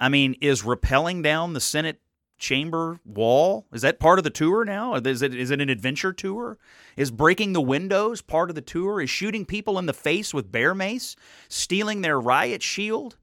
I 0.00 0.08
mean, 0.08 0.34
is 0.40 0.62
rappelling 0.62 1.22
down 1.22 1.52
the 1.52 1.60
Senate 1.60 2.00
chamber 2.40 2.98
wall 3.04 3.66
is 3.70 3.82
that 3.82 4.00
part 4.00 4.18
of 4.18 4.24
the 4.24 4.30
tour 4.30 4.64
now? 4.64 4.94
Is 4.94 5.22
it 5.22 5.34
is 5.34 5.50
it 5.50 5.60
an 5.60 5.68
adventure 5.68 6.12
tour? 6.12 6.58
Is 6.96 7.10
breaking 7.10 7.52
the 7.52 7.60
windows 7.60 8.22
part 8.22 8.48
of 8.48 8.56
the 8.56 8.62
tour? 8.62 9.00
Is 9.00 9.10
shooting 9.10 9.44
people 9.44 9.78
in 9.78 9.86
the 9.86 9.92
face 9.92 10.34
with 10.34 10.50
bear 10.50 10.74
mace, 10.74 11.14
stealing 11.48 12.00
their 12.00 12.18
riot 12.18 12.62
shield, 12.62 13.18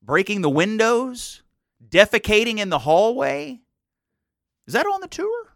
breaking 0.00 0.40
the 0.40 0.48
windows, 0.48 1.42
defecating 1.86 2.58
in 2.58 2.70
the 2.70 2.78
hallway? 2.78 3.60
Is 4.66 4.74
that 4.74 4.86
on 4.86 5.00
the 5.00 5.08
tour? 5.08 5.55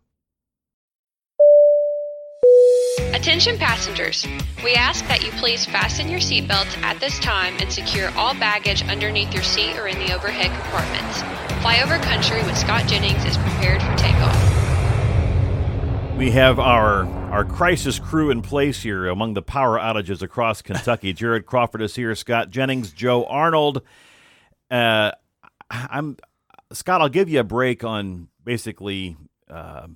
Attention 2.99 3.57
passengers. 3.59 4.27
We 4.65 4.75
ask 4.75 5.07
that 5.07 5.25
you 5.25 5.31
please 5.33 5.65
fasten 5.65 6.09
your 6.09 6.21
seatbelts 6.21 6.77
at 6.83 6.99
this 6.99 7.19
time 7.21 7.57
and 7.61 7.73
secure 7.73 8.11
all 8.17 8.35
baggage 8.35 8.83
underneath 8.89 9.33
your 9.33 9.43
seat 9.43 9.79
or 9.79 9.87
in 9.87 9.99
the 9.99 10.15
overhead 10.15 10.51
compartments. 10.51 11.23
Flyover 11.63 12.03
Country 12.03 12.43
with 12.45 12.57
Scott 12.57 12.87
Jennings 12.89 13.25
is 13.25 13.37
prepared 13.37 13.83
for 13.83 13.95
takeoff. 13.97 14.61
We 16.17 16.31
have 16.33 16.59
our 16.59 17.07
our 17.31 17.45
crisis 17.45 17.99
crew 17.99 18.31
in 18.31 18.43
place 18.43 18.83
here 18.83 19.07
among 19.07 19.35
the 19.35 19.43
power 19.43 19.79
outages 19.79 20.21
across 20.21 20.63
Kentucky. 20.63 21.13
Jared 21.13 21.47
Crawford 21.47 21.83
is 21.83 21.95
here, 21.95 22.15
Scott 22.15 22.51
Jennings, 22.51 22.93
Joe 22.93 23.25
Arnold. 23.25 23.83
Uh, 24.71 25.13
I'm 25.71 26.17
Scott. 26.73 27.01
I'll 27.01 27.09
give 27.09 27.29
you 27.29 27.41
a 27.41 27.45
break 27.45 27.85
on 27.85 28.29
basically 28.45 29.17
uh, 29.49 29.87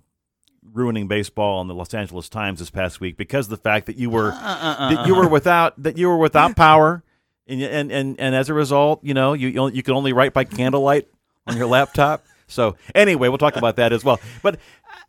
ruining 0.72 1.08
baseball 1.08 1.60
in 1.60 1.68
the 1.68 1.74
Los 1.74 1.94
Angeles 1.94 2.28
Times 2.28 2.58
this 2.58 2.70
past 2.70 3.00
week 3.00 3.16
because 3.16 3.46
of 3.46 3.50
the 3.50 3.56
fact 3.56 3.86
that 3.86 3.96
you 3.96 4.10
were 4.10 4.32
Uh, 4.32 4.36
uh, 4.36 4.76
uh 4.78 4.90
that 4.90 4.98
uh, 5.00 5.06
you 5.06 5.14
were 5.14 5.28
without 5.28 5.80
that 5.82 5.98
you 5.98 6.08
were 6.08 6.16
without 6.16 6.56
power, 6.56 7.02
and 7.46 7.62
and 7.62 7.92
and, 7.92 8.20
and 8.20 8.34
as 8.34 8.48
a 8.48 8.54
result, 8.54 9.02
you 9.02 9.14
know 9.14 9.32
you 9.32 9.68
you 9.68 9.82
can 9.82 9.94
only 9.94 10.12
write 10.12 10.32
by 10.32 10.44
candlelight 10.44 11.08
on 11.46 11.56
your 11.56 11.66
laptop. 11.66 12.24
So 12.46 12.76
anyway, 12.94 13.28
we'll 13.28 13.38
talk 13.38 13.56
about 13.56 13.76
that 13.76 13.94
as 13.94 14.04
well. 14.04 14.20
But 14.42 14.58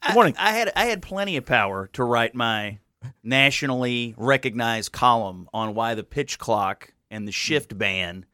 good 0.06 0.14
morning. 0.14 0.36
I, 0.38 0.52
I 0.52 0.54
had 0.54 0.72
I 0.74 0.86
had 0.86 1.02
plenty 1.02 1.36
of 1.36 1.46
power 1.46 1.90
to 1.92 2.04
write 2.06 2.34
my 2.34 2.80
nationally 3.24 4.16
recognized 4.18 4.94
column 4.94 5.50
on 5.54 5.76
why 5.76 5.96
the 5.96 6.04
pitch 6.04 6.40
clock 6.40 6.94
and 7.12 7.28
the 7.28 7.34
shift 7.34 7.78
ban 7.78 8.26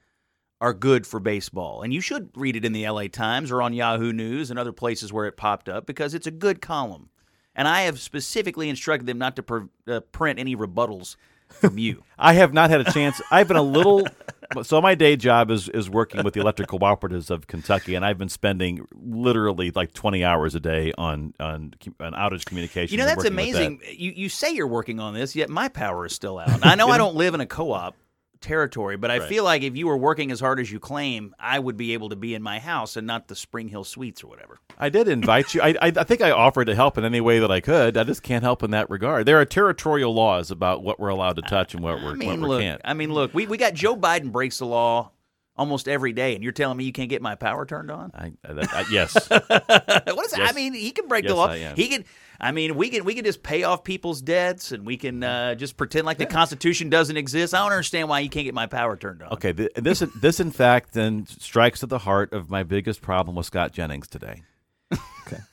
are 0.59 0.73
good 0.73 1.08
for 1.08 1.19
baseball. 1.19 1.81
And 1.81 1.94
you 1.94 2.02
should 2.02 2.30
read 2.35 2.56
it 2.56 2.63
in 2.63 2.73
the 2.73 2.88
LA 2.88 3.08
Times 3.08 3.52
or 3.52 3.61
on 3.61 3.73
Yahoo 3.73 4.13
News 4.13 4.50
and 4.50 4.59
other 4.59 4.72
places 4.72 5.11
where 5.11 5.25
it 5.25 5.35
popped 5.35 5.67
up 5.67 5.88
because 5.88 6.13
it's 6.13 6.28
a 6.28 6.31
good 6.31 6.61
column. 6.61 7.09
And 7.55 7.67
I 7.67 7.81
have 7.81 7.99
specifically 7.99 8.69
instructed 8.69 9.05
them 9.05 9.17
not 9.17 9.35
to 9.35 9.69
uh, 9.88 9.99
print 10.11 10.39
any 10.39 10.55
rebuttals 10.55 11.16
from 11.49 11.77
you. 11.77 12.03
I 12.19 12.33
have 12.33 12.53
not 12.53 12.69
had 12.69 12.88
a 12.88 12.91
chance. 12.91 13.21
I've 13.30 13.47
been 13.47 13.57
a 13.57 13.63
little. 13.63 14.07
So 14.63 14.81
my 14.81 14.95
day 14.95 15.16
job 15.16 15.49
is 15.49 15.69
is 15.69 15.89
working 15.89 16.25
with 16.25 16.33
the 16.33 16.41
electric 16.41 16.67
cooperatives 16.67 17.29
of 17.29 17.47
Kentucky, 17.47 17.95
and 17.95 18.03
I've 18.03 18.17
been 18.17 18.27
spending 18.27 18.85
literally 18.94 19.72
like 19.72 19.94
twenty 19.94 20.25
hours 20.25 20.55
a 20.55 20.59
day 20.59 20.91
on 20.97 21.33
on, 21.39 21.73
on 22.02 22.11
outage 22.11 22.44
communication. 22.44 22.91
You 22.94 22.97
know 22.97 23.05
that's 23.05 23.23
with 23.23 23.27
that. 23.27 23.31
amazing. 23.31 23.79
You 23.89 24.11
you 24.11 24.27
say 24.27 24.52
you're 24.52 24.67
working 24.67 24.99
on 24.99 25.13
this, 25.13 25.38
yet 25.38 25.49
my 25.49 25.69
power 25.69 26.05
is 26.05 26.13
still 26.13 26.38
out. 26.38 26.66
I 26.66 26.75
know 26.75 26.89
I 26.89 26.97
don't 26.97 27.16
live 27.16 27.33
in 27.33 27.39
a 27.39 27.45
co-op 27.45 27.95
territory, 28.42 28.97
but 28.97 29.09
I 29.11 29.20
Right. 29.20 29.30
feel 29.30 29.44
like 29.44 29.61
if 29.64 29.75
you 29.78 29.88
were 29.88 29.95
working 29.97 30.31
as 30.31 30.39
hard 30.39 30.59
as 30.59 30.72
you 30.72 30.80
claim, 30.80 31.34
I 31.39 31.59
would 31.59 31.78
be 31.78 31.94
able 31.94 32.09
to 32.09 32.16
be 32.16 32.34
in 32.36 32.42
my 32.44 32.59
house 32.59 32.97
and 32.97 33.08
not 33.08 33.28
the 33.28 33.36
Spring 33.36 33.70
Hill 33.70 33.84
Suites 33.84 34.23
or 34.23 34.28
whatever. 34.28 34.59
I 34.78 34.89
did 34.89 35.08
invite 35.08 35.53
you. 35.53 35.61
I, 35.61 35.70
I 35.70 35.75
I 35.95 36.03
think 36.03 36.22
I 36.22 36.31
offered 36.31 36.66
to 36.66 36.75
help 36.75 36.97
in 36.97 37.06
any 37.06 37.22
way 37.22 37.39
that 37.39 37.52
I 37.52 37.62
could. 37.62 37.95
I 37.97 38.03
just 38.03 38.23
can't 38.23 38.44
help 38.44 38.64
in 38.64 38.72
that 38.72 38.89
regard. 38.89 39.25
There 39.25 39.39
are 39.39 39.45
territorial 39.45 40.14
laws 40.14 40.52
about 40.52 40.84
what 40.84 41.00
we're 41.00 41.09
allowed 41.09 41.36
to 41.38 41.44
touch 41.44 41.73
and 41.75 41.84
what 41.84 41.95
we're 42.02 42.09
I 42.09 42.12
what 42.12 42.17
mean, 42.17 42.42
we 42.42 42.47
look. 42.47 42.62
can't. 42.62 42.81
I 42.84 42.94
mean, 42.94 43.14
look. 43.14 43.34
We 43.34 43.45
we 43.47 43.58
got 43.58 43.73
Joe 43.75 43.95
Biden 43.95 44.31
breaks 44.31 44.58
the 44.58 44.66
law 44.66 45.12
almost 45.57 45.88
every 45.88 46.13
day, 46.13 46.33
and 46.35 46.44
you're 46.44 46.52
telling 46.53 46.77
me 46.77 46.83
you 46.85 46.91
can't 46.91 47.09
get 47.09 47.21
my 47.21 47.35
power 47.35 47.66
turned 47.66 47.91
on? 47.91 48.11
I, 48.13 48.31
I, 48.47 48.67
I- 48.71 48.85
yes, 48.91 49.13
what 49.30 50.25
is 50.25 50.31
that? 50.31 50.41
I 50.49 50.52
mean, 50.53 50.73
he 50.73 50.91
can 50.91 51.07
break 51.07 51.23
Yes, 51.25 51.31
the 51.31 51.35
law. 51.35 51.52
He 51.53 51.88
can. 51.88 52.05
I 52.39 52.52
mean, 52.52 52.75
we 52.75 52.89
can 52.89 53.05
we 53.05 53.13
can 53.13 53.23
just 53.23 53.44
pay 53.44 53.63
off 53.63 53.83
people's 53.83 54.22
debts, 54.22 54.72
and 54.72 54.85
we 54.85 54.97
can 54.97 55.23
uh, 55.23 55.53
just 55.56 55.78
pretend 55.78 56.06
like 56.07 56.17
the 56.17 56.25
Constitution 56.25 56.89
doesn't 56.89 57.16
exist. 57.17 57.53
I 57.53 57.59
don't 57.59 57.72
understand 57.72 58.09
why 58.09 58.22
you 58.22 58.29
can't 58.29 58.45
get 58.45 58.56
my 58.56 58.66
power 58.66 58.97
turned 58.97 59.22
on. 59.22 59.34
Okay, 59.34 59.53
th- 59.53 59.72
this 59.75 60.00
this 60.19 60.39
in 60.39 60.50
fact 60.51 60.94
then 60.94 61.28
strikes 61.28 61.83
at 61.83 61.89
the 61.89 62.00
heart 62.00 62.33
of 62.33 62.50
my 62.50 62.63
biggest 62.63 63.01
problem 63.01 63.35
with 63.35 63.45
Scott 63.45 63.73
Jennings 63.73 64.07
today. 64.07 64.41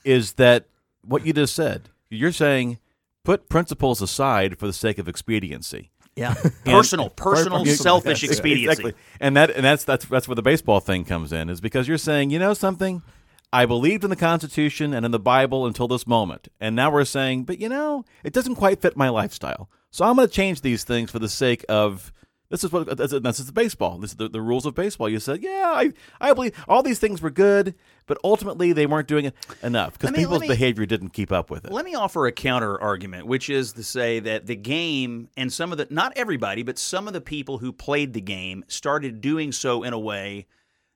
Is 0.04 0.32
that 0.34 0.64
what 1.02 1.24
you 1.26 1.32
just 1.32 1.54
said? 1.54 1.90
You're 2.10 2.32
saying 2.32 2.78
put 3.24 3.48
principles 3.48 4.00
aside 4.00 4.58
for 4.58 4.66
the 4.66 4.72
sake 4.72 4.98
of 4.98 5.06
expediency. 5.08 5.90
Yeah, 6.18 6.34
personal, 6.64 7.10
personal, 7.10 7.66
You- 7.66 7.72
selfish 7.74 8.22
Yes, 8.22 8.32
expediency. 8.32 8.64
Exactly. 8.70 8.94
And 9.20 9.36
that 9.36 9.50
and 9.50 9.64
that's 9.64 9.84
that's 9.84 10.04
that's 10.06 10.26
where 10.28 10.34
the 10.34 10.42
baseball 10.42 10.80
thing 10.80 11.04
comes 11.04 11.32
in 11.32 11.48
is 11.48 11.60
because 11.60 11.86
you're 11.88 11.98
saying, 11.98 12.30
you 12.30 12.38
know 12.38 12.54
something? 12.54 13.02
I 13.52 13.64
believed 13.64 14.04
in 14.04 14.10
the 14.10 14.16
Constitution 14.16 14.92
and 14.92 15.06
in 15.06 15.10
the 15.12 15.18
Bible 15.18 15.64
until 15.66 15.88
this 15.88 16.06
moment. 16.06 16.48
And 16.60 16.76
now 16.76 16.90
we're 16.90 17.04
saying, 17.06 17.44
but 17.44 17.58
you 17.58 17.68
know, 17.68 18.04
it 18.22 18.32
doesn't 18.34 18.56
quite 18.56 18.82
fit 18.82 18.96
my 18.96 19.08
lifestyle. 19.08 19.70
So 19.90 20.04
I'm 20.04 20.16
going 20.16 20.28
to 20.28 20.34
change 20.34 20.60
these 20.60 20.84
things 20.84 21.10
for 21.10 21.18
the 21.18 21.30
sake 21.30 21.64
of 21.68 22.12
this 22.50 22.64
is 22.64 22.72
what 22.72 22.88
uh, 22.88 22.94
this 22.94 23.12
is, 23.12 23.20
this 23.20 23.40
is 23.40 23.50
baseball. 23.50 23.98
This 23.98 24.10
is 24.10 24.16
the, 24.16 24.28
the 24.28 24.40
rules 24.40 24.64
of 24.64 24.74
baseball. 24.74 25.08
You 25.08 25.20
said, 25.20 25.42
yeah, 25.42 25.72
I 25.74 25.92
I 26.20 26.32
believe 26.32 26.54
all 26.66 26.82
these 26.82 26.98
things 26.98 27.20
were 27.20 27.30
good, 27.30 27.74
but 28.06 28.18
ultimately 28.24 28.72
they 28.72 28.86
weren't 28.86 29.08
doing 29.08 29.26
it 29.26 29.34
enough 29.62 29.98
because 29.98 30.12
people's 30.12 30.40
me- 30.40 30.48
behavior 30.48 30.86
didn't 30.86 31.10
keep 31.10 31.30
up 31.30 31.50
with 31.50 31.64
it. 31.64 31.72
Let 31.72 31.84
me 31.84 31.94
offer 31.94 32.26
a 32.26 32.32
counter 32.32 32.80
argument, 32.80 33.26
which 33.26 33.50
is 33.50 33.72
to 33.74 33.84
say 33.84 34.20
that 34.20 34.46
the 34.46 34.56
game 34.56 35.28
and 35.36 35.52
some 35.52 35.72
of 35.72 35.78
the, 35.78 35.86
not 35.90 36.12
everybody, 36.16 36.62
but 36.62 36.78
some 36.78 37.06
of 37.06 37.12
the 37.12 37.20
people 37.20 37.58
who 37.58 37.72
played 37.72 38.14
the 38.14 38.20
game 38.20 38.64
started 38.68 39.20
doing 39.20 39.52
so 39.52 39.82
in 39.82 39.92
a 39.92 39.98
way 39.98 40.46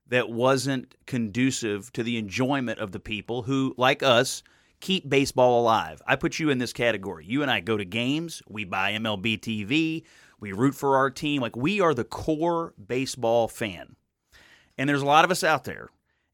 that 0.09 0.31
wasn't 0.31 0.95
conducive 1.07 1.93
to 1.93 2.03
the 2.03 2.17
enjoyment 2.19 2.79
of 2.79 2.93
the 2.93 3.01
people 3.01 3.43
who, 3.43 3.75
like 3.79 4.03
us, 4.03 4.43
keep 4.81 5.09
baseball 5.09 5.61
alive. 5.61 6.03
I 6.07 6.17
put 6.17 6.39
you 6.39 6.51
in 6.51 6.59
this 6.59 6.73
category. 6.73 7.25
You 7.27 7.43
and 7.43 7.51
I 7.51 7.61
go 7.61 7.77
to 7.77 7.85
games, 7.85 8.43
we 8.49 8.65
buy 8.65 8.93
MLB 8.93 9.41
TV, 9.41 10.03
we 10.43 10.53
root 10.53 10.75
for 10.75 10.97
our 10.97 11.09
team. 11.09 11.41
Like, 11.41 11.57
we 11.57 11.81
are 11.81 11.95
the 11.95 12.05
core 12.05 12.75
baseball 12.85 13.47
fan. 13.47 13.95
And 14.77 14.89
there's 14.89 15.01
a 15.01 15.07
lot 15.07 15.25
of 15.25 15.31
us 15.31 15.45
out 15.45 15.65
there. 15.65 15.89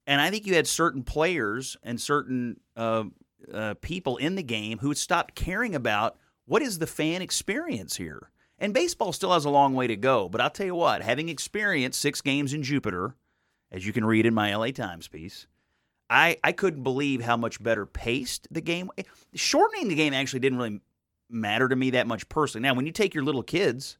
And 0.07 0.21
I 0.21 0.31
think 0.31 0.47
you 0.47 0.55
had 0.55 0.67
certain 0.67 1.03
players 1.03 1.77
and 1.83 2.01
certain 2.01 2.59
uh, 2.75 3.05
uh, 3.53 3.75
people 3.83 4.17
in 4.17 4.35
the 4.35 4.43
game 4.43 4.79
who 4.79 4.89
had 4.89 4.97
stopped 4.97 5.35
caring 5.35 5.75
about 5.75 6.17
what 6.47 6.63
is 6.63 6.79
the 6.79 6.87
fan 6.87 7.21
experience 7.21 7.97
here. 7.97 8.31
And 8.59 8.73
baseball 8.73 9.13
still 9.13 9.35
has 9.35 9.45
a 9.45 9.51
long 9.51 9.75
way 9.75 9.87
to 9.87 9.97
go. 9.97 10.31
But 10.31 10.41
I'll 10.41 10.51
tell 10.51 10.67
you 10.67 10.75
what, 10.75 11.03
having 11.03 11.29
experienced 11.29 12.01
six 12.01 12.23
games 12.23 12.55
in 12.55 12.63
Jupiter, 12.63 13.15
as 13.71 13.87
you 13.87 13.93
can 13.93 14.07
read 14.07 14.25
in 14.25 14.33
my 14.33 14.57
LA 14.57 14.69
Times 14.69 15.07
piece, 15.07 15.47
I, 16.09 16.39
I 16.43 16.53
couldn't 16.53 16.83
believe 16.83 17.21
how 17.21 17.37
much 17.37 17.63
better 17.63 17.85
paced 17.85 18.49
the 18.51 18.63
game. 18.63 18.91
Shortening 19.35 19.89
the 19.89 19.95
game 19.95 20.15
actually 20.15 20.41
didn't 20.41 20.59
really 20.59 20.81
matter 21.31 21.69
to 21.69 21.77
me 21.77 21.91
that 21.91 22.07
much 22.07 22.29
personally. 22.29 22.67
Now, 22.67 22.75
when 22.75 22.87
you 22.87 22.93
take 22.93 23.15
your 23.15 23.25
little 23.25 23.43
kids, 23.43 23.99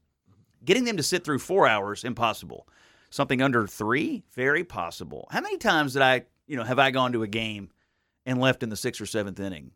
getting 0.63 0.83
them 0.83 0.97
to 0.97 1.03
sit 1.03 1.23
through 1.23 1.39
four 1.39 1.67
hours, 1.67 2.03
impossible. 2.03 2.67
Something 3.09 3.41
under 3.41 3.65
three, 3.65 4.23
very 4.35 4.63
possible. 4.63 5.27
How 5.31 5.41
many 5.41 5.57
times 5.57 5.93
did 5.93 6.01
I, 6.01 6.23
you 6.47 6.57
know, 6.57 6.63
have 6.63 6.79
I 6.79 6.91
gone 6.91 7.13
to 7.13 7.23
a 7.23 7.27
game 7.27 7.69
and 8.25 8.39
left 8.39 8.61
in 8.61 8.69
the 8.69 8.75
sixth 8.75 9.01
or 9.01 9.05
seventh 9.05 9.39
inning? 9.39 9.71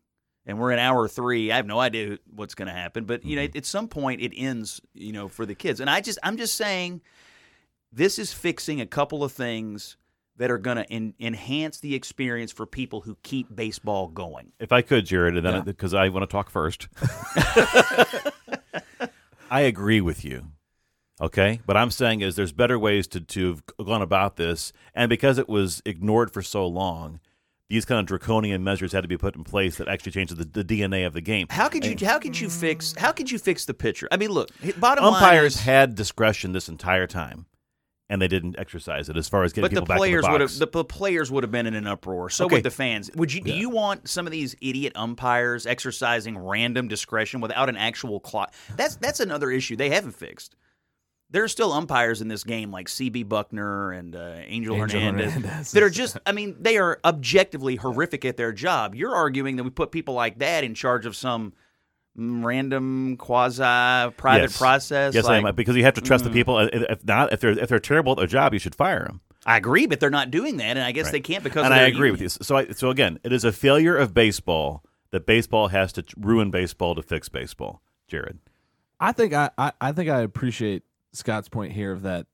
And 0.46 0.58
we're 0.58 0.72
in 0.72 0.78
hour 0.78 1.08
three. 1.08 1.50
I 1.50 1.56
have 1.56 1.66
no 1.66 1.80
idea 1.80 2.18
what's 2.34 2.54
going 2.54 2.68
to 2.68 2.74
happen, 2.74 3.06
but 3.06 3.24
you 3.24 3.34
know, 3.34 3.42
mm-hmm. 3.42 3.56
at 3.56 3.64
some 3.64 3.88
point 3.88 4.20
it 4.20 4.32
ends, 4.36 4.80
you 4.92 5.12
know, 5.12 5.26
for 5.28 5.46
the 5.46 5.54
kids. 5.54 5.80
And 5.80 5.88
I 5.88 6.00
just, 6.00 6.18
I'm 6.22 6.36
just 6.36 6.54
saying, 6.54 7.00
this 7.92 8.18
is 8.18 8.32
fixing 8.32 8.80
a 8.80 8.86
couple 8.86 9.24
of 9.24 9.32
things 9.32 9.96
that 10.36 10.50
are 10.50 10.58
going 10.58 10.76
to 10.78 11.12
enhance 11.20 11.78
the 11.78 11.94
experience 11.94 12.50
for 12.52 12.66
people 12.66 13.02
who 13.02 13.16
keep 13.22 13.54
baseball 13.54 14.08
going. 14.08 14.52
If 14.58 14.72
I 14.72 14.82
could, 14.82 15.06
Jared, 15.06 15.36
and 15.36 15.46
then 15.46 15.62
because 15.62 15.94
I 15.94 16.08
want 16.08 16.28
to 16.28 16.32
talk 16.32 16.50
first. 16.50 16.88
I 19.50 19.60
agree 19.60 20.00
with 20.00 20.24
you. 20.24 20.48
Okay, 21.20 21.60
but 21.64 21.76
I'm 21.76 21.92
saying 21.92 22.22
is 22.22 22.34
there's 22.34 22.52
better 22.52 22.78
ways 22.78 23.06
to 23.08 23.20
to 23.20 23.48
have 23.48 23.62
gone 23.86 24.02
about 24.02 24.34
this, 24.36 24.72
and 24.94 25.08
because 25.08 25.38
it 25.38 25.48
was 25.48 25.80
ignored 25.86 26.32
for 26.32 26.42
so 26.42 26.66
long, 26.66 27.20
these 27.68 27.84
kind 27.84 28.00
of 28.00 28.06
draconian 28.06 28.64
measures 28.64 28.92
had 28.92 29.02
to 29.02 29.08
be 29.08 29.16
put 29.16 29.36
in 29.36 29.44
place 29.44 29.76
that 29.76 29.86
actually 29.86 30.10
changed 30.10 30.36
the, 30.36 30.44
the 30.44 30.64
DNA 30.64 31.06
of 31.06 31.12
the 31.12 31.20
game. 31.20 31.46
How 31.50 31.68
could 31.68 31.84
you? 31.86 31.94
How 32.04 32.18
could 32.18 32.38
you 32.38 32.50
fix? 32.50 32.94
How 32.98 33.12
could 33.12 33.30
you 33.30 33.38
fix 33.38 33.64
the 33.64 33.74
pitcher? 33.74 34.08
I 34.10 34.16
mean, 34.16 34.30
look. 34.30 34.50
Bottom 34.78 35.04
line 35.04 35.14
Umpires 35.14 35.54
is- 35.54 35.60
had 35.60 35.94
discretion 35.94 36.50
this 36.52 36.68
entire 36.68 37.06
time, 37.06 37.46
and 38.10 38.20
they 38.20 38.28
didn't 38.28 38.58
exercise 38.58 39.08
it 39.08 39.16
as 39.16 39.28
far 39.28 39.44
as 39.44 39.52
getting 39.52 39.70
but 39.70 39.74
the 39.74 39.80
people 39.80 39.86
back 39.86 39.96
in 39.96 39.98
players 39.98 40.24
the 40.24 40.30
would 40.32 40.40
have 40.40 40.58
the, 40.58 40.66
the 40.66 40.84
players 40.84 41.30
would 41.30 41.42
have 41.42 41.50
been 41.50 41.66
in 41.66 41.74
an 41.74 41.86
uproar. 41.86 42.28
So 42.30 42.44
Okay. 42.44 42.56
would 42.56 42.64
the 42.64 42.70
fans. 42.70 43.10
Would 43.14 43.32
you? 43.32 43.40
Do 43.40 43.52
you 43.52 43.70
want 43.70 44.08
some 44.08 44.26
of 44.26 44.32
these 44.32 44.54
idiot 44.60 44.92
umpires 44.96 45.66
exercising 45.66 46.36
random 46.36 46.88
discretion 46.88 47.40
without 47.40 47.68
an 47.68 47.76
actual 47.76 48.20
clock? 48.20 48.52
That's 48.76 48.96
that's 48.96 49.20
another 49.20 49.50
issue 49.50 49.76
they 49.76 49.90
haven't 49.90 50.12
fixed. 50.12 50.54
There 51.30 51.42
are 51.42 51.48
still 51.48 51.72
umpires 51.72 52.20
in 52.20 52.28
this 52.28 52.44
game 52.44 52.70
like 52.70 52.86
CB 52.86 53.24
Bucknor 53.24 53.98
and 53.98 54.14
uh, 54.14 54.34
Angel, 54.46 54.76
Angel 54.76 55.00
Hernandez, 55.00 55.32
Hernandez. 55.32 55.72
that 55.72 55.82
are 55.82 55.90
just. 55.90 56.18
I 56.26 56.32
mean, 56.32 56.56
they 56.60 56.76
are 56.76 57.00
objectively 57.04 57.76
horrific 57.76 58.24
at 58.24 58.36
their 58.36 58.52
job. 58.52 58.94
You're 58.94 59.16
arguing 59.16 59.56
that 59.56 59.64
we 59.64 59.70
put 59.70 59.90
people 59.90 60.14
like 60.14 60.38
that 60.38 60.62
in 60.62 60.74
charge 60.74 61.06
of 61.06 61.16
some 61.16 61.54
random 62.16 63.16
quasi 63.16 63.62
private 64.16 64.42
Yes. 64.50 64.58
process. 64.58 65.14
Yes, 65.14 65.24
I 65.24 65.38
like, 65.40 65.44
am 65.46 65.54
because 65.54 65.76
you 65.76 65.84
have 65.84 65.94
to 65.94 66.00
trust 66.00 66.24
Mm. 66.24 66.28
the 66.28 66.32
people. 66.32 66.58
If 66.58 66.70
if 66.90 67.04
not, 67.04 67.32
if 67.32 67.40
they're 67.40 67.58
if 67.58 67.68
they're 67.68 67.78
terrible 67.80 68.12
at 68.12 68.18
their 68.18 68.26
job, 68.26 68.52
you 68.52 68.58
should 68.58 68.74
fire 68.74 69.04
them. 69.04 69.20
I 69.46 69.56
agree, 69.58 69.86
but 69.86 70.00
they're 70.00 70.10
not 70.10 70.30
doing 70.30 70.56
that, 70.58 70.76
and 70.76 70.80
I 70.80 70.92
guess 70.92 71.06
Right. 71.06 71.12
they 71.12 71.20
can't 71.20 71.44
because. 71.44 71.64
and 71.64 71.72
of 71.72 71.76
I 71.78 71.80
their 71.82 71.88
agree 71.88 72.10
with 72.10 72.20
you. 72.22 72.28
So, 72.30 72.56
I, 72.56 72.68
so 72.68 72.88
again, 72.90 73.18
it 73.24 73.32
is 73.32 73.44
a 73.44 73.52
failure 73.52 73.96
of 73.96 74.14
baseball 74.14 74.82
that 75.10 75.26
baseball 75.26 75.68
has 75.68 75.92
to 75.94 76.04
ruin 76.16 76.50
baseball 76.50 76.94
to 76.94 77.02
fix 77.02 77.28
baseball. 77.28 77.82
Jared, 78.08 78.38
I 79.00 79.12
think 79.12 79.32
I, 79.34 79.50
I, 79.58 79.72
I 79.80 79.92
think 79.92 80.08
I 80.08 80.20
appreciate 80.20 80.82
Scott's 81.12 81.48
point 81.48 81.72
here 81.72 81.92
of 81.92 82.02
that, 82.02 82.26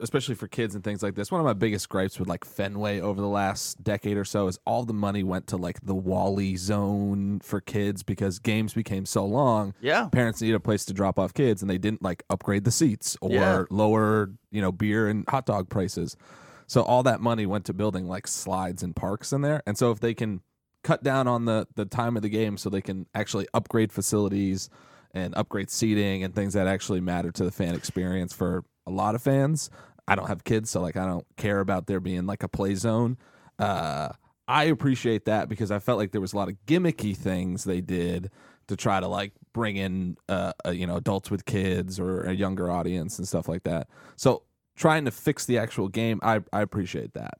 especially 0.00 0.34
for 0.34 0.46
kids 0.48 0.74
and 0.74 0.84
things 0.84 1.02
like 1.02 1.14
this. 1.14 1.30
One 1.32 1.40
of 1.40 1.44
my 1.44 1.52
biggest 1.54 1.88
gripes 1.88 2.18
with 2.18 2.28
like 2.28 2.44
Fenway 2.44 3.00
over 3.00 3.20
the 3.20 3.26
last 3.28 3.82
decade 3.82 4.16
or 4.16 4.24
so 4.24 4.46
is 4.46 4.58
all 4.66 4.84
the 4.84 4.92
money 4.92 5.22
went 5.22 5.46
to 5.48 5.56
like 5.56 5.80
the 5.82 5.94
Wally 5.94 6.56
zone 6.56 7.40
for 7.40 7.60
kids 7.60 8.02
because 8.02 8.38
games 8.38 8.74
became 8.74 9.06
so 9.06 9.24
long. 9.24 9.74
Yeah. 9.80 10.08
Parents 10.12 10.40
needed 10.42 10.54
a 10.56 10.60
place 10.60 10.84
to 10.86 10.92
drop 10.94 11.18
off 11.18 11.32
kids 11.32 11.62
and 11.62 11.70
they 11.70 11.78
didn't 11.78 12.02
like 12.02 12.24
upgrade 12.28 12.64
the 12.64 12.70
seats 12.70 13.16
or 13.20 13.30
Yeah. 13.30 13.64
lower, 13.70 14.32
you 14.50 14.60
know, 14.60 14.70
beer 14.72 15.08
and 15.08 15.24
hot 15.28 15.46
dog 15.46 15.68
prices. 15.70 16.16
So 16.66 16.82
all 16.82 17.02
that 17.04 17.20
money 17.20 17.46
went 17.46 17.64
to 17.66 17.72
building 17.72 18.06
like 18.06 18.26
slides 18.26 18.82
and 18.82 18.94
parks 18.94 19.32
in 19.32 19.40
there. 19.40 19.62
And 19.66 19.78
so 19.78 19.90
if 19.92 20.00
they 20.00 20.12
can 20.14 20.40
cut 20.82 21.02
down 21.02 21.26
on 21.26 21.46
the 21.46 21.66
the 21.74 21.84
time 21.84 22.16
of 22.16 22.22
the 22.22 22.28
game 22.28 22.56
so 22.56 22.68
they 22.70 22.80
can 22.82 23.06
actually 23.14 23.46
upgrade 23.54 23.90
facilities 23.92 24.68
and 25.14 25.34
upgrade 25.36 25.70
seating 25.70 26.22
and 26.22 26.34
things 26.34 26.52
that 26.52 26.66
actually 26.66 27.00
matter 27.00 27.32
to 27.32 27.44
the 27.44 27.50
fan 27.50 27.74
experience 27.74 28.32
for 28.32 28.62
a 28.86 28.90
lot 28.90 29.14
of 29.14 29.22
fans. 29.22 29.70
I 30.08 30.14
don't 30.14 30.28
have 30.28 30.44
kids, 30.44 30.70
so 30.70 30.80
like 30.80 30.96
I 30.96 31.06
don't 31.06 31.26
care 31.36 31.60
about 31.60 31.86
there 31.86 32.00
being 32.00 32.26
like 32.26 32.42
a 32.42 32.48
play 32.48 32.74
zone. 32.74 33.18
Uh, 33.58 34.10
I 34.48 34.64
appreciate 34.64 35.24
that 35.24 35.48
because 35.48 35.70
I 35.70 35.78
felt 35.80 35.98
like 35.98 36.12
there 36.12 36.20
was 36.20 36.32
a 36.32 36.36
lot 36.36 36.48
of 36.48 36.54
gimmicky 36.66 37.16
things 37.16 37.64
they 37.64 37.80
did 37.80 38.30
to 38.68 38.76
try 38.76 39.00
to 39.00 39.08
like 39.08 39.32
bring 39.52 39.76
in 39.76 40.16
uh, 40.28 40.52
uh 40.64 40.70
you 40.70 40.86
know 40.86 40.96
adults 40.96 41.30
with 41.30 41.44
kids 41.44 41.98
or 41.98 42.22
a 42.22 42.32
younger 42.32 42.70
audience 42.70 43.18
and 43.18 43.26
stuff 43.26 43.48
like 43.48 43.64
that. 43.64 43.88
So 44.16 44.42
trying 44.76 45.04
to 45.06 45.10
fix 45.10 45.46
the 45.46 45.58
actual 45.58 45.88
game, 45.88 46.20
I 46.22 46.40
I 46.52 46.62
appreciate 46.62 47.14
that. 47.14 47.38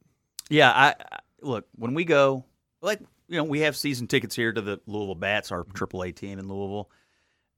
Yeah, 0.51 0.73
I, 0.73 0.89
I 0.89 1.19
look 1.41 1.67
when 1.77 1.95
we 1.95 2.05
go, 2.05 2.45
like 2.83 3.01
you 3.29 3.37
know, 3.37 3.45
we 3.45 3.61
have 3.61 3.77
season 3.77 4.07
tickets 4.07 4.35
here 4.35 4.53
to 4.53 4.61
the 4.61 4.81
Louisville 4.87 5.15
Bats, 5.15 5.53
our 5.53 5.65
AAA 5.65 6.15
team 6.15 6.39
in 6.39 6.49
Louisville. 6.49 6.91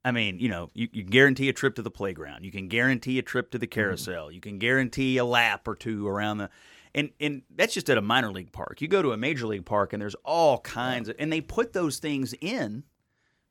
I 0.03 0.11
mean, 0.11 0.39
you 0.39 0.47
know, 0.47 0.69
you, 0.73 0.87
you 0.91 1.03
guarantee 1.03 1.49
a 1.49 1.53
trip 1.53 1.75
to 1.75 1.81
the 1.81 1.91
playground. 1.91 2.45
You 2.45 2.51
can 2.51 2.67
guarantee 2.67 3.19
a 3.19 3.21
trip 3.21 3.51
to 3.51 3.57
the 3.57 3.67
mm-hmm. 3.67 3.79
carousel. 3.79 4.31
You 4.31 4.41
can 4.41 4.57
guarantee 4.57 5.17
a 5.17 5.25
lap 5.25 5.67
or 5.67 5.75
two 5.75 6.07
around 6.07 6.37
the, 6.37 6.49
and 6.95 7.11
and 7.19 7.43
that's 7.55 7.73
just 7.73 7.89
at 7.89 7.97
a 7.97 8.01
minor 8.01 8.31
league 8.31 8.51
park. 8.51 8.81
You 8.81 8.87
go 8.87 9.01
to 9.01 9.11
a 9.11 9.17
major 9.17 9.45
league 9.45 9.65
park 9.65 9.93
and 9.93 10.01
there's 10.01 10.15
all 10.23 10.59
kinds 10.59 11.09
of, 11.09 11.15
and 11.19 11.31
they 11.31 11.41
put 11.41 11.73
those 11.73 11.97
things 11.97 12.33
in 12.41 12.83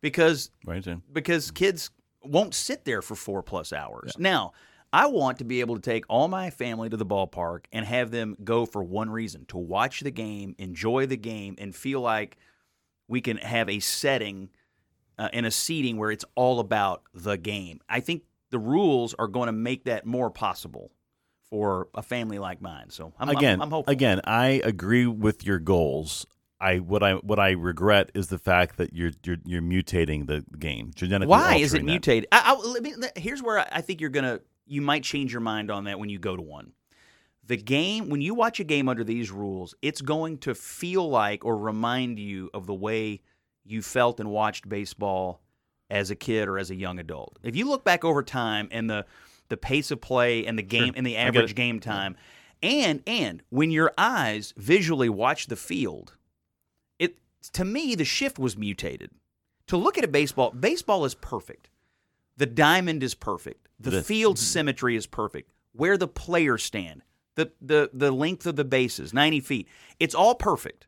because 0.01 0.51
right? 0.65 0.87
Because 1.13 1.51
kids 1.51 1.91
won't 2.25 2.55
sit 2.55 2.85
there 2.85 3.03
for 3.03 3.15
four 3.15 3.43
plus 3.43 3.73
hours. 3.73 4.17
Now, 4.19 4.53
I 4.93 5.07
want 5.07 5.39
to 5.39 5.45
be 5.45 5.61
able 5.61 5.77
to 5.77 5.83
take 5.83 6.05
all 6.09 6.29
my 6.29 6.51
family 6.51 6.89
to 6.89 6.97
the 6.97 7.07
ballpark 7.07 7.67
and 7.73 7.85
have 7.85 8.11
them 8.11 8.37
go 8.43 8.65
for 8.65 8.83
one 8.83 9.11
reason 9.11 9.45
to 9.47 9.59
watch 9.59 10.01
the 10.01 10.11
game, 10.11 10.55
enjoy 10.59 11.07
the 11.07 11.17
game, 11.17 11.57
and 11.59 11.75
feel 11.75 12.01
like 12.01 12.39
we 13.07 13.21
can 13.21 13.37
have 13.37 13.69
a 13.69 13.81
setting 13.81 14.51
uh, 15.19 15.29
and 15.33 15.47
a 15.47 15.51
seating 15.51 15.97
where 15.97 16.11
it's 16.11 16.25
all 16.35 16.61
about 16.61 17.03
the 17.15 17.37
game. 17.37 17.81
I 17.89 18.01
think 18.01 18.23
the 18.51 18.59
rules 18.59 19.15
are 19.19 19.29
going 19.29 19.47
to 19.47 19.53
make 19.53 19.85
that 19.85 20.07
more 20.07 20.31
possible 20.31 20.91
for 21.51 21.89
a 21.95 22.03
family 22.03 22.39
like 22.39 22.61
mine. 22.61 22.91
So 22.91 23.13
I'm, 23.19 23.29
again, 23.31 23.61
I'm, 23.61 23.73
I'm 23.73 23.83
again, 23.87 24.21
I 24.25 24.61
agree 24.65 25.07
with 25.07 25.45
your 25.45 25.59
goals. 25.59 26.27
I 26.61 26.79
what 26.79 27.03
I 27.03 27.15
what 27.15 27.39
I 27.39 27.51
regret 27.53 28.11
is 28.15 28.29
the 28.29 28.39
fact 28.39 28.79
that 28.79 28.93
you're 28.93 29.13
you're 29.25 29.37
you're 29.45 29.63
mutating 29.63 30.27
the 30.27 30.45
game 30.59 30.91
genetically. 30.95 31.31
Why 31.31 31.55
is 31.57 31.73
it 31.75 31.85
mutated? 31.85 32.29
I, 32.33 32.57
I, 32.77 32.81
me, 32.81 32.95
here's 33.17 33.43
where 33.43 33.61
I- 33.61 33.69
I 33.73 33.81
think 33.81 34.01
you're 34.01 34.11
gonna 34.11 34.41
you 34.67 34.83
might 34.83 35.05
change 35.05 35.33
your 35.33 35.41
mind 35.41 35.71
on 35.71 35.85
that 35.85 35.99
when 36.01 36.09
you 36.09 36.19
go 36.19 36.35
to 36.37 36.43
one. 36.43 36.73
The 37.47 37.57
game 37.57 38.09
when 38.11 38.21
you 38.21 38.35
watch 38.35 38.59
a 38.61 38.65
game 38.65 38.89
under 38.89 39.05
these 39.05 39.31
rules, 39.31 39.75
it's 39.83 40.01
going 40.03 40.39
to 40.39 40.55
feel 40.55 41.09
like 41.09 41.45
or 41.45 41.57
remind 41.57 42.19
you 42.19 42.51
of 42.53 42.67
the 42.67 42.75
way 42.75 43.21
you 43.71 43.83
felt 43.83 44.21
and 44.21 44.31
watched 44.31 44.69
baseball 44.69 45.41
as 45.91 46.11
a 46.11 46.17
kid 46.17 46.49
or 46.49 46.59
as 46.59 46.71
a 46.71 46.75
young 46.75 46.99
adult. 46.99 47.39
If 47.43 47.57
you 47.57 47.69
look 47.69 47.85
back 47.85 48.05
over 48.05 48.23
time 48.23 48.69
and 48.71 48.89
the 48.89 49.07
the 49.49 49.57
pace 49.57 49.91
of 49.91 50.01
play 50.01 50.45
and 50.45 50.59
the 50.59 50.63
game 50.63 50.93
and 50.97 51.07
the 51.07 51.17
average 51.17 51.55
game 51.55 51.81
time, 51.81 52.17
and 52.63 53.03
and 53.07 53.43
when 53.51 53.71
your 53.71 53.93
eyes 53.97 54.53
visually 54.57 55.09
watch 55.09 55.47
the 55.47 55.57
field, 55.57 56.15
it 56.99 57.19
to 57.53 57.65
me 57.65 57.95
the 57.95 58.05
shift 58.05 58.39
was 58.39 58.57
mutated. 58.57 59.11
To 59.69 59.77
look 59.77 59.99
at 59.99 60.05
a 60.05 60.09
baseball, 60.09 60.51
baseball 60.51 61.05
is 61.05 61.15
perfect. 61.15 61.69
The 62.37 62.47
diamond 62.47 63.03
is 63.03 63.15
perfect. 63.15 63.69
The 63.79 63.99
is. 63.99 64.07
field 64.07 64.39
symmetry 64.39 64.97
is 64.97 65.07
perfect. 65.07 65.51
Where 65.73 65.97
the 65.97 66.09
players 66.09 66.63
stand, 66.63 67.03
the 67.37 67.53
the 67.61 67.91
the 67.93 68.11
length 68.11 68.47
of 68.47 68.57
the 68.57 68.65
bases, 68.65 69.15
ninety 69.15 69.41
feet, 69.41 69.69
it's 70.01 70.15
all 70.15 70.35
perfect. 70.35 70.88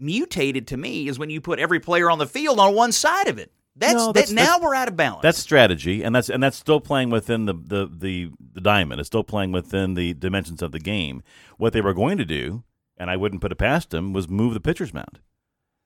Mutated 0.00 0.66
to 0.68 0.76
me 0.76 1.08
is 1.08 1.18
when 1.18 1.30
you 1.30 1.40
put 1.40 1.58
every 1.58 1.80
player 1.80 2.10
on 2.10 2.18
the 2.18 2.26
field 2.26 2.58
on 2.60 2.74
one 2.74 2.92
side 2.92 3.28
of 3.28 3.38
it. 3.38 3.52
That's, 3.76 3.94
No, 3.94 4.06
that. 4.06 4.14
that's- 4.14 4.32
Now 4.32 4.42
that's- 4.44 4.60
we're 4.62 4.74
out 4.74 4.88
of 4.88 4.96
balance. 4.96 5.22
That's 5.22 5.38
strategy, 5.38 6.02
and 6.02 6.14
that's 6.14 6.28
and 6.28 6.42
that's 6.42 6.56
still 6.56 6.80
playing 6.80 7.10
within 7.10 7.44
the, 7.46 7.54
the 7.54 7.88
the 7.92 8.30
the 8.54 8.60
diamond. 8.60 9.00
It's 9.00 9.06
still 9.06 9.22
playing 9.24 9.52
within 9.52 9.94
the 9.94 10.14
dimensions 10.14 10.62
of 10.62 10.72
the 10.72 10.80
game. 10.80 11.22
What 11.58 11.72
they 11.72 11.80
were 11.80 11.94
going 11.94 12.18
to 12.18 12.24
do, 12.24 12.64
and 12.96 13.08
I 13.10 13.16
wouldn't 13.16 13.40
put 13.40 13.52
it 13.52 13.56
past 13.56 13.90
them, 13.90 14.12
was 14.12 14.28
move 14.28 14.54
the 14.54 14.60
pitcher's 14.60 14.92
mound. 14.92 15.20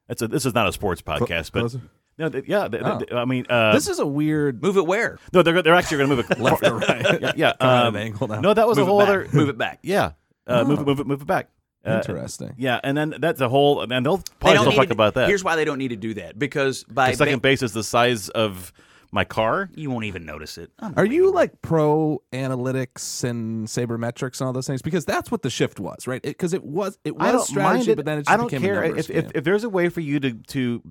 That's 0.09 0.23
a, 0.23 0.29
this 0.29 0.47
is 0.47 0.55
not 0.55 0.69
a 0.69 0.73
sports 0.73 1.03
podcast, 1.03 1.53
but 1.53 1.61
closer? 1.61 1.81
no, 2.19 2.29
they- 2.31 2.43
yeah, 2.47 2.67
they- 2.69 2.79
Oh. 2.81 2.99
they- 2.99 3.15
I 3.15 3.25
mean, 3.27 3.45
uh, 3.51 3.73
this 3.75 3.89
is 3.89 3.99
a 3.99 4.07
weird 4.07 4.63
move 4.63 4.79
it 4.79 4.87
where 4.87 5.19
no, 5.35 5.43
they're 5.43 5.61
they're 5.63 5.75
actually 5.75 5.99
going 5.99 6.11
to 6.11 6.17
move 6.17 6.31
it 6.31 6.39
left 6.41 6.67
or 6.67 6.79
right. 6.79 7.21
yeah, 7.21 7.33
yeah 7.37 7.53
Come 7.61 7.69
at 7.69 7.87
um, 7.89 7.97
an 7.97 8.03
angle 8.03 8.29
now. 8.29 8.41
No, 8.41 8.55
that 8.55 8.67
was 8.67 8.79
Move 8.79 8.89
a 8.89 8.91
whole 8.91 9.01
other 9.03 9.29
Move 9.35 9.51
it 9.51 9.59
back. 9.59 9.81
Yeah, 9.83 10.13
uh, 10.47 10.65
move 10.65 10.79
Oh. 10.79 10.83
it, 10.83 10.87
move 10.87 11.01
it, 11.01 11.07
move 11.07 11.21
it 11.23 11.27
back. 11.27 11.51
Uh, 11.85 11.97
Interesting. 11.97 12.55
Yeah, 12.57 12.79
and 12.85 12.97
then 12.97 13.15
that's 13.19 13.41
a 13.41 13.49
whole, 13.49 13.81
and 13.83 13.91
they'll 14.07 14.23
probably 14.41 14.55
don't 14.55 14.65
still 14.67 14.73
talk 14.73 14.87
to- 14.89 14.93
about 14.93 15.15
that. 15.15 15.29
Here's 15.29 15.43
why 15.43 15.57
they 15.57 15.65
don't 15.65 15.79
need 15.79 15.89
to 15.89 15.97
do 15.97 16.15
that 16.15 16.39
because 16.39 16.85
by 16.85 17.11
the 17.11 17.17
second 17.17 17.39
ba- 17.39 17.41
base 17.49 17.63
is 17.63 17.73
the 17.73 17.83
size 17.83 18.29
of 18.29 18.73
my 19.11 19.25
car. 19.25 19.69
you 19.75 19.91
won't 19.91 20.05
even 20.07 20.25
notice 20.25 20.57
it. 20.59 20.71
Are 20.97 21.05
you 21.05 21.31
like 21.33 21.61
pro 21.61 22.23
analytics 22.33 23.25
and 23.25 23.67
sabermetrics 23.67 24.41
and 24.41 24.47
all 24.47 24.53
those 24.53 24.67
things? 24.67 24.81
Because 24.81 25.05
that's 25.05 25.31
what 25.31 25.43
the 25.43 25.51
shift 25.51 25.79
was, 25.81 26.07
right? 26.07 26.23
Because 26.23 26.55
it, 26.55 26.65
was 26.65 26.99
it 27.05 27.17
was 27.17 27.29
I 27.29 27.33
don't 27.33 27.45
strategy, 27.45 27.77
mind 27.79 27.89
it. 27.89 27.97
but 27.97 28.05
then 28.07 28.19
it 28.19 28.23
just 28.23 28.31
I 28.31 28.37
don't 28.37 28.47
became 28.47 28.63
care 28.63 28.83
a 28.83 28.87
numbers 28.89 29.11
if, 29.11 29.17
if 29.17 29.25
game. 29.25 29.33
if 29.35 29.45
there's 29.45 29.65
a 29.65 29.69
way 29.69 29.89
for 29.89 30.01
you 30.01 30.21
to 30.21 30.33
to 30.33 30.83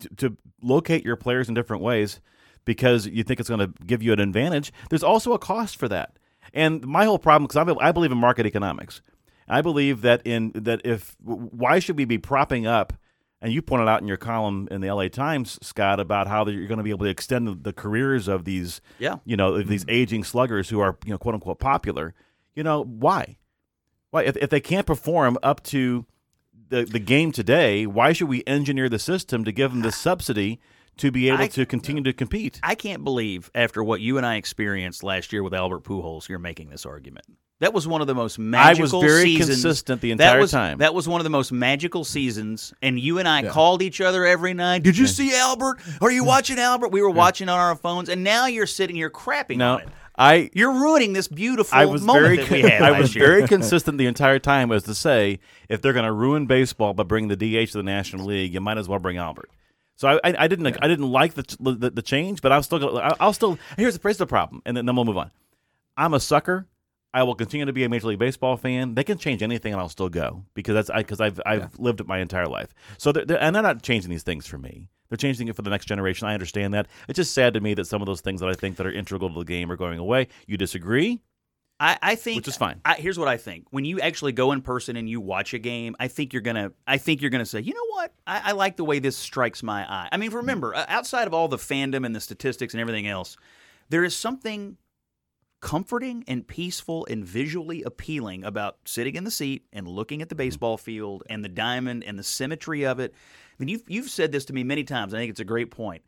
to, 0.00 0.08
to 0.16 0.36
locate 0.62 1.04
your 1.04 1.16
players 1.16 1.48
in 1.48 1.54
different 1.54 1.82
ways 1.82 2.20
because 2.64 3.06
you 3.06 3.22
think 3.24 3.40
it's 3.40 3.48
going 3.48 3.60
to 3.60 3.72
give 3.84 4.02
you 4.02 4.12
an 4.12 4.20
advantage. 4.20 4.72
There's 4.90 5.02
also 5.02 5.32
a 5.32 5.38
cost 5.38 5.76
for 5.76 5.88
that. 5.88 6.18
And 6.54 6.86
my 6.86 7.04
whole 7.04 7.18
problem, 7.18 7.46
because 7.48 7.76
I 7.80 7.92
believe 7.92 8.12
in 8.12 8.18
market 8.18 8.46
economics, 8.46 9.02
I 9.48 9.62
believe 9.62 10.02
that 10.02 10.22
in 10.26 10.52
that 10.54 10.82
if 10.84 11.16
why 11.22 11.78
should 11.78 11.96
we 11.96 12.04
be 12.04 12.18
propping 12.18 12.66
up? 12.66 12.92
And 13.40 13.52
you 13.52 13.62
pointed 13.62 13.86
out 13.86 14.00
in 14.02 14.08
your 14.08 14.16
column 14.16 14.66
in 14.68 14.80
the 14.80 14.92
LA 14.92 15.06
Times, 15.06 15.60
Scott, 15.62 16.00
about 16.00 16.26
how 16.26 16.44
you're 16.48 16.66
going 16.66 16.78
to 16.78 16.82
be 16.84 16.90
able 16.90 17.04
to 17.04 17.10
extend 17.10 17.46
the, 17.46 17.54
the 17.54 17.72
careers 17.72 18.26
of 18.26 18.44
these, 18.44 18.80
Yeah. 18.98 19.18
you 19.24 19.36
know, 19.36 19.62
these 19.62 19.84
aging 19.86 20.24
sluggers 20.24 20.70
who 20.70 20.80
are, 20.80 20.98
you 21.04 21.12
know, 21.12 21.18
quote 21.18 21.36
unquote 21.36 21.60
popular. 21.60 22.14
You 22.56 22.64
know, 22.64 22.82
why? 22.82 23.38
Why 24.10 24.24
if, 24.24 24.36
if 24.38 24.50
they 24.50 24.58
can't 24.60 24.86
perform 24.88 25.38
up 25.42 25.62
to 25.64 26.04
the 26.68 26.84
the 26.84 26.98
game 26.98 27.30
today, 27.30 27.86
why 27.86 28.12
should 28.12 28.28
we 28.28 28.42
engineer 28.44 28.88
the 28.88 28.98
system 28.98 29.44
to 29.44 29.52
give 29.52 29.70
them 29.70 29.82
the 29.82 29.92
subsidy 29.92 30.60
to 30.96 31.12
be 31.12 31.28
able 31.28 31.44
I- 31.44 31.46
to 31.48 31.64
continue 31.64 32.02
to 32.02 32.12
compete? 32.12 32.58
I 32.64 32.74
can't 32.74 33.04
believe 33.04 33.52
after 33.54 33.84
what 33.84 34.00
you 34.00 34.16
and 34.16 34.26
I 34.26 34.34
experienced 34.34 35.04
last 35.04 35.32
year 35.32 35.44
with 35.44 35.54
Albert 35.54 35.84
Pujols, 35.84 36.28
you're 36.28 36.40
making 36.40 36.70
this 36.70 36.84
argument. 36.84 37.26
That 37.60 37.74
was 37.74 37.88
one 37.88 38.00
of 38.00 38.06
the 38.06 38.14
most 38.14 38.38
magical. 38.38 39.00
I 39.00 39.04
was 39.04 39.12
very 39.12 39.24
seasons. 39.24 39.62
consistent 39.62 40.00
the 40.00 40.12
that 40.14 40.22
entire 40.22 40.40
was, 40.40 40.52
time. 40.52 40.78
That 40.78 40.94
was 40.94 41.08
one 41.08 41.20
of 41.20 41.24
the 41.24 41.30
most 41.30 41.50
magical 41.50 42.04
seasons, 42.04 42.72
and 42.82 43.00
you 43.00 43.18
and 43.18 43.26
I 43.26 43.48
called 43.48 43.82
each 43.82 44.00
other 44.00 44.24
every 44.24 44.54
night. 44.54 44.84
Did 44.84 44.96
you 44.96 45.08
see 45.08 45.34
Albert? 45.34 45.80
Are 46.00 46.10
you 46.10 46.22
watching 46.22 46.58
Albert? 46.58 46.88
We 46.88 47.02
were 47.02 47.10
watching 47.10 47.48
on 47.48 47.58
our 47.58 47.74
phones, 47.74 48.08
and 48.08 48.22
now 48.22 48.46
you're 48.46 48.66
sitting 48.66 48.94
here 48.94 49.10
crapping 49.10 49.56
no, 49.56 49.74
on 49.74 49.80
it. 49.80 49.88
I 50.18 50.50
You're 50.52 50.72
ruining 50.72 51.12
this 51.12 51.28
beautiful 51.28 51.78
I 51.78 51.84
was 51.84 52.02
moment 52.02 52.26
very 52.26 52.36
that 52.38 52.50
we 52.50 52.60
had 52.62 52.82
I 52.82 52.98
was 52.98 53.14
year. 53.14 53.24
very 53.24 53.48
consistent 53.48 53.98
the 53.98 54.06
entire 54.06 54.40
time 54.40 54.72
as 54.72 54.82
to 54.84 54.94
say 54.94 55.38
if 55.68 55.80
they're 55.80 55.92
going 55.92 56.04
to 56.04 56.12
ruin 56.12 56.46
baseball 56.46 56.92
by 56.92 57.04
bringing 57.04 57.28
the 57.28 57.36
DH 57.36 57.70
to 57.70 57.78
the 57.78 57.84
National 57.84 58.26
League, 58.26 58.52
you 58.52 58.60
might 58.60 58.78
as 58.78 58.88
well 58.88 58.98
bring 58.98 59.16
Albert. 59.16 59.48
So 59.94 60.08
I, 60.08 60.14
I, 60.24 60.34
I 60.44 60.48
didn't 60.48 60.66
I 60.66 60.88
didn't 60.88 61.10
like 61.10 61.34
the, 61.34 61.56
the 61.60 61.90
the 61.90 62.02
change, 62.02 62.40
but 62.40 62.52
I'm 62.52 62.62
still 62.62 62.78
gonna, 62.78 63.16
I'll 63.20 63.32
still 63.32 63.58
here's 63.76 63.96
the 63.96 64.00
here's 64.02 64.16
the 64.16 64.26
problem, 64.26 64.60
and 64.64 64.76
then, 64.76 64.86
then 64.86 64.96
we'll 64.96 65.04
move 65.04 65.18
on. 65.18 65.30
I'm 65.96 66.14
a 66.14 66.20
sucker. 66.20 66.66
I 67.14 67.22
will 67.22 67.34
continue 67.34 67.64
to 67.66 67.72
be 67.72 67.84
a 67.84 67.88
Major 67.88 68.08
League 68.08 68.18
Baseball 68.18 68.56
fan. 68.56 68.94
They 68.94 69.04
can 69.04 69.16
change 69.18 69.42
anything, 69.42 69.72
and 69.72 69.80
I'll 69.80 69.88
still 69.88 70.08
go 70.10 70.44
because 70.54 70.74
that's 70.74 70.90
because 71.02 71.20
I've 71.20 71.40
I've 71.46 71.78
lived 71.78 72.00
it 72.00 72.06
my 72.06 72.18
entire 72.18 72.46
life. 72.46 72.74
So 72.98 73.12
they're, 73.12 73.24
they're- 73.24 73.38
and 73.40 73.54
they're 73.56 73.62
not 73.62 73.82
changing 73.82 74.10
these 74.10 74.22
things 74.22 74.46
for 74.46 74.58
me. 74.58 74.88
They're 75.08 75.16
changing 75.16 75.48
it 75.48 75.56
for 75.56 75.62
the 75.62 75.70
next 75.70 75.86
generation. 75.86 76.28
I 76.28 76.34
understand 76.34 76.74
that. 76.74 76.86
It's 77.08 77.16
just 77.16 77.32
sad 77.32 77.54
to 77.54 77.60
me 77.60 77.72
that 77.74 77.86
some 77.86 78.02
of 78.02 78.06
those 78.06 78.20
things 78.20 78.40
that 78.40 78.48
I 78.50 78.52
think 78.52 78.76
that 78.76 78.86
are 78.86 78.92
integral 78.92 79.30
to 79.32 79.38
the 79.38 79.44
game 79.46 79.72
are 79.72 79.76
going 79.76 79.98
away. 79.98 80.28
You 80.46 80.58
disagree? 80.58 81.20
I, 81.80 81.96
I 82.02 82.14
think 82.16 82.36
Which 82.36 82.48
is 82.48 82.56
fine. 82.56 82.80
I, 82.84 82.94
here's 82.94 83.18
what 83.18 83.28
I 83.28 83.36
think: 83.36 83.66
when 83.70 83.84
you 83.86 84.00
actually 84.00 84.32
go 84.32 84.52
in 84.52 84.60
person 84.62 84.96
and 84.96 85.08
you 85.08 85.20
watch 85.20 85.54
a 85.54 85.58
game, 85.58 85.96
I 85.98 86.08
think 86.08 86.32
you're 86.34 86.42
gonna. 86.42 86.72
I 86.86 86.98
think 86.98 87.22
you're 87.22 87.30
gonna 87.30 87.46
say, 87.46 87.60
you 87.60 87.72
know 87.72 87.86
what? 87.90 88.12
I, 88.26 88.50
I 88.50 88.52
like 88.52 88.76
the 88.76 88.84
way 88.84 88.98
this 88.98 89.16
strikes 89.16 89.62
my 89.62 89.82
eye. 89.90 90.08
I 90.12 90.16
mean, 90.18 90.32
remember, 90.32 90.74
outside 90.74 91.26
of 91.26 91.32
all 91.34 91.48
the 91.48 91.56
fandom 91.56 92.04
and 92.04 92.14
the 92.14 92.20
statistics 92.20 92.74
and 92.74 92.80
everything 92.80 93.06
else, 93.06 93.36
there 93.88 94.04
is 94.04 94.14
something 94.14 94.76
comforting 95.60 96.24
and 96.28 96.46
peaceful 96.46 97.06
and 97.10 97.24
visually 97.24 97.82
appealing 97.82 98.44
about 98.44 98.76
sitting 98.84 99.16
in 99.16 99.24
the 99.24 99.30
seat 99.30 99.64
and 99.72 99.88
looking 99.88 100.22
at 100.22 100.28
the 100.28 100.34
mm-hmm. 100.34 100.44
baseball 100.44 100.76
field 100.76 101.22
and 101.28 101.44
the 101.44 101.48
diamond 101.48 102.04
and 102.04 102.18
the 102.18 102.22
symmetry 102.22 102.84
of 102.84 103.00
it. 103.00 103.12
I 103.12 103.54
mean, 103.58 103.68
you've, 103.68 103.82
you've 103.88 104.10
said 104.10 104.30
this 104.30 104.44
to 104.46 104.52
me 104.52 104.62
many 104.62 104.84
times. 104.84 105.14
I 105.14 105.18
think 105.18 105.30
it's 105.30 105.40
a 105.40 105.44
great 105.44 105.70
point. 105.70 106.02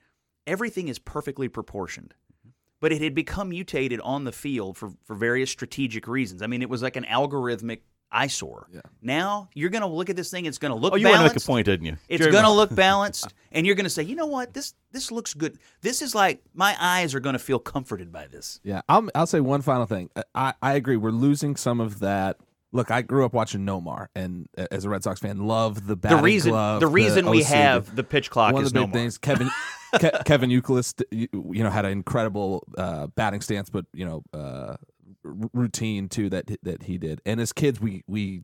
Everything 0.47 0.88
is 0.88 0.99
perfectly 0.99 1.49
proportioned, 1.49 2.14
mm-hmm. 2.38 2.50
but 2.80 2.92
it 2.92 3.02
had 3.02 3.14
become 3.14 3.50
mutated 3.50 4.00
on 4.00 4.25
the 4.25 4.33
field 4.33 4.76
for, 4.76 4.90
for 5.04 5.14
various 5.14 5.50
strategic 5.50 6.07
reasons. 6.07 6.42
I 6.42 6.47
mean, 6.47 6.62
it 6.62 6.71
was 6.71 6.83
like 6.83 6.97
an 6.97 7.04
algorithmic 7.04 7.80
eyesore. 8.12 8.67
Yeah. 8.73 8.81
Now 9.02 9.49
you're 9.55 9.71
going 9.71 9.83
to 9.83 9.88
look 9.88 10.11
at 10.11 10.17
this 10.17 10.31
thing. 10.31 10.47
It's 10.47 10.59
going 10.59 10.73
to 10.73 10.79
look 10.79 10.93
Oh, 10.93 10.97
you 10.97 11.07
want 11.07 11.19
to 11.19 11.23
make 11.29 11.37
a 11.37 11.40
point, 11.40 11.67
didn't 11.67 11.87
you? 11.87 11.97
It's 12.09 12.26
going 12.26 12.45
to 12.45 12.50
look 12.50 12.75
balanced, 12.75 13.33
and 13.52 13.67
you're 13.67 13.76
going 13.76 13.85
to 13.85 13.90
say, 13.90 14.02
you 14.02 14.17
know 14.17 14.26
what, 14.26 14.55
this 14.55 14.75
this 14.93 15.11
looks 15.11 15.35
good. 15.35 15.59
This 15.81 16.02
is 16.02 16.14
like 16.14 16.43
my 16.55 16.76
eyes 16.81 17.14
are 17.14 17.21
going 17.21 17.35
to 17.35 17.38
feel 17.38 17.59
comforted 17.59 18.12
by 18.12 18.26
this. 18.26 18.61
Yeah, 18.64 18.83
I'll 18.88 19.09
I'll 19.14 19.26
say 19.26 19.40
one 19.40 19.62
final 19.62 19.87
thing. 19.87 20.11
I 20.35 20.55
I 20.62 20.75
agree. 20.75 20.97
We're 20.97 21.11
losing 21.11 21.57
some 21.57 21.81
of 21.81 22.00
that. 22.00 22.37
Look, 22.73 22.93
I 22.93 23.02
grew 23.02 23.25
up 23.25 23.33
watching 23.33 23.67
Nomar, 23.67 24.07
and 24.14 24.49
uh, 24.57 24.67
as 24.71 24.85
a 24.85 24.88
Red 24.88 25.02
Sox 25.02 25.19
fan, 25.19 25.47
love 25.47 25.88
the 25.88 25.97
The 25.97 26.17
reason 26.19 26.52
glove, 26.52 26.81
the 26.81 26.87
reason 26.87 27.29
we 27.29 27.40
OC, 27.43 27.49
have 27.49 27.97
the 27.97 28.05
pitch 28.05 28.31
clock 28.31 28.52
one 28.55 28.62
is 28.62 28.69
of 28.69 28.75
the 28.75 28.81
big 28.85 28.93
things. 28.93 29.19
Kevin 29.26 29.50
Ke- 29.95 30.25
Kevin 30.25 30.50
Youkilis, 30.50 31.02
you, 31.11 31.26
you 31.52 31.64
know, 31.64 31.71
had 31.71 31.85
an 31.85 31.90
incredible 31.90 32.62
uh, 32.79 33.09
batting 33.09 33.40
stance, 33.40 33.71
but 33.71 33.87
you 33.93 34.05
know, 34.07 34.23
uh, 34.33 34.76
routine 35.23 36.09
too 36.09 36.31
that 36.31 36.50
that 36.62 36.85
he 36.85 36.99
did. 36.99 37.21
And 37.27 37.41
as 37.41 37.53
kids, 37.53 37.81
we 37.81 38.03
we 38.07 38.43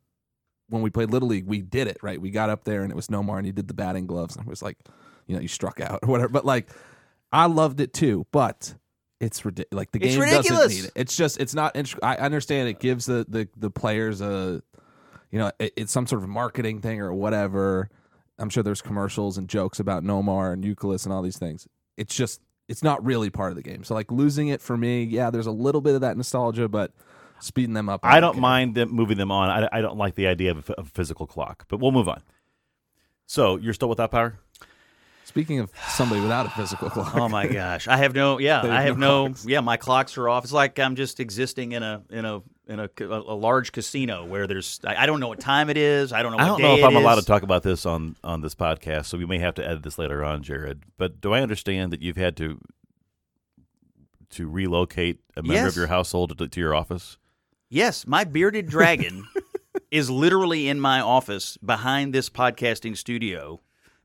when 0.69 0.83
we 0.83 0.91
played 0.91 1.11
little 1.11 1.29
league, 1.29 1.47
we 1.47 1.63
did 1.63 1.87
it 1.87 1.99
right. 2.03 2.21
We 2.21 2.31
got 2.31 2.51
up 2.51 2.65
there, 2.65 2.83
and 2.83 2.91
it 2.91 2.97
was 2.97 3.09
Nomar, 3.09 3.39
and 3.39 3.47
he 3.47 3.53
did 3.53 3.69
the 3.69 3.75
batting 3.75 4.07
gloves, 4.07 4.37
and 4.37 4.47
it 4.47 4.49
was 4.49 4.63
like, 4.63 4.79
you 5.27 5.35
know, 5.35 5.41
you 5.41 5.49
struck 5.49 5.81
out 5.81 6.01
or 6.03 6.09
whatever. 6.09 6.29
But 6.29 6.45
like, 6.45 6.69
I 7.33 7.47
loved 7.47 7.81
it 7.81 7.93
too, 7.93 8.27
but. 8.33 8.75
It's 9.19 9.47
ridiculous. 9.47 9.75
Like 9.75 9.93
the 9.93 9.99
game 9.99 10.21
ridiculous. 10.21 10.65
doesn't 10.65 10.77
need 10.77 10.85
it. 10.89 10.93
It's 10.95 11.17
just 11.17 11.41
it's 11.41 11.55
not. 11.55 11.75
int- 11.75 11.95
I 12.03 12.17
understand 12.17 12.69
it 12.69 12.81
gives 12.81 13.07
the 13.07 13.25
the 13.27 13.49
the 13.57 13.71
players 13.71 14.21
a, 14.21 14.63
you 15.31 15.39
know, 15.39 15.51
it, 15.59 15.73
it's 15.75 15.91
some 15.91 16.07
sort 16.07 16.23
of 16.23 16.29
marketing 16.29 16.83
thing 16.83 17.01
or 17.01 17.15
whatever. 17.15 17.89
I'm 18.39 18.51
sure 18.51 18.63
there's 18.63 18.83
commercials 18.83 19.39
and 19.39 19.49
jokes 19.49 19.81
about 19.81 20.05
Nomar 20.05 20.53
and 20.53 20.63
Youkilis 20.63 21.05
and 21.05 21.15
all 21.15 21.23
these 21.23 21.39
things. 21.39 21.67
It's 21.97 22.15
just 22.15 22.43
it's 22.69 22.83
not 22.83 23.05
really 23.05 23.31
part 23.31 23.51
of 23.51 23.57
the 23.57 23.63
game. 23.63 23.85
So 23.85 23.95
like 23.95 24.11
losing 24.11 24.49
it 24.49 24.61
for 24.61 24.77
me, 24.77 25.05
yeah, 25.05 25.31
there's 25.31 25.47
a 25.47 25.53
little 25.53 25.81
bit 25.81 25.95
of 25.95 26.01
that 26.01 26.17
nostalgia, 26.17 26.69
but 26.69 26.93
speeding 27.41 27.75
them 27.75 27.89
up. 27.89 28.01
I 28.03 28.21
don't 28.21 28.39
mind 28.39 28.75
them 28.75 28.91
moving 28.91 29.19
them 29.19 29.31
on. 29.31 29.51
I, 29.51 29.69
I 29.73 29.81
don't 29.81 29.97
like 29.97 30.15
the 30.15 30.27
idea 30.27 30.53
of 30.53 30.71
a, 30.71 30.73
of 30.75 30.87
a 30.89 30.91
physical 30.91 31.27
clock, 31.27 31.67
but 31.69 31.81
we'll 31.81 31.93
move 31.93 32.09
on. 32.09 32.23
So 33.27 33.57
you're 33.57 33.75
still 33.75 33.89
without 33.89 34.11
power? 34.11 34.39
Speaking 35.25 35.59
of 35.59 35.71
somebody 35.89 36.21
without 36.21 36.47
a 36.47 36.51
physical 36.51 36.89
clock, 36.89 37.15
Oh 37.17 37.29
my 37.29 37.47
gosh, 37.47 37.89
I 37.89 37.97
have 37.97 38.15
no. 38.15 38.39
Yeah, 38.39 38.61
I 38.63 38.67
have 38.67 38.85
have 38.85 38.99
no 38.99 39.29
no. 39.29 39.35
Yeah, 39.45 39.61
my 39.61 39.77
clocks 39.77 40.17
are 40.17 40.29
off. 40.29 40.45
It's 40.45 40.53
like 40.53 40.79
I'm 40.79 40.95
just 40.95 41.19
existing 41.21 41.73
in 41.73 41.83
a 41.83 42.03
in 42.11 42.25
a 42.25 42.43
in 42.67 42.81
a, 42.81 42.89
a 43.01 43.35
large 43.35 43.73
casino 43.73 44.25
where 44.25 44.47
there's. 44.47 44.81
I, 44.85 45.03
I 45.03 45.07
don't 45.07 45.21
know 45.21 45.29
what 45.29 45.41
time 45.41 45.71
it 45.71 45.77
is. 45.77 46.13
I 46.13 46.23
don't 46.23 46.33
know. 46.33 46.39
What 46.39 46.45
I 46.45 46.49
don't 46.49 46.63
know 46.63 46.77
if 46.77 46.85
I'm 46.85 46.97
allowed 46.97 47.17
to 47.17 47.25
talk 47.25 47.43
about 47.43 47.63
this 47.63 47.87
on 47.87 48.17
on 48.25 48.41
this 48.41 48.55
podcast, 48.55 49.07
so 49.07 49.19
we 49.19 49.27
may 49.27 49.39
have 49.39 49.55
to 49.55 49.65
edit 49.67 49.83
this 49.83 49.99
later 49.99 50.25
on, 50.25 50.43
Jared. 50.43 50.83
But 50.97 51.21
do 51.21 51.33
I 51.33 51.41
understand 51.43 51.93
that 51.93 52.03
you've 52.03 52.17
had 52.17 52.37
to 52.39 52.59
to 54.31 54.49
relocate 54.49 55.21
a 55.37 55.43
member 55.43 55.55
Yes. 55.55 55.71
of 55.73 55.77
your 55.77 55.87
household 55.87 56.37
to, 56.39 56.49
to 56.49 56.61
your 56.61 56.75
office? 56.75 57.17
Yes, 57.69 58.07
my 58.07 58.25
bearded 58.25 58.69
dragon 58.69 59.27
is 59.91 60.11
literally 60.11 60.69
in 60.69 60.81
my 60.81 61.01
office 61.01 61.57
behind 61.59 62.13
this 62.13 62.29
podcasting 62.29 62.97
studio 62.97 63.61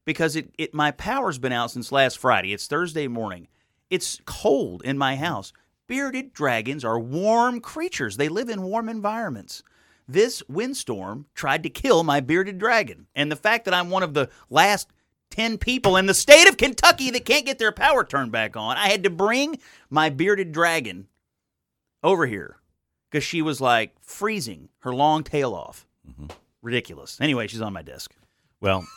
because 0.06 0.36
it, 0.36 0.54
it 0.58 0.74
my 0.74 0.92
power's 0.92 1.38
been 1.40 1.52
out 1.52 1.72
since 1.72 1.92
last 1.92 2.18
Friday. 2.18 2.54
It's 2.54 2.68
Thursday 2.68 3.08
morning. 3.08 3.48
It's 3.90 4.20
cold 4.26 4.82
in 4.84 4.98
my 4.98 5.16
house. 5.16 5.52
Bearded 5.92 6.32
dragons 6.32 6.86
are 6.86 6.98
warm 6.98 7.60
creatures. 7.60 8.16
They 8.16 8.30
live 8.30 8.48
in 8.48 8.62
warm 8.62 8.88
environments. 8.88 9.62
This 10.08 10.42
windstorm 10.48 11.26
tried 11.36 11.64
to 11.64 11.70
kill 11.70 12.06
my 12.06 12.22
bearded 12.22 12.60
dragon. 12.60 13.08
And 13.14 13.30
the 13.30 13.36
fact 13.36 13.66
that 13.66 13.74
I'm 13.74 13.90
one 13.90 14.02
of 14.02 14.14
the 14.14 14.30
last 14.50 14.88
10 15.32 15.58
people 15.58 15.98
in 15.98 16.06
the 16.06 16.14
state 16.14 16.48
of 16.48 16.56
Kentucky 16.56 17.12
that 17.12 17.26
can't 17.26 17.46
get 17.46 17.60
their 17.60 17.74
power 17.74 18.06
turned 18.06 18.32
back 18.32 18.56
on, 18.56 18.78
I 18.78 18.88
had 18.88 19.04
to 19.04 19.10
bring 19.10 19.60
my 19.90 20.10
bearded 20.10 20.54
dragon 20.54 21.10
over 22.02 22.26
here 22.26 22.56
because 23.10 23.26
she 23.26 23.42
was 23.42 23.60
like 23.60 23.94
freezing 24.00 24.70
her 24.84 24.96
long 24.96 25.26
tail 25.26 25.54
off. 25.54 25.86
Mm-hmm. 26.10 26.28
Ridiculous. 26.62 27.20
Anyway, 27.20 27.48
she's 27.48 27.60
on 27.60 27.74
my 27.74 27.82
desk. 27.82 28.16
Well, 28.62 28.88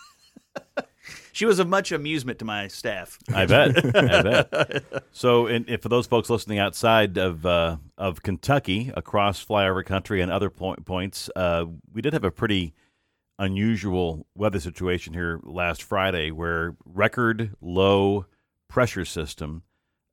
She 1.32 1.46
was 1.46 1.58
of 1.58 1.68
much 1.68 1.90
amusement 1.90 2.38
to 2.38 2.44
my 2.44 2.68
staff. 2.68 3.18
I 3.34 3.46
bet. 3.46 3.96
I 3.96 4.23
bet. 4.23 5.04
So, 5.11 5.49
and, 5.49 5.68
and 5.68 5.82
for 5.82 5.88
those 5.88 6.06
folks 6.06 6.30
listening 6.30 6.58
outside 6.58 7.18
of 7.18 7.44
uh, 7.44 7.78
of 7.99 8.23
Kentucky, 8.23 8.92
across 8.96 9.44
flyover 9.44 9.84
country 9.84 10.20
and 10.20 10.30
other 10.30 10.49
point, 10.49 10.84
points, 10.84 11.28
uh, 11.34 11.64
we 11.92 12.02
did 12.02 12.12
have 12.12 12.23
a 12.23 12.30
pretty 12.30 12.73
unusual 13.38 14.26
weather 14.37 14.61
situation 14.61 15.12
here 15.12 15.40
last 15.42 15.82
Friday, 15.82 16.30
where 16.30 16.76
record 16.84 17.54
low 17.61 18.26
pressure 18.68 19.04
system. 19.04 19.62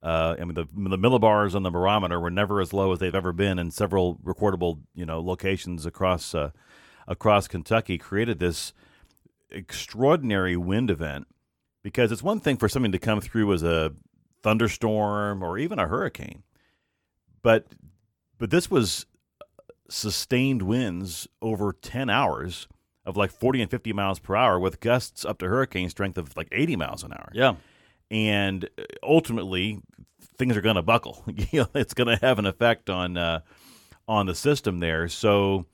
Uh, 0.01 0.35
I 0.39 0.43
mean, 0.45 0.55
the 0.55 0.65
the 0.73 0.97
millibars 0.97 1.53
on 1.53 1.61
the 1.61 1.69
barometer 1.69 2.19
were 2.19 2.31
never 2.31 2.59
as 2.61 2.73
low 2.73 2.91
as 2.91 2.99
they've 2.99 3.13
ever 3.13 3.31
been 3.31 3.59
in 3.59 3.69
several 3.69 4.15
recordable, 4.23 4.79
you 4.95 5.05
know, 5.05 5.21
locations 5.21 5.85
across 5.85 6.33
uh, 6.33 6.49
across 7.07 7.47
Kentucky. 7.47 7.99
Created 7.99 8.39
this 8.39 8.73
extraordinary 9.51 10.55
wind 10.57 10.89
event 10.91 11.27
because 11.83 12.11
it's 12.11 12.23
one 12.23 12.39
thing 12.39 12.57
for 12.57 12.69
something 12.69 12.91
to 12.91 12.99
come 12.99 13.21
through 13.21 13.51
as 13.53 13.63
a 13.63 13.93
thunderstorm 14.43 15.43
or 15.43 15.57
even 15.57 15.79
a 15.79 15.87
hurricane, 15.87 16.43
but 17.41 17.67
but 18.37 18.49
this 18.49 18.69
was 18.71 19.05
sustained 19.89 20.61
winds 20.61 21.27
over 21.41 21.73
ten 21.73 22.09
hours 22.09 22.67
of 23.05 23.17
like 23.17 23.31
forty 23.31 23.61
and 23.61 23.69
fifty 23.71 23.93
miles 23.93 24.19
per 24.19 24.35
hour 24.35 24.59
with 24.59 24.79
gusts 24.79 25.25
up 25.25 25.39
to 25.39 25.47
hurricane 25.47 25.89
strength 25.89 26.17
of 26.17 26.35
like 26.37 26.47
eighty 26.51 26.75
miles 26.75 27.03
an 27.03 27.11
hour 27.13 27.29
Yeah. 27.33 27.55
and 28.09 28.65
uh, 28.77 28.83
ultimately 29.03 29.81
things 30.37 30.55
are 30.57 30.61
going 30.61 30.75
to 30.75 30.81
buckle. 30.81 31.23
it's 31.27 31.93
going 31.93 32.07
to 32.07 32.25
have 32.25 32.39
an 32.39 32.45
effect 32.45 32.89
on 32.89 33.17
uh, 33.17 33.41
on 34.07 34.25
the 34.25 34.35
system 34.35 34.79
there. 34.79 35.07
So, 35.07 35.65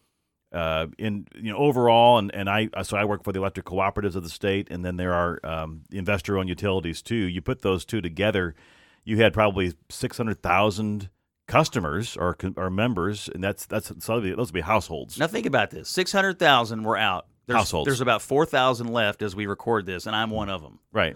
uh, 0.57 0.87
in 0.97 1.27
you 1.35 1.51
know 1.51 1.57
overall, 1.57 2.17
and 2.17 2.33
and 2.33 2.49
I 2.49 2.69
so 2.83 2.97
I 2.97 3.05
work 3.05 3.23
for 3.23 3.31
the 3.31 3.39
electric 3.39 3.65
cooperatives 3.67 4.15
of 4.15 4.23
the 4.23 4.29
state, 4.29 4.67
and 4.71 4.83
then 4.83 4.97
there 4.97 5.13
are 5.13 5.39
um, 5.43 5.81
investor-owned 5.91 6.49
utilities 6.49 7.01
too. 7.01 7.15
You 7.35 7.41
put 7.41 7.61
those 7.61 7.85
two 7.85 8.01
together, 8.01 8.55
you 9.03 9.17
had 9.21 9.33
probably 9.33 9.73
six 9.89 10.17
hundred 10.17 10.41
thousand 10.41 11.09
customers 11.47 12.17
or 12.17 12.35
or 12.57 12.69
members, 12.69 13.29
and 13.33 13.43
that's 13.43 13.65
that's 13.65 13.91
so 14.03 14.19
those 14.19 14.37
would 14.37 14.53
be 14.53 14.61
households. 14.61 15.17
Now 15.17 15.27
think 15.27 15.45
about 15.45 15.69
this: 15.71 15.89
six 15.89 16.11
hundred 16.11 16.39
thousand 16.39 16.83
were 16.83 16.97
out. 16.97 17.27
There's, 17.45 17.57
Households. 17.59 17.85
There's 17.87 18.01
about 18.01 18.21
four 18.21 18.45
thousand 18.45 18.87
left 18.91 19.21
as 19.21 19.33
we 19.35 19.45
record 19.45 19.85
this, 19.85 20.05
and 20.05 20.15
I'm 20.15 20.29
one 20.31 20.49
of 20.49 20.61
them. 20.61 20.79
Right. 20.91 21.15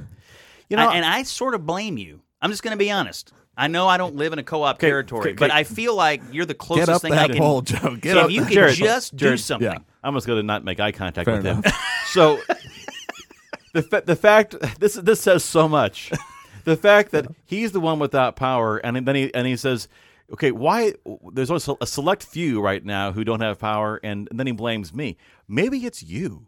You 0.69 0.77
know, 0.77 0.87
I- 0.87 0.95
and 0.95 1.05
I 1.05 1.23
sort 1.23 1.55
of 1.55 1.65
blame 1.65 1.97
you. 1.97 2.21
I'm 2.41 2.49
just 2.51 2.63
going 2.63 2.71
to 2.71 2.77
be 2.77 2.89
honest. 2.89 3.33
I 3.57 3.67
know 3.67 3.87
I 3.87 3.97
don't 3.97 4.15
live 4.15 4.33
in 4.33 4.39
a 4.39 4.43
co-op 4.43 4.75
Okay, 4.77 4.87
territory, 4.87 5.21
okay, 5.21 5.33
but 5.33 5.51
okay. 5.51 5.59
I 5.59 5.63
feel 5.65 5.95
like 5.95 6.21
you're 6.31 6.45
the 6.45 6.53
get 6.53 6.59
closest 6.59 6.89
up 6.89 7.01
thing 7.01 7.13
I 7.13 7.27
that 7.27 7.31
can. 7.31 7.37
pole, 7.39 7.61
Joe. 7.61 7.95
Get 7.97 8.13
So 8.13 8.19
up. 8.21 8.25
if 8.27 8.31
you 8.31 8.39
can 8.41 8.47
could 8.47 8.53
Jared, 8.55 8.75
just 8.77 9.15
do 9.15 9.37
something. 9.37 9.69
yeah. 9.71 9.77
I'm 10.03 10.13
just 10.15 10.25
going 10.25 10.37
to 10.39 10.43
not 10.43 10.63
make 10.63 10.79
eye 10.79 10.91
contact 10.93 11.25
Fair 11.25 11.37
with 11.37 11.45
him. 11.45 11.63
So 12.07 12.39
the 13.73 13.81
fa- 13.83 14.03
the 14.05 14.15
fact 14.17 14.55
this 14.79 14.95
this 14.95 15.21
says 15.21 15.43
so 15.45 15.67
much. 15.69 16.11
The 16.65 16.75
fact 16.75 17.11
that 17.11 17.25
he's 17.45 17.71
the 17.71 17.79
one 17.79 17.99
without 17.99 18.35
power, 18.35 18.77
and 18.77 19.05
then 19.07 19.15
he 19.15 19.33
and 19.33 19.47
he 19.47 19.55
says, 19.55 19.87
"Okay, 20.33 20.51
why?" 20.51 20.93
There's 21.31 21.49
also 21.49 21.77
a 21.81 21.87
select 21.87 22.23
few 22.23 22.61
right 22.61 22.83
now 22.83 23.11
who 23.13 23.23
don't 23.23 23.39
have 23.39 23.57
power, 23.59 23.99
and, 24.03 24.27
then 24.31 24.45
he 24.45 24.53
blames 24.53 24.93
me. 24.93 25.17
Maybe 25.47 25.85
it's 25.85 26.03
you. 26.03 26.45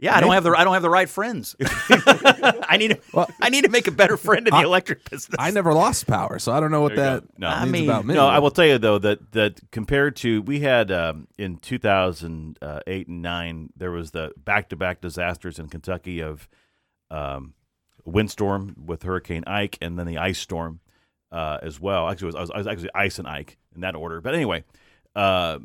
Yeah, 0.00 0.16
I 0.16 0.20
don't 0.20 0.32
have 0.32 0.44
the 0.44 0.52
I 0.52 0.62
don't 0.62 0.74
have 0.74 0.82
the 0.82 0.90
right 0.90 1.08
friends. 1.08 1.56
I 1.60 2.76
need 2.78 2.88
to, 2.88 3.00
Well, 3.12 3.28
I 3.40 3.50
need 3.50 3.64
to 3.64 3.68
make 3.68 3.88
a 3.88 3.90
better 3.90 4.16
friend 4.16 4.46
in 4.46 4.52
the 4.52 4.58
I- 4.58 4.62
electric 4.64 5.08
business. 5.10 5.34
I 5.38 5.50
never 5.50 5.74
lost 5.74 6.06
power, 6.06 6.38
so 6.38 6.52
I 6.52 6.60
don't 6.60 6.70
know 6.70 6.82
what 6.82 6.94
that 6.96 7.22
go. 7.22 7.28
No. 7.38 7.48
I 7.48 7.62
means 7.64 7.72
mean, 7.72 7.84
about 7.90 8.06
me. 8.06 8.14
No, 8.14 8.26
I 8.26 8.38
will 8.38 8.52
tell 8.52 8.66
you 8.66 8.78
though 8.78 8.98
that 8.98 9.32
that 9.32 9.60
compared 9.72 10.14
to 10.16 10.42
we 10.42 10.60
had 10.60 10.92
um, 10.92 11.26
in 11.36 11.56
2008 11.56 13.08
and 13.08 13.22
nine, 13.22 13.70
there 13.76 13.90
was 13.90 14.12
the 14.12 14.32
back 14.36 14.68
to 14.68 14.76
back 14.76 15.00
disasters 15.00 15.58
in 15.58 15.68
Kentucky 15.68 16.20
of 16.20 16.48
um, 17.10 17.54
windstorm 18.04 18.76
with 18.86 19.02
Hurricane 19.02 19.44
Ike 19.46 19.78
and 19.80 19.98
then 19.98 20.06
the 20.06 20.18
ice 20.18 20.38
storm 20.38 20.80
uh, 21.32 21.58
as 21.62 21.80
well. 21.80 22.08
Actually, 22.08 22.28
it 22.28 22.34
was, 22.34 22.36
I 22.36 22.40
was, 22.40 22.50
I 22.52 22.58
was 22.58 22.66
actually 22.68 22.90
ice 22.94 23.18
and 23.18 23.26
Ike 23.28 23.56
in 23.74 23.80
that 23.80 23.94
order. 23.96 24.20
But 24.20 24.34
anyway, 24.34 24.64
uh, 25.16 25.58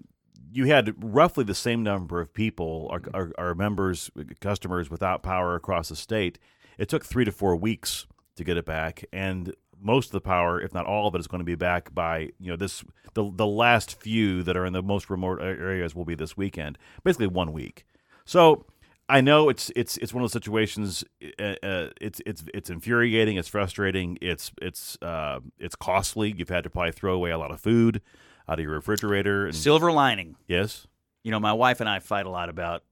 you 0.51 0.65
had 0.65 0.95
roughly 1.03 1.43
the 1.43 1.55
same 1.55 1.83
number 1.83 2.19
of 2.21 2.33
people, 2.33 2.87
our, 2.91 3.01
our, 3.13 3.31
our 3.37 3.55
members, 3.55 4.11
customers 4.39 4.89
without 4.89 5.23
power 5.23 5.55
across 5.55 5.89
the 5.89 5.95
state. 5.95 6.39
It 6.77 6.89
took 6.89 7.05
three 7.05 7.25
to 7.25 7.31
four 7.31 7.55
weeks 7.55 8.05
to 8.35 8.43
get 8.43 8.57
it 8.57 8.65
back, 8.65 9.05
and 9.13 9.53
most 9.79 10.07
of 10.07 10.11
the 10.13 10.21
power, 10.21 10.59
if 10.59 10.73
not 10.73 10.85
all 10.85 11.07
of 11.07 11.15
it, 11.15 11.19
is 11.19 11.27
going 11.27 11.39
to 11.39 11.45
be 11.45 11.55
back 11.55 11.93
by 11.93 12.29
you 12.39 12.49
know 12.49 12.55
this 12.55 12.83
the 13.13 13.29
the 13.35 13.45
last 13.45 13.99
few 14.01 14.41
that 14.43 14.57
are 14.57 14.65
in 14.65 14.73
the 14.73 14.81
most 14.81 15.09
remote 15.09 15.39
areas 15.41 15.93
will 15.93 16.05
be 16.05 16.15
this 16.15 16.35
weekend, 16.35 16.77
basically 17.03 17.27
one 17.27 17.51
week. 17.53 17.85
So. 18.25 18.65
I 19.09 19.19
know 19.19 19.49
it's 19.49 19.69
it's 19.75 19.97
it's 19.97 20.13
one 20.13 20.23
of 20.23 20.31
those 20.31 20.33
situations. 20.33 21.03
Uh, 21.37 21.55
uh, 21.61 21.89
it's 21.99 22.21
it's 22.25 22.45
it's 22.53 22.69
infuriating. 22.69 23.35
It's 23.35 23.49
frustrating. 23.49 24.17
It's 24.21 24.53
it's 24.61 24.97
uh, 25.01 25.41
it's 25.59 25.75
costly. 25.75 26.33
You've 26.35 26.47
had 26.47 26.63
to 26.63 26.69
probably 26.69 26.93
throw 26.93 27.13
away 27.13 27.31
a 27.31 27.37
lot 27.37 27.51
of 27.51 27.59
food 27.59 28.01
out 28.47 28.59
of 28.59 28.65
your 28.65 28.73
refrigerator. 28.73 29.45
And, 29.47 29.55
Silver 29.55 29.91
lining. 29.91 30.35
yes. 30.47 30.87
You 31.23 31.31
know, 31.31 31.39
my 31.39 31.53
wife 31.53 31.79
and 31.79 31.87
I 31.89 31.99
fight 31.99 32.25
a 32.25 32.29
lot 32.29 32.49
about 32.49 32.83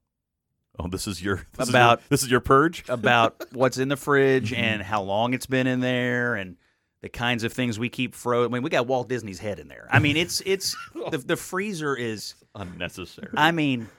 Oh, 0.80 0.88
this 0.88 1.06
is 1.06 1.22
your 1.22 1.46
this 1.58 1.70
About- 1.70 2.00
is 2.00 2.04
your, 2.04 2.08
this 2.10 2.24
is 2.24 2.32
your 2.32 2.40
purge. 2.40 2.84
about 2.90 3.44
what's 3.52 3.78
in 3.78 3.90
the 3.90 3.98
fridge 3.98 4.52
Mm-hmm. 4.52 4.64
and 4.64 4.82
how 4.82 5.02
long 5.02 5.34
it's 5.34 5.46
been 5.46 5.68
in 5.68 5.82
there 5.82 6.36
and 6.36 6.56
the 7.02 7.10
kinds 7.10 7.44
of 7.44 7.52
things 7.52 7.78
we 7.80 7.90
keep 7.90 8.14
frozen. 8.16 8.52
I 8.52 8.56
mean, 8.56 8.64
we 8.64 8.70
got 8.70 8.88
Walt 8.88 9.10
Disney's 9.10 9.40
head 9.40 9.60
in 9.60 9.68
there. 9.68 9.88
I 9.92 10.00
mean, 10.00 10.16
it's 10.16 10.42
it's 10.46 10.76
the, 11.12 11.18
the 11.18 11.36
freezer 11.36 11.96
is. 11.96 12.36
Unnecessary. 12.56 13.30
I 13.36 13.52
mean, 13.52 13.90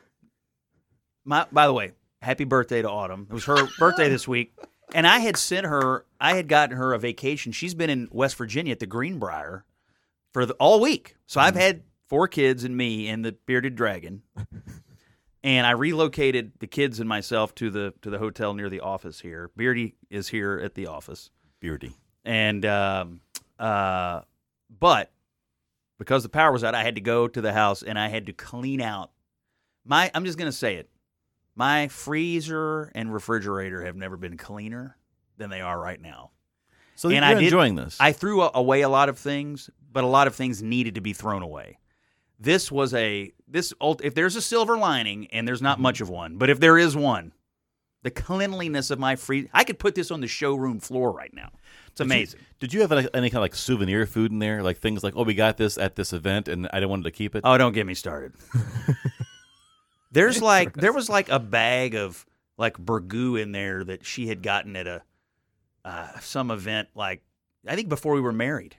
my 1.25 1.47
by 1.53 1.67
the 1.67 1.73
way, 1.73 1.93
happy 2.21 2.45
birthday 2.45 2.83
to 2.83 2.89
Autumn. 2.91 3.27
It 3.31 3.35
was 3.35 3.45
her 3.47 3.67
birthday 3.79 4.09
this 4.09 4.27
week, 4.29 4.55
and 4.95 5.07
I 5.07 5.19
had 5.19 5.37
sent 5.37 5.67
her. 5.67 6.05
I 6.21 6.35
had 6.37 6.49
gotten 6.49 6.77
her 6.77 6.93
a 6.95 6.99
vacation. 6.99 7.53
She's 7.53 7.75
been 7.75 7.91
in 7.91 8.09
West 8.13 8.37
Virginia 8.37 8.73
at 8.73 8.79
the 8.81 8.87
Greenbrier 8.87 9.65
for 10.33 10.47
the, 10.47 10.55
all 10.55 10.81
week. 10.81 11.17
So 11.27 11.41
I've 11.41 11.57
had 11.57 11.83
four 12.09 12.29
kids 12.29 12.65
and 12.65 12.77
me 12.77 13.09
and 13.09 13.25
the 13.25 13.33
bearded 13.47 13.75
dragon. 13.75 14.23
And 15.45 15.67
I 15.67 15.73
relocated 15.73 16.53
the 16.61 16.69
kids 16.69 17.01
and 17.01 17.09
myself 17.09 17.55
to 17.57 17.69
the 17.69 17.93
to 18.03 18.11
the 18.11 18.19
hotel 18.19 18.55
near 18.55 18.71
the 18.71 18.81
office 18.81 19.19
here. 19.19 19.51
Beardy 19.57 19.97
is 20.09 20.29
here 20.29 20.61
at 20.63 20.75
the 20.75 20.87
office, 20.87 21.31
Beardy. 21.61 21.97
and 22.25 22.65
um, 22.65 23.21
uh, 23.59 24.21
but 24.71 25.11
because 25.99 26.23
the 26.23 26.29
power 26.29 26.53
was 26.53 26.63
out, 26.63 26.77
I 26.77 26.85
had 26.85 26.95
to 26.95 27.01
go 27.01 27.27
to 27.27 27.41
the 27.41 27.53
house 27.53 27.83
and 27.83 27.99
I 27.99 28.09
had 28.09 28.27
to 28.27 28.33
clean 28.33 28.81
out 28.81 29.11
my. 29.85 30.13
I'm 30.15 30.25
just 30.25 30.39
gonna 30.39 30.53
say 30.53 30.77
it. 30.77 30.89
My 31.57 31.89
freezer 31.89 32.93
and 32.95 33.13
refrigerator 33.13 33.85
have 33.85 33.97
never 33.97 34.17
been 34.17 34.37
cleaner 34.37 34.97
than 35.39 35.51
they 35.51 35.61
are 35.61 35.79
right 35.79 36.01
now. 36.01 36.31
So 37.03 37.11
And 37.11 37.25
I 37.25 37.35
did- 37.35 37.43
enjoying 37.43 37.75
this. 37.75 37.97
I 37.99 38.13
threw 38.13 38.43
away 38.43 38.83
a 38.83 38.89
lot 38.89 39.09
of 39.09 39.19
things, 39.19 39.69
but 39.93 40.05
a 40.05 40.07
lot 40.07 40.29
of 40.29 40.37
things 40.37 40.63
needed 40.63 40.95
to 40.95 41.01
be 41.01 41.13
thrown 41.13 41.43
away. 41.43 41.81
This 42.39 42.71
was 42.71 42.95
a 42.95 43.33
this 43.49 43.75
if 44.05 44.15
there's 44.15 44.37
a 44.37 44.41
silver 44.41 44.79
lining 44.79 45.27
and 45.33 45.47
there's 45.47 45.61
not 45.61 45.79
mm-hmm. 45.79 45.83
much 45.83 46.01
of 46.01 46.09
one, 46.09 46.37
but 46.37 46.49
if 46.49 46.61
there 46.61 46.79
is 46.79 46.95
one, 46.95 47.33
the 48.05 48.13
cleanliness 48.13 48.93
of 48.93 49.01
my 49.01 49.17
free 49.17 49.49
I 49.53 49.65
could 49.65 49.81
put 49.81 49.97
this 49.97 50.13
on 50.13 50.21
the 50.21 50.29
showroom 50.29 50.79
floor 50.79 51.11
right 51.11 51.35
now. 51.35 51.51
It's 51.89 52.01
amazing. 52.01 52.39
Did 52.61 52.73
you 52.73 52.83
have 52.83 52.93
any, 52.93 53.09
any 53.13 53.31
kind 53.31 53.39
of 53.39 53.43
like 53.43 53.57
souvenir 53.57 54.07
food 54.07 54.31
in 54.31 54.39
there, 54.39 54.63
like 54.63 54.79
things 54.79 55.03
like, 55.03 55.15
oh, 55.17 55.25
we 55.25 55.35
got 55.35 55.57
this 55.57 55.79
at 55.79 55.97
this 55.97 56.13
event, 56.13 56.47
and 56.47 56.69
I 56.73 56.77
didn't 56.77 56.91
want 56.91 57.03
to 57.03 57.11
keep 57.11 57.35
it? 57.35 57.41
Oh, 57.43 57.59
don't 57.59 57.73
get 57.73 57.85
me 57.85 57.95
started. 57.95 58.33
There's 60.13 60.41
like 60.41 60.75
there 60.75 60.93
was 60.93 61.09
like 61.09 61.31
a 61.31 61.41
bag 61.41 61.97
of 61.97 62.25
like 62.57 62.79
burgoo 62.79 63.43
in 63.43 63.51
there 63.51 63.83
that 63.83 64.07
she 64.07 64.29
had 64.29 64.41
gotten 64.41 64.77
at 64.77 64.87
a 64.87 65.03
uh, 65.85 66.19
some 66.21 66.51
event 66.51 66.89
like 66.95 67.23
I 67.67 67.75
think 67.77 67.89
before 67.89 68.15
we 68.15 68.21
were 68.21 68.33
married. 68.33 68.77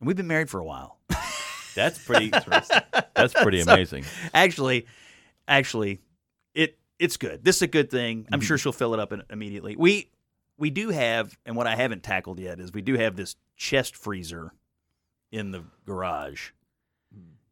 And 0.00 0.06
we've 0.06 0.16
been 0.16 0.26
married 0.26 0.50
for 0.50 0.60
a 0.60 0.64
while. 0.64 0.98
That's 1.74 1.98
pretty. 2.04 2.28
that's 3.14 3.32
pretty 3.34 3.62
So- 3.62 3.72
amazing. 3.72 4.04
actually, 4.34 4.86
actually, 5.48 6.00
it 6.54 6.78
it's 6.98 7.16
good. 7.16 7.42
This 7.44 7.56
is 7.56 7.62
a 7.62 7.66
good 7.66 7.88
thing. 7.90 8.26
I'm 8.30 8.42
sure 8.42 8.58
she'll 8.58 8.72
fill 8.72 8.92
it 8.94 9.00
up 9.00 9.12
in, 9.12 9.22
immediately. 9.30 9.74
We 9.76 10.10
we 10.58 10.68
do 10.68 10.90
have, 10.90 11.34
and 11.46 11.56
what 11.56 11.66
I 11.66 11.74
haven't 11.76 12.02
tackled 12.02 12.38
yet 12.40 12.60
is 12.60 12.72
we 12.74 12.82
do 12.82 12.94
have 12.98 13.16
this 13.16 13.36
chest 13.56 13.96
freezer 13.96 14.52
in 15.30 15.50
the 15.50 15.64
garage, 15.86 16.50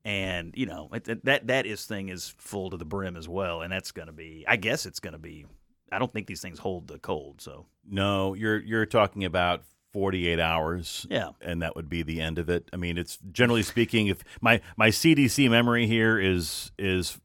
and 0.05 0.53
you 0.55 0.67
know 0.67 0.91
it, 0.93 1.25
that 1.25 1.47
that 1.47 1.65
is 1.65 1.87
thing 1.87 2.11
is 2.11 2.35
full 2.37 2.69
to 2.71 2.77
the 2.77 2.85
brim 2.85 3.17
as 3.17 3.27
well, 3.27 3.63
and 3.63 3.73
that's 3.73 3.91
going 3.93 4.09
to 4.09 4.13
be. 4.13 4.45
I 4.47 4.57
guess 4.57 4.85
it's 4.85 5.01
going 5.01 5.15
to 5.15 5.19
be. 5.19 5.47
I 5.93 5.99
don't 5.99 6.13
think 6.13 6.27
these 6.27 6.41
things 6.41 6.59
hold 6.59 6.89
the 6.89 6.99
cold, 6.99 7.41
so 7.41 7.67
No, 7.89 8.35
you're 8.35 8.59
you're 8.61 8.87
talking 8.87 9.25
about 9.25 9.63
48 9.93 10.39
hours. 10.39 11.07
yeah. 11.11 11.31
and 11.41 11.63
that 11.63 11.75
would 11.75 11.89
be 11.89 12.03
the 12.03 12.21
end 12.21 12.39
of 12.39 12.49
it. 12.49 12.69
I 12.73 12.77
mean, 12.77 12.97
it's 12.97 13.19
generally 13.33 13.63
speaking, 13.65 14.07
if 14.07 14.23
my 14.41 14.61
my 14.77 14.89
CDC 14.91 15.51
memory 15.51 15.87
here 15.89 16.19
is 16.19 16.71
is 16.79 17.19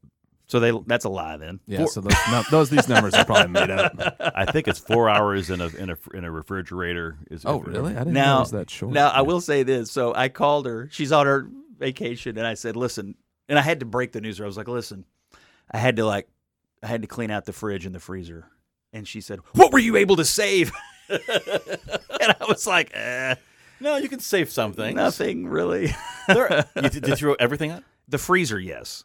So 0.47 0.59
they 0.59 0.71
that's 0.87 1.05
a 1.05 1.09
lie 1.09 1.37
then. 1.37 1.59
Yeah, 1.67 1.85
so 1.85 2.01
those, 2.01 2.13
no, 2.31 2.43
those 2.49 2.69
these 2.71 2.87
numbers 2.87 3.13
are 3.13 3.23
probably 3.25 3.51
made 3.51 3.69
up. 3.69 3.93
I 4.35 4.45
think 4.51 4.67
it's 4.67 4.79
four 4.79 5.09
hours 5.09 5.49
in 5.51 5.61
a 5.61 5.67
in 5.67 5.89
a 5.91 5.97
in 6.15 6.23
a 6.23 6.31
refrigerator. 6.31 7.17
Is 7.29 7.45
Oh, 7.45 7.59
really? 7.59 7.93
I 7.95 7.99
didn't 7.99 8.13
Now- 8.13 8.33
know 8.33 8.37
it 8.37 8.39
was 8.41 8.51
that 8.51 8.69
short. 8.71 8.93
Now 8.93 9.09
I 9.09 9.21
will 9.21 9.41
say 9.41 9.61
this. 9.63 9.91
So 9.91 10.13
I 10.15 10.29
called 10.29 10.65
her. 10.65 10.89
She's 10.91 11.11
on 11.11 11.25
her 11.27 11.47
vacation, 11.77 12.37
and 12.37 12.47
I 12.47 12.55
said, 12.55 12.75
"Listen," 12.75 13.13
and 13.47 13.59
I 13.59 13.61
had 13.61 13.79
to 13.81 13.85
break 13.85 14.11
the 14.11 14.21
news. 14.21 14.37
to 14.37 14.41
her. 14.41 14.45
I 14.45 14.47
was 14.47 14.57
like, 14.57 14.67
"Listen, 14.67 15.05
I 15.71 15.77
had 15.77 15.97
to 15.97 16.05
like, 16.05 16.27
I 16.81 16.87
had 16.87 17.01
to 17.03 17.07
clean 17.07 17.29
out 17.31 17.45
the 17.45 17.53
fridge 17.53 17.85
and 17.85 17.93
the 17.93 17.99
freezer." 17.99 18.47
And 18.95 19.05
she 19.07 19.19
said, 19.21 19.39
"What 19.53 19.73
were 19.73 19.79
you 19.79 19.97
able 19.97 20.15
to 20.15 20.25
save?" 20.25 20.71
and 21.09 21.19
I 22.19 22.45
was 22.47 22.65
like, 22.65 22.91
eh, 22.95 23.35
No, 23.79 23.97
you 23.97 24.07
can 24.09 24.19
save 24.19 24.49
something. 24.49 24.95
"Nothing 24.95 25.47
really." 25.47 25.93
There- 26.27 26.65
you, 26.75 26.89
did 26.89 27.07
you 27.07 27.15
throw 27.15 27.33
everything 27.35 27.69
out? 27.71 27.83
the 28.07 28.17
freezer, 28.17 28.59
yes. 28.59 29.03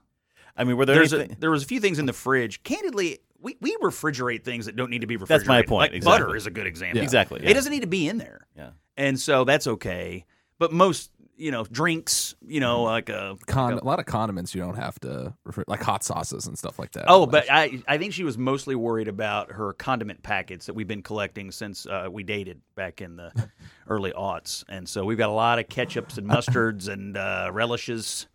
I 0.57 0.64
mean, 0.64 0.76
were 0.76 0.87
there 0.87 0.94
There's 0.96 1.12
a, 1.12 1.18
anything? 1.20 1.37
there 1.40 1.50
was 1.50 1.62
a 1.62 1.66
few 1.66 1.81
things 1.81 1.98
in 1.98 2.07
the 2.07 2.12
fridge. 2.12 2.62
Candidly, 2.62 3.18
we, 3.40 3.57
we 3.61 3.76
refrigerate 3.83 4.44
things 4.44 4.66
that 4.66 4.76
don't 4.76 4.90
need 4.90 5.00
to 5.00 5.07
be 5.07 5.16
refrigerated. 5.16 5.40
That's 5.40 5.48
my 5.48 5.62
point, 5.62 5.92
Like 5.92 5.96
exactly. 5.98 6.22
butter 6.24 6.37
is 6.37 6.46
a 6.46 6.50
good 6.50 6.66
example. 6.66 7.03
Exactly. 7.03 7.40
It 7.44 7.55
doesn't 7.55 7.72
need 7.72 7.81
to 7.81 7.87
be 7.87 8.09
in 8.09 8.18
there. 8.18 8.46
Yeah. 8.57 8.70
And 8.96 9.18
so 9.18 9.44
that's 9.44 9.66
okay. 9.66 10.24
But 10.59 10.72
most, 10.72 11.11
you 11.40 11.50
know, 11.50 11.64
drinks, 11.64 12.35
you 12.46 12.61
know, 12.61 12.76
Mm-hmm. 12.79 12.85
like 12.85 13.09
a 13.09 13.37
Con- 13.46 13.72
a 13.79 13.85
lot 13.85 13.98
of 13.98 14.07
condiments 14.07 14.55
you 14.55 14.61
don't 14.61 14.76
have 14.76 15.00
to 15.00 15.35
refer, 15.44 15.64
like 15.66 15.83
hot 15.83 16.05
sauces 16.05 16.46
and 16.46 16.57
stuff 16.59 16.79
like 16.79 16.92
that. 16.92 17.07
Oh, 17.09 17.26
but 17.26 17.50
I 17.50 17.83
I 17.88 17.98
think 17.98 18.12
she 18.12 18.22
was 18.24 18.37
mostly 18.38 18.74
worried 18.74 19.09
about 19.09 19.53
her 19.53 19.72
condiment 19.72 20.22
packets 20.22 20.66
that 20.66 20.74
we've 20.74 20.87
been 20.88 21.03
collecting 21.03 21.50
since 21.50 21.87
uh, 21.87 22.09
we 22.11 22.22
dated 22.22 22.61
back 22.74 23.00
in 23.00 23.16
the 23.16 23.33
early 23.88 24.12
aughts, 24.12 24.64
and 24.68 24.88
so 24.88 25.05
we've 25.05 25.18
got 25.18 25.31
a 25.31 25.33
lot 25.33 25.59
of 25.59 25.66
ketchups 25.68 26.18
and 26.18 26.29
mustards 26.29 26.88
and 26.88 27.16
uh, 27.16 27.50
relishes. 27.53 28.26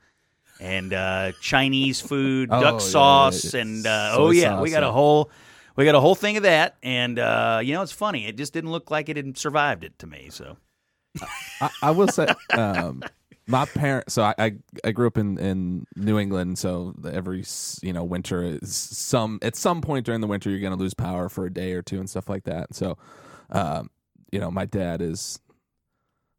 And 0.60 0.94
uh, 0.94 1.34
Chinese 1.42 2.00
food, 2.00 2.48
Oh, 2.50 2.62
duck 2.62 2.74
yeah, 2.76 2.80
sauce, 2.88 3.54
yeah. 3.54 3.60
and 3.62 3.86
uh, 3.86 4.12
oh 4.14 4.32
yeah, 4.32 4.62
we 4.62 4.70
sauce, 4.70 4.80
got 4.80 4.84
a 4.88 4.92
whole, 4.92 5.30
we 5.76 5.84
got 5.84 5.96
a 5.96 6.00
whole 6.00 6.16
thing 6.16 6.38
of 6.38 6.44
that. 6.44 6.78
And 6.82 7.20
uh, 7.20 7.60
you 7.62 7.74
know, 7.74 7.82
it's 7.82 7.92
funny; 7.92 8.26
it 8.26 8.38
just 8.38 8.54
didn't 8.54 8.72
look 8.72 8.90
like 8.90 9.10
it 9.10 9.18
had 9.18 9.38
survived 9.38 9.84
it 9.84 10.00
to 10.00 10.08
me. 10.08 10.30
So 10.32 10.56
I, 11.62 11.70
I 11.82 11.92
will 11.92 12.08
say, 12.08 12.28
um, 12.54 13.02
my 13.48 13.66
parents. 13.66 14.14
So 14.14 14.24
I, 14.24 14.34
I 14.38 14.56
I 14.84 14.92
grew 14.92 15.08
up 15.08 15.18
in 15.18 15.38
in 15.38 15.86
New 15.96 16.18
England. 16.18 16.58
So 16.58 16.94
every 17.12 17.44
you 17.82 17.94
know 17.94 18.04
winter 18.04 18.44
is 18.44 18.76
some 18.76 19.40
at 19.42 19.56
some 19.56 19.82
point 19.82 20.06
during 20.06 20.22
the 20.22 20.28
winter 20.28 20.50
you're 20.50 20.60
going 20.60 20.74
to 20.74 20.80
lose 20.80 20.94
power 20.94 21.30
for 21.30 21.46
a 21.46 21.54
day 21.54 21.74
or 21.74 21.82
two 21.82 22.00
and 22.00 22.10
stuff 22.10 22.30
like 22.30 22.44
that. 22.46 22.74
So, 22.74 22.98
um, 23.52 23.90
you 24.32 24.40
know, 24.40 24.52
my 24.52 24.66
dad 24.66 25.02
is. 25.02 25.40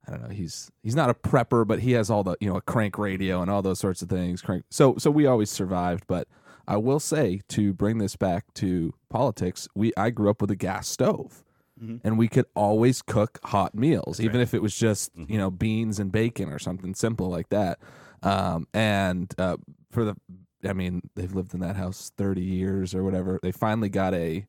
I 0.09 0.13
don't 0.13 0.23
know. 0.23 0.29
He's 0.29 0.71
he's 0.85 0.95
not 0.95 1.11
a 1.11 1.15
prepper, 1.15 1.67
but 1.67 1.81
he 1.81 1.93
has 1.93 2.11
all 2.11 2.23
the 2.23 2.37
you 2.41 2.49
know 2.49 2.57
a 2.57 2.61
crank 2.61 2.97
radio 2.97 3.43
and 3.43 3.51
all 3.51 3.61
those 3.61 3.81
sorts 3.81 4.03
of 4.03 4.09
things. 4.09 4.41
Crank. 4.41 4.65
So 4.71 4.95
so 4.99 5.11
we 5.11 5.27
always 5.27 5.51
survived. 5.51 6.05
But 6.07 6.29
I 6.69 6.77
will 6.77 7.01
say 7.01 7.41
to 7.49 7.73
bring 7.73 7.99
this 7.99 8.15
back 8.15 8.55
to 8.55 8.95
politics, 9.11 9.67
we 9.75 9.93
I 9.97 10.11
grew 10.11 10.31
up 10.31 10.41
with 10.41 10.53
a 10.53 10.57
gas 10.57 10.87
stove 10.87 11.43
and 11.79 12.17
we 12.19 12.29
could 12.29 12.47
always 12.55 13.03
cook 13.03 13.39
hot 13.45 13.75
meals, 13.75 14.19
even 14.21 14.41
if 14.41 14.55
it 14.55 14.63
was 14.63 14.75
just 14.77 15.11
you 15.17 15.39
know 15.39 15.51
beans 15.51 15.99
and 15.99 16.11
bacon 16.11 16.49
or 16.51 16.59
something 16.59 16.95
simple 16.95 17.29
like 17.29 17.49
that. 17.51 17.79
Um, 18.23 18.67
and 18.73 19.33
uh, 19.39 19.57
for 19.91 20.05
the, 20.05 20.17
I 20.67 20.73
mean, 20.73 21.03
they've 21.15 21.35
lived 21.35 21.53
in 21.55 21.61
that 21.61 21.77
house 21.77 22.11
thirty 22.17 22.43
years 22.43 22.95
or 22.95 23.05
whatever. 23.05 23.39
They 23.43 23.53
finally 23.53 23.89
got 23.91 24.15
a 24.15 24.47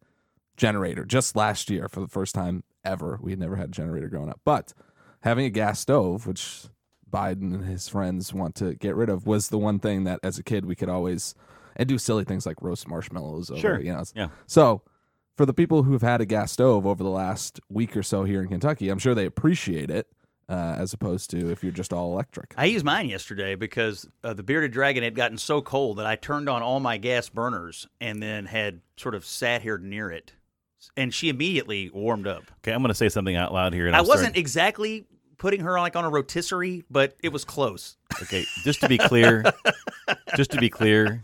generator 0.56 1.06
just 1.06 1.36
last 1.36 1.70
year 1.70 1.88
for 1.88 2.00
the 2.00 2.08
first 2.08 2.34
time 2.34 2.64
ever. 2.84 3.20
We 3.22 3.32
had 3.32 3.40
never 3.40 3.56
had 3.58 3.70
a 3.70 3.72
generator 3.72 4.08
growing 4.08 4.30
up, 4.30 4.40
but 4.44 4.74
having 5.22 5.46
a 5.46 5.50
gas 5.50 5.80
stove, 5.80 6.26
which 6.26 6.66
Biden 7.10 7.54
and 7.54 7.66
his 7.66 7.88
friends 7.88 8.34
want 8.34 8.56
to 8.56 8.74
get 8.76 8.96
rid 8.96 9.10
of, 9.10 9.26
was 9.28 9.50
the 9.50 9.58
one 9.58 9.80
thing 9.80 10.06
that 10.06 10.20
as 10.24 10.38
a 10.40 10.44
kid 10.44 10.66
we 10.66 10.76
could 10.76 10.90
always 10.90 11.36
and 11.76 11.88
do 11.88 11.98
silly 11.98 12.24
things 12.24 12.46
like 12.46 12.62
roast 12.62 12.88
marshmallows. 12.88 13.52
Over, 13.52 13.60
Sure. 13.60 13.80
you 13.80 13.94
know. 13.94 14.04
Yeah. 14.16 14.30
So 14.48 14.82
for 15.38 15.46
the 15.46 15.54
people 15.54 15.84
who've 15.84 16.02
had 16.02 16.20
a 16.20 16.26
gas 16.26 16.52
stove 16.52 16.86
over 16.86 17.04
the 17.04 17.10
last 17.10 17.60
week 17.70 17.96
or 17.96 18.04
so 18.04 18.24
here 18.24 18.42
in 18.42 18.50
Kentucky, 18.50 18.90
I'm 18.90 18.98
sure 19.00 19.14
they 19.16 19.26
appreciate 19.28 19.92
it 19.92 20.08
uh, 20.50 20.76
as 20.78 20.94
opposed 20.94 21.30
to 21.30 21.52
if 21.52 21.64
you're 21.64 21.72
just 21.72 21.94
all 21.94 22.12
electric. 22.12 22.56
I 22.58 22.66
used 22.66 22.84
mine 22.84 23.08
yesterday 23.08 23.54
because 23.56 24.08
uh, 24.24 24.34
the 24.34 24.42
bearded 24.44 24.72
dragon 24.72 25.04
had 25.04 25.14
gotten 25.16 25.38
so 25.38 25.62
cold 25.62 26.00
that 26.00 26.08
I 26.08 26.16
turned 26.16 26.50
on 26.50 26.64
all 26.64 26.80
my 26.80 26.98
gas 26.98 27.30
burners 27.30 27.88
and 28.02 28.22
then 28.22 28.48
had 28.48 28.82
sort 28.98 29.14
of 29.14 29.24
sat 29.24 29.62
here 29.62 29.78
near 29.78 30.10
it, 30.10 30.34
and 30.98 31.14
she 31.14 31.30
immediately 31.30 31.92
warmed 31.94 32.26
up. 32.28 32.44
Okay, 32.64 32.72
I'm 32.74 32.82
going 32.82 32.90
to 32.90 32.96
say 32.96 33.10
something 33.10 33.36
out 33.36 33.54
loud 33.54 33.74
here. 33.74 33.86
And 33.86 33.96
I 33.96 34.00
I'm 34.00 34.08
wasn't 34.08 34.28
starting- 34.30 34.40
exactly 34.42 35.06
putting 35.38 35.60
her 35.60 35.78
on 35.78 35.84
like 35.84 35.96
on 35.96 36.04
a 36.04 36.10
rotisserie, 36.10 36.84
but 36.90 37.16
it 37.22 37.30
was 37.32 37.46
close. 37.46 37.96
Okay, 38.24 38.44
just 38.64 38.82
to 38.82 38.90
be 38.90 38.98
clear, 38.98 39.44
just 40.36 40.50
to 40.52 40.58
be 40.58 40.70
clear, 40.72 41.24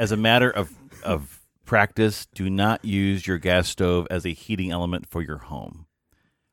as 0.00 0.10
a 0.10 0.16
matter 0.16 0.50
of 0.50 0.72
of 1.04 1.33
practice, 1.64 2.26
do 2.34 2.48
not 2.50 2.84
use 2.84 3.26
your 3.26 3.38
gas 3.38 3.68
stove 3.68 4.06
as 4.10 4.24
a 4.24 4.30
heating 4.30 4.70
element 4.70 5.08
for 5.08 5.22
your 5.22 5.38
home. 5.38 5.86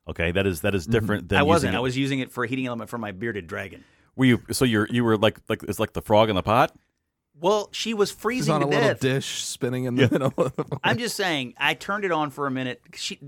Okay, 0.08 0.32
that 0.32 0.46
is 0.46 0.62
that 0.62 0.74
is 0.74 0.84
mm-hmm. 0.84 0.92
different 0.92 1.28
than 1.28 1.38
I 1.38 1.42
wasn't. 1.42 1.70
using 1.70 1.76
I 1.76 1.80
was 1.80 1.96
using 1.96 2.18
it 2.18 2.32
for 2.32 2.44
a 2.44 2.48
heating 2.48 2.66
element 2.66 2.90
for 2.90 2.98
my 2.98 3.12
bearded 3.12 3.46
dragon. 3.46 3.84
Were 4.16 4.24
you? 4.24 4.42
So 4.50 4.64
you're 4.64 4.86
you 4.90 5.04
were 5.04 5.16
like 5.16 5.38
like 5.48 5.62
it's 5.64 5.78
like 5.78 5.92
the 5.92 6.02
frog 6.02 6.28
in 6.28 6.36
the 6.36 6.42
pot. 6.42 6.74
Well, 7.40 7.68
she 7.72 7.94
was 7.94 8.10
She's 8.10 8.18
freezing 8.18 8.54
on 8.54 8.60
to 8.60 8.66
a 8.66 8.68
little 8.68 8.88
death. 8.88 9.00
dish 9.00 9.44
spinning 9.44 9.84
in 9.84 9.94
the 9.94 10.08
middle. 10.08 10.34
Of 10.36 10.54
the 10.54 10.78
I'm 10.84 10.98
just 10.98 11.16
saying, 11.16 11.54
I 11.56 11.74
turned 11.74 12.04
it 12.04 12.12
on 12.12 12.30
for 12.30 12.46
a 12.46 12.50
minute. 12.50 12.82
She, 12.94 13.18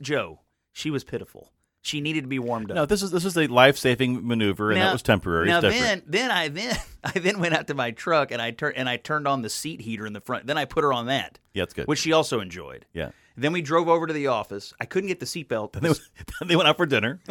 Joe, 0.00 0.40
she 0.72 0.90
was 0.90 1.04
pitiful. 1.04 1.52
She 1.84 2.00
needed 2.00 2.22
to 2.22 2.28
be 2.28 2.38
warmed 2.38 2.70
up. 2.70 2.76
No, 2.76 2.86
this 2.86 3.02
is 3.02 3.10
this 3.10 3.26
is 3.26 3.36
a 3.36 3.46
life 3.46 3.76
saving 3.76 4.26
maneuver, 4.26 4.70
and 4.70 4.80
that 4.80 4.90
was 4.90 5.02
temporary. 5.02 5.48
Now 5.48 5.60
then, 5.60 6.02
then 6.06 6.30
I 6.30 6.48
then 6.48 6.74
I 7.04 7.10
then 7.18 7.40
went 7.40 7.54
out 7.54 7.66
to 7.66 7.74
my 7.74 7.90
truck 7.90 8.30
and 8.30 8.40
I 8.40 8.52
turned 8.52 8.78
and 8.78 8.88
I 8.88 8.96
turned 8.96 9.28
on 9.28 9.42
the 9.42 9.50
seat 9.50 9.82
heater 9.82 10.06
in 10.06 10.14
the 10.14 10.22
front. 10.22 10.46
Then 10.46 10.56
I 10.56 10.64
put 10.64 10.82
her 10.82 10.94
on 10.94 11.06
that, 11.08 11.38
yeah, 11.52 11.62
it's 11.64 11.74
good. 11.74 11.86
which 11.86 11.98
she 11.98 12.12
also 12.14 12.40
enjoyed. 12.40 12.86
yeah. 12.94 13.10
Then 13.36 13.52
we 13.52 13.62
drove 13.62 13.88
over 13.88 14.06
to 14.06 14.12
the 14.12 14.28
office. 14.28 14.72
I 14.80 14.84
couldn't 14.84 15.08
get 15.08 15.18
the 15.18 15.26
seatbelt, 15.26 15.72
Then 15.72 15.82
they, 15.82 15.88
then 16.40 16.48
they 16.48 16.56
went 16.56 16.68
out 16.68 16.76
for 16.76 16.86
dinner, 16.86 17.18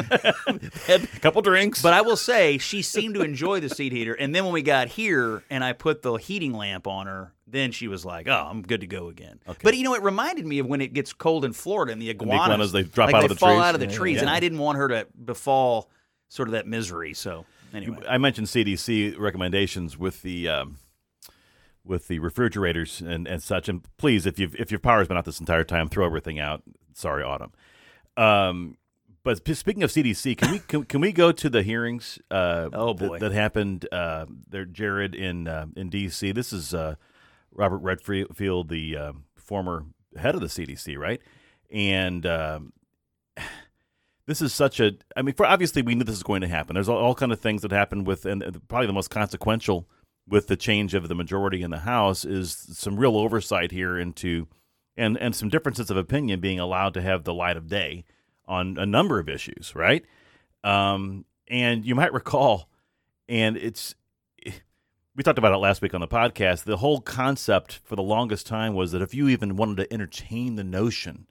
had 0.85 1.03
a 1.03 1.07
couple 1.21 1.41
drinks. 1.41 1.81
but 1.81 1.93
I 1.93 2.01
will 2.01 2.17
say 2.17 2.57
she 2.57 2.81
seemed 2.81 3.15
to 3.15 3.21
enjoy 3.21 3.59
the 3.61 3.69
seat 3.69 3.91
heater. 3.93 4.13
And 4.13 4.35
then 4.35 4.43
when 4.43 4.53
we 4.53 4.61
got 4.61 4.89
here 4.89 5.43
and 5.49 5.63
I 5.63 5.73
put 5.73 6.01
the 6.01 6.15
heating 6.15 6.53
lamp 6.53 6.87
on 6.87 7.07
her, 7.07 7.33
then 7.47 7.71
she 7.71 7.87
was 7.87 8.03
like, 8.03 8.27
"Oh, 8.27 8.47
I'm 8.49 8.63
good 8.63 8.81
to 8.81 8.87
go 8.87 9.09
again." 9.09 9.39
But 9.61 9.77
you 9.77 9.83
know, 9.83 9.93
it 9.93 10.01
reminded 10.01 10.45
me 10.45 10.59
of 10.59 10.65
when 10.65 10.81
it 10.81 10.91
gets 10.93 11.13
cold 11.13 11.45
in 11.45 11.53
Florida 11.53 11.91
and 11.93 12.01
the 12.01 12.09
iguanas, 12.09 12.45
iguanas, 12.47 12.71
they 12.71 12.83
drop 12.83 13.07
like 13.07 13.15
out 13.15 13.19
they 13.19 13.25
of 13.25 13.29
the 13.29 13.35
fall 13.35 13.49
trees. 13.55 13.61
out 13.63 13.73
of 13.75 13.79
the 13.79 13.87
Yeah, 13.87 13.93
trees, 13.95 14.15
yeah. 14.15 14.21
and 14.21 14.29
I 14.29 14.39
didn't 14.39 14.57
want 14.59 14.77
her 14.79 14.87
to 14.89 15.07
befall 15.23 15.89
sort 16.29 16.47
of 16.47 16.53
that 16.53 16.65
misery. 16.67 17.13
So 17.13 17.45
anyway, 17.73 17.97
I 18.09 18.17
mentioned 18.17 18.47
CDC 18.47 19.17
recommendations 19.19 19.97
with 19.99 20.21
the 20.23 20.49
um, 20.49 20.77
with 21.85 22.07
the 22.07 22.19
refrigerators 22.19 23.01
and, 23.01 23.27
and 23.27 23.41
such. 23.43 23.67
And 23.69 23.81
please, 23.97 24.25
if 24.25 24.39
you 24.39 24.49
if 24.57 24.71
your 24.71 24.79
power's 24.79 25.07
been 25.07 25.17
out 25.17 25.25
this 25.25 25.39
entire 25.39 25.63
time, 25.63 25.89
throw 25.89 26.05
everything 26.05 26.39
out. 26.39 26.63
Sorry, 26.93 27.23
Autumn. 27.23 27.51
Um, 28.17 28.77
but 29.23 29.37
speaking 29.55 29.83
of 29.83 29.89
CDC, 29.89 30.37
can 30.37 30.51
we 30.51 30.59
can, 30.59 30.83
can 30.83 31.01
we 31.01 31.11
go 31.11 31.31
to 31.31 31.49
the 31.49 31.63
hearings? 31.63 32.19
Uh, 32.29 32.69
Oh, 32.73 32.93
that- 32.93 33.07
boy. 33.07 33.19
that, 33.19 33.31
happened 33.31 33.87
uh, 33.91 34.25
there, 34.49 34.65
Jared 34.65 35.15
in 35.15 35.47
uh, 35.47 35.67
in 35.75 35.89
DC. 35.89 36.33
This 36.33 36.51
is 36.53 36.73
uh, 36.73 36.95
Robert 37.51 37.77
Redfield, 37.79 38.69
the 38.69 38.97
uh, 38.97 39.13
former 39.35 39.85
head 40.17 40.35
of 40.35 40.41
the 40.41 40.47
CDC, 40.47 40.97
right? 40.97 41.21
And 41.71 42.25
um, 42.25 42.73
this 44.25 44.41
is 44.41 44.53
such 44.53 44.79
a 44.79 44.93
i 45.17 45.21
mean 45.21 45.35
for 45.35 45.45
obviously 45.45 45.81
we 45.81 45.95
knew 45.95 46.03
this 46.05 46.13
was 46.15 46.23
going 46.23 46.39
to 46.39 46.47
happen 46.47 46.75
there's 46.75 46.87
all, 46.87 46.97
all 46.97 47.13
kind 47.15 47.33
of 47.33 47.39
things 47.41 47.61
that 47.61 47.71
happen 47.71 48.05
with 48.05 48.25
and 48.25 48.41
probably 48.69 48.87
the 48.87 48.93
most 48.93 49.09
consequential 49.09 49.85
with 50.27 50.47
the 50.47 50.55
change 50.55 50.93
of 50.93 51.07
the 51.07 51.15
majority 51.15 51.61
in 51.61 51.71
the 51.71 51.79
house 51.79 52.23
is 52.23 52.51
some 52.73 52.97
real 52.97 53.17
oversight 53.17 53.71
here 53.71 53.97
into 53.97 54.47
and 54.95 55.17
and 55.17 55.35
some 55.35 55.49
differences 55.49 55.89
of 55.89 55.97
opinion 55.97 56.39
being 56.39 56.59
allowed 56.59 56.93
to 56.93 57.01
have 57.01 57.23
the 57.23 57.33
light 57.33 57.57
of 57.57 57.67
day 57.67 58.05
on 58.47 58.77
a 58.77 58.85
number 58.85 59.19
of 59.19 59.27
issues 59.29 59.73
right 59.75 60.05
um 60.63 61.25
and 61.47 61.85
you 61.85 61.95
might 61.95 62.13
recall 62.13 62.69
and 63.27 63.57
it's 63.57 63.95
we 65.15 65.21
talked 65.21 65.37
about 65.37 65.53
it 65.53 65.57
last 65.57 65.81
week 65.81 65.93
on 65.93 66.01
the 66.01 66.07
podcast 66.07 66.63
the 66.63 66.77
whole 66.77 67.01
concept 67.01 67.79
for 67.83 67.95
the 67.95 68.01
longest 68.03 68.47
time 68.47 68.73
was 68.73 68.91
that 68.91 69.01
if 69.01 69.13
you 69.13 69.27
even 69.27 69.55
wanted 69.55 69.77
to 69.77 69.93
entertain 69.93 70.55
the 70.55 70.63
notion 70.63 71.27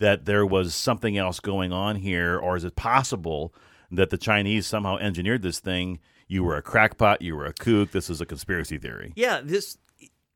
that 0.00 0.24
there 0.24 0.46
was 0.46 0.74
something 0.74 1.16
else 1.16 1.40
going 1.40 1.72
on 1.72 1.96
here, 1.96 2.38
or 2.38 2.56
is 2.56 2.64
it 2.64 2.74
possible 2.74 3.54
that 3.90 4.10
the 4.10 4.18
Chinese 4.18 4.66
somehow 4.66 4.96
engineered 4.96 5.42
this 5.42 5.60
thing? 5.60 6.00
You 6.30 6.44
were 6.44 6.56
a 6.56 6.62
crackpot, 6.62 7.22
you 7.22 7.34
were 7.34 7.44
a 7.44 7.52
kook. 7.52 7.90
This 7.90 8.08
is 8.08 8.20
a 8.20 8.26
conspiracy 8.26 8.78
theory. 8.78 9.12
yeah, 9.16 9.40
this 9.42 9.76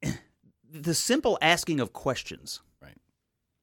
the 0.73 0.93
simple 0.95 1.39
asking 1.41 1.79
of 1.81 1.93
questions, 1.93 2.61
Right. 2.83 2.97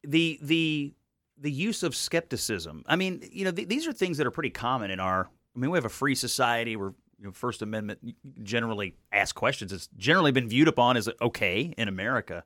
the 0.04 0.40
the 0.42 0.94
the 1.38 1.52
use 1.52 1.84
of 1.84 1.96
skepticism. 1.96 2.84
I 2.88 2.96
mean, 2.96 3.28
you 3.32 3.44
know, 3.46 3.52
th- 3.52 3.68
these 3.68 3.86
are 3.88 3.92
things 3.94 4.18
that 4.18 4.26
are 4.28 4.32
pretty 4.32 4.50
common 4.52 4.92
in 4.92 5.00
our. 5.00 5.30
I 5.56 5.60
mean, 5.60 5.72
we 5.72 5.78
have 5.78 5.86
a 5.86 5.90
free 5.90 6.16
society 6.16 6.76
where 6.78 6.94
you 7.20 7.26
know, 7.26 7.32
First 7.34 7.62
Amendment 7.62 8.00
generally 8.44 8.96
ask 9.12 9.36
questions. 9.36 9.74
It's 9.74 9.90
generally 9.98 10.32
been 10.32 10.48
viewed 10.48 10.70
upon 10.70 10.96
as 10.98 11.08
uh, 11.10 11.14
okay 11.22 11.74
in 11.78 11.88
America, 11.90 12.44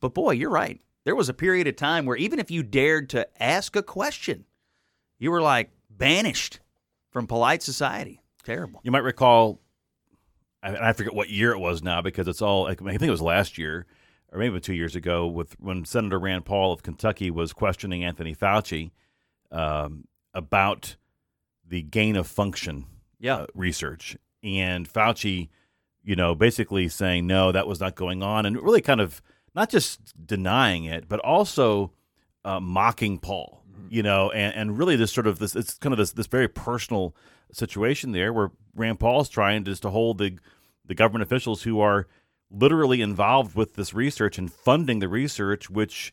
but 0.00 0.12
boy, 0.12 0.32
you're 0.32 0.50
right. 0.50 0.80
There 1.04 1.16
was 1.16 1.28
a 1.30 1.34
period 1.34 1.66
of 1.66 1.76
time 1.76 2.04
where 2.04 2.16
even 2.16 2.38
if 2.38 2.50
you 2.50 2.62
dared 2.62 3.08
to 3.10 3.26
ask 3.42 3.74
a 3.76 3.82
question, 3.82 4.44
you 5.18 5.30
were 5.30 5.40
like 5.42 5.70
banished 5.90 6.60
from 7.10 7.26
polite 7.26 7.62
society. 7.62 8.21
Terrible. 8.44 8.80
You 8.82 8.90
might 8.90 9.04
recall, 9.04 9.60
I, 10.62 10.88
I 10.88 10.92
forget 10.92 11.14
what 11.14 11.30
year 11.30 11.52
it 11.52 11.58
was 11.58 11.82
now 11.82 12.00
because 12.02 12.26
it's 12.28 12.42
all. 12.42 12.66
I 12.66 12.74
think 12.74 13.02
it 13.02 13.10
was 13.10 13.22
last 13.22 13.58
year 13.58 13.86
or 14.32 14.38
maybe 14.38 14.58
two 14.60 14.74
years 14.74 14.96
ago, 14.96 15.26
with 15.26 15.60
when 15.60 15.84
Senator 15.84 16.18
Rand 16.18 16.46
Paul 16.46 16.72
of 16.72 16.82
Kentucky 16.82 17.30
was 17.30 17.52
questioning 17.52 18.02
Anthony 18.02 18.34
Fauci 18.34 18.90
um, 19.50 20.06
about 20.32 20.96
the 21.68 21.82
gain 21.82 22.16
of 22.16 22.26
function 22.26 22.86
Yeah. 23.18 23.36
uh, 23.36 23.46
research, 23.54 24.16
and 24.42 24.90
Fauci, 24.90 25.50
you 26.02 26.16
know, 26.16 26.34
basically 26.34 26.88
saying 26.88 27.26
no, 27.26 27.52
that 27.52 27.66
was 27.66 27.78
not 27.78 27.94
going 27.94 28.22
on, 28.22 28.46
and 28.46 28.58
really 28.60 28.80
kind 28.80 29.00
of 29.02 29.20
not 29.54 29.68
just 29.68 30.00
denying 30.26 30.84
it, 30.84 31.08
but 31.10 31.20
also 31.20 31.92
uh, 32.42 32.58
mocking 32.58 33.18
Paul, 33.18 33.62
you 33.90 34.02
know, 34.02 34.30
and, 34.30 34.54
and 34.54 34.78
really 34.78 34.96
this 34.96 35.12
sort 35.12 35.26
of 35.26 35.40
this 35.40 35.54
it's 35.54 35.74
kind 35.74 35.92
of 35.92 35.98
this 35.98 36.12
this 36.12 36.26
very 36.26 36.48
personal 36.48 37.14
situation 37.52 38.12
there 38.12 38.32
where 38.32 38.50
Rand 38.74 38.98
Paul's 38.98 39.28
trying 39.28 39.64
just 39.64 39.82
to 39.82 39.90
hold 39.90 40.18
the 40.18 40.38
the 40.84 40.94
government 40.94 41.22
officials 41.22 41.62
who 41.62 41.80
are 41.80 42.08
literally 42.50 43.00
involved 43.00 43.54
with 43.54 43.74
this 43.74 43.94
research 43.94 44.36
and 44.36 44.52
funding 44.52 44.98
the 44.98 45.08
research, 45.08 45.70
which 45.70 46.12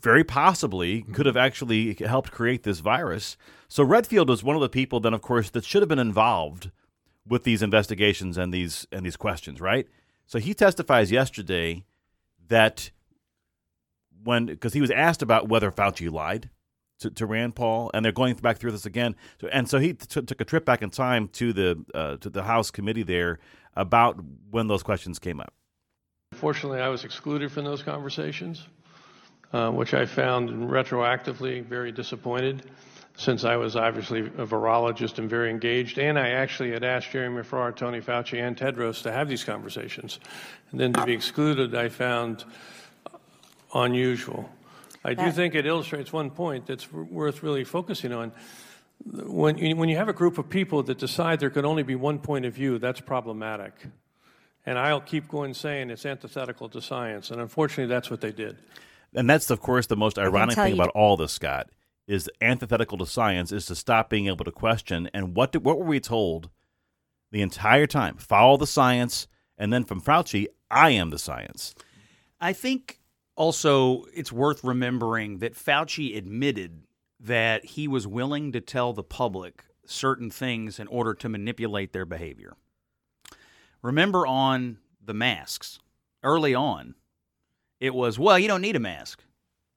very 0.00 0.22
possibly 0.22 1.00
mm-hmm. 1.00 1.12
could 1.12 1.26
have 1.26 1.36
actually 1.36 1.94
helped 1.94 2.30
create 2.30 2.62
this 2.62 2.80
virus. 2.80 3.36
So 3.68 3.82
Redfield 3.82 4.28
was 4.28 4.44
one 4.44 4.56
of 4.56 4.62
the 4.62 4.68
people 4.68 5.00
then 5.00 5.14
of 5.14 5.22
course 5.22 5.50
that 5.50 5.64
should 5.64 5.82
have 5.82 5.88
been 5.88 5.98
involved 5.98 6.70
with 7.26 7.44
these 7.44 7.62
investigations 7.62 8.36
and 8.36 8.52
these 8.52 8.86
and 8.92 9.04
these 9.04 9.16
questions, 9.16 9.60
right? 9.60 9.86
So 10.26 10.38
he 10.38 10.54
testifies 10.54 11.10
yesterday 11.10 11.84
that 12.48 12.90
when 14.22 14.46
because 14.46 14.74
he 14.74 14.80
was 14.80 14.90
asked 14.90 15.22
about 15.22 15.48
whether 15.48 15.70
Fauci 15.70 16.10
lied 16.10 16.50
to, 17.00 17.10
to 17.10 17.26
Rand 17.26 17.56
Paul, 17.56 17.90
and 17.92 18.04
they're 18.04 18.12
going 18.12 18.34
back 18.36 18.58
through 18.58 18.72
this 18.72 18.86
again. 18.86 19.16
So, 19.40 19.48
and 19.48 19.68
so 19.68 19.78
he 19.78 19.94
t- 19.94 20.22
took 20.22 20.40
a 20.40 20.44
trip 20.44 20.64
back 20.64 20.82
in 20.82 20.90
time 20.90 21.28
to 21.28 21.52
the 21.52 21.84
uh, 21.94 22.16
to 22.18 22.30
the 22.30 22.42
House 22.42 22.70
committee 22.70 23.02
there 23.02 23.38
about 23.74 24.18
when 24.50 24.68
those 24.68 24.82
questions 24.82 25.18
came 25.18 25.40
up. 25.40 25.52
Fortunately, 26.32 26.80
I 26.80 26.88
was 26.88 27.04
excluded 27.04 27.50
from 27.50 27.64
those 27.64 27.82
conversations, 27.82 28.66
uh, 29.52 29.70
which 29.70 29.94
I 29.94 30.06
found 30.06 30.70
retroactively 30.70 31.64
very 31.64 31.90
disappointed, 31.90 32.70
since 33.16 33.44
I 33.44 33.56
was 33.56 33.74
obviously 33.76 34.20
a 34.20 34.46
virologist 34.46 35.18
and 35.18 35.28
very 35.28 35.50
engaged, 35.50 35.98
and 35.98 36.18
I 36.18 36.30
actually 36.30 36.70
had 36.70 36.84
asked 36.84 37.10
Jeremy 37.10 37.42
Farrar, 37.42 37.72
Tony 37.72 38.00
Fauci, 38.00 38.40
and 38.40 38.56
Tedros 38.56 39.02
to 39.02 39.12
have 39.12 39.28
these 39.28 39.42
conversations. 39.42 40.20
And 40.70 40.78
then 40.78 40.92
to 40.92 41.04
be 41.04 41.12
excluded, 41.12 41.74
I 41.74 41.88
found 41.88 42.44
unusual. 43.74 44.48
I 45.04 45.14
do 45.14 45.30
think 45.30 45.54
it 45.54 45.66
illustrates 45.66 46.12
one 46.12 46.30
point 46.30 46.66
that's 46.66 46.92
worth 46.92 47.42
really 47.42 47.64
focusing 47.64 48.12
on. 48.12 48.32
When 49.04 49.56
you, 49.56 49.76
when 49.76 49.88
you 49.88 49.96
have 49.96 50.08
a 50.08 50.12
group 50.12 50.36
of 50.36 50.50
people 50.50 50.82
that 50.82 50.98
decide 50.98 51.40
there 51.40 51.48
can 51.48 51.64
only 51.64 51.82
be 51.82 51.94
one 51.94 52.18
point 52.18 52.44
of 52.44 52.52
view, 52.52 52.78
that's 52.78 53.00
problematic. 53.00 53.72
And 54.66 54.78
I'll 54.78 55.00
keep 55.00 55.26
going 55.26 55.54
saying 55.54 55.88
it's 55.88 56.04
antithetical 56.04 56.68
to 56.68 56.82
science. 56.82 57.30
And 57.30 57.40
unfortunately, 57.40 57.92
that's 57.92 58.10
what 58.10 58.20
they 58.20 58.30
did. 58.30 58.58
And 59.14 59.28
that's 59.28 59.50
of 59.50 59.60
course 59.60 59.86
the 59.86 59.96
most 59.96 60.18
ironic 60.18 60.54
thing 60.54 60.74
about 60.74 60.90
all 60.90 61.16
this, 61.16 61.32
Scott, 61.32 61.70
is 62.06 62.28
antithetical 62.40 62.98
to 62.98 63.06
science 63.06 63.52
is 63.52 63.66
to 63.66 63.74
stop 63.74 64.10
being 64.10 64.26
able 64.26 64.44
to 64.44 64.52
question. 64.52 65.08
And 65.14 65.34
what 65.34 65.52
did, 65.52 65.64
what 65.64 65.78
were 65.78 65.86
we 65.86 65.98
told 65.98 66.50
the 67.32 67.40
entire 67.40 67.86
time? 67.86 68.16
Follow 68.16 68.56
the 68.56 68.66
science, 68.66 69.26
and 69.56 69.72
then 69.72 69.84
from 69.84 70.00
Fauci, 70.00 70.46
I 70.70 70.90
am 70.90 71.10
the 71.10 71.18
science. 71.18 71.74
I 72.40 72.52
think 72.52 72.99
also 73.40 74.04
it's 74.12 74.30
worth 74.30 74.62
remembering 74.62 75.38
that 75.38 75.54
Fauci 75.54 76.14
admitted 76.14 76.82
that 77.18 77.64
he 77.64 77.88
was 77.88 78.06
willing 78.06 78.52
to 78.52 78.60
tell 78.60 78.92
the 78.92 79.02
public 79.02 79.64
certain 79.86 80.30
things 80.30 80.78
in 80.78 80.86
order 80.88 81.14
to 81.14 81.26
manipulate 81.26 81.94
their 81.94 82.04
behavior. 82.04 82.54
Remember 83.80 84.26
on 84.26 84.76
the 85.02 85.14
masks, 85.14 85.78
early 86.22 86.54
on, 86.54 86.94
it 87.80 87.94
was, 87.94 88.18
well, 88.18 88.38
you 88.38 88.46
don't 88.46 88.60
need 88.60 88.76
a 88.76 88.80
mask. 88.80 89.24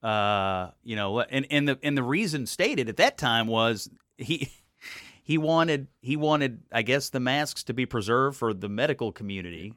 Uh, 0.01 0.71
you 0.83 0.97
know, 0.97 1.21
and, 1.21 1.47
and 1.49 1.65
the 1.65 1.79
and 1.81 1.97
the 1.97 2.03
reason 2.03 2.45
stated 2.45 2.89
at 2.89 2.97
that 2.97 3.17
time 3.17 3.47
was 3.47 3.89
he 4.17 4.51
he 5.23 5.37
wanted 5.37 5.87
he 6.01 6.17
wanted 6.17 6.63
I 6.69 6.81
guess 6.81 7.09
the 7.09 7.21
masks 7.21 7.63
to 7.63 7.73
be 7.73 7.85
preserved 7.85 8.35
for 8.35 8.53
the 8.53 8.67
medical 8.67 9.13
community. 9.13 9.73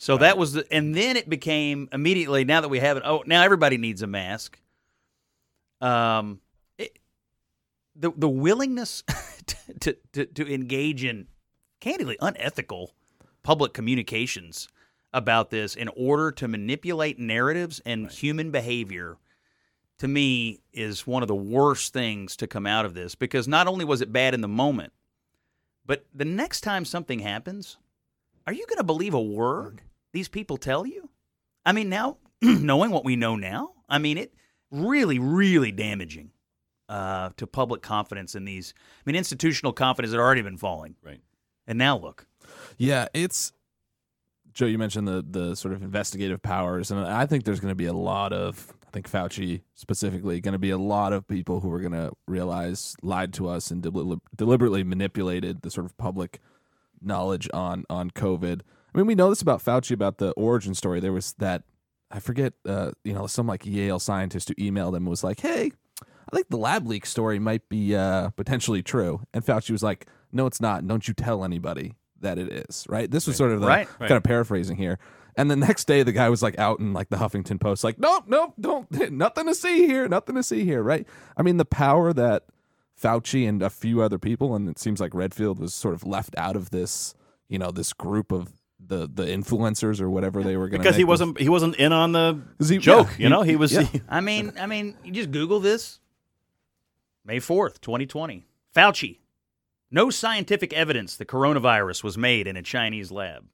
So 0.00 0.16
that 0.16 0.38
was 0.38 0.54
the, 0.54 0.66
and 0.72 0.94
then 0.94 1.18
it 1.18 1.28
became 1.28 1.86
immediately 1.92 2.42
now 2.42 2.62
that 2.62 2.70
we 2.70 2.78
have 2.78 2.96
it. 2.96 3.02
Oh, 3.04 3.22
now 3.26 3.42
everybody 3.42 3.76
needs 3.76 4.00
a 4.00 4.06
mask. 4.06 4.58
Um, 5.82 6.40
it, 6.78 6.98
the 7.94 8.10
the 8.16 8.28
willingness 8.28 9.04
to, 9.80 9.94
to 10.14 10.24
to 10.24 10.54
engage 10.54 11.04
in 11.04 11.26
candidly 11.80 12.16
unethical 12.22 12.94
public 13.42 13.74
communications 13.74 14.68
about 15.12 15.50
this 15.50 15.74
in 15.74 15.88
order 15.88 16.32
to 16.32 16.48
manipulate 16.48 17.18
narratives 17.18 17.82
and 17.84 18.10
human 18.10 18.50
behavior 18.50 19.18
to 19.98 20.08
me 20.08 20.60
is 20.72 21.06
one 21.06 21.20
of 21.20 21.28
the 21.28 21.34
worst 21.34 21.92
things 21.92 22.36
to 22.36 22.46
come 22.46 22.66
out 22.66 22.86
of 22.86 22.94
this 22.94 23.14
because 23.14 23.46
not 23.46 23.66
only 23.66 23.84
was 23.84 24.00
it 24.00 24.10
bad 24.10 24.32
in 24.32 24.40
the 24.40 24.48
moment, 24.48 24.94
but 25.84 26.06
the 26.14 26.24
next 26.24 26.62
time 26.62 26.86
something 26.86 27.18
happens, 27.18 27.76
are 28.46 28.54
you 28.54 28.64
going 28.66 28.78
to 28.78 28.84
believe 28.84 29.12
a 29.12 29.20
word 29.20 29.82
these 30.12 30.28
people 30.28 30.56
tell 30.56 30.86
you? 30.86 31.10
I 31.64 31.72
mean, 31.72 31.88
now 31.88 32.18
knowing 32.42 32.90
what 32.90 33.04
we 33.04 33.16
know 33.16 33.36
now, 33.36 33.70
I 33.88 33.98
mean, 33.98 34.18
it 34.18 34.34
really, 34.70 35.18
really 35.18 35.72
damaging 35.72 36.30
uh, 36.88 37.30
to 37.36 37.46
public 37.46 37.82
confidence 37.82 38.34
in 38.34 38.44
these. 38.44 38.74
I 38.76 39.02
mean, 39.06 39.16
institutional 39.16 39.72
confidence 39.72 40.12
had 40.12 40.20
already 40.20 40.42
been 40.42 40.56
falling, 40.56 40.96
Right. 41.02 41.20
and 41.66 41.78
now 41.78 41.98
look. 41.98 42.26
Yeah, 42.78 43.06
it's 43.14 43.52
Joe. 44.52 44.66
You 44.66 44.78
mentioned 44.78 45.06
the 45.06 45.24
the 45.28 45.54
sort 45.54 45.74
of 45.74 45.82
investigative 45.82 46.42
powers, 46.42 46.90
and 46.90 47.00
I 47.00 47.26
think 47.26 47.44
there's 47.44 47.60
going 47.60 47.70
to 47.72 47.76
be 47.76 47.86
a 47.86 47.92
lot 47.92 48.32
of. 48.32 48.72
I 48.86 48.90
think 48.90 49.08
Fauci 49.08 49.60
specifically 49.74 50.40
going 50.40 50.52
to 50.54 50.58
be 50.58 50.70
a 50.70 50.78
lot 50.78 51.12
of 51.12 51.28
people 51.28 51.60
who 51.60 51.70
are 51.72 51.78
going 51.78 51.92
to 51.92 52.10
realize 52.26 52.96
lied 53.02 53.32
to 53.34 53.48
us 53.48 53.70
and 53.70 53.80
deli- 53.84 54.18
deliberately 54.34 54.82
manipulated 54.82 55.62
the 55.62 55.70
sort 55.70 55.86
of 55.86 55.96
public 55.96 56.40
knowledge 57.00 57.48
on 57.54 57.84
on 57.88 58.10
COVID. 58.10 58.62
I 58.94 58.98
mean, 58.98 59.06
we 59.06 59.14
know 59.14 59.28
this 59.28 59.42
about 59.42 59.62
Fauci 59.62 59.92
about 59.92 60.18
the 60.18 60.32
origin 60.32 60.74
story. 60.74 61.00
There 61.00 61.12
was 61.12 61.34
that 61.34 61.62
I 62.10 62.18
forget, 62.18 62.54
uh, 62.66 62.90
you 63.04 63.12
know, 63.12 63.26
some 63.26 63.46
like 63.46 63.64
Yale 63.64 63.98
scientist 64.00 64.48
who 64.48 64.54
emailed 64.56 64.96
him 64.96 65.06
was 65.06 65.22
like, 65.22 65.40
"Hey, 65.40 65.70
I 66.02 66.36
think 66.36 66.48
the 66.48 66.56
lab 66.56 66.86
leak 66.86 67.06
story 67.06 67.38
might 67.38 67.68
be 67.68 67.94
uh, 67.94 68.30
potentially 68.30 68.82
true," 68.82 69.20
and 69.32 69.44
Fauci 69.44 69.70
was 69.70 69.82
like, 69.82 70.06
"No, 70.32 70.46
it's 70.46 70.60
not. 70.60 70.86
Don't 70.86 71.06
you 71.06 71.14
tell 71.14 71.44
anybody." 71.44 71.94
That 72.22 72.38
it 72.38 72.52
is 72.52 72.84
right. 72.88 73.10
This 73.10 73.26
was 73.26 73.36
sort 73.36 73.52
of 73.52 73.60
the 73.62 73.66
Right, 73.66 73.88
right. 73.98 74.08
kind 74.08 74.18
of 74.18 74.22
paraphrasing 74.22 74.76
here. 74.76 74.98
And 75.36 75.50
the 75.50 75.56
next 75.56 75.86
day, 75.86 76.02
the 76.02 76.12
guy 76.12 76.28
was 76.28 76.42
like 76.42 76.58
out 76.58 76.78
in 76.78 76.92
like 76.92 77.08
the 77.08 77.16
Huffington 77.16 77.58
Post, 77.58 77.82
like, 77.82 77.98
nope, 77.98 78.24
nope, 78.26 78.52
don't, 78.60 78.90
nothing 79.12 79.46
to 79.46 79.54
see 79.54 79.86
here, 79.86 80.06
nothing 80.06 80.34
to 80.34 80.42
see 80.42 80.64
here, 80.64 80.82
right? 80.82 81.06
I 81.36 81.42
mean, 81.42 81.56
the 81.56 81.64
power 81.64 82.12
that 82.12 82.44
Fauci 83.00 83.48
and 83.48 83.62
a 83.62 83.70
few 83.70 84.02
other 84.02 84.18
people, 84.18 84.54
and 84.54 84.68
it 84.68 84.78
seems 84.78 85.00
like 85.00 85.14
Redfield 85.14 85.58
was 85.58 85.72
sort 85.72 85.94
of 85.94 86.04
left 86.04 86.34
out 86.36 86.56
of 86.56 86.70
this, 86.70 87.14
you 87.48 87.58
know, 87.58 87.70
this 87.70 87.94
group 87.94 88.32
of 88.32 88.59
the 88.90 89.06
the 89.06 89.24
influencers 89.24 90.00
or 90.02 90.10
whatever 90.10 90.42
they 90.42 90.56
were 90.58 90.68
going 90.68 90.80
to 90.80 90.84
Because 90.84 90.96
he 90.96 91.04
wasn't 91.04 91.40
he 91.40 91.48
wasn't 91.48 91.76
in 91.76 91.92
on 91.94 92.12
the 92.12 92.40
he- 92.62 92.76
joke. 92.76 93.08
yeah, 93.16 93.22
you 93.24 93.28
know, 93.30 93.40
he- 93.42 93.52
he 93.52 93.56
was. 93.56 93.72
yeah. 93.72 93.86
I 94.08 94.20
mean, 94.20 94.52
I 94.60 94.66
mean, 94.66 94.96
you 95.02 95.12
just 95.12 95.30
Google 95.30 95.60
this. 95.60 95.98
May 97.24 97.38
fourth, 97.38 97.80
twenty 97.80 98.04
twenty. 98.06 98.44
Fauci. 98.76 99.18
No 99.90 100.10
scientific 100.10 100.72
evidence 100.72 101.16
the 101.16 101.24
coronavirus 101.24 102.04
was 102.04 102.18
made 102.18 102.46
in 102.46 102.56
a 102.56 102.62
Chinese 102.62 103.10
lab. 103.10 103.46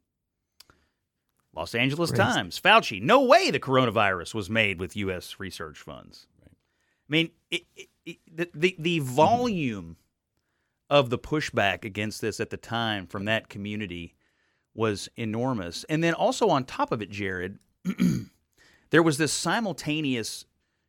Los 1.54 1.74
Angeles 1.74 2.10
Crazy. 2.10 2.22
Times. 2.22 2.60
Fauci. 2.60 3.00
No 3.00 3.22
way 3.22 3.50
the 3.50 3.60
coronavirus 3.60 4.34
was 4.34 4.50
made 4.50 4.78
with 4.80 4.96
U.S. 4.96 5.38
research 5.38 5.78
funds. 5.78 6.26
I 6.44 6.48
mean, 7.08 7.30
it, 7.50 7.62
it, 7.76 7.88
it, 8.04 8.16
the, 8.34 8.50
the 8.54 8.76
the 8.78 8.98
volume 8.98 9.96
of 10.90 11.08
the 11.10 11.18
pushback 11.18 11.84
against 11.84 12.20
this 12.20 12.40
at 12.40 12.50
the 12.50 12.56
time 12.56 13.06
from 13.06 13.24
that 13.26 13.48
community 13.48 14.14
was 14.76 15.08
enormous. 15.16 15.84
And 15.88 16.02
then 16.04 16.14
also 16.14 16.48
on 16.48 16.64
top 16.64 16.92
of 16.92 17.02
it, 17.02 17.10
Jared, 17.10 17.58
there 18.90 19.02
was 19.02 19.18
this 19.18 19.32
simultaneous 19.32 20.44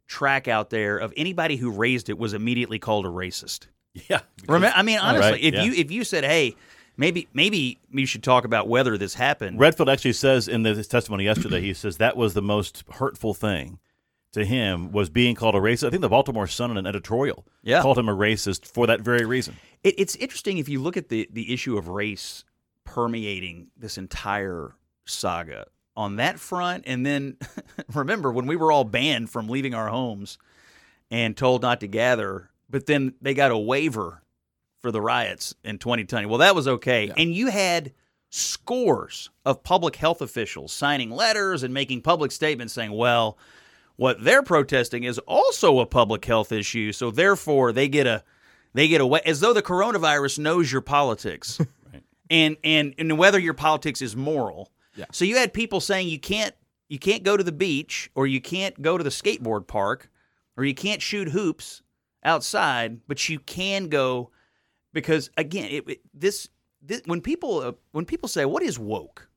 track 0.08 0.48
out 0.48 0.70
there 0.70 0.98
of 0.98 1.14
anybody 1.18 1.58
who 1.58 1.72
raised 1.72 2.10
it 2.10 2.18
was 2.18 2.34
immediately 2.34 2.80
called 2.80 3.06
a 3.06 3.10
racist. 3.10 3.68
yeah. 4.10 4.22
Remember, 4.48 4.74
I 4.76 4.82
mean, 4.84 5.00
honestly, 5.00 5.32
Right, 5.32 5.44
if 5.44 5.54
yeah. 5.54 5.64
you 5.64 5.74
if 5.74 5.92
you 5.92 6.04
said, 6.04 6.24
"Hey, 6.24 6.56
maybe 6.96 7.28
maybe 7.34 7.80
you 7.92 8.06
should 8.06 8.24
talk 8.24 8.46
about 8.46 8.68
whether 8.68 8.98
this 8.98 9.16
happened," 9.16 9.60
Redfield 9.60 9.90
actually 9.90 10.14
says 10.14 10.48
in 10.48 10.64
the, 10.64 10.76
his 10.76 10.88
testimony 10.88 11.24
yesterday, 11.26 11.62
he 11.62 11.74
says 11.74 11.98
that 11.98 12.16
was 12.16 12.34
the 12.34 12.42
most 12.42 12.84
hurtful 12.92 13.34
thing 13.34 13.80
to 14.34 14.46
him 14.46 14.92
was 14.92 15.10
being 15.10 15.36
called 15.36 15.56
a 15.56 15.60
racist. 15.60 15.88
I 15.88 15.90
think 15.90 16.02
the 16.02 16.10
Baltimore 16.10 16.48
Sun 16.48 16.70
in 16.72 16.78
an 16.78 16.86
editorial 16.86 17.46
Yeah. 17.64 17.82
called 17.82 17.98
him 17.98 18.10
a 18.10 18.16
racist 18.16 18.66
for 18.66 18.86
that 18.86 19.00
very 19.02 19.26
reason. 19.26 19.56
It, 19.84 19.96
it's 19.98 20.16
interesting 20.18 20.58
if 20.58 20.70
you 20.70 20.82
look 20.82 20.96
at 20.98 21.10
the 21.10 21.28
the 21.32 21.52
issue 21.54 21.78
of 21.78 21.88
race 21.88 22.44
permeating 22.88 23.68
this 23.78 23.98
entire 23.98 24.74
saga 25.06 25.68
on 25.96 26.16
that 26.16 26.40
front, 26.40 26.86
and 26.88 27.06
then 27.06 27.38
remember 27.94 28.32
when 28.32 28.48
we 28.48 28.56
were 28.56 28.72
all 28.72 28.84
banned 28.84 29.30
from 29.30 29.48
leaving 29.48 29.74
our 29.74 29.90
homes 29.90 30.38
and 31.12 31.36
told 31.36 31.62
not 31.62 31.80
to 31.82 31.88
gather, 31.88 32.50
but 32.70 32.86
then 32.86 33.14
they 33.22 33.34
got 33.34 33.52
a 33.52 33.58
waiver 33.58 34.24
for 34.80 34.92
the 34.92 35.02
riots 35.02 35.54
in 35.64 35.78
2020. 35.78 36.26
Well, 36.26 36.40
that 36.40 36.56
was 36.56 36.68
okay, 36.68 37.12
and 37.18 37.34
you 37.36 37.48
had 37.48 37.94
scores 38.30 39.30
of 39.46 39.64
public 39.64 39.96
health 39.96 40.22
officials 40.22 40.72
signing 40.72 41.12
letters 41.12 41.64
and 41.64 41.74
making 41.74 42.02
public 42.02 42.32
statements 42.32 42.74
saying, 42.74 42.92
"Well." 42.92 43.38
What 44.00 44.24
they're 44.24 44.44
protesting 44.44 45.06
is 45.06 45.18
also 45.18 45.80
a 45.80 45.88
public 45.88 46.24
health 46.24 46.52
issue, 46.52 46.92
so 46.92 47.10
therefore 47.10 47.72
they 47.72 47.88
get 47.88 48.06
a 48.06 48.24
they 48.78 48.88
get 48.88 49.02
away 49.02 49.22
as 49.26 49.40
though 49.40 49.54
the 49.54 49.64
coronavirus 49.64 50.38
knows 50.38 50.72
your 50.72 50.82
politics, 50.82 51.60
and 52.30 52.58
and 52.64 52.94
and 52.98 53.18
whether 53.18 53.40
your 53.40 53.54
politics 53.54 54.02
is 54.02 54.16
moral. 54.16 54.72
Yeah. 54.96 55.06
So 55.12 55.26
you 55.26 55.38
had 55.38 55.54
people 55.54 55.80
saying 55.80 56.10
you 56.10 56.20
can't 56.20 56.54
you 56.90 57.00
can't 57.00 57.24
go 57.24 57.38
to 57.38 57.44
the 57.44 57.52
beach 57.52 58.10
or 58.16 58.28
you 58.28 58.42
can't 58.42 58.82
go 58.82 58.98
to 58.98 59.04
the 59.04 59.10
skateboard 59.10 59.68
park 59.68 60.10
or 60.56 60.64
you 60.66 60.74
can't 60.74 61.02
shoot 61.02 61.30
hoops 61.30 61.82
outside, 62.24 63.00
but 63.08 63.30
you 63.30 63.40
can 63.40 63.88
go 63.90 64.32
because 64.94 65.30
again, 65.38 65.70
it, 65.70 65.88
it- 65.90 66.02
this 66.14 66.50
this 66.82 67.02
when 67.06 67.22
people 67.22 67.60
uh, 67.60 67.72
when 67.92 68.06
people 68.06 68.30
say 68.30 68.46
what 68.46 68.64
is 68.64 68.80
woke, 68.80 69.30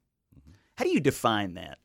how 0.76 0.84
do 0.84 0.90
you 0.90 1.00
define 1.00 1.54
that? 1.54 1.78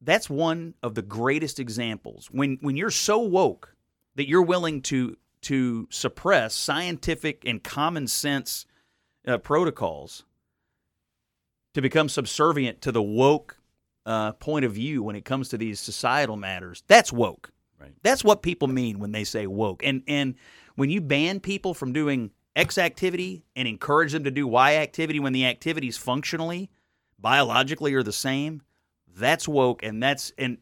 That's 0.00 0.28
one 0.28 0.74
of 0.82 0.94
the 0.94 1.02
greatest 1.02 1.58
examples. 1.58 2.28
When 2.30 2.58
when 2.60 2.76
you're 2.76 2.90
so 2.90 3.18
woke 3.18 3.74
that 4.14 4.28
you're 4.28 4.42
willing 4.42 4.82
to 4.82 5.16
to 5.42 5.86
suppress 5.90 6.54
scientific 6.54 7.42
and 7.46 7.62
common 7.62 8.06
sense 8.08 8.66
uh, 9.26 9.38
protocols 9.38 10.24
to 11.74 11.82
become 11.82 12.08
subservient 12.08 12.80
to 12.82 12.92
the 12.92 13.02
woke 13.02 13.58
uh, 14.06 14.32
point 14.32 14.64
of 14.64 14.72
view 14.72 15.02
when 15.02 15.16
it 15.16 15.24
comes 15.24 15.48
to 15.50 15.58
these 15.58 15.80
societal 15.80 16.36
matters. 16.36 16.82
That's 16.86 17.12
woke. 17.12 17.50
Right. 17.80 17.92
That's 18.02 18.24
what 18.24 18.42
people 18.42 18.68
mean 18.68 18.98
when 18.98 19.12
they 19.12 19.24
say 19.24 19.46
woke. 19.46 19.84
And 19.84 20.02
and 20.06 20.36
when 20.76 20.90
you 20.90 21.00
ban 21.00 21.40
people 21.40 21.74
from 21.74 21.92
doing 21.92 22.30
X 22.54 22.78
activity 22.78 23.44
and 23.54 23.68
encourage 23.68 24.12
them 24.12 24.24
to 24.24 24.30
do 24.30 24.46
Y 24.46 24.76
activity 24.76 25.20
when 25.20 25.34
the 25.34 25.44
activities 25.44 25.98
functionally, 25.98 26.70
biologically 27.18 27.92
are 27.94 28.02
the 28.02 28.12
same, 28.12 28.62
that's 29.14 29.46
woke. 29.46 29.82
And 29.82 30.02
that's 30.02 30.32
and 30.38 30.58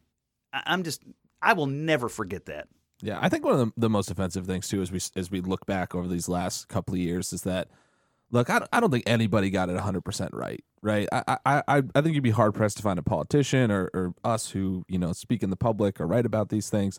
I- 0.52 0.64
I'm 0.66 0.82
just 0.82 1.02
I 1.40 1.52
will 1.52 1.66
never 1.66 2.08
forget 2.08 2.46
that. 2.46 2.66
Yeah, 3.02 3.18
I 3.20 3.28
think 3.28 3.44
one 3.44 3.54
of 3.54 3.58
the, 3.60 3.72
the 3.76 3.90
most 3.90 4.10
offensive 4.10 4.46
things 4.46 4.66
too, 4.66 4.82
as 4.82 4.90
we 4.90 4.98
as 5.14 5.30
we 5.30 5.40
look 5.40 5.66
back 5.66 5.94
over 5.94 6.08
these 6.08 6.28
last 6.28 6.68
couple 6.68 6.94
of 6.94 7.00
years, 7.00 7.32
is 7.32 7.42
that 7.42 7.68
look, 8.30 8.50
I, 8.50 8.66
I 8.72 8.80
don't 8.80 8.90
think 8.90 9.04
anybody 9.06 9.50
got 9.50 9.68
it 9.68 9.74
100 9.74 10.02
percent 10.02 10.30
right. 10.32 10.62
Right, 10.82 11.08
I, 11.12 11.38
I 11.46 11.62
I 11.66 11.82
I 11.94 12.00
think 12.02 12.14
you'd 12.14 12.22
be 12.22 12.30
hard 12.30 12.54
pressed 12.54 12.76
to 12.76 12.82
find 12.82 12.98
a 12.98 13.02
politician 13.02 13.70
or, 13.70 13.90
or 13.94 14.14
us 14.22 14.50
who 14.50 14.84
you 14.86 14.98
know 14.98 15.14
speak 15.14 15.42
in 15.42 15.48
the 15.48 15.56
public 15.56 15.98
or 15.98 16.06
write 16.06 16.26
about 16.26 16.50
these 16.50 16.68
things. 16.68 16.98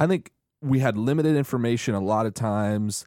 I 0.00 0.06
think 0.06 0.32
we 0.62 0.78
had 0.78 0.96
limited 0.96 1.36
information 1.36 1.94
a 1.94 2.00
lot 2.00 2.24
of 2.24 2.32
times. 2.32 3.04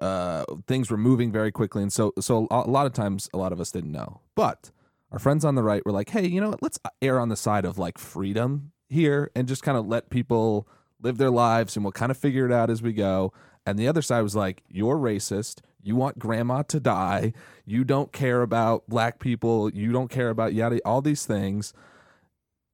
Uh, 0.00 0.44
things 0.66 0.90
were 0.90 0.96
moving 0.96 1.30
very 1.30 1.52
quickly, 1.52 1.82
and 1.82 1.92
so 1.92 2.12
so 2.18 2.48
a 2.50 2.62
lot 2.62 2.86
of 2.86 2.92
times 2.92 3.28
a 3.32 3.38
lot 3.38 3.52
of 3.52 3.60
us 3.60 3.70
didn't 3.70 3.92
know. 3.92 4.20
But 4.34 4.72
our 5.12 5.20
friends 5.20 5.44
on 5.44 5.54
the 5.54 5.62
right 5.62 5.84
were 5.86 5.92
like, 5.92 6.10
"Hey, 6.10 6.26
you 6.26 6.40
know 6.40 6.50
what? 6.50 6.62
Let's 6.62 6.80
err 7.00 7.20
on 7.20 7.28
the 7.28 7.36
side 7.36 7.64
of 7.64 7.78
like 7.78 7.98
freedom 7.98 8.72
here 8.88 9.30
and 9.36 9.46
just 9.46 9.62
kind 9.62 9.78
of 9.78 9.86
let 9.86 10.10
people 10.10 10.68
live 11.02 11.18
their 11.18 11.30
lives, 11.30 11.76
and 11.76 11.84
we'll 11.84 11.92
kind 11.92 12.10
of 12.10 12.16
figure 12.16 12.46
it 12.46 12.52
out 12.52 12.70
as 12.70 12.82
we 12.82 12.92
go." 12.92 13.32
And 13.66 13.78
the 13.78 13.88
other 13.88 14.02
side 14.02 14.22
was 14.22 14.36
like, 14.36 14.62
"You're 14.68 14.96
racist. 14.96 15.60
You 15.82 15.96
want 15.96 16.18
grandma 16.18 16.62
to 16.62 16.80
die. 16.80 17.32
You 17.64 17.84
don't 17.84 18.12
care 18.12 18.42
about 18.42 18.88
black 18.88 19.18
people. 19.18 19.70
You 19.70 19.92
don't 19.92 20.10
care 20.10 20.30
about 20.30 20.54
yada 20.54 20.80
all 20.84 21.02
these 21.02 21.26
things." 21.26 21.72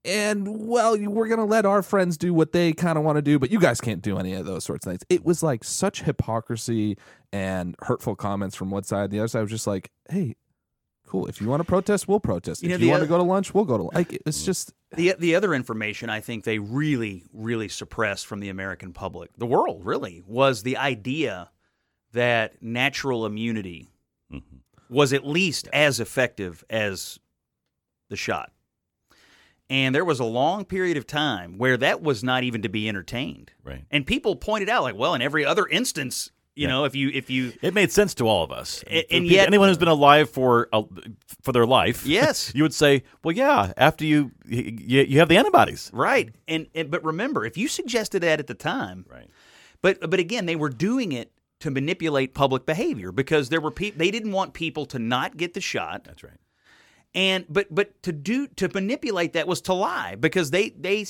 and 0.04 0.68
well, 0.68 0.98
we're 0.98 1.28
gonna 1.28 1.44
let 1.44 1.64
our 1.64 1.82
friends 1.82 2.16
do 2.16 2.34
what 2.34 2.52
they 2.52 2.72
kind 2.72 2.98
of 2.98 3.04
want 3.04 3.16
to 3.16 3.22
do, 3.22 3.38
but 3.38 3.50
you 3.50 3.58
guys 3.58 3.80
can't 3.80 4.02
do 4.02 4.18
any 4.18 4.34
of 4.34 4.44
those 4.44 4.64
sorts 4.64 4.86
of 4.86 4.90
things. 4.90 5.02
It 5.08 5.24
was 5.24 5.42
like 5.42 5.64
such 5.64 6.02
hypocrisy 6.02 6.98
and 7.32 7.74
hurtful 7.80 8.14
comments 8.14 8.54
from 8.54 8.70
one 8.70 8.84
side. 8.84 9.10
The 9.10 9.20
other 9.20 9.28
side 9.28 9.42
was 9.42 9.50
just 9.50 9.66
like, 9.66 9.90
"Hey, 10.10 10.36
cool. 11.14 11.26
If 11.26 11.40
you 11.40 11.48
want 11.48 11.60
to 11.60 11.64
protest, 11.64 12.08
we'll 12.08 12.20
protest. 12.20 12.62
You 12.62 12.70
if 12.70 12.80
the 12.80 12.86
you 12.86 12.90
want 12.90 13.02
to 13.02 13.08
go 13.08 13.16
to 13.16 13.22
lunch, 13.22 13.54
we'll 13.54 13.64
go 13.64 13.76
to 13.76 13.82
like. 13.94 14.12
It's 14.12 14.38
mm-hmm. 14.38 14.46
just 14.46 14.72
The 14.96 15.14
the 15.18 15.34
other 15.34 15.54
information 15.54 16.10
I 16.10 16.20
think 16.20 16.44
they 16.44 16.58
really 16.58 17.24
really 17.32 17.68
suppressed 17.68 18.26
from 18.26 18.40
the 18.40 18.48
American 18.48 18.92
public, 18.92 19.30
the 19.36 19.46
world 19.46 19.84
really, 19.84 20.22
was 20.26 20.62
the 20.62 20.76
idea 20.76 21.50
that 22.12 22.62
natural 22.62 23.26
immunity 23.26 23.88
mm-hmm. 24.32 24.56
was 24.88 25.12
at 25.12 25.26
least 25.26 25.68
as 25.72 26.00
effective 26.00 26.64
as 26.70 27.18
the 28.08 28.16
shot. 28.16 28.52
And 29.70 29.94
there 29.94 30.04
was 30.04 30.20
a 30.20 30.24
long 30.24 30.66
period 30.66 30.96
of 30.96 31.06
time 31.06 31.56
where 31.56 31.78
that 31.78 32.02
was 32.02 32.22
not 32.22 32.44
even 32.44 32.62
to 32.62 32.68
be 32.68 32.88
entertained. 32.88 33.50
Right. 33.64 33.84
And 33.90 34.06
people 34.06 34.36
pointed 34.36 34.68
out 34.68 34.82
like, 34.82 34.94
well, 34.94 35.14
in 35.14 35.22
every 35.22 35.44
other 35.44 35.66
instance, 35.66 36.30
you 36.56 36.68
know, 36.68 36.84
if 36.84 36.94
you 36.94 37.10
if 37.12 37.30
you 37.30 37.52
It 37.62 37.74
made 37.74 37.90
sense 37.90 38.14
to 38.14 38.28
all 38.28 38.44
of 38.44 38.52
us. 38.52 38.84
A- 38.86 39.02
For 39.02 39.16
and 39.16 39.26
yet- 39.26 39.46
anyone 39.48 39.68
who's 39.68 39.78
been 39.78 39.88
alive 39.88 40.30
for 40.30 40.68
a, 40.72 40.84
for 41.42 41.52
their 41.52 41.66
life, 41.66 42.06
Yes. 42.06 42.52
you 42.54 42.62
would 42.62 42.74
say, 42.74 43.02
well, 43.22 43.34
yeah. 43.34 43.72
After 43.76 44.04
you 44.04 44.30
you, 44.46 45.02
you 45.02 45.18
have 45.18 45.28
the 45.28 45.36
antibodies, 45.36 45.90
right. 45.92 46.34
And, 46.48 46.66
and 46.74 46.90
but 46.90 47.04
remember, 47.04 47.44
if 47.44 47.56
you 47.56 47.68
suggested 47.68 48.20
that 48.20 48.38
at 48.40 48.46
the 48.46 48.54
time, 48.54 49.04
right? 49.10 49.28
But 49.82 50.08
but 50.10 50.20
again, 50.20 50.46
they 50.46 50.56
were 50.56 50.70
doing 50.70 51.12
it 51.12 51.30
to 51.60 51.70
manipulate 51.70 52.34
public 52.34 52.66
behavior 52.66 53.10
because 53.12 53.48
there 53.48 53.60
were 53.60 53.70
people 53.70 53.98
they 53.98 54.10
didn't 54.10 54.32
want 54.32 54.52
people 54.54 54.84
to 54.86 54.98
not 54.98 55.36
get 55.36 55.54
the 55.54 55.60
shot, 55.60 56.04
That's 56.04 56.22
right. 56.22 56.38
And 57.14 57.46
but 57.48 57.72
but 57.74 58.02
to 58.02 58.12
do 58.12 58.46
to 58.48 58.68
manipulate 58.72 59.34
that 59.34 59.46
was 59.46 59.60
to 59.62 59.72
lie 59.74 60.14
because 60.16 60.50
they 60.50 60.70
they 60.70 61.06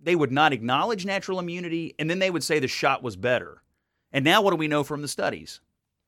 they 0.00 0.14
would 0.14 0.30
not 0.32 0.52
acknowledge 0.52 1.04
natural 1.04 1.38
immunity 1.40 1.94
and 1.98 2.08
then 2.08 2.20
they 2.20 2.30
would 2.30 2.44
say 2.44 2.58
the 2.60 2.68
shot 2.68 3.02
was 3.02 3.16
better. 3.16 3.62
And 4.12 4.24
now 4.24 4.42
what 4.42 4.50
do 4.50 4.56
we 4.56 4.68
know 4.68 4.84
from 4.84 5.02
the 5.02 5.08
studies? 5.08 5.60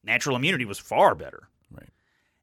Natural 0.03 0.37
immunity 0.37 0.65
was 0.65 0.79
far 0.79 1.15
better. 1.15 1.49
Right. 1.71 1.91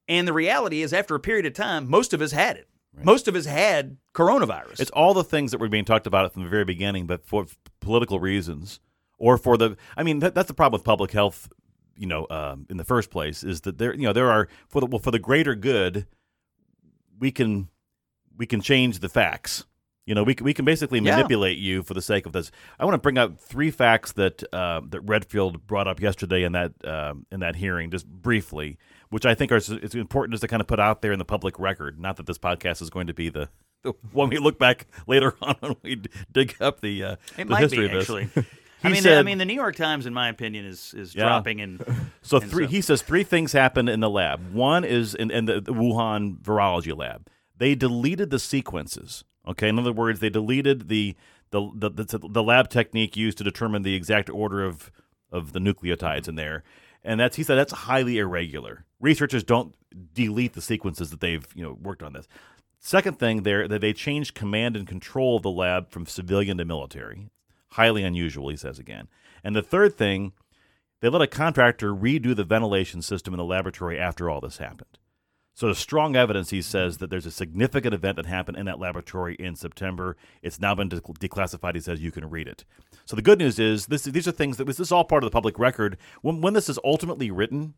And 0.08 0.28
the 0.28 0.34
reality 0.34 0.82
is 0.82 0.94
after 0.94 1.16
a 1.16 1.20
period 1.20 1.46
of 1.46 1.54
time 1.54 1.90
most 1.90 2.14
of 2.14 2.22
us 2.22 2.32
had 2.32 2.58
it. 2.58 2.68
Most 3.04 3.28
of 3.28 3.36
us 3.36 3.46
had 3.46 3.98
coronavirus. 4.14 4.80
It's 4.80 4.92
all 4.92 5.14
the 5.14 5.24
things 5.24 5.52
that 5.52 5.60
were 5.60 5.70
being 5.70 5.86
talked 5.86 6.08
about 6.08 6.34
from 6.34 6.44
the 6.44 6.50
very 6.50 6.66
beginning, 6.66 7.06
but 7.06 7.26
for 7.26 7.46
political 7.80 8.20
reasons 8.20 8.80
or 9.18 9.38
for 9.38 9.58
the. 9.58 9.78
I 9.96 10.04
mean, 10.04 10.20
that, 10.20 10.34
that's 10.34 10.48
the 10.48 10.54
problem 10.54 10.80
with 10.80 10.86
public 10.86 11.12
health. 11.12 11.50
You 11.96 12.08
know, 12.08 12.28
um, 12.30 12.68
in 12.70 12.78
the 12.78 12.84
first 12.84 13.10
place, 13.10 13.44
is 13.44 13.62
that 13.62 13.78
there. 13.78 13.94
You 13.94 14.04
know, 14.04 14.14
there 14.14 14.30
are 14.30 14.48
for 14.68 14.80
the 14.80 14.88
well, 14.88 15.00
for 15.00 15.12
the 15.12 15.20
greater 15.20 15.56
good. 15.56 16.06
We 17.20 17.32
can 17.32 17.70
we 18.36 18.46
can 18.46 18.62
change 18.62 19.00
the 19.00 19.10
facts. 19.10 19.66
You 20.08 20.16
know, 20.16 20.24
we 20.24 20.34
can, 20.34 20.46
we 20.46 20.54
can 20.56 20.66
basically 20.66 21.00
Yeah. 21.00 21.18
manipulate 21.18 21.58
you 21.60 21.84
for 21.84 21.94
the 21.94 22.02
sake 22.02 22.26
of 22.26 22.32
this. 22.32 22.50
I 22.80 22.86
want 22.86 22.96
to 22.96 23.00
bring 23.00 23.18
up 23.20 23.40
three 23.40 23.70
facts 23.70 24.14
that 24.14 24.42
uh, 24.54 24.82
that 24.90 25.02
Redfield 25.02 25.68
brought 25.68 25.88
up 25.88 26.00
yesterday 26.00 26.44
in 26.44 26.54
that 26.54 26.72
um, 26.86 27.26
in 27.32 27.42
that 27.42 27.58
hearing, 27.58 27.92
just 27.92 28.08
briefly, 28.08 28.78
which 29.10 29.26
I 29.26 29.36
think 29.36 29.52
are 29.52 29.58
it's 29.58 29.94
important 29.96 30.32
just 30.34 30.42
to 30.42 30.48
kind 30.48 30.62
of 30.62 30.68
put 30.68 30.80
out 30.80 31.02
there 31.04 31.12
in 31.12 31.20
the 31.20 31.26
public 31.26 31.60
record. 31.60 32.00
Not 32.00 32.16
that 32.16 32.26
this 32.26 32.38
podcast 32.40 32.82
is 32.82 32.90
going 32.90 33.08
to 33.08 33.14
be 33.14 33.30
the, 33.30 33.50
one 34.14 34.30
we 34.30 34.38
look 34.40 34.58
back 34.58 34.88
later 35.08 35.36
on 35.42 35.56
when 35.60 35.76
we 35.84 36.02
dig 36.32 36.56
up 36.62 36.80
the 36.80 37.04
uh, 37.04 37.12
it 37.38 37.44
the 37.44 37.46
might 37.46 37.60
history 37.62 37.80
be 37.80 37.86
of 37.86 37.92
this. 37.92 38.10
actually. 38.10 38.30
I 38.84 38.90
mean, 38.90 39.02
said- 39.02 39.18
I 39.18 39.24
mean, 39.24 39.40
the 39.40 39.46
New 39.46 39.56
York 39.56 39.76
Times, 39.76 40.06
in 40.06 40.14
my 40.14 40.30
opinion, 40.30 40.64
is 40.66 40.94
is 40.94 41.16
Yeah. 41.16 41.24
dropping 41.24 41.60
in. 41.60 41.82
So 42.22 42.38
And 42.38 42.50
three. 42.50 42.64
so- 42.66 42.70
He 42.70 42.80
says 42.82 43.02
three 43.02 43.24
things 43.24 43.52
happened 43.52 43.90
in 43.90 44.00
the 44.00 44.10
lab. 44.10 44.54
One 44.54 44.86
is 44.86 45.16
in, 45.16 45.32
in 45.32 45.46
the, 45.46 45.60
the 45.60 45.74
Wuhan 45.74 46.38
virology 46.40 46.96
lab. 46.96 47.28
They 47.58 47.74
deleted 47.76 48.30
the 48.30 48.40
sequences. 48.40 49.24
Okay, 49.48 49.70
in 49.70 49.80
other 49.80 49.94
words, 49.94 50.20
they 50.20 50.30
deleted 50.30 50.90
the 50.90 51.16
the 51.52 51.62
the, 51.74 51.90
the, 51.90 52.20
the 52.30 52.44
lab 52.44 52.70
technique 52.70 53.16
used 53.16 53.38
to 53.38 53.44
determine 53.44 53.84
the 53.84 53.96
exact 53.96 54.30
order 54.30 54.64
of 54.64 54.92
of 55.32 55.54
the 55.54 55.60
nucleotides 55.60 56.28
in 56.28 56.36
mm-hmm. 56.36 56.36
there, 56.36 56.64
and 57.04 57.20
that's 57.20 57.38
he 57.38 57.44
said 57.44 57.56
that's 57.56 57.74
highly 57.74 58.18
irregular. 58.18 58.86
Researchers 59.00 59.44
don't 59.44 59.76
delete 60.14 60.54
the 60.54 60.62
sequences 60.62 61.10
that 61.12 61.22
they've 61.22 61.48
you 61.56 61.64
know 61.64 61.78
worked 61.82 62.04
on 62.04 62.14
this. 62.14 62.28
Second 62.80 63.18
thing 63.20 63.44
there 63.44 63.68
that 63.68 63.82
they 63.82 63.94
changed 63.94 64.36
command 64.36 64.76
and 64.76 64.88
control 64.88 65.38
of 65.38 65.44
the 65.44 65.52
lab 65.52 65.90
from 65.90 66.06
civilian 66.06 66.58
to 66.58 66.66
military. 66.66 67.30
Highly 67.72 68.04
unusual, 68.04 68.50
he 68.50 68.56
says 68.56 68.80
again. 68.80 69.08
And 69.44 69.56
the 69.56 69.62
third 69.62 69.98
thing 69.98 70.34
they 71.00 71.10
let 71.10 71.22
a 71.22 71.28
contractor 71.28 71.94
redo 71.94 72.36
the 72.36 72.44
ventilation 72.44 73.02
system 73.02 73.34
in 73.34 73.38
the 73.38 73.44
laboratory 73.44 74.00
after 74.00 74.30
all 74.30 74.42
this 74.42 74.58
happened. 74.58 74.97
So 75.58 75.66
there's 75.66 75.80
strong 75.80 76.16
evidence, 76.16 76.52
he 76.52 76.62
says, 76.62 77.00
that 77.00 77.10
there's 77.10 77.26
a 77.26 77.32
significant 77.32 77.96
event 77.96 78.18
that 78.18 78.28
happened 78.28 78.58
in 78.58 78.68
that 78.68 78.78
laboratory 78.78 79.34
in 79.40 79.56
September. 79.56 80.16
It's 80.44 80.60
now 80.60 80.76
been 80.76 80.88
de- 80.88 81.02
declassified. 81.02 81.74
He 81.74 81.82
says 81.82 82.00
you 82.00 82.12
can 82.12 82.30
read 82.30 82.48
it. 82.48 82.64
So 83.06 83.16
the 83.16 83.24
good 83.24 83.40
news 83.40 83.58
is 83.58 83.88
this: 83.88 84.04
these 84.04 84.28
are 84.28 84.32
things 84.32 84.58
that 84.58 84.68
was 84.68 84.78
this 84.78 84.90
is 84.90 84.92
all 84.92 85.04
part 85.04 85.24
of 85.24 85.32
the 85.32 85.34
public 85.34 85.58
record. 85.58 85.98
When 86.22 86.42
when 86.42 86.54
this 86.54 86.70
is 86.70 86.78
ultimately 86.86 87.32
written, 87.32 87.74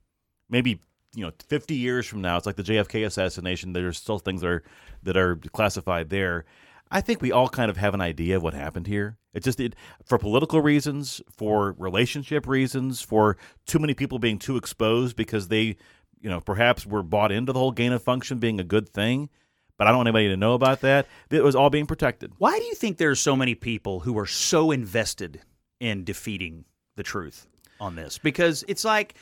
maybe 0.50 0.82
you 1.15 1.26
know 1.26 1.32
50 1.48 1.74
years 1.74 2.06
from 2.06 2.20
now, 2.20 2.36
it's 2.36 2.46
like 2.46 2.58
the 2.58 2.63
JFK 2.63 3.06
assassination. 3.06 3.72
There's 3.72 3.98
still 3.98 4.20
things 4.20 4.42
that 4.42 4.50
are 4.50 4.63
that 5.04 5.15
are 5.15 5.38
classified 5.38 6.10
there. 6.10 6.44
I 6.92 7.00
think 7.00 7.22
we 7.22 7.32
all 7.32 7.48
kind 7.48 7.72
of 7.72 7.78
have 7.78 7.94
an 7.94 8.02
idea 8.02 8.36
of 8.36 8.44
what 8.44 8.54
happened 8.54 8.88
here. 8.88 9.18
It 9.34 9.44
just 9.44 9.60
it, 9.60 9.76
for 10.04 10.18
political 10.18 10.60
reasons, 10.60 11.22
for 11.30 11.76
relationship 11.78 12.48
reasons, 12.48 13.02
for 13.02 13.38
too 13.68 13.80
many 13.80 13.94
people 13.94 14.18
being 14.18 14.39
too 14.39 14.58
exposed 14.58 15.15
because 15.15 15.50
they, 15.50 15.78
you 16.21 16.29
know, 16.29 16.41
perhaps 16.41 16.86
were 16.86 17.03
bought 17.03 17.32
into 17.32 17.53
the 17.53 17.60
whole 17.60 17.71
gain 17.71 17.91
of 17.93 18.03
function 18.03 18.39
being 18.39 18.60
a 18.60 18.63
good 18.63 18.89
thing. 18.89 19.29
But 19.77 19.88
I 19.88 19.91
don't 19.91 19.99
want 19.99 20.08
anybody 20.10 20.27
to 20.27 20.38
know 20.38 20.55
about 20.55 20.82
that. 20.82 21.08
It 21.29 21.41
was 21.43 21.55
all 21.55 21.69
being 21.69 21.86
protected. 21.86 22.34
Why 22.38 22.60
do 22.60 22.65
you 22.65 22.75
think 22.75 22.97
there's 22.97 23.19
so 23.21 23.36
many 23.36 23.55
people 23.55 24.01
who 24.01 24.17
are 24.19 24.25
so 24.25 24.71
invested 24.71 25.41
in 25.79 26.03
defeating 26.03 26.65
the 26.97 27.03
truth 27.03 27.47
on 27.79 27.95
this? 27.95 28.17
Because 28.17 28.65
it's 28.67 28.84
like 28.84 29.13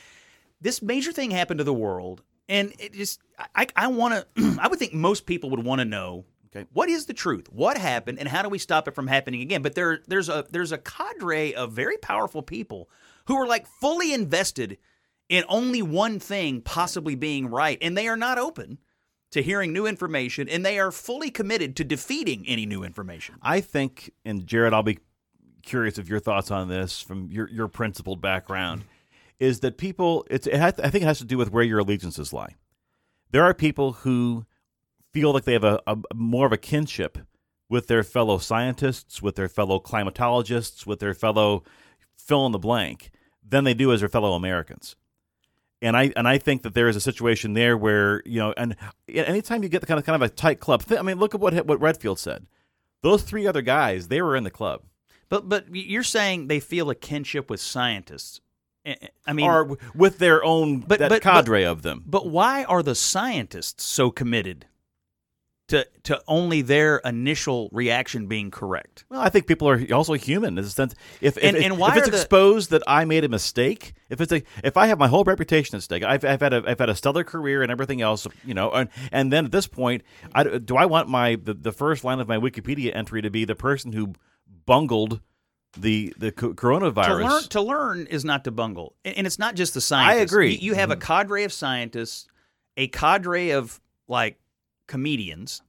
this 0.60 0.82
major 0.82 1.12
thing 1.12 1.30
happened 1.30 1.58
to 1.58 1.64
the 1.64 1.72
world, 1.72 2.22
and 2.48 2.72
it 2.80 2.92
just 2.92 3.20
I 3.54 3.68
I 3.76 3.86
want 3.86 4.24
to 4.36 4.58
I 4.60 4.66
would 4.66 4.80
think 4.80 4.92
most 4.92 5.26
people 5.26 5.50
would 5.50 5.64
want 5.64 5.80
to 5.80 5.84
know 5.84 6.24
Okay. 6.56 6.66
what 6.72 6.88
is 6.88 7.04
the 7.06 7.12
truth, 7.14 7.46
what 7.52 7.76
happened, 7.76 8.18
and 8.18 8.26
how 8.26 8.42
do 8.42 8.48
we 8.48 8.58
stop 8.58 8.88
it 8.88 8.94
from 8.94 9.06
happening 9.06 9.42
again? 9.42 9.62
But 9.62 9.74
there 9.76 10.00
there's 10.08 10.28
a 10.28 10.44
there's 10.50 10.72
a 10.72 10.78
cadre 10.78 11.54
of 11.54 11.72
very 11.72 11.98
powerful 11.98 12.42
people 12.42 12.88
who 13.26 13.36
are 13.36 13.46
like 13.46 13.66
fully 13.80 14.12
invested 14.12 14.78
in 15.28 15.44
only 15.48 15.82
one 15.82 16.18
thing 16.18 16.60
possibly 16.60 17.14
being 17.14 17.48
right, 17.48 17.78
and 17.80 17.96
they 17.96 18.08
are 18.08 18.16
not 18.16 18.38
open 18.38 18.78
to 19.30 19.42
hearing 19.42 19.72
new 19.72 19.86
information, 19.86 20.48
and 20.48 20.64
they 20.64 20.78
are 20.78 20.90
fully 20.90 21.30
committed 21.30 21.76
to 21.76 21.84
defeating 21.84 22.44
any 22.46 22.64
new 22.64 22.82
information. 22.82 23.34
I 23.42 23.60
think, 23.60 24.12
and 24.24 24.46
Jared, 24.46 24.72
I'll 24.72 24.82
be 24.82 24.98
curious 25.62 25.98
of 25.98 26.08
your 26.08 26.20
thoughts 26.20 26.50
on 26.50 26.68
this 26.68 27.00
from 27.02 27.30
your 27.30 27.48
your 27.50 27.68
principled 27.68 28.20
background, 28.20 28.84
is 29.38 29.60
that 29.60 29.76
people. 29.76 30.26
It's 30.30 30.46
it 30.46 30.56
has, 30.56 30.74
I 30.80 30.90
think 30.90 31.02
it 31.02 31.06
has 31.06 31.18
to 31.18 31.24
do 31.24 31.36
with 31.36 31.52
where 31.52 31.64
your 31.64 31.80
allegiances 31.80 32.32
lie. 32.32 32.54
There 33.30 33.44
are 33.44 33.52
people 33.52 33.92
who 33.92 34.46
feel 35.12 35.32
like 35.32 35.44
they 35.44 35.52
have 35.52 35.64
a, 35.64 35.80
a 35.86 35.98
more 36.14 36.46
of 36.46 36.52
a 36.52 36.56
kinship 36.58 37.18
with 37.68 37.86
their 37.86 38.02
fellow 38.02 38.38
scientists, 38.38 39.20
with 39.20 39.36
their 39.36 39.48
fellow 39.48 39.78
climatologists, 39.78 40.86
with 40.86 41.00
their 41.00 41.12
fellow 41.12 41.64
fill 42.16 42.46
in 42.46 42.52
the 42.52 42.58
blank 42.58 43.10
than 43.46 43.64
they 43.64 43.74
do 43.74 43.92
as 43.92 44.00
their 44.00 44.08
fellow 44.08 44.32
Americans. 44.32 44.96
And 45.80 45.96
I 45.96 46.12
and 46.16 46.26
I 46.26 46.38
think 46.38 46.62
that 46.62 46.74
there 46.74 46.88
is 46.88 46.96
a 46.96 47.00
situation 47.00 47.52
there 47.54 47.76
where 47.76 48.22
you 48.26 48.40
know, 48.40 48.52
and 48.56 48.74
anytime 49.08 49.62
you 49.62 49.68
get 49.68 49.80
the 49.80 49.86
kind 49.86 49.98
of 50.00 50.04
kind 50.04 50.20
of 50.20 50.22
a 50.22 50.28
tight 50.32 50.58
club, 50.60 50.82
I 50.90 51.02
mean, 51.02 51.18
look 51.18 51.34
at 51.34 51.40
what 51.40 51.54
what 51.66 51.80
Redfield 51.80 52.18
said. 52.18 52.46
Those 53.02 53.22
three 53.22 53.46
other 53.46 53.62
guys, 53.62 54.08
they 54.08 54.20
were 54.20 54.34
in 54.34 54.42
the 54.42 54.50
club, 54.50 54.82
But 55.28 55.48
but 55.48 55.66
you're 55.72 56.02
saying 56.02 56.48
they 56.48 56.58
feel 56.58 56.90
a 56.90 56.96
kinship 56.96 57.48
with 57.48 57.60
scientists. 57.60 58.40
I 59.26 59.32
mean, 59.34 59.46
or 59.46 59.76
with 59.94 60.18
their 60.18 60.42
own 60.42 60.80
But- 60.80 60.98
that 61.00 61.10
but- 61.10 61.22
cadre 61.22 61.62
of 61.64 61.82
them. 61.82 62.02
but 62.06 62.26
why 62.26 62.64
are 62.64 62.82
the 62.82 62.94
scientists 62.94 63.84
so 63.84 64.10
committed 64.10 64.66
to 65.68 65.86
to 66.02 66.20
only 66.26 66.62
their 66.62 66.96
initial 66.98 67.68
reaction 67.72 68.26
being 68.26 68.50
correct? 68.50 69.04
Well, 69.08 69.20
I 69.20 69.28
think 69.28 69.46
people 69.46 69.68
are 69.68 69.80
also 69.92 70.14
human 70.14 70.58
in 70.58 70.64
the 70.64 70.70
sense 70.70 70.94
if 71.20 71.36
if, 71.36 71.44
And- 71.44 71.56
if, 71.56 71.64
and 71.64 71.80
if 71.80 71.96
it's 71.96 72.08
the- 72.08 72.16
exposed 72.16 72.70
that 72.70 72.82
I 72.86 73.04
made 73.04 73.24
a 73.24 73.28
mistake, 73.28 73.94
if 74.08 74.20
it's 74.20 74.32
a 74.32 74.42
if 74.64 74.76
I 74.76 74.86
have 74.86 74.98
my 74.98 75.08
whole 75.08 75.24
reputation 75.24 75.76
at 75.76 75.82
stake, 75.82 76.02
I've, 76.02 76.24
I've 76.24 76.40
had 76.40 76.52
a 76.52 76.62
I've 76.66 76.78
had 76.78 76.88
a 76.88 76.94
stellar 76.94 77.22
career 77.22 77.62
and 77.62 77.70
everything 77.70 78.00
else, 78.00 78.26
you 78.44 78.54
know, 78.54 78.70
and, 78.70 78.88
and 79.12 79.32
then 79.32 79.44
at 79.44 79.52
this 79.52 79.66
point, 79.66 80.02
I, 80.34 80.44
do 80.44 80.76
I 80.76 80.86
want 80.86 81.08
my 81.08 81.36
the, 81.36 81.54
the 81.54 81.72
first 81.72 82.02
line 82.02 82.18
of 82.18 82.28
my 82.28 82.38
Wikipedia 82.38 82.94
entry 82.94 83.22
to 83.22 83.30
be 83.30 83.44
the 83.44 83.54
person 83.54 83.92
who 83.92 84.14
bungled 84.64 85.20
the 85.76 86.14
the 86.16 86.32
coronavirus? 86.32 87.06
To 87.06 87.26
learn 87.26 87.42
to 87.42 87.60
learn 87.60 88.06
is 88.06 88.24
not 88.24 88.44
to 88.44 88.50
bungle, 88.50 88.96
and 89.04 89.18
and 89.18 89.26
it's 89.26 89.38
not 89.38 89.54
just 89.54 89.74
the 89.74 89.82
scientists. 89.82 90.18
I 90.18 90.22
agree. 90.22 90.52
You, 90.52 90.70
you 90.70 90.74
have 90.74 90.90
a 90.90 90.96
mm-hmm. 90.96 91.02
cadre 91.02 91.44
of 91.44 91.52
scientists, 91.52 92.26
a 92.78 92.88
cadre 92.88 93.50
of 93.50 93.78
like 94.08 94.38
comedians, 94.88 95.62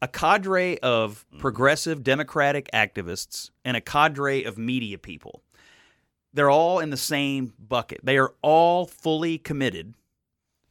a 0.00 0.06
cadre 0.06 0.78
of 0.78 1.26
mm-hmm. 1.26 1.40
progressive 1.40 2.04
democratic 2.04 2.70
activists, 2.72 3.50
and 3.64 3.76
a 3.76 3.80
cadre 3.80 4.44
of 4.44 4.56
media 4.56 4.98
people. 4.98 5.42
They're 6.32 6.50
all 6.50 6.78
in 6.78 6.90
the 6.90 6.96
same 6.96 7.52
bucket. 7.58 8.00
They 8.04 8.18
are 8.18 8.32
all 8.42 8.86
fully 8.86 9.38
committed 9.38 9.94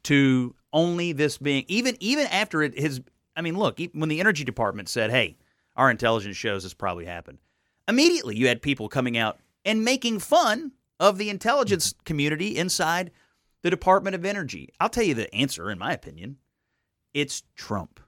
to 0.04 0.54
only 0.72 1.12
this 1.12 1.36
being 1.36 1.64
even 1.68 1.96
even 2.00 2.26
after 2.28 2.62
it 2.62 2.78
has. 2.78 3.02
I 3.36 3.42
mean, 3.42 3.58
look, 3.58 3.78
when 3.92 4.08
the 4.08 4.20
energy 4.20 4.44
department 4.44 4.88
said, 4.88 5.10
"Hey, 5.10 5.36
our 5.76 5.90
intelligence 5.90 6.36
shows 6.36 6.62
this 6.62 6.72
probably 6.74 7.04
happened," 7.04 7.38
immediately 7.86 8.36
you 8.36 8.48
had 8.48 8.62
people 8.62 8.88
coming 8.88 9.18
out 9.18 9.38
and 9.64 9.84
making 9.84 10.20
fun 10.20 10.72
of 11.00 11.18
the 11.18 11.28
intelligence 11.28 11.92
mm-hmm. 11.92 12.04
community 12.04 12.56
inside 12.56 13.10
the 13.62 13.70
Department 13.70 14.14
of 14.14 14.24
Energy. 14.24 14.70
I'll 14.80 14.88
tell 14.88 15.04
you 15.04 15.14
the 15.14 15.32
answer, 15.34 15.70
in 15.70 15.78
my 15.78 15.92
opinion. 15.92 16.38
It's 17.14 17.42
Trump. 17.54 18.00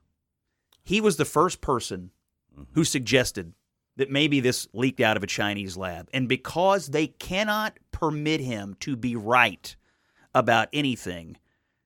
He 0.83 1.01
was 1.01 1.17
the 1.17 1.25
first 1.25 1.61
person 1.61 2.11
mm-hmm. 2.53 2.65
who 2.73 2.85
suggested 2.85 3.55
that 3.97 4.11
maybe 4.11 4.41
this 4.41 4.67
leaked 4.73 5.01
out 5.01 5.17
of 5.17 5.23
a 5.23 5.27
Chinese 5.27 5.77
lab. 5.77 6.09
And 6.13 6.29
because 6.29 6.89
they 6.89 7.09
cannot 7.09 7.79
permit 7.93 8.41
him 8.41 8.77
to 8.81 8.97
be 8.97 9.15
right 9.17 9.75
about 10.35 10.69
anything, 10.73 11.37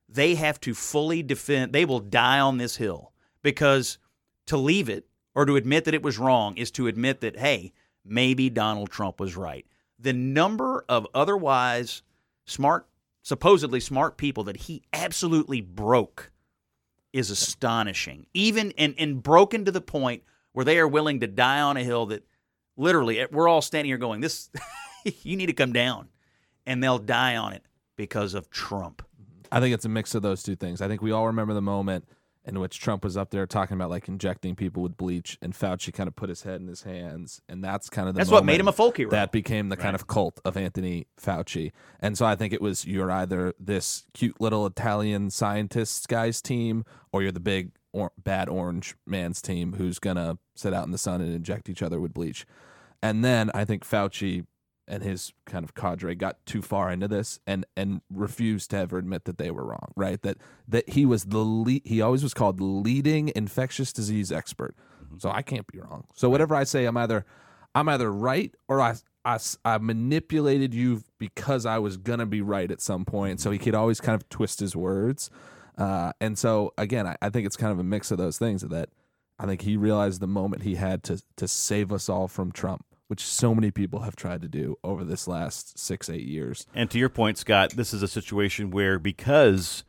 they 0.08 0.34
have 0.36 0.60
to 0.60 0.74
fully 0.74 1.22
defend, 1.22 1.72
they 1.72 1.84
will 1.84 2.00
die 2.00 2.38
on 2.38 2.58
this 2.58 2.76
hill 2.76 3.12
because 3.42 3.98
to 4.46 4.56
leave 4.56 4.88
it 4.88 5.06
or 5.34 5.44
to 5.46 5.56
admit 5.56 5.84
that 5.84 5.94
it 5.94 6.02
was 6.02 6.18
wrong 6.18 6.56
is 6.56 6.70
to 6.72 6.86
admit 6.86 7.20
that, 7.20 7.38
hey, 7.38 7.72
maybe 8.04 8.48
Donald 8.48 8.90
Trump 8.90 9.18
was 9.18 9.36
right. 9.36 9.66
The 9.98 10.12
number 10.12 10.84
of 10.88 11.06
otherwise 11.14 12.02
smart, 12.44 12.86
supposedly 13.22 13.80
smart 13.80 14.16
people 14.16 14.44
that 14.44 14.56
he 14.56 14.82
absolutely 14.92 15.60
broke 15.60 16.30
is 17.14 17.30
astonishing. 17.30 18.26
Even 18.34 18.72
and, 18.76 18.94
and 18.98 19.22
broken 19.22 19.64
to 19.64 19.70
the 19.70 19.80
point 19.80 20.24
where 20.52 20.64
they 20.64 20.78
are 20.78 20.88
willing 20.88 21.20
to 21.20 21.28
die 21.28 21.60
on 21.60 21.76
a 21.76 21.84
hill 21.84 22.06
that 22.06 22.26
literally 22.76 23.20
eh, 23.20 23.26
we're 23.30 23.48
all 23.48 23.62
standing 23.62 23.88
here 23.88 23.98
going, 23.98 24.20
This 24.20 24.50
you 25.22 25.36
need 25.36 25.46
to 25.46 25.52
come 25.54 25.72
down. 25.72 26.08
And 26.66 26.82
they'll 26.82 26.98
die 26.98 27.36
on 27.36 27.52
it 27.52 27.62
because 27.96 28.34
of 28.34 28.50
Trump. 28.50 29.02
I 29.52 29.60
think 29.60 29.74
it's 29.74 29.84
a 29.84 29.88
mix 29.88 30.14
of 30.14 30.22
those 30.22 30.42
two 30.42 30.56
things. 30.56 30.80
I 30.80 30.88
think 30.88 31.02
we 31.02 31.12
all 31.12 31.26
remember 31.26 31.54
the 31.54 31.62
moment 31.62 32.08
in 32.46 32.60
which 32.60 32.78
Trump 32.78 33.04
was 33.04 33.16
up 33.16 33.30
there 33.30 33.46
talking 33.46 33.74
about 33.74 33.90
like 33.90 34.08
injecting 34.08 34.54
people 34.54 34.82
with 34.82 34.96
bleach, 34.96 35.38
and 35.40 35.54
Fauci 35.54 35.92
kind 35.92 36.08
of 36.08 36.14
put 36.16 36.28
his 36.28 36.42
head 36.42 36.60
in 36.60 36.68
his 36.68 36.82
hands, 36.82 37.40
and 37.48 37.64
that's 37.64 37.88
kind 37.88 38.08
of 38.08 38.14
the 38.14 38.18
That's 38.18 38.30
what 38.30 38.44
made 38.44 38.60
him 38.60 38.68
a 38.68 38.72
folk 38.72 38.96
hero. 38.96 39.10
That 39.10 39.32
became 39.32 39.68
the 39.68 39.76
kind 39.76 39.94
of 39.94 40.06
cult 40.06 40.40
of 40.44 40.56
Anthony 40.56 41.06
Fauci, 41.20 41.72
and 42.00 42.18
so 42.18 42.26
I 42.26 42.36
think 42.36 42.52
it 42.52 42.60
was 42.60 42.84
you're 42.84 43.10
either 43.10 43.54
this 43.58 44.04
cute 44.12 44.40
little 44.40 44.66
Italian 44.66 45.30
scientist 45.30 46.08
guy's 46.08 46.42
team, 46.42 46.84
or 47.12 47.22
you're 47.22 47.32
the 47.32 47.40
big 47.40 47.72
or- 47.92 48.12
bad 48.22 48.48
orange 48.48 48.94
man's 49.06 49.40
team 49.40 49.74
who's 49.74 49.98
gonna 49.98 50.38
sit 50.54 50.74
out 50.74 50.84
in 50.84 50.90
the 50.90 50.98
sun 50.98 51.20
and 51.20 51.34
inject 51.34 51.68
each 51.68 51.82
other 51.82 52.00
with 52.00 52.12
bleach. 52.12 52.46
And 53.02 53.24
then 53.24 53.50
I 53.54 53.64
think 53.64 53.84
Fauci 53.84 54.46
and 54.86 55.02
his 55.02 55.32
kind 55.46 55.64
of 55.64 55.74
cadre 55.74 56.14
got 56.14 56.44
too 56.46 56.62
far 56.62 56.90
into 56.90 57.08
this 57.08 57.40
and 57.46 57.64
and 57.76 58.00
refused 58.10 58.70
to 58.70 58.78
ever 58.78 58.98
admit 58.98 59.24
that 59.24 59.38
they 59.38 59.50
were 59.50 59.64
wrong. 59.64 59.92
Right? 59.96 60.20
That 60.22 60.38
that 60.68 60.88
he 60.90 61.06
was 61.06 61.24
the 61.24 61.44
lead, 61.44 61.82
he 61.84 62.00
always 62.00 62.22
was 62.22 62.34
called 62.34 62.58
the 62.58 62.64
leading 62.64 63.32
infectious 63.34 63.92
disease 63.92 64.30
expert. 64.30 64.76
So 65.18 65.30
I 65.30 65.42
can't 65.42 65.66
be 65.66 65.78
wrong. 65.80 66.04
So 66.14 66.28
whatever 66.28 66.54
I 66.54 66.64
say, 66.64 66.84
I'm 66.84 66.96
either 66.96 67.24
I'm 67.74 67.88
either 67.88 68.12
right 68.12 68.54
or 68.68 68.80
I 68.80 68.96
I 69.24 69.78
manipulated 69.78 70.74
you 70.74 71.02
because 71.18 71.64
I 71.64 71.78
was 71.78 71.96
gonna 71.96 72.26
be 72.26 72.42
right 72.42 72.70
at 72.70 72.80
some 72.80 73.04
point. 73.04 73.40
So 73.40 73.50
he 73.50 73.58
could 73.58 73.74
always 73.74 74.00
kind 74.00 74.14
of 74.14 74.28
twist 74.28 74.60
his 74.60 74.76
words, 74.76 75.30
uh, 75.78 76.12
and 76.20 76.38
so 76.38 76.72
again, 76.76 77.06
I, 77.06 77.16
I 77.22 77.30
think 77.30 77.46
it's 77.46 77.56
kind 77.56 77.72
of 77.72 77.78
a 77.78 77.84
mix 77.84 78.10
of 78.10 78.18
those 78.18 78.38
things. 78.38 78.62
That 78.62 78.90
I 79.38 79.46
think 79.46 79.62
he 79.62 79.76
realized 79.76 80.20
the 80.20 80.26
moment 80.26 80.62
he 80.62 80.74
had 80.74 81.02
to 81.04 81.22
to 81.36 81.48
save 81.48 81.90
us 81.92 82.08
all 82.08 82.28
from 82.28 82.52
Trump, 82.52 82.84
which 83.08 83.24
so 83.24 83.54
many 83.54 83.70
people 83.70 84.00
have 84.00 84.16
tried 84.16 84.42
to 84.42 84.48
do 84.48 84.76
over 84.82 85.04
this 85.04 85.28
last 85.28 85.78
six 85.78 86.08
eight 86.08 86.26
years. 86.26 86.66
And 86.74 86.90
to 86.90 86.98
your 86.98 87.08
point, 87.08 87.38
Scott, 87.38 87.70
this 87.70 87.92
is 87.92 88.02
a 88.02 88.08
situation 88.08 88.70
where 88.70 88.98
because 88.98 89.84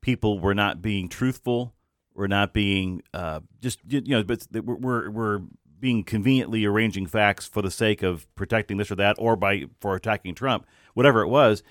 people 0.00 0.38
were 0.38 0.54
not 0.54 0.82
being 0.82 1.08
truthful, 1.08 1.74
were 2.14 2.28
not 2.28 2.52
being 2.52 3.02
uh, 3.14 3.40
just 3.60 3.80
you 3.88 4.02
know, 4.02 4.22
but 4.22 4.46
we're, 4.52 4.76
we're 4.76 5.10
we're 5.10 5.40
being 5.80 6.02
conveniently 6.04 6.64
arranging 6.64 7.06
facts 7.06 7.46
for 7.46 7.62
the 7.62 7.70
sake 7.70 8.02
of 8.02 8.32
protecting 8.34 8.76
this 8.76 8.90
or 8.90 8.96
that, 8.96 9.16
or 9.18 9.36
by 9.36 9.64
for 9.80 9.94
attacking 9.94 10.34
Trump, 10.34 10.66
whatever 10.94 11.22
it 11.22 11.28
was. 11.28 11.62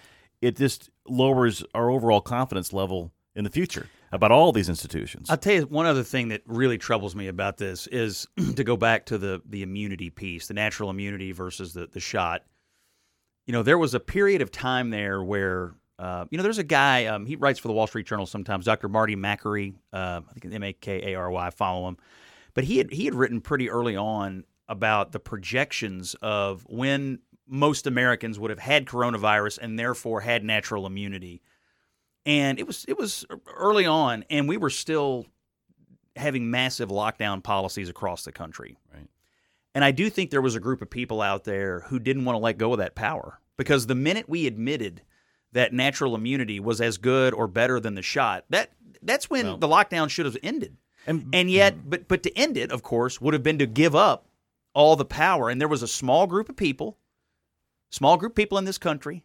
It 0.42 0.56
just 0.56 0.90
lowers 1.08 1.64
our 1.74 1.90
overall 1.90 2.22
confidence 2.22 2.72
level 2.72 3.12
in 3.38 3.44
the 3.44 3.50
future 3.50 3.88
about 4.12 4.32
all 4.32 4.52
these 4.52 4.68
institutions. 4.68 5.30
I'll 5.30 5.38
tell 5.38 5.54
you 5.54 5.62
one 5.62 5.86
other 5.86 6.04
thing 6.04 6.30
that 6.30 6.42
really 6.48 6.78
troubles 6.78 7.16
me 7.16 7.28
about 7.28 7.58
this 7.58 7.86
is 7.88 8.28
to 8.56 8.64
go 8.64 8.76
back 8.76 9.06
to 9.06 9.18
the 9.18 9.42
the 9.46 9.62
immunity 9.62 10.10
piece, 10.10 10.48
the 10.48 10.54
natural 10.54 10.90
immunity 10.90 11.32
versus 11.32 11.74
the 11.74 11.88
the 11.88 12.00
shot. 12.00 12.44
You 13.46 13.54
know, 13.54 13.64
there 13.64 13.78
was 13.78 13.94
a 13.94 14.00
period 14.00 14.42
of 14.42 14.52
time 14.52 14.90
there 14.90 15.24
where 15.24 15.76
uh, 16.00 16.26
you 16.32 16.38
know 16.38 16.44
there's 16.44 16.58
a 16.58 16.64
guy 16.64 17.06
um, 17.06 17.26
he 17.26 17.36
writes 17.36 17.60
for 17.60 17.68
the 17.68 17.74
Wall 17.74 17.88
Street 17.88 18.08
Journal 18.08 18.26
sometimes, 18.26 18.66
Dr. 18.66 18.90
Marty 18.90 19.16
Makary, 19.16 19.76
uh, 19.94 20.22
I 20.28 20.40
think 20.40 20.54
M 20.54 20.64
A 20.64 20.74
K 20.74 21.14
A 21.14 21.16
R 21.16 21.32
Y. 21.32 21.50
Follow 21.52 21.88
him, 21.88 21.98
but 22.56 22.64
he 22.64 22.80
had 22.80 22.92
he 22.92 23.06
had 23.06 23.14
written 23.14 23.40
pretty 23.40 23.70
early 23.70 23.96
on 23.96 24.46
about 24.68 25.12
the 25.12 25.20
projections 25.20 26.16
of 26.22 26.66
when 26.68 27.20
most 27.48 27.88
Americans 27.88 28.38
would 28.38 28.50
have 28.50 28.60
had 28.60 28.86
coronavirus 28.86 29.60
and 29.60 29.80
therefore 29.80 30.20
had 30.22 30.44
natural 30.44 30.86
immunity 30.86 31.42
and 32.28 32.60
it 32.60 32.68
was 32.68 32.86
it 32.88 32.98
was 32.98 33.26
early 33.56 33.88
on, 33.88 34.26
and 34.30 34.48
we 34.48 34.58
were 34.58 34.70
still 34.70 35.26
having 36.16 36.52
massive 36.52 36.90
lockdown 36.90 37.42
policies 37.42 37.90
across 37.90 38.24
the 38.24 38.32
country. 38.32 38.78
Right. 38.94 39.08
And 39.74 39.84
I 39.84 39.92
do 39.92 40.10
think 40.10 40.30
there 40.30 40.42
was 40.42 40.56
a 40.56 40.60
group 40.60 40.82
of 40.82 40.90
people 40.90 41.22
out 41.22 41.46
there 41.46 41.82
who 41.82 42.00
didn't 42.00 42.26
want 42.26 42.36
to 42.36 42.40
let 42.40 42.58
go 42.58 42.74
of 42.74 42.80
that 42.80 42.96
power 42.96 43.40
because 43.56 43.88
the 43.88 43.96
minute 43.96 44.28
we 44.28 44.46
admitted 44.46 45.02
that 45.54 45.74
natural 45.74 46.16
immunity 46.16 46.60
was 46.60 46.82
as 46.82 46.98
good 46.98 47.34
or 47.34 47.48
better 47.48 47.80
than 47.80 47.96
the 47.96 48.02
shot, 48.02 48.44
that 48.50 48.72
that's 49.02 49.30
when 49.30 49.46
Well- 49.46 49.58
the 49.58 49.68
lockdown 49.68 50.10
should 50.10 50.26
have 50.26 50.38
ended. 50.44 50.76
and 51.06 51.30
And 51.34 51.50
yet, 51.50 51.76
mm-hmm. 51.76 51.90
but 51.90 52.08
but 52.10 52.24
to 52.24 52.38
end 52.38 52.58
it, 52.58 52.72
of 52.72 52.84
course, 52.84 53.22
would 53.22 53.34
have 53.34 53.44
been 53.44 53.60
to 53.60 53.66
give 53.68 53.96
up 53.96 54.28
all 54.74 54.98
the 54.98 55.06
power. 55.06 55.50
And 55.50 55.62
there 55.62 55.68
was 55.70 55.82
a 55.82 55.88
small 55.88 56.28
group 56.28 56.50
of 56.50 56.58
people, 56.58 56.98
small 57.90 58.18
group 58.18 58.34
of 58.34 58.36
people 58.36 58.58
in 58.58 58.66
this 58.66 58.78
country, 58.78 59.24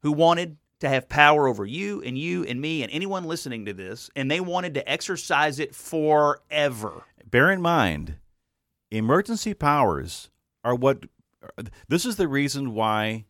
who 0.00 0.12
wanted 0.12 0.56
to 0.80 0.88
have 0.88 1.08
power 1.08 1.46
over 1.48 1.64
you 1.64 2.02
and 2.02 2.16
you 2.16 2.44
and 2.44 2.60
me 2.60 2.82
and 2.82 2.92
anyone 2.92 3.24
listening 3.24 3.64
to 3.66 3.72
this, 3.72 4.10
and 4.14 4.30
they 4.30 4.40
wanted 4.40 4.74
to 4.74 4.88
exercise 4.88 5.58
it 5.58 5.74
forever. 5.74 7.02
bear 7.28 7.50
in 7.50 7.60
mind, 7.60 8.16
emergency 8.90 9.54
powers 9.54 10.30
are 10.64 10.74
what. 10.74 11.04
This 11.88 12.04
is 12.04 12.16
the 12.16 12.28
reason 12.28 12.74
why 12.74 13.24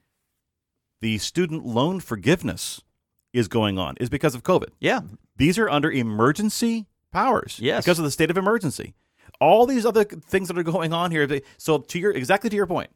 the 1.00 1.18
student 1.18 1.64
loan 1.64 2.00
forgiveness 2.00 2.82
is 3.32 3.48
going 3.48 3.78
on 3.78 3.96
is 4.00 4.08
because 4.08 4.34
of 4.34 4.42
COVID. 4.42 4.70
Yeah, 4.80 5.02
These 5.36 5.58
are 5.58 5.68
under 5.68 5.90
emergency 5.90 6.86
powers. 7.12 7.58
Yes. 7.60 7.84
because 7.84 7.98
of 7.98 8.04
the 8.04 8.10
state 8.10 8.30
of 8.30 8.36
emergency. 8.36 8.94
All 9.40 9.66
these 9.66 9.86
other 9.86 10.04
things 10.04 10.48
that 10.48 10.58
are 10.58 10.62
going 10.62 10.92
on 10.92 11.10
here. 11.10 11.40
So 11.58 11.78
to 11.78 11.98
your 11.98 12.10
exactly 12.12 12.50
to 12.50 12.56
your 12.56 12.66
point, 12.66 12.90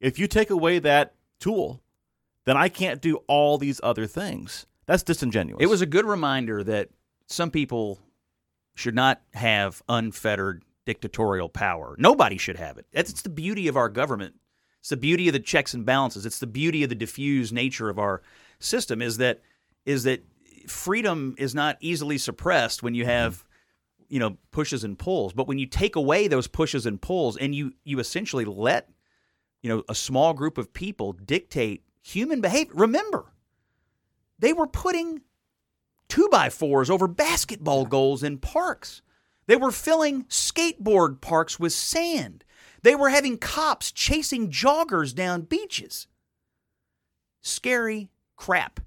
if 0.00 0.18
you 0.18 0.26
take 0.26 0.50
away 0.50 0.78
that 0.80 1.14
tool, 1.38 1.80
then 2.46 2.56
I 2.56 2.68
can't 2.68 3.02
do 3.02 3.16
all 3.28 3.58
these 3.58 3.80
other 3.82 4.06
things. 4.06 4.66
That's 4.86 5.02
disingenuous. 5.02 5.60
it 5.60 5.66
was 5.66 5.82
a 5.82 5.86
good 5.86 6.06
reminder 6.06 6.62
that 6.64 6.88
some 7.26 7.50
people 7.50 7.98
should 8.76 8.94
not 8.94 9.20
have 9.34 9.82
unfettered 9.88 10.62
dictatorial 10.84 11.48
power. 11.48 11.96
Nobody 11.98 12.38
should 12.38 12.56
have 12.56 12.78
it. 12.78 12.86
That's 12.92 13.10
it's 13.10 13.22
the 13.22 13.28
beauty 13.28 13.68
of 13.68 13.76
our 13.76 13.88
government. 13.88 14.36
It's 14.80 14.90
the 14.90 14.96
beauty 14.96 15.28
of 15.28 15.32
the 15.32 15.40
checks 15.40 15.74
and 15.74 15.84
balances. 15.84 16.24
It's 16.24 16.38
the 16.38 16.46
beauty 16.46 16.84
of 16.84 16.88
the 16.88 16.94
diffused 16.94 17.52
nature 17.52 17.88
of 17.88 17.98
our 17.98 18.22
system. 18.60 19.02
Is 19.02 19.16
that 19.18 19.40
is 19.84 20.04
that 20.04 20.22
freedom 20.68 21.34
is 21.38 21.54
not 21.54 21.76
easily 21.80 22.18
suppressed 22.18 22.82
when 22.82 22.94
you 22.94 23.02
mm-hmm. 23.02 23.10
have 23.10 23.44
you 24.08 24.20
know 24.20 24.36
pushes 24.52 24.84
and 24.84 24.96
pulls. 24.96 25.32
But 25.32 25.48
when 25.48 25.58
you 25.58 25.66
take 25.66 25.96
away 25.96 26.28
those 26.28 26.46
pushes 26.46 26.86
and 26.86 27.02
pulls 27.02 27.36
and 27.36 27.52
you 27.52 27.72
you 27.82 27.98
essentially 27.98 28.44
let 28.44 28.88
you 29.62 29.70
know 29.70 29.82
a 29.88 29.94
small 29.94 30.32
group 30.32 30.58
of 30.58 30.72
people 30.72 31.12
dictate 31.12 31.82
human 32.06 32.40
behavior. 32.40 32.74
Remember, 32.74 33.32
they 34.38 34.52
were 34.52 34.66
putting 34.66 35.22
two 36.08 36.28
by 36.30 36.48
fours 36.48 36.88
over 36.88 37.08
basketball 37.08 37.84
goals 37.84 38.22
in 38.22 38.38
parks. 38.38 39.02
They 39.46 39.56
were 39.56 39.72
filling 39.72 40.24
skateboard 40.24 41.20
parks 41.20 41.58
with 41.58 41.72
sand. 41.72 42.44
They 42.82 42.94
were 42.94 43.10
having 43.10 43.38
cops 43.38 43.90
chasing 43.90 44.50
joggers 44.50 45.14
down 45.14 45.42
beaches. 45.42 46.06
Scary 47.42 48.10
crap. 48.36 48.80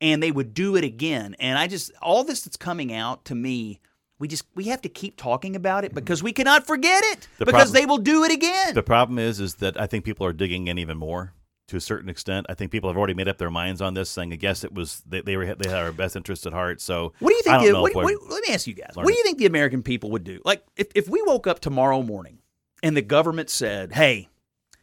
And 0.00 0.22
they 0.22 0.30
would 0.30 0.54
do 0.54 0.76
it 0.76 0.84
again. 0.84 1.36
And 1.38 1.58
I 1.58 1.66
just, 1.66 1.90
all 2.02 2.24
this 2.24 2.42
that's 2.42 2.58
coming 2.58 2.92
out 2.92 3.24
to 3.26 3.34
me, 3.34 3.80
we 4.18 4.28
just, 4.28 4.44
we 4.54 4.64
have 4.64 4.82
to 4.82 4.88
keep 4.88 5.16
talking 5.16 5.56
about 5.56 5.84
it 5.84 5.88
mm-hmm. 5.88 5.96
because 5.96 6.22
we 6.22 6.32
cannot 6.32 6.66
forget 6.66 7.02
it 7.04 7.28
The 7.38 7.46
because 7.46 7.70
problem- 7.70 7.74
they 7.74 7.86
will 7.86 7.98
do 7.98 8.24
it 8.24 8.32
again. 8.32 8.74
The 8.74 8.82
problem 8.82 9.18
is, 9.18 9.40
is 9.40 9.56
that 9.56 9.78
I 9.80 9.86
think 9.86 10.04
people 10.04 10.26
are 10.26 10.34
digging 10.34 10.68
in 10.68 10.78
even 10.78 10.98
more 10.98 11.32
to 11.68 11.76
a 11.76 11.80
certain 11.80 12.08
extent. 12.08 12.46
I 12.48 12.54
think 12.54 12.70
people 12.70 12.88
have 12.90 12.96
already 12.96 13.14
made 13.14 13.28
up 13.28 13.38
their 13.38 13.50
minds 13.50 13.80
on 13.82 13.94
this, 13.94 14.08
saying, 14.08 14.32
"I 14.32 14.36
guess 14.36 14.62
it 14.64 14.72
was 14.72 15.02
they, 15.06 15.20
they 15.20 15.36
were 15.36 15.54
they 15.54 15.68
had 15.68 15.82
our 15.82 15.92
best 15.92 16.16
interest 16.16 16.46
at 16.46 16.52
heart." 16.52 16.80
So, 16.80 17.12
What 17.18 17.30
do 17.30 17.36
you 17.36 17.42
think? 17.42 17.62
The, 17.66 17.80
what, 17.80 17.94
what- 17.94 18.30
let 18.30 18.46
me 18.46 18.54
ask 18.54 18.66
you 18.66 18.74
guys. 18.74 18.92
What 18.94 19.06
do 19.06 19.12
you 19.14 19.22
think 19.24 19.38
the 19.38 19.46
American 19.46 19.82
people 19.82 20.10
would 20.12 20.24
do? 20.24 20.40
Like, 20.44 20.64
if, 20.76 20.88
if 20.94 21.08
we 21.08 21.22
woke 21.22 21.46
up 21.46 21.60
tomorrow 21.60 22.02
morning 22.02 22.38
and 22.82 22.96
the 22.96 23.02
government 23.02 23.50
said, 23.50 23.92
"Hey, 23.92 24.28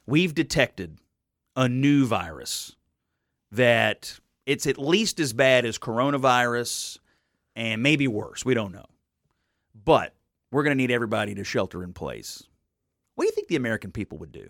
we've 0.05 0.33
detected 0.33 0.99
a 1.55 1.69
new 1.69 2.05
virus 2.05 2.75
that 3.51 4.19
it's 4.45 4.67
at 4.67 4.77
least 4.77 5.19
as 5.19 5.31
bad 5.33 5.65
as 5.65 5.77
coronavirus 5.77 6.97
and 7.55 7.81
maybe 7.83 8.07
worse. 8.07 8.43
We 8.43 8.53
don't 8.55 8.73
know, 8.73 8.87
but 9.85 10.13
we're 10.51 10.63
going 10.63 10.75
to 10.75 10.81
need 10.81 10.91
everybody 10.91 11.35
to 11.35 11.43
shelter 11.43 11.83
in 11.83 11.93
place." 11.93 12.43
What 13.15 13.25
do 13.25 13.27
you 13.27 13.31
think 13.33 13.47
the 13.47 13.55
American 13.57 13.91
people 13.91 14.17
would 14.17 14.31
do? 14.31 14.49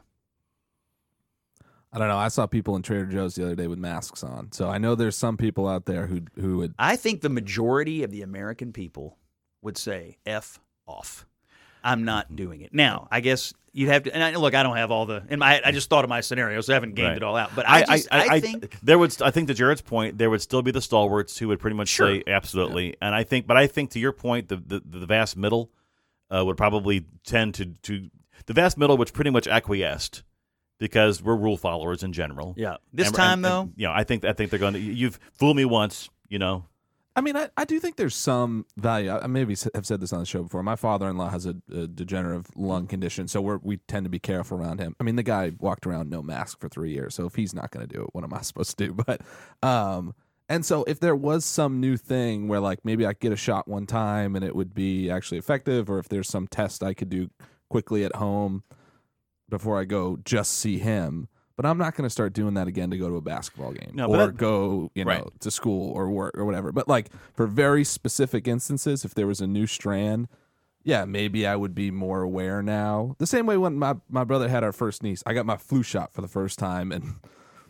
I 1.94 2.00
don't 2.00 2.08
know. 2.08 2.18
I 2.18 2.28
saw 2.30 2.48
people 2.48 2.76
in 2.76 2.82
Trader 2.82 3.06
Joe's 3.06 3.36
the 3.36 3.46
other 3.46 3.56
day 3.56 3.68
with 3.68 3.78
masks 3.78 4.24
on, 4.24 4.52
so 4.52 4.68
I 4.68 4.80
know 4.80 4.96
there's 4.96 5.16
some 5.16 5.38
people 5.38 5.68
out 5.68 5.86
there 5.86 6.08
who 6.08 6.22
who 6.40 6.58
would. 6.58 6.74
I 6.80 6.96
think 6.96 7.22
the 7.22 7.30
majority 7.30 8.04
of 8.04 8.10
the 8.12 8.24
American 8.24 8.74
people 8.74 9.18
would 9.62 9.78
say 9.78 10.18
"f 10.26 10.60
off." 10.88 11.26
I'm 11.84 12.04
not 12.06 12.36
doing 12.36 12.62
it. 12.62 12.74
Now, 12.74 13.08
I 13.12 13.20
guess 13.20 13.54
you'd 13.74 13.90
have 13.90 14.04
to. 14.04 14.14
And 14.14 14.24
I, 14.24 14.36
look, 14.38 14.56
I 14.56 14.64
don't 14.64 14.78
have 14.78 14.90
all 14.90 15.06
the. 15.06 15.22
And 15.28 15.40
my, 15.40 15.62
I 15.64 15.72
just 15.72 15.90
thought 15.90 16.06
of 16.06 16.10
my 16.10 16.22
scenarios. 16.22 16.66
So 16.68 16.74
I 16.74 16.76
haven't 16.76 16.96
gamed 16.96 17.10
Right. 17.10 17.18
it 17.18 17.24
all 17.24 17.36
out. 17.36 17.52
But 17.54 17.68
I, 17.70 17.84
just, 17.84 18.08
I, 18.10 18.40
think 18.40 18.80
there 18.82 18.98
would. 18.98 19.22
I 19.22 19.32
think 19.32 19.50
to 19.50 19.54
Jared's 19.54 19.82
point, 19.82 20.18
there 20.18 20.30
would 20.30 20.42
still 20.42 20.62
be 20.62 20.72
the 20.72 20.82
stalwarts 20.82 21.38
who 21.38 21.50
would 21.50 21.60
pretty 21.60 21.76
much 21.76 21.90
Sure. 21.90 22.08
say 22.08 22.24
absolutely. 22.26 22.96
And 23.02 23.14
I 23.14 23.24
think, 23.24 23.48
but 23.48 23.58
I 23.58 23.68
think 23.68 23.92
to 23.92 24.00
your 24.00 24.14
point, 24.14 24.48
the 24.48 24.56
the, 24.56 24.82
the 24.86 25.06
vast 25.06 25.36
middle 25.36 25.72
uh, 26.34 26.44
would 26.46 26.58
probably 26.58 27.06
tend 27.26 27.54
to 27.56 27.66
to 27.84 28.10
the 28.46 28.54
vast 28.54 28.78
middle, 28.78 28.96
which 28.98 29.12
pretty 29.14 29.30
much 29.30 29.48
acquiesced 29.48 30.24
because 30.84 31.24
we're 31.24 31.36
rule 31.38 31.56
followers 31.56 32.04
in 32.04 32.12
general. 32.12 32.54
Yeah. 32.58 32.76
This 32.92 33.08
And- 33.08 33.16
time, 33.16 33.32
and- 33.34 33.46
though, 33.46 33.62
and, 33.62 33.74
you 33.78 33.88
know, 33.88 33.94
I 33.94 34.04
think 34.04 34.26
I 34.26 34.34
think 34.34 34.50
they're 34.50 34.60
going 34.60 34.74
to. 34.74 34.80
You've 34.80 35.18
fooled 35.32 35.56
me 35.56 35.64
once. 35.66 36.10
You 36.28 36.40
know, 36.40 36.66
I 37.16 37.22
mean, 37.22 37.38
I, 37.38 37.50
I 37.56 37.64
do 37.64 37.80
think 37.80 37.96
there's 37.96 38.16
some 38.16 38.66
value. 38.76 39.10
I 39.10 39.24
I 39.24 39.28
maybe 39.28 39.54
s- 39.54 39.70
have 39.76 39.86
said 39.86 40.02
this 40.02 40.12
on 40.12 40.20
the 40.20 40.26
show 40.26 40.44
before. 40.44 40.62
My 40.64 40.76
father-in-law 40.76 41.30
has 41.30 41.46
a, 41.46 41.56
a 41.72 41.88
degenerative 41.88 42.48
lung 42.56 42.88
condition, 42.88 43.28
so 43.28 43.40
we're, 43.40 43.60
we 43.62 43.78
tend 43.88 44.04
to 44.06 44.10
be 44.10 44.20
careful 44.20 44.58
around 44.60 44.80
him. 44.80 44.96
I 45.00 45.04
mean, 45.04 45.16
the 45.16 45.24
guy 45.24 45.52
walked 45.60 45.86
around 45.88 46.10
no 46.10 46.22
mask 46.22 46.60
for 46.60 46.68
three 46.70 46.92
years, 46.92 47.14
so 47.16 47.26
if 47.26 47.36
he's 47.36 47.54
not 47.54 47.72
going 47.72 47.88
to 47.88 47.94
do 47.94 48.02
it, 48.04 48.10
what 48.14 48.24
am 48.26 48.34
I 48.34 48.42
supposed 48.50 48.78
to 48.78 48.88
do? 48.88 48.94
But, 48.94 49.22
um, 49.62 50.16
And 50.50 50.66
so 50.66 50.84
if 50.86 51.00
there 51.00 51.16
was 51.16 51.46
some 51.46 51.80
new 51.80 51.96
thing 51.98 52.48
where 52.50 52.60
like 52.60 52.84
maybe 52.84 53.06
I 53.06 53.14
could 53.14 53.22
get 53.22 53.32
a 53.32 53.38
shot 53.38 53.68
one 53.68 53.86
time 53.86 54.36
and 54.36 54.44
it 54.44 54.56
would 54.56 54.74
be 54.74 55.10
actually 55.10 55.38
effective, 55.38 55.90
or 55.90 56.00
if 56.00 56.10
there's 56.10 56.28
some 56.28 56.48
test 56.48 56.84
I 56.84 56.94
could 56.94 57.10
do 57.10 57.30
quickly 57.70 58.04
at 58.04 58.16
home 58.18 58.64
before 59.54 59.80
I 59.80 59.84
go 59.84 60.18
just 60.26 60.52
see 60.58 60.80
him. 60.80 61.28
But 61.56 61.68
I'm 61.68 61.78
not 61.78 61.96
going 61.96 62.06
to 62.06 62.10
start 62.10 62.34
doing 62.34 62.56
that 62.56 62.68
again 62.68 62.90
to 62.90 62.98
go 62.98 63.08
to 63.10 63.16
a 63.18 63.22
basketball 63.22 63.74
game 63.74 63.92
No, 63.94 64.08
or 64.08 64.18
that- 64.18 64.38
go, 64.38 64.90
you 64.96 65.06
know, 65.06 65.10
Right. 65.12 65.40
to 65.42 65.52
school 65.52 65.92
or 65.94 66.10
work 66.10 66.36
or 66.36 66.46
whatever. 66.46 66.72
But 66.72 66.88
like 66.88 67.10
for 67.36 67.46
very 67.46 67.84
specific 67.84 68.48
instances, 68.48 69.06
if 69.06 69.14
there 69.14 69.28
was 69.28 69.40
a 69.40 69.46
new 69.46 69.68
strand, 69.68 70.28
yeah, 70.84 71.06
maybe 71.06 71.46
I 71.46 71.56
would 71.56 71.76
be 71.76 71.92
more 71.92 72.24
aware 72.24 72.64
now. 72.64 73.16
The 73.20 73.28
same 73.28 73.46
way 73.46 73.58
when 73.58 73.76
my, 73.78 73.96
my 74.10 74.24
brother 74.24 74.50
had 74.50 74.64
our 74.64 74.72
first 74.72 75.04
niece, 75.04 75.22
I 75.28 75.34
got 75.36 75.46
my 75.46 75.58
flu 75.58 75.84
shot 75.84 76.12
for 76.12 76.22
the 76.22 76.28
first 76.28 76.58
time 76.58 76.92
in 76.92 77.18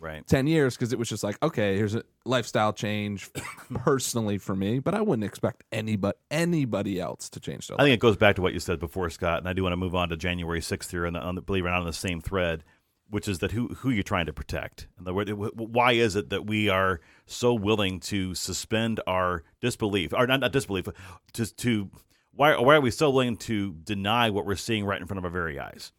Right. 0.04 0.26
10 0.26 0.46
years 0.46 0.76
because 0.76 0.92
it 0.92 0.98
was 0.98 1.08
just 1.08 1.24
like, 1.24 1.42
okay, 1.42 1.78
here's 1.78 1.94
a 1.94 2.02
lifestyle 2.26 2.74
change 2.74 3.30
personally 3.74 4.36
for 4.36 4.54
me, 4.54 4.78
but 4.78 4.94
I 4.94 5.00
wouldn't 5.00 5.24
expect 5.24 5.64
anybody 5.72 6.18
anybody 6.30 7.00
else 7.00 7.30
to 7.30 7.40
change 7.40 7.68
their 7.68 7.80
I 7.80 7.84
think 7.84 7.94
it 7.94 8.00
goes 8.00 8.18
back 8.18 8.36
to 8.36 8.42
what 8.42 8.52
you 8.52 8.60
said 8.60 8.78
before, 8.78 9.08
Scott, 9.08 9.38
and 9.38 9.48
I 9.48 9.54
do 9.54 9.62
want 9.62 9.72
to 9.72 9.78
move 9.78 9.94
on 9.94 10.10
to 10.10 10.16
January 10.18 10.60
6th 10.60 10.90
here, 10.90 11.06
and 11.06 11.16
on 11.16 11.36
the, 11.36 11.40
believe 11.40 11.64
it 11.64 11.68
or 11.68 11.70
not, 11.70 11.80
on 11.80 11.86
the 11.86 11.94
same 11.94 12.20
thread, 12.20 12.64
which 13.08 13.28
is 13.28 13.38
that 13.38 13.52
who 13.52 13.68
who 13.68 13.88
you're 13.88 14.02
trying 14.02 14.26
to 14.26 14.32
protect. 14.34 14.88
Words, 15.02 15.30
wh- 15.30 15.56
why 15.56 15.92
is 15.92 16.16
it 16.16 16.28
that 16.28 16.44
we 16.44 16.68
are 16.68 17.00
so 17.24 17.54
willing 17.54 17.98
to 18.00 18.34
suspend 18.34 19.00
our 19.06 19.42
disbelief, 19.62 20.12
or 20.12 20.26
not, 20.26 20.40
not 20.40 20.52
disbelief, 20.52 20.86
to 21.32 21.56
to 21.56 21.90
why 22.30 22.58
why 22.58 22.76
are 22.76 22.80
we 22.82 22.90
so 22.90 23.08
willing 23.08 23.38
to 23.38 23.72
deny 23.72 24.28
what 24.28 24.44
we're 24.44 24.54
seeing 24.54 24.84
right 24.84 25.00
in 25.00 25.06
front 25.06 25.16
of 25.16 25.24
our 25.24 25.30
very 25.30 25.58
eyes? 25.58 25.92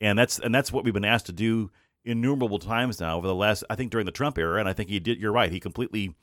And 0.00 0.18
that's 0.18 0.38
and 0.38 0.54
that's 0.54 0.72
what 0.72 0.84
we've 0.84 0.94
been 0.94 1.04
asked 1.04 1.26
to 1.26 1.32
do 1.32 1.70
innumerable 2.04 2.58
times 2.58 3.00
now 3.00 3.16
over 3.16 3.26
the 3.26 3.34
last. 3.34 3.64
I 3.70 3.76
think 3.76 3.90
during 3.90 4.06
the 4.06 4.12
Trump 4.12 4.38
era, 4.38 4.60
and 4.60 4.68
I 4.68 4.72
think 4.72 4.90
he 4.90 5.00
did. 5.00 5.20
You're 5.20 5.32
right. 5.32 5.50
He 5.50 5.60
completely 5.60 6.14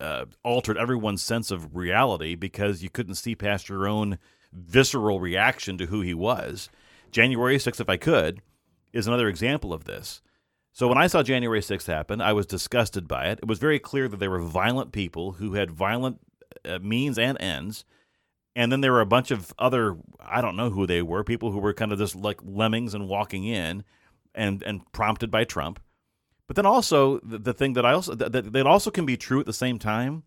uh, 0.00 0.26
altered 0.42 0.76
everyone's 0.76 1.22
sense 1.22 1.50
of 1.50 1.74
reality 1.74 2.34
because 2.34 2.82
you 2.82 2.90
couldn't 2.90 3.14
see 3.14 3.34
past 3.34 3.68
your 3.68 3.88
own 3.88 4.18
visceral 4.52 5.20
reaction 5.20 5.78
to 5.78 5.86
who 5.86 6.00
he 6.00 6.14
was. 6.14 6.68
January 7.10 7.56
6th, 7.56 7.80
if 7.80 7.88
I 7.88 7.96
could, 7.96 8.42
is 8.92 9.06
another 9.06 9.28
example 9.28 9.72
of 9.72 9.84
this. 9.84 10.22
So 10.72 10.88
when 10.88 10.98
I 10.98 11.06
saw 11.06 11.22
January 11.22 11.60
6th 11.60 11.86
happen, 11.86 12.20
I 12.20 12.34
was 12.34 12.46
disgusted 12.46 13.08
by 13.08 13.28
it. 13.28 13.38
It 13.38 13.48
was 13.48 13.58
very 13.58 13.78
clear 13.78 14.08
that 14.08 14.18
there 14.18 14.30
were 14.30 14.40
violent 14.40 14.92
people 14.92 15.32
who 15.32 15.54
had 15.54 15.70
violent 15.70 16.20
uh, 16.64 16.78
means 16.80 17.18
and 17.18 17.40
ends. 17.40 17.84
And 18.54 18.70
then 18.70 18.80
there 18.80 18.92
were 18.92 19.00
a 19.00 19.06
bunch 19.06 19.30
of 19.30 19.54
other, 19.58 19.96
I 20.20 20.40
don't 20.40 20.56
know 20.56 20.70
who 20.70 20.86
they 20.86 21.02
were, 21.02 21.24
people 21.24 21.52
who 21.52 21.58
were 21.58 21.72
kind 21.72 21.92
of 21.92 21.98
just 21.98 22.14
like 22.14 22.40
lemmings 22.42 22.94
and 22.94 23.08
walking 23.08 23.44
in 23.44 23.84
and, 24.36 24.62
and 24.62 24.90
prompted 24.92 25.30
by 25.30 25.44
Trump. 25.44 25.80
But 26.46 26.54
then 26.54 26.66
also 26.66 27.18
the, 27.20 27.38
the 27.38 27.54
thing 27.54 27.72
that 27.72 27.84
I 27.84 27.92
also 27.92 28.14
that, 28.14 28.30
that 28.32 28.52
that 28.52 28.66
also 28.66 28.90
can 28.92 29.04
be 29.06 29.16
true 29.16 29.40
at 29.40 29.46
the 29.46 29.52
same 29.52 29.78
time 29.80 30.22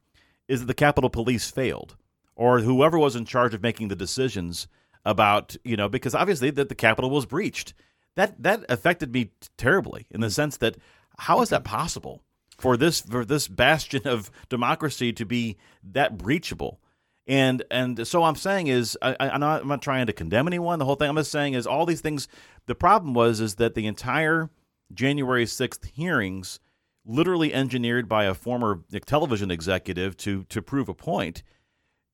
is 0.49 0.60
that 0.60 0.66
the 0.66 0.74
Capitol 0.74 1.10
Police 1.10 1.49
failed, 1.49 1.95
or 2.36 2.60
whoever 2.60 2.99
was 2.99 3.16
in 3.16 3.24
charge 3.26 3.53
of 3.53 3.62
making 3.64 3.88
the 3.88 3.95
decisions 3.95 4.68
about 5.05 5.55
you 5.64 5.78
know 5.78 5.88
because 5.88 6.14
obviously 6.14 6.49
that 6.51 6.68
the 6.68 6.76
Capitol 6.76 7.10
was 7.10 7.26
breached. 7.26 7.74
That 8.18 8.41
that 8.43 8.66
affected 8.68 9.14
me 9.14 9.32
terribly 9.57 10.07
in 10.12 10.20
the 10.20 10.30
sense 10.30 10.57
that 10.57 10.76
how 11.20 11.41
is 11.41 11.49
that 11.49 11.64
possible 11.64 12.22
for 12.57 12.76
this 12.76 12.99
for 12.99 13.24
this 13.24 13.47
bastion 13.47 14.01
of 14.05 14.30
democracy 14.49 15.14
to 15.14 15.26
be 15.26 15.55
that 15.84 16.18
breachable? 16.18 16.80
And 17.28 17.64
and 17.72 18.05
so 18.05 18.24
I'm 18.24 18.36
saying 18.36 18.68
is 18.68 18.97
I, 19.01 19.16
I- 19.20 19.30
I'm 19.30 19.39
not 19.39 19.62
I'm 19.62 19.68
not 19.70 19.82
trying 19.82 20.07
to 20.07 20.14
condemn 20.14 20.47
anyone. 20.47 20.80
The 20.80 20.86
whole 20.86 20.95
thing 20.95 21.10
I'm 21.10 21.16
just 21.16 21.32
saying 21.32 21.53
is 21.53 21.66
all 21.66 21.86
these 21.86 22.01
things. 22.01 22.28
The 22.70 22.76
problem 22.76 23.16
was 23.16 23.40
is 23.40 23.56
that 23.56 23.74
the 23.74 23.88
entire 23.88 24.52
January 24.94 25.46
6th 25.46 25.86
hearings, 25.88 26.60
literally 27.04 27.52
engineered 27.52 28.08
by 28.08 28.26
a 28.26 28.36
former 28.36 28.84
television 29.08 29.50
executive 29.50 30.16
to 30.18 30.44
to 30.44 30.62
prove 30.62 30.88
a 30.88 30.94
point, 30.94 31.42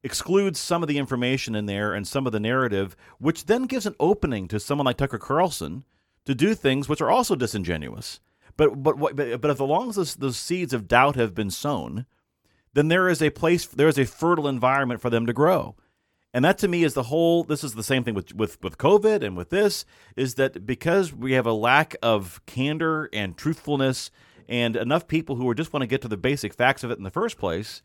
excludes 0.01 0.57
some 0.57 0.81
of 0.81 0.87
the 0.87 0.97
information 0.97 1.55
in 1.55 1.65
there 1.65 1.93
and 1.93 2.07
some 2.07 2.25
of 2.25 2.31
the 2.31 2.39
narrative, 2.39 2.95
which 3.19 3.47
then 3.47 3.63
gives 3.63 3.85
an 3.85 3.95
opening 3.99 4.47
to 4.47 4.57
someone 4.57 4.85
like 4.85 4.95
Tucker 4.95 5.17
Carlson 5.17 5.83
to 6.23 6.33
do 6.33 6.55
things 6.55 6.87
which 6.87 7.01
are 7.01 7.11
also 7.11 7.35
disingenuous. 7.35 8.21
But 8.55 8.81
but 8.81 8.97
but, 8.97 9.41
but 9.41 9.51
as 9.51 9.59
long 9.59 9.89
as 9.89 10.15
those, 10.15 10.37
seeds 10.37 10.71
of 10.71 10.87
doubt 10.87 11.17
have 11.17 11.35
been 11.35 11.51
sown, 11.51 12.05
then 12.73 12.87
there 12.87 13.09
is 13.09 13.21
a 13.21 13.29
place, 13.29 13.65
there 13.65 13.89
is 13.89 13.99
a 13.99 14.05
fertile 14.05 14.47
environment 14.47 15.01
for 15.01 15.09
them 15.09 15.25
to 15.25 15.33
grow. 15.33 15.75
And 16.35 16.43
that 16.43 16.57
to 16.57 16.67
me 16.67 16.83
is 16.83 16.95
the 16.95 17.03
whole. 17.03 17.45
This 17.45 17.63
is 17.63 17.75
the 17.75 17.83
same 17.83 18.03
thing 18.03 18.13
with, 18.13 18.35
with 18.35 18.61
with 18.61 18.77
COVID 18.77 19.23
and 19.23 19.37
with 19.37 19.51
this 19.51 19.85
is 20.17 20.35
that 20.35 20.65
because 20.65 21.13
we 21.13 21.31
have 21.31 21.45
a 21.45 21.53
lack 21.53 21.95
of 22.03 22.41
candor 22.45 23.09
and 23.13 23.37
truthfulness 23.37 24.11
and 24.49 24.75
enough 24.75 25.07
people 25.07 25.37
who 25.37 25.47
are 25.47 25.55
just 25.55 25.71
want 25.71 25.83
to 25.83 25.87
get 25.87 26.01
to 26.01 26.09
the 26.09 26.17
basic 26.17 26.53
facts 26.53 26.83
of 26.83 26.91
it 26.91 26.97
in 26.97 27.05
the 27.05 27.09
first 27.09 27.37
place, 27.37 27.81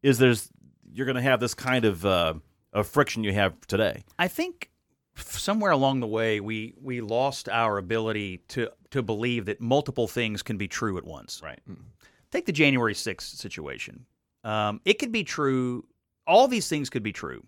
is 0.00 0.18
there's 0.18 0.48
you're 0.92 1.06
going 1.06 1.16
to 1.16 1.22
have 1.22 1.40
this 1.40 1.54
kind 1.54 1.84
of 1.84 2.06
uh, 2.06 2.34
of 2.72 2.86
friction 2.86 3.24
you 3.24 3.32
have 3.32 3.58
today. 3.66 4.04
I 4.16 4.28
think 4.28 4.70
somewhere 5.16 5.72
along 5.72 5.98
the 5.98 6.06
way 6.06 6.38
we 6.38 6.74
we 6.80 7.00
lost 7.00 7.48
our 7.48 7.78
ability 7.78 8.44
to 8.50 8.70
to 8.90 9.02
believe 9.02 9.46
that 9.46 9.60
multiple 9.60 10.06
things 10.06 10.44
can 10.44 10.56
be 10.56 10.68
true 10.68 10.98
at 10.98 11.04
once. 11.04 11.40
Right. 11.42 11.58
Take 12.30 12.46
the 12.46 12.52
January 12.52 12.94
6th 12.94 13.22
situation. 13.22 14.06
Um, 14.44 14.80
it 14.84 15.00
could 15.00 15.10
be 15.10 15.24
true. 15.24 15.84
All 16.28 16.46
these 16.46 16.68
things 16.68 16.88
could 16.88 17.02
be 17.02 17.12
true. 17.12 17.42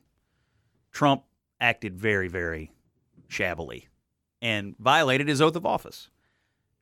Trump 0.95 1.25
acted 1.61 1.99
very, 1.99 2.29
very 2.29 2.73
shabbily 3.29 3.89
and 4.41 4.77
violated 4.79 5.29
his 5.29 5.43
oath 5.43 5.57
of 5.57 5.67
office. 5.67 6.09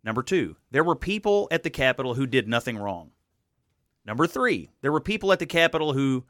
Number 0.05 0.23
two, 0.23 0.57
there 0.71 0.85
were 0.85 0.95
people 0.95 1.49
at 1.51 1.63
the 1.63 1.71
Capitol 1.71 2.15
who 2.15 2.27
did 2.27 2.47
nothing 2.47 2.77
wrong. 2.77 3.11
Number 4.05 4.27
three, 4.27 4.71
there 4.83 4.93
were 4.93 5.01
people 5.01 5.33
at 5.33 5.39
the 5.39 5.47
Capitol 5.47 5.93
who 5.93 6.25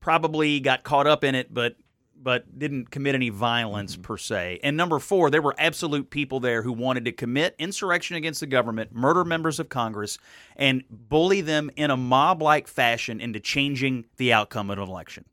probably 0.00 0.58
got 0.60 0.84
caught 0.84 1.06
up 1.06 1.22
in 1.22 1.34
it, 1.34 1.52
but 1.52 1.76
but 2.24 2.56
didn't 2.56 2.92
commit 2.92 3.16
any 3.16 3.30
violence 3.30 3.94
mm-hmm. 3.94 4.02
per 4.02 4.16
se. 4.16 4.60
And 4.62 4.76
number 4.76 5.00
four, 5.00 5.28
there 5.28 5.42
were 5.42 5.56
absolute 5.58 6.08
people 6.08 6.38
there 6.38 6.62
who 6.62 6.72
wanted 6.72 7.04
to 7.06 7.12
commit 7.12 7.56
insurrection 7.58 8.16
against 8.16 8.38
the 8.38 8.46
government, 8.46 8.94
murder 8.94 9.24
members 9.24 9.58
of 9.58 9.68
Congress, 9.68 10.18
and 10.54 10.84
bully 10.88 11.40
them 11.40 11.68
in 11.74 11.90
a 11.90 11.96
mob-like 11.96 12.68
fashion 12.68 13.20
into 13.20 13.40
changing 13.40 14.04
the 14.18 14.32
outcome 14.32 14.70
of 14.70 14.78
an 14.78 14.88
election. 14.88 15.24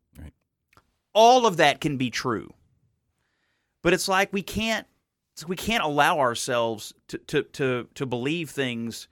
All 1.14 1.46
of 1.46 1.58
that 1.58 1.82
can 1.82 1.98
be 1.98 2.10
true, 2.10 2.54
but 3.82 3.94
it's 3.94 4.08
like 4.08 4.32
we 4.32 4.42
can't 4.42 4.88
we 5.48 5.56
can't 5.56 5.84
allow 5.84 6.20
ourselves 6.20 6.94
to 7.08 7.18
to 7.18 7.44
to, 7.44 7.88
to 7.96 8.06
believe 8.06 8.50
things 8.50 9.08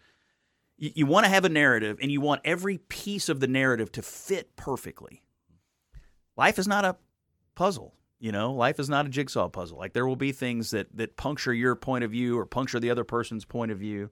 you, 0.78 0.92
you 0.96 1.06
want 1.06 1.26
to 1.26 1.30
have 1.30 1.46
a 1.46 1.50
narrative 1.50 1.98
and 2.02 2.12
you 2.12 2.22
want 2.22 2.42
every 2.46 2.78
piece 2.78 3.30
of 3.30 3.40
the 3.40 3.48
narrative 3.48 3.92
to 3.94 4.02
fit 4.02 4.56
perfectly. 4.56 5.24
Life 6.36 6.60
is 6.60 6.68
not 6.68 6.86
a 6.86 6.96
puzzle, 7.56 7.94
you 8.20 8.32
know. 8.32 8.54
Life 8.54 8.80
is 8.80 8.90
not 8.90 9.08
a 9.08 9.10
jigsaw 9.10 9.50
puzzle. 9.50 9.78
Like 9.78 9.94
there 9.94 10.08
will 10.08 10.16
be 10.16 10.32
things 10.32 10.72
that 10.72 10.96
that 10.96 11.18
puncture 11.18 11.54
your 11.54 11.76
point 11.76 12.04
of 12.04 12.12
view 12.12 12.38
or 12.38 12.46
puncture 12.46 12.80
the 12.80 12.92
other 12.92 13.04
person's 13.04 13.46
point 13.46 13.72
of 13.72 13.80
view. 13.80 14.12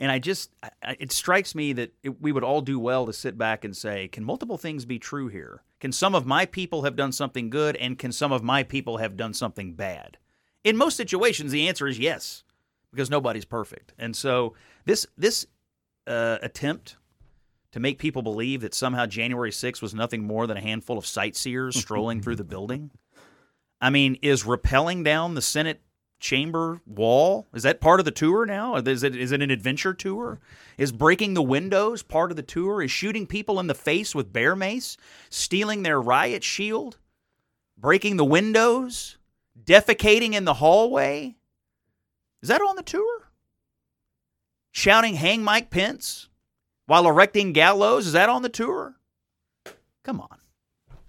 And 0.00 0.12
I 0.12 0.18
just 0.18 0.50
I, 0.62 0.96
it 0.98 1.12
strikes 1.12 1.54
me 1.54 1.72
that 1.74 1.92
it, 2.02 2.20
we 2.20 2.32
would 2.32 2.44
all 2.44 2.60
do 2.60 2.78
well 2.78 3.06
to 3.06 3.12
sit 3.12 3.36
back 3.36 3.64
and 3.64 3.76
say, 3.76 4.08
can 4.08 4.24
multiple 4.24 4.58
things 4.58 4.84
be 4.84 4.98
true 4.98 5.28
here? 5.28 5.62
Can 5.80 5.92
some 5.92 6.14
of 6.14 6.26
my 6.26 6.46
people 6.46 6.82
have 6.82 6.96
done 6.96 7.12
something 7.12 7.50
good 7.50 7.76
and 7.76 7.98
can 7.98 8.12
some 8.12 8.32
of 8.32 8.42
my 8.42 8.62
people 8.62 8.98
have 8.98 9.16
done 9.16 9.34
something 9.34 9.74
bad? 9.74 10.18
In 10.64 10.76
most 10.76 10.96
situations 10.96 11.52
the 11.52 11.68
answer 11.68 11.86
is 11.86 11.98
yes 11.98 12.44
because 12.90 13.10
nobody's 13.10 13.44
perfect. 13.44 13.92
And 13.98 14.14
so 14.14 14.54
this 14.84 15.06
this 15.16 15.46
uh, 16.06 16.38
attempt 16.42 16.96
to 17.72 17.80
make 17.80 17.98
people 17.98 18.22
believe 18.22 18.62
that 18.62 18.74
somehow 18.74 19.06
January 19.06 19.50
6th 19.50 19.82
was 19.82 19.94
nothing 19.94 20.24
more 20.24 20.46
than 20.46 20.56
a 20.56 20.60
handful 20.62 20.96
of 20.96 21.06
sightseers 21.06 21.76
strolling 21.76 22.22
through 22.22 22.36
the 22.36 22.44
building. 22.44 22.90
I 23.80 23.90
mean, 23.90 24.16
is 24.22 24.44
rappelling 24.44 25.04
down 25.04 25.34
the 25.34 25.42
Senate 25.42 25.82
chamber 26.20 26.80
wall 26.86 27.46
is 27.54 27.62
that 27.62 27.80
part 27.80 28.00
of 28.00 28.04
the 28.04 28.10
tour 28.10 28.44
now? 28.44 28.76
Is 28.76 29.02
it 29.02 29.14
is 29.14 29.32
it 29.32 29.42
an 29.42 29.50
adventure 29.50 29.94
tour? 29.94 30.40
Is 30.76 30.92
breaking 30.92 31.34
the 31.34 31.42
windows 31.42 32.02
part 32.02 32.30
of 32.30 32.36
the 32.36 32.42
tour? 32.42 32.82
Is 32.82 32.90
shooting 32.90 33.26
people 33.26 33.60
in 33.60 33.66
the 33.66 33.74
face 33.74 34.14
with 34.14 34.32
bear 34.32 34.56
mace, 34.56 34.96
stealing 35.30 35.82
their 35.82 36.00
riot 36.00 36.42
shield, 36.42 36.98
breaking 37.76 38.16
the 38.16 38.24
windows, 38.24 39.16
defecating 39.62 40.34
in 40.34 40.44
the 40.44 40.54
hallway? 40.54 41.36
Is 42.42 42.48
that 42.48 42.60
on 42.60 42.76
the 42.76 42.82
tour? 42.82 43.30
Shouting 44.72 45.14
"Hang 45.14 45.42
Mike 45.42 45.70
Pence" 45.70 46.28
while 46.86 47.06
erecting 47.06 47.52
gallows 47.52 48.06
is 48.06 48.12
that 48.12 48.28
on 48.28 48.42
the 48.42 48.48
tour? 48.48 48.96
Come 50.04 50.20
on. 50.20 50.38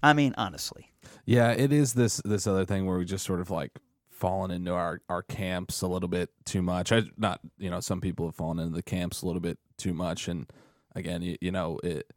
I 0.02 0.14
mean, 0.14 0.34
honestly. 0.38 0.92
Yeah, 1.26 1.52
it 1.52 1.72
is 1.72 1.94
this 1.94 2.22
this 2.26 2.48
other 2.48 2.66
thing 2.66 2.86
where 2.86 2.98
we 2.98 3.06
just 3.06 3.26
sort 3.26 3.40
of 3.40 3.50
like 3.52 3.72
fallen 4.20 4.52
into 4.52 4.72
our 4.74 5.02
our 5.10 5.24
camps 5.24 5.82
a 5.82 5.88
little 5.88 6.10
bit 6.10 6.30
too 6.46 6.62
much. 6.62 6.92
I 6.92 7.04
not 7.18 7.40
you 7.58 7.70
know 7.70 7.80
some 7.80 8.02
people 8.02 8.26
have 8.28 8.36
fallen 8.36 8.60
into 8.60 8.76
the 8.76 8.84
camps 8.84 9.22
a 9.22 9.26
little 9.26 9.42
bit 9.42 9.58
too 9.78 9.94
much, 9.94 10.28
and 10.28 10.52
again, 10.96 11.22
you, 11.22 11.38
you 11.42 11.52
know 11.52 11.80
it. 11.84 12.12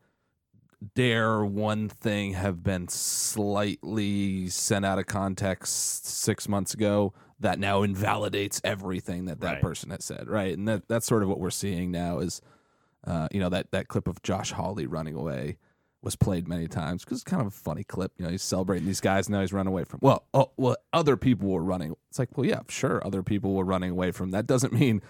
Dare 0.97 1.45
one 1.45 1.89
thing 1.89 2.33
have 2.33 2.65
been 2.65 2.89
slightly 2.89 4.49
sent 4.49 4.85
out 4.85 4.99
of 4.99 5.07
context 5.07 6.07
six 6.07 6.49
months 6.49 6.75
ago 6.75 7.13
that 7.39 7.61
now 7.61 7.83
invalidates 7.85 8.61
everything 8.65 9.27
that 9.27 9.41
that 9.41 9.53
Right. 9.55 9.61
person 9.63 9.91
has 9.91 10.05
said, 10.05 10.29
right? 10.29 10.57
And 10.57 10.67
that 10.67 10.89
that's 10.89 11.07
sort 11.07 11.23
of 11.23 11.29
what 11.29 11.39
we're 11.39 11.51
seeing 11.51 11.91
now 11.93 12.19
is 12.19 12.41
Uh, 13.05 13.27
you 13.33 13.41
know 13.41 13.49
that 13.49 13.71
that 13.73 13.89
clip 13.89 14.07
of 14.07 14.23
Josh 14.23 14.53
Hawley 14.53 14.87
running 14.87 15.15
away 15.17 15.59
was 16.03 16.17
played 16.17 16.49
many 16.49 16.67
times 16.69 17.05
because 17.05 17.19
it's 17.19 17.25
kind 17.31 17.41
of 17.41 17.47
a 17.49 17.51
funny 17.51 17.85
clip. 17.85 18.13
You 18.19 18.25
know, 18.25 18.31
he's 18.31 18.43
celebrating 18.43 18.87
these 18.87 19.01
guys, 19.01 19.29
and 19.29 19.35
now 19.35 19.41
he's 19.41 19.53
running 19.53 19.73
away 19.73 19.85
from. 19.85 20.01
Well, 20.03 20.25
oh, 20.35 20.51
well, 20.57 20.77
other 20.93 21.17
people 21.17 21.49
were 21.49 21.63
running. 21.63 21.95
It's 22.11 22.19
like, 22.19 22.37
well, 22.37 22.47
yeah, 22.47 22.61
sure, 22.69 23.01
other 23.07 23.23
people 23.23 23.55
were 23.55 23.65
running 23.65 23.91
away 23.91 24.11
from. 24.11 24.31
That 24.33 24.47
doesn't 24.47 24.73
mean 24.73 25.01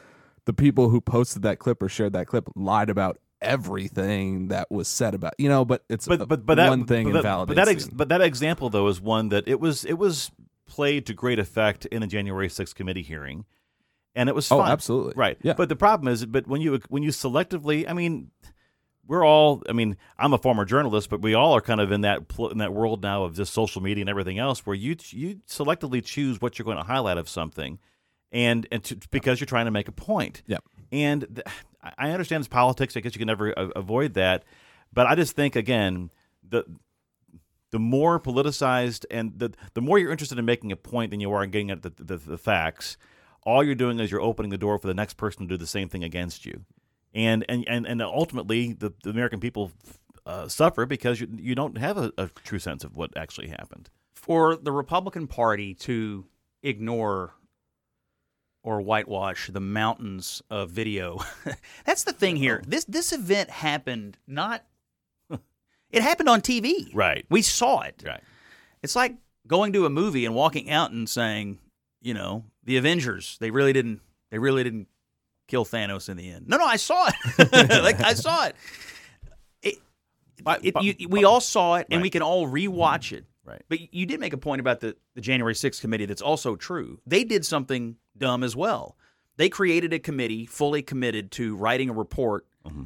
the 0.45 0.53
people 0.53 0.91
who 0.91 1.01
posted 1.01 1.43
that 1.43 1.59
clip 1.59 1.83
or 1.83 1.89
shared 1.89 2.13
that 2.13 2.27
clip 2.27 2.49
lied 2.55 2.91
about 2.91 3.19
everything 3.41 4.49
that 4.49 4.71
was 4.71 4.87
said 4.89 5.15
about 5.15 5.35
you 5.39 5.49
know. 5.49 5.65
But 5.65 5.85
it's 5.89 6.07
but 6.07 6.29
but 6.29 6.45
but 6.47 6.57
that 6.57 6.69
one 6.69 6.85
thing 6.87 7.07
but 7.07 7.13
that, 7.13 7.19
invalidates. 7.21 7.57
but 7.57 7.65
that 7.65 7.69
ex, 7.71 7.87
but 7.89 8.09
that 8.11 8.21
example 8.21 8.71
though 8.71 8.89
is 8.89 9.01
one 9.01 9.31
that 9.31 9.49
it 9.49 9.61
was 9.61 9.85
it 9.85 9.95
was 9.95 10.31
played 10.67 11.07
to 11.07 11.15
great 11.15 11.39
effect 11.39 11.85
in 11.87 12.03
a 12.03 12.07
January 12.07 12.49
6th 12.49 12.75
committee 12.75 13.03
hearing, 13.03 13.45
and 14.15 14.29
it 14.29 14.35
was 14.35 14.51
Oh, 14.51 14.63
absolutely. 14.63 15.15
right. 15.17 15.39
Yeah. 15.43 15.55
But 15.55 15.69
the 15.69 15.77
problem 15.77 16.13
is, 16.13 16.25
but 16.27 16.47
when 16.47 16.61
you 16.61 16.81
when 16.89 17.03
you 17.03 17.11
selectively, 17.11 17.89
I 17.89 17.93
mean, 17.93 18.31
we're 19.07 19.25
all. 19.25 19.63
I 19.69 19.73
mean, 19.73 19.97
I'm 20.19 20.33
a 20.33 20.39
former 20.39 20.65
journalist, 20.65 21.11
but 21.11 21.23
we 21.23 21.35
all 21.35 21.55
are 21.55 21.61
kind 21.61 21.81
of 21.81 21.93
in 21.93 22.03
that 22.03 22.23
in 22.51 22.59
that 22.59 22.73
world 22.73 23.03
now 23.03 23.25
of 23.25 23.35
just 23.35 23.53
social 23.53 23.83
media 23.83 24.03
and 24.03 24.11
everything 24.11 24.39
else, 24.39 24.65
where 24.67 24.77
you 24.77 24.97
you 25.11 25.41
selectively 25.49 26.05
choose 26.05 26.41
what 26.41 26.59
you're 26.59 26.65
going 26.65 26.77
to 26.77 26.85
highlight 26.85 27.19
of 27.19 27.29
something, 27.29 27.79
and 28.31 28.67
and 28.71 28.85
to, 28.85 28.97
because 29.11 29.41
you're 29.41 29.47
trying 29.47 29.67
to 29.67 29.71
make 29.71 29.89
a 29.89 29.93
point. 29.93 30.43
Yep. 30.47 30.65
And 30.93 31.27
th- 31.35 31.47
I 31.99 32.11
understand 32.11 32.43
it's 32.43 32.49
politics. 32.49 32.97
I 32.97 33.01
guess 33.01 33.15
you 33.15 33.19
can 33.19 33.27
never 33.27 33.51
a- 33.51 33.71
avoid 33.77 34.15
that, 34.15 34.45
but 34.93 35.07
I 35.07 35.15
just 35.15 35.35
think 35.35 35.57
again 35.57 36.11
the 36.49 36.65
the 37.73 37.79
more 37.79 38.21
politicized 38.21 39.05
and 39.11 39.33
the 39.37 39.53
the 39.75 39.81
more 39.81 39.99
you're 39.99 40.13
interested 40.13 40.39
in 40.39 40.45
making 40.45 40.71
a 40.71 40.77
point 40.77 41.11
than 41.11 41.21
you 41.21 41.33
are 41.33 41.43
in 41.43 41.51
getting 41.51 41.71
at 41.71 41.83
the, 41.83 41.91
the, 41.97 42.17
the 42.17 42.39
facts, 42.39 42.97
all 43.45 43.65
you're 43.65 43.75
doing 43.75 43.99
is 43.99 44.11
you're 44.11 44.21
opening 44.21 44.51
the 44.51 44.59
door 44.59 44.79
for 44.79 44.87
the 44.87 44.95
next 44.95 45.15
person 45.15 45.49
to 45.49 45.55
do 45.55 45.57
the 45.57 45.67
same 45.67 45.89
thing 45.89 46.05
against 46.05 46.47
you, 46.47 46.65
and 47.15 47.45
and 47.49 47.65
and, 47.69 47.87
and 47.87 48.03
ultimately 48.03 48.73
the, 48.73 48.93
the 49.03 49.11
American 49.11 49.41
people 49.41 49.73
uh, 50.27 50.49
suffer 50.49 50.87
because 50.87 51.21
you 51.21 51.29
you 51.37 51.55
don't 51.55 51.79
have 51.79 51.97
a, 51.99 52.13
a 52.19 52.29
true 52.45 52.59
sense 52.59 52.85
of 52.85 52.97
what 52.97 53.17
actually 53.17 53.49
happened. 53.49 53.91
for 54.15 54.57
the 54.57 54.73
Republican 54.73 55.27
Party 55.27 55.75
to 55.75 56.25
ignore 56.63 57.35
or 58.63 58.81
whitewash 58.81 59.51
the 59.53 59.61
mountains 59.61 60.41
of 60.49 60.71
video. 60.71 61.19
That's 61.85 62.05
the 62.05 62.13
thing 62.13 62.37
here. 62.37 62.63
This 62.67 62.85
this 62.85 63.13
event 63.13 63.51
happened 63.51 64.19
not 64.27 64.65
it 65.91 66.03
happened 66.03 66.29
on 66.29 66.41
TV. 66.41 66.91
Right. 66.95 67.27
We 67.29 67.43
saw 67.43 67.81
it. 67.81 68.03
Right. 68.07 68.23
It's 68.83 68.95
like 68.97 69.17
going 69.47 69.73
to 69.73 69.87
a 69.87 69.91
movie 69.91 70.25
and 70.25 70.35
walking 70.35 70.71
out 70.71 70.93
and 70.93 71.09
saying, 71.09 71.59
you 72.01 72.15
know, 72.15 72.45
the 72.63 72.77
Avengers, 72.77 73.37
they 73.41 73.51
really 73.51 73.73
didn't 73.73 74.01
they 74.31 74.39
really 74.39 74.63
didn't 74.63 74.87
kill 75.53 75.67
Thanos 75.67 76.09
in 76.09 76.17
the 76.17 76.31
end. 76.31 76.49
No, 76.49 76.57
no, 76.57 76.65
I 76.65 76.77
saw 76.77 77.09
it. 77.09 77.53
like 77.83 78.01
I 78.01 78.15
saw 78.15 78.47
it. 78.47 78.57
It, 79.63 79.75
But- 80.43 80.65
it 80.65 80.73
but- 80.73 80.83
you, 80.83 81.09
we 81.09 81.25
all 81.25 81.43
saw 81.43 81.77
it 81.77 81.87
and 81.91 82.01
we 82.01 82.09
can 82.09 82.23
all 82.23 82.49
rewatch 82.49 83.13
it. 83.13 83.25
Mm-hmm. 83.25 83.51
Right. 83.51 83.63
But 83.69 83.93
you 83.93 84.07
did 84.07 84.21
make 84.21 84.33
a 84.33 84.39
point 84.39 84.61
about 84.61 84.81
the, 84.81 84.97
the 85.15 85.21
January 85.21 85.53
6th 85.53 85.81
committee 85.81 86.07
that's 86.07 86.23
also 86.23 86.55
true. 86.57 87.01
They 87.07 87.25
did 87.25 87.45
something 87.45 87.97
dumb 88.17 88.45
as 88.45 88.55
well. 88.57 88.97
They 89.37 89.49
created 89.49 89.93
a 89.93 89.99
committee 89.99 90.47
fully 90.47 90.81
committed 90.81 91.33
to 91.33 91.57
writing 91.57 91.91
a 91.91 91.93
report 91.93 92.47
mm-hmm. 92.65 92.85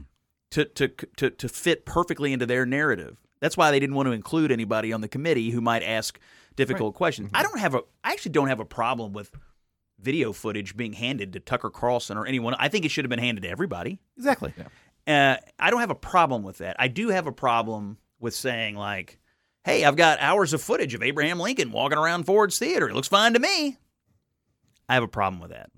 to, 0.52 0.64
to, 0.64 0.88
to, 0.88 1.30
to 1.30 1.48
fit 1.48 1.84
perfectly 1.84 2.32
into 2.32 2.46
their 2.46 2.64
narrative. 2.64 3.18
That's 3.40 3.56
why 3.56 3.70
they 3.70 3.78
didn't 3.78 3.94
want 3.94 4.06
to 4.06 4.12
include 4.12 4.50
anybody 4.50 4.92
on 4.92 5.02
the 5.02 5.08
committee 5.08 5.50
who 5.50 5.60
might 5.60 5.82
ask 5.82 6.18
difficult 6.56 6.94
questions. 6.94 7.28
Mm-hmm. 7.28 7.36
I 7.36 7.42
don't 7.42 7.58
have 7.58 7.74
a 7.74 7.82
I 8.02 8.12
actually 8.12 8.32
don't 8.32 8.48
have 8.48 8.60
a 8.60 8.64
problem 8.64 9.12
with 9.12 9.30
video 10.00 10.32
footage 10.32 10.76
being 10.76 10.92
handed 10.92 11.32
to 11.32 11.40
Tucker 11.40 11.70
Carlson 11.70 12.16
or 12.16 12.26
anyone. 12.26 12.54
I 12.58 12.68
think 12.68 12.84
it 12.84 12.90
should 12.90 13.04
have 13.04 13.10
been 13.10 13.18
handed 13.18 13.42
to 13.42 13.48
everybody. 13.48 13.98
Exactly. 14.16 14.52
Uh, 15.06 15.36
I 15.58 15.70
don't 15.70 15.80
have 15.80 15.90
a 15.90 15.94
problem 15.94 16.42
with 16.42 16.58
that. 16.58 16.76
I 16.78 16.88
do 16.88 17.08
have 17.08 17.26
a 17.26 17.32
problem 17.32 17.98
with 18.18 18.34
saying 18.34 18.74
like, 18.74 19.18
"Hey, 19.64 19.84
I've 19.84 19.96
got 19.96 20.20
hours 20.20 20.52
of 20.52 20.62
footage 20.62 20.94
of 20.94 21.02
Abraham 21.02 21.38
Lincoln 21.38 21.70
walking 21.70 21.98
around 21.98 22.24
Ford's 22.24 22.58
Theater. 22.58 22.88
It 22.88 22.94
looks 22.94 23.08
fine 23.08 23.32
to 23.34 23.38
me." 23.38 23.78
I 24.88 24.94
have 24.94 25.02
a 25.02 25.08
problem 25.08 25.40
with 25.40 25.50
that, 25.50 25.70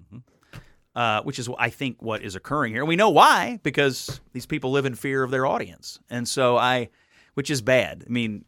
uh, 0.94 1.22
which 1.22 1.38
is 1.38 1.48
I 1.58 1.70
think 1.70 2.02
what 2.02 2.22
is 2.22 2.34
occurring 2.34 2.72
here. 2.72 2.82
And 2.82 2.88
we 2.88 2.96
know 2.96 3.10
why 3.10 3.60
because 3.62 4.20
these 4.32 4.46
people 4.46 4.70
live 4.70 4.86
in 4.86 4.94
fear 4.94 5.22
of 5.22 5.30
their 5.30 5.46
audience, 5.46 5.98
and 6.10 6.28
so 6.28 6.56
I, 6.56 6.90
which 7.34 7.50
is 7.50 7.62
bad. 7.62 8.04
I 8.06 8.10
mean, 8.10 8.44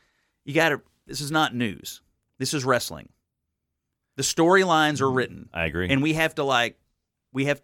you 0.44 0.54
got 0.54 0.70
to. 0.70 0.82
This 1.06 1.20
is 1.20 1.30
not 1.30 1.54
news. 1.54 2.00
This 2.38 2.54
is 2.54 2.64
wrestling. 2.64 3.08
The 4.16 4.22
storylines 4.22 5.00
are 5.00 5.10
written. 5.10 5.48
I 5.52 5.64
agree. 5.64 5.88
And 5.90 6.02
we 6.02 6.12
have 6.14 6.34
to 6.36 6.44
like, 6.44 6.78
we 7.32 7.46
have. 7.46 7.60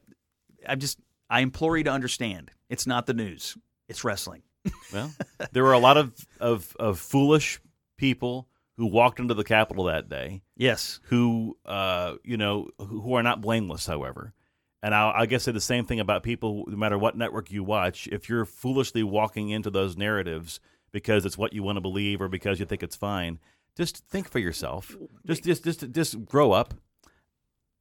I 0.67 0.75
just, 0.75 0.99
I 1.29 1.41
implore 1.41 1.77
you 1.79 1.85
to 1.85 1.91
understand. 1.91 2.51
It's 2.69 2.87
not 2.87 3.07
the 3.07 3.15
news. 3.15 3.57
It's 3.89 4.05
wrestling. 4.05 4.43
Well, 4.93 5.13
there 5.53 5.63
were 5.63 5.73
a 5.73 5.79
lot 5.79 5.97
of, 5.97 6.13
of, 6.41 6.77
of 6.79 6.99
foolish 6.99 7.61
people 7.97 8.49
who 8.77 8.87
walked 8.87 9.21
into 9.21 9.35
the 9.35 9.45
Capitol 9.45 9.85
that 9.85 10.09
day 10.09 10.43
Yes. 10.57 10.99
who, 11.05 11.57
uh, 11.65 12.15
you 12.25 12.37
know, 12.37 12.69
who 12.79 13.15
are 13.15 13.23
not 13.23 13.41
blameless, 13.41 13.87
however. 13.87 14.35
And 14.83 14.93
I'll, 14.95 15.13
I 15.15 15.27
guess 15.27 15.45
say 15.45 15.53
the 15.53 15.61
same 15.61 15.85
thing 15.85 16.01
about 16.01 16.25
people, 16.25 16.65
no 16.67 16.77
matter 16.77 16.99
what 16.99 17.17
network 17.17 17.53
you 17.53 17.63
watch. 17.63 18.09
If 18.11 18.29
you're 18.29 18.45
foolishly 18.45 19.03
walking 19.05 19.51
into 19.51 19.71
those 19.71 19.97
narratives 19.97 20.59
because 20.91 21.25
it's 21.25 21.39
what 21.39 21.53
you 21.53 21.63
want 21.63 21.77
to 21.77 21.81
believe 21.83 22.21
or 22.21 22.29
because 22.29 22.59
you 22.59 22.67
think 22.67 22.83
it's 22.83 22.97
fine, 22.97 23.39
just 23.77 24.05
think 24.09 24.31
for 24.31 24.39
yourself. 24.39 24.97
Just, 25.27 25.45
just, 25.45 25.65
just, 25.65 25.91
just 25.93 26.25
grow 26.25 26.53
up. 26.53 26.75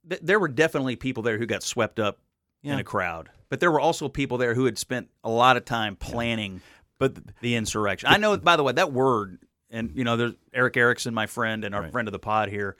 Th- 0.08 0.20
there 0.22 0.38
were 0.40 0.48
definitely 0.48 0.96
people 0.96 1.22
there 1.22 1.38
who 1.38 1.46
got 1.46 1.62
swept 1.62 2.00
up 2.00 2.18
in 2.62 2.78
a 2.78 2.84
crowd, 2.84 3.30
but 3.48 3.58
there 3.60 3.70
were 3.70 3.80
also 3.80 4.08
people 4.08 4.36
there 4.38 4.54
who 4.54 4.66
had 4.66 4.76
spent 4.78 5.08
a 5.24 5.30
lot 5.30 5.56
of 5.56 5.64
time 5.64 5.96
planning 5.96 6.60
But 6.98 7.16
the 7.40 7.54
insurrection. 7.54 8.08
I 8.10 8.18
know, 8.18 8.36
by 8.36 8.56
the 8.56 8.62
way, 8.62 8.72
that 8.74 8.92
word, 8.92 9.38
and 9.70 9.90
you 9.94 10.04
know, 10.04 10.16
there's 10.18 10.34
Erick 10.52 10.76
Erickson, 10.76 11.14
my 11.14 11.26
friend, 11.26 11.64
and 11.64 11.74
our 11.74 11.82
Right. 11.82 11.92
friend 11.92 12.06
of 12.08 12.12
the 12.12 12.18
pod 12.18 12.50
here, 12.50 12.76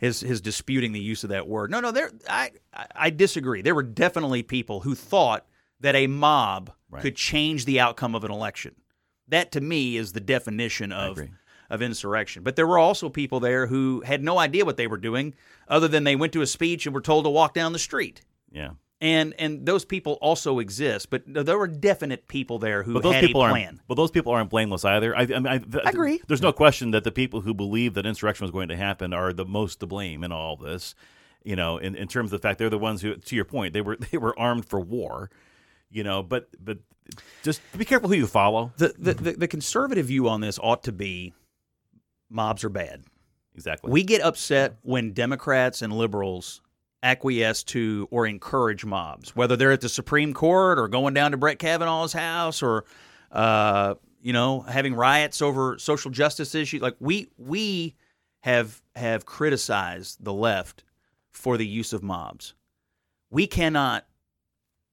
is 0.00 0.18
his 0.20 0.40
disputing 0.40 0.90
the 0.92 1.00
use 1.00 1.22
of 1.22 1.30
that 1.30 1.46
word. 1.46 1.70
No, 1.70 1.78
no, 1.78 1.92
there, 1.92 2.10
I, 2.28 2.50
I, 2.96 3.10
disagree. 3.10 3.62
There 3.62 3.74
were 3.74 3.82
definitely 3.84 4.42
people 4.42 4.80
who 4.80 4.94
thought 4.96 5.46
that 5.80 5.94
a 5.94 6.06
mob 6.08 6.72
Right. 6.90 7.02
could 7.02 7.14
change 7.14 7.64
the 7.66 7.78
outcome 7.78 8.16
of 8.16 8.24
an 8.24 8.32
election. 8.32 8.74
That 9.28 9.52
to 9.52 9.60
me 9.60 9.96
is 9.96 10.12
the 10.12 10.20
definition 10.20 10.90
of. 10.90 11.20
Of 11.70 11.80
insurrection. 11.82 12.42
But 12.42 12.56
there 12.56 12.66
were 12.66 12.78
also 12.78 13.08
people 13.08 13.40
there 13.40 13.66
who 13.66 14.02
had 14.04 14.22
no 14.22 14.38
idea 14.38 14.64
what 14.66 14.76
they 14.76 14.86
were 14.88 14.98
doing, 14.98 15.34
other 15.68 15.88
than 15.88 16.04
they 16.04 16.16
went 16.16 16.32
to 16.34 16.42
a 16.42 16.46
speech 16.46 16.84
and 16.86 16.94
were 16.94 17.00
told 17.00 17.24
to 17.24 17.30
walk 17.30 17.54
down 17.54 17.72
the 17.72 17.78
street. 17.78 18.22
yeah. 18.52 18.70
And 19.02 19.32
and 19.38 19.64
those 19.64 19.86
people 19.86 20.18
also 20.20 20.58
exist, 20.58 21.08
but 21.08 21.22
there 21.26 21.56
were 21.56 21.66
definite 21.68 22.28
people 22.28 22.58
there 22.58 22.82
who 22.82 22.92
But 22.92 23.02
those 23.02 23.14
had 23.14 23.24
people 23.24 23.40
a 23.40 23.44
aren't. 23.44 23.54
plan. 23.54 23.80
But 23.88 23.94
those 23.94 24.10
people 24.10 24.30
aren't 24.32 24.50
blameless 24.50 24.84
either. 24.84 25.16
I, 25.16 25.22
I, 25.22 25.26
mean, 25.26 25.46
I, 25.46 25.56
th- 25.56 25.84
I 25.86 25.88
agree. 25.88 26.20
There's 26.28 26.42
no 26.42 26.52
question 26.52 26.90
that 26.90 27.04
the 27.04 27.10
people 27.10 27.40
who 27.40 27.54
believe 27.54 27.94
that 27.94 28.04
insurrection 28.04 28.44
was 28.44 28.50
going 28.50 28.68
to 28.68 28.76
happen 28.76 29.14
are 29.14 29.32
the 29.32 29.46
most 29.46 29.80
to 29.80 29.86
blame 29.86 30.22
in 30.22 30.32
all 30.32 30.56
this. 30.56 30.94
You 31.42 31.56
know, 31.56 31.78
in, 31.78 31.94
in 31.94 32.08
terms 32.08 32.30
of 32.30 32.42
the 32.42 32.46
fact 32.46 32.58
they're 32.58 32.68
the 32.68 32.76
ones 32.76 33.00
who, 33.00 33.16
to 33.16 33.34
your 33.36 33.46
point, 33.46 33.72
they 33.72 33.80
were 33.80 33.96
they 34.10 34.18
were 34.18 34.38
armed 34.38 34.66
for 34.68 34.78
war. 34.78 35.30
You 35.90 36.04
know, 36.04 36.22
but 36.22 36.48
but 36.62 36.76
just 37.42 37.62
be 37.78 37.86
careful 37.86 38.10
who 38.10 38.16
you 38.16 38.26
follow. 38.26 38.70
The, 38.76 38.92
the 38.98 39.14
the 39.14 39.32
the 39.32 39.48
conservative 39.48 40.04
view 40.06 40.28
on 40.28 40.42
this 40.42 40.58
ought 40.62 40.82
to 40.82 40.92
be 40.92 41.32
mobs 42.30 42.64
are 42.64 42.70
bad. 42.70 43.02
Exactly. 43.54 43.90
We 43.90 44.04
get 44.04 44.22
upset 44.22 44.76
when 44.82 45.12
Democrats 45.12 45.82
and 45.82 45.92
liberals 45.92 46.62
acquiesce 47.02 47.62
to 47.64 48.08
or 48.10 48.26
encourage 48.26 48.84
mobs, 48.84 49.34
whether 49.34 49.56
they're 49.56 49.72
at 49.72 49.80
the 49.80 49.88
Supreme 49.88 50.32
Court 50.32 50.78
or 50.78 50.88
going 50.88 51.14
down 51.14 51.32
to 51.32 51.36
Brett 51.36 51.58
Kavanaugh's 51.58 52.12
house 52.12 52.62
or, 52.62 52.84
uh, 53.32 53.94
you 54.22 54.32
know, 54.32 54.60
having 54.60 54.94
riots 54.94 55.42
over 55.42 55.78
social 55.78 56.10
justice 56.10 56.54
issues. 56.54 56.80
Like 56.80 56.96
we 57.00 57.28
we 57.38 57.96
have 58.40 58.80
have 58.94 59.26
criticized 59.26 60.22
the 60.24 60.32
left 60.32 60.84
for 61.30 61.56
the 61.56 61.66
use 61.66 61.92
of 61.92 62.02
mobs. 62.02 62.54
We 63.30 63.46
cannot 63.46 64.06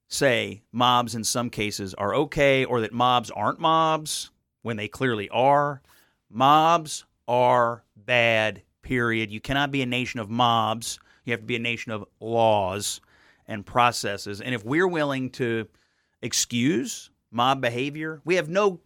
say 0.08 0.62
mobs 0.72 1.14
in 1.14 1.24
some 1.24 1.50
cases 1.50 1.94
are 1.94 2.14
okay 2.14 2.64
or 2.64 2.80
that 2.80 2.92
mobs 2.92 3.30
aren't 3.30 3.60
mobs 3.60 4.30
when 4.62 4.76
they 4.76 4.88
clearly 4.88 5.28
are. 5.28 5.82
Mobs 6.30 7.04
are 7.28 7.84
bad, 7.94 8.62
period. 8.82 9.30
You 9.30 9.40
cannot 9.40 9.70
be 9.70 9.82
a 9.82 9.86
nation 9.86 10.18
of 10.18 10.30
mobs. 10.30 10.98
You 11.24 11.32
have 11.32 11.40
to 11.40 11.46
be 11.46 11.56
a 11.56 11.60
nation 11.60 11.92
of 11.92 12.04
laws 12.20 13.00
and 13.46 13.64
processes. 13.64 14.40
And 14.40 14.54
if 14.54 14.64
we're 14.64 14.88
willing 14.88 15.30
to 15.32 15.68
excuse 16.22 17.10
mob 17.30 17.60
behavior, 17.60 18.20
we 18.24 18.36
have 18.36 18.48
no 18.48 18.80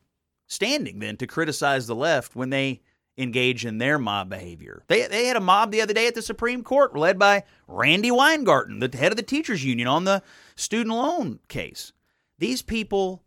standing 0.48 0.98
then 0.98 1.16
to 1.16 1.26
criticize 1.26 1.86
the 1.86 1.94
left 1.94 2.36
when 2.36 2.50
they 2.50 2.82
engage 3.16 3.64
in 3.64 3.78
their 3.78 3.98
mob 3.98 4.28
behavior. 4.28 4.82
They, 4.88 5.06
they 5.06 5.26
had 5.26 5.36
a 5.36 5.40
mob 5.40 5.70
the 5.70 5.82
other 5.82 5.94
day 5.94 6.06
at 6.06 6.14
the 6.14 6.22
Supreme 6.22 6.62
Court 6.62 6.96
led 6.96 7.18
by 7.18 7.44
Randi 7.68 8.10
Weingarten, 8.10 8.80
the 8.80 8.96
head 8.96 9.12
of 9.12 9.16
the 9.16 9.22
teachers 9.22 9.64
union 9.64 9.86
on 9.86 10.04
the 10.04 10.22
student 10.56 10.96
loan 10.96 11.38
case. 11.48 11.92
These 12.38 12.62
people 12.62 13.22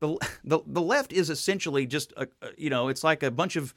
the, 0.00 0.16
the 0.44 0.60
the 0.66 0.80
left 0.80 1.12
is 1.12 1.30
essentially 1.30 1.86
just 1.86 2.12
a, 2.16 2.26
you 2.56 2.70
know 2.70 2.88
it's 2.88 3.04
like 3.04 3.22
a 3.22 3.30
bunch 3.30 3.56
of 3.56 3.74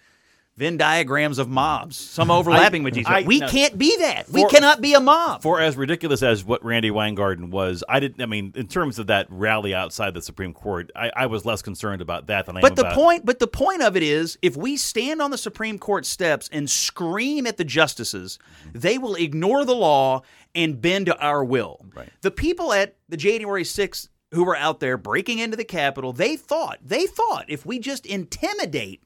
Venn 0.55 0.77
diagrams 0.77 1.39
of 1.39 1.49
mobs, 1.49 1.97
some 1.97 2.29
overlapping 2.29 2.83
with 2.83 2.95
each 2.95 3.07
other. 3.07 3.15
I- 3.15 3.21
we 3.23 3.39
no. 3.39 3.47
can't 3.47 3.75
be 3.75 3.97
that. 3.97 4.29
we 4.29 4.45
cannot 4.49 4.81
be 4.81 4.93
a 4.93 4.99
mob. 4.99 5.41
For 5.41 5.59
as 5.59 5.75
ridiculous 5.75 6.21
as 6.21 6.45
what 6.45 6.63
Randi 6.63 6.91
Weingarten 6.91 7.49
was, 7.49 7.83
I 7.89 7.99
didn't. 7.99 8.21
I 8.21 8.27
mean, 8.27 8.53
in 8.55 8.67
terms 8.67 8.99
of 8.99 9.07
that 9.07 9.25
rally 9.31 9.73
outside 9.73 10.13
the 10.13 10.21
Supreme 10.21 10.53
Court, 10.53 10.91
I, 10.95 11.11
I 11.15 11.25
was 11.25 11.43
less 11.43 11.63
concerned 11.63 12.03
about 12.03 12.27
that 12.27 12.45
than 12.45 12.57
I 12.57 12.59
am 12.59 12.61
But 12.61 12.75
the 12.75 12.83
about. 12.83 12.93
point, 12.93 13.25
but 13.25 13.39
the 13.39 13.47
point 13.47 13.81
of 13.81 13.97
it 13.97 14.03
is, 14.03 14.37
if 14.43 14.55
we 14.55 14.77
stand 14.77 15.23
on 15.23 15.31
the 15.31 15.39
Supreme 15.39 15.79
Court 15.79 16.05
steps 16.05 16.49
and 16.51 16.69
scream 16.69 17.47
at 17.47 17.57
the 17.57 17.65
justices, 17.65 18.37
mm-hmm. 18.67 18.79
they 18.79 18.99
will 18.99 19.15
ignore 19.15 19.65
the 19.65 19.75
law 19.75 20.21
and 20.53 20.79
bend 20.79 21.07
to 21.07 21.17
our 21.17 21.43
will. 21.43 21.83
Right. 21.95 22.09
The 22.21 22.29
people 22.29 22.73
at 22.73 22.95
the 23.09 23.17
January 23.17 23.63
6th 23.63 24.09
who 24.33 24.43
were 24.43 24.55
out 24.55 24.79
there 24.79 24.97
breaking 24.97 25.39
into 25.39 25.57
the 25.57 25.63
Capitol, 25.63 26.13
they 26.13 26.35
thought, 26.35 26.77
they 26.83 27.07
thought 27.07 27.45
if 27.47 27.65
we 27.65 27.79
just 27.79 28.05
intimidate 28.05 29.03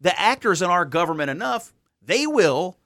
the 0.00 0.18
actors 0.18 0.62
in 0.62 0.70
our 0.70 0.84
government 0.84 1.30
enough, 1.30 1.72
they 2.02 2.26
will 2.26 2.76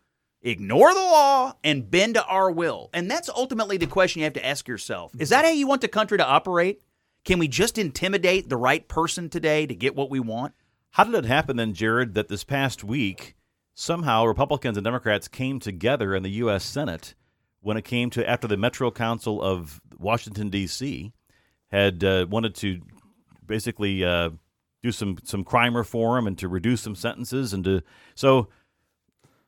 ignore 0.43 0.93
the 0.93 1.01
law 1.01 1.55
and 1.65 1.91
bend 1.91 2.15
to 2.15 2.25
our 2.27 2.51
will. 2.51 2.91
And 2.93 3.11
that's 3.11 3.29
ultimately 3.29 3.77
the 3.77 3.87
question 3.87 4.21
you 4.21 4.25
have 4.25 4.35
to 4.35 4.47
ask 4.47 4.69
yourself. 4.69 5.13
Is 5.19 5.31
that 5.31 5.45
how 5.45 5.51
you 5.51 5.67
want 5.67 5.81
the 5.81 5.89
country 5.89 6.19
to 6.19 6.27
operate? 6.27 6.83
Can 7.25 7.39
we 7.39 7.49
just 7.49 7.79
intimidate 7.79 8.49
the 8.49 8.57
right 8.57 8.87
person 8.87 9.31
today 9.31 9.67
to 9.67 9.75
get 9.75 9.97
what 9.97 10.11
we 10.11 10.21
want? 10.21 10.55
How 10.91 11.05
did 11.05 11.15
it 11.15 11.25
happen 11.25 11.57
then, 11.57 11.73
Jared, 11.73 12.15
that 12.15 12.29
this 12.29 12.45
past 12.45 12.85
week 12.85 13.35
somehow 13.75 14.25
Republicans 14.25 14.77
and 14.77 14.85
Democrats 14.85 15.27
came 15.27 15.59
together 15.59 16.15
in 16.15 16.23
the 16.23 16.31
U.S. 16.31 16.65
Senate 16.65 17.15
when 17.61 17.77
it 17.77 17.85
came 17.85 18.11
to 18.11 18.29
after 18.29 18.47
the 18.47 18.57
Metro 18.57 18.91
Council 18.91 19.43
of 19.43 19.81
Washington 19.99 20.51
D.C. 20.51 21.13
had 21.71 22.05
uh, 22.05 22.27
wanted 22.29 22.55
to 22.57 22.81
basically 23.47 24.05
uh, 24.05 24.31
do 24.85 24.93
some 24.93 25.17
some 25.25 25.43
crime 25.43 25.77
reform 25.77 26.27
and 26.27 26.39
to 26.39 26.47
reduce 26.47 26.83
some 26.83 26.95
sentences 26.95 27.53
and 27.53 27.65
to 27.65 27.83
so. 28.15 28.49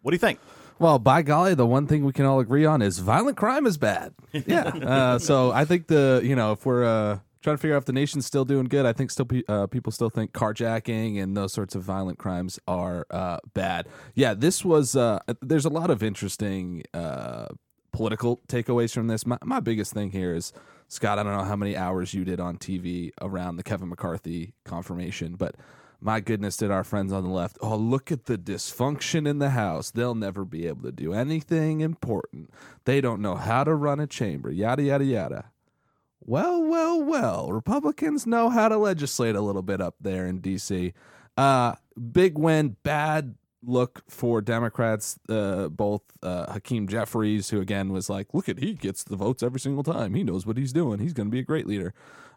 What 0.02 0.12
do 0.12 0.14
you 0.14 0.20
think? 0.20 0.38
Well, 0.78 0.98
by 0.98 1.22
golly, 1.22 1.54
the 1.54 1.66
one 1.66 1.86
thing 1.86 2.04
we 2.04 2.12
can 2.12 2.24
all 2.26 2.38
agree 2.38 2.64
on 2.64 2.80
is 2.80 3.00
violent 3.00 3.36
crime 3.36 3.66
is 3.66 3.76
bad. 3.76 4.14
Yeah. 4.46 4.68
uh, 4.68 5.18
so 5.18 5.50
I 5.50 5.64
think 5.64 5.88
the 5.88 6.20
you 6.24 6.36
know 6.36 6.52
if 6.52 6.64
we're 6.64 6.84
uh, 6.84 7.18
trying 7.42 7.56
to 7.56 7.60
figure 7.60 7.74
out 7.74 7.78
if 7.78 7.84
the 7.86 7.92
nation's 7.92 8.24
still 8.24 8.44
doing 8.44 8.64
good, 8.66 8.86
I 8.86 8.92
think 8.92 9.10
still 9.10 9.24
pe- 9.26 9.42
uh, 9.48 9.66
people 9.66 9.92
still 9.92 10.10
think 10.10 10.32
carjacking 10.32 11.22
and 11.22 11.36
those 11.36 11.52
sorts 11.52 11.74
of 11.74 11.82
violent 11.82 12.18
crimes 12.18 12.58
are 12.68 13.06
uh, 13.10 13.38
bad. 13.52 13.88
Yeah, 14.14 14.34
this 14.34 14.64
was. 14.64 14.96
Uh, 14.96 15.18
there's 15.42 15.64
a 15.64 15.70
lot 15.70 15.90
of 15.90 16.02
interesting 16.02 16.84
uh, 16.94 17.48
political 17.92 18.40
takeaways 18.48 18.92
from 18.94 19.08
this. 19.08 19.26
My, 19.26 19.38
my 19.42 19.60
biggest 19.60 19.92
thing 19.92 20.12
here 20.12 20.34
is 20.34 20.52
Scott. 20.88 21.18
I 21.18 21.22
don't 21.22 21.36
know 21.36 21.44
how 21.44 21.56
many 21.56 21.76
hours 21.76 22.14
you 22.14 22.24
did 22.24 22.40
on 22.40 22.58
TV 22.58 23.10
around 23.20 23.56
the 23.56 23.62
Kevin 23.62 23.88
McCarthy 23.88 24.54
confirmation, 24.64 25.34
but 25.36 25.54
my 26.00 26.20
goodness, 26.20 26.56
did 26.56 26.70
our 26.70 26.84
friends 26.84 27.12
on 27.12 27.24
the 27.24 27.30
left, 27.30 27.58
oh, 27.60 27.76
look 27.76 28.12
at 28.12 28.26
the 28.26 28.36
dysfunction 28.36 29.26
in 29.26 29.38
the 29.38 29.50
House. 29.50 29.90
They'll 29.90 30.14
never 30.14 30.44
be 30.44 30.66
able 30.66 30.82
to 30.82 30.92
do 30.92 31.12
anything 31.12 31.80
important. 31.80 32.50
They 32.84 33.00
don't 33.00 33.22
know 33.22 33.34
how 33.34 33.64
to 33.64 33.74
run 33.74 34.00
a 34.00 34.06
chamber, 34.06 34.50
yada, 34.50 34.82
yada, 34.82 35.04
yada. 35.04 35.50
Well, 36.20 36.62
well, 36.62 37.02
well, 37.02 37.52
Republicans 37.52 38.26
know 38.26 38.50
how 38.50 38.68
to 38.68 38.76
legislate 38.76 39.36
a 39.36 39.40
little 39.40 39.62
bit 39.62 39.80
up 39.80 39.94
there 40.00 40.26
in 40.26 40.40
D.C. 40.40 40.92
Uh, 41.36 41.74
big 42.12 42.36
win, 42.36 42.76
bad 42.82 43.36
look 43.66 44.02
for 44.08 44.40
Democrats. 44.40 45.18
Uh, 45.28 45.68
both 45.68 46.02
uh, 46.22 46.52
Hakeem 46.52 46.88
Jeffries, 46.88 47.50
who 47.50 47.60
again 47.60 47.92
was 47.92 48.08
like, 48.08 48.32
look 48.32 48.48
at 48.48 48.58
he 48.58 48.74
gets 48.74 49.04
the 49.04 49.16
votes 49.16 49.42
every 49.42 49.60
single 49.60 49.82
time. 49.82 50.14
He 50.14 50.22
knows 50.22 50.46
what 50.46 50.56
he's 50.56 50.72
doing. 50.72 51.00
He's 51.00 51.12
going 51.12 51.26
to 51.26 51.32
be 51.32 51.40
a 51.40 51.44
great 51.44 51.66
leader. 51.66 51.92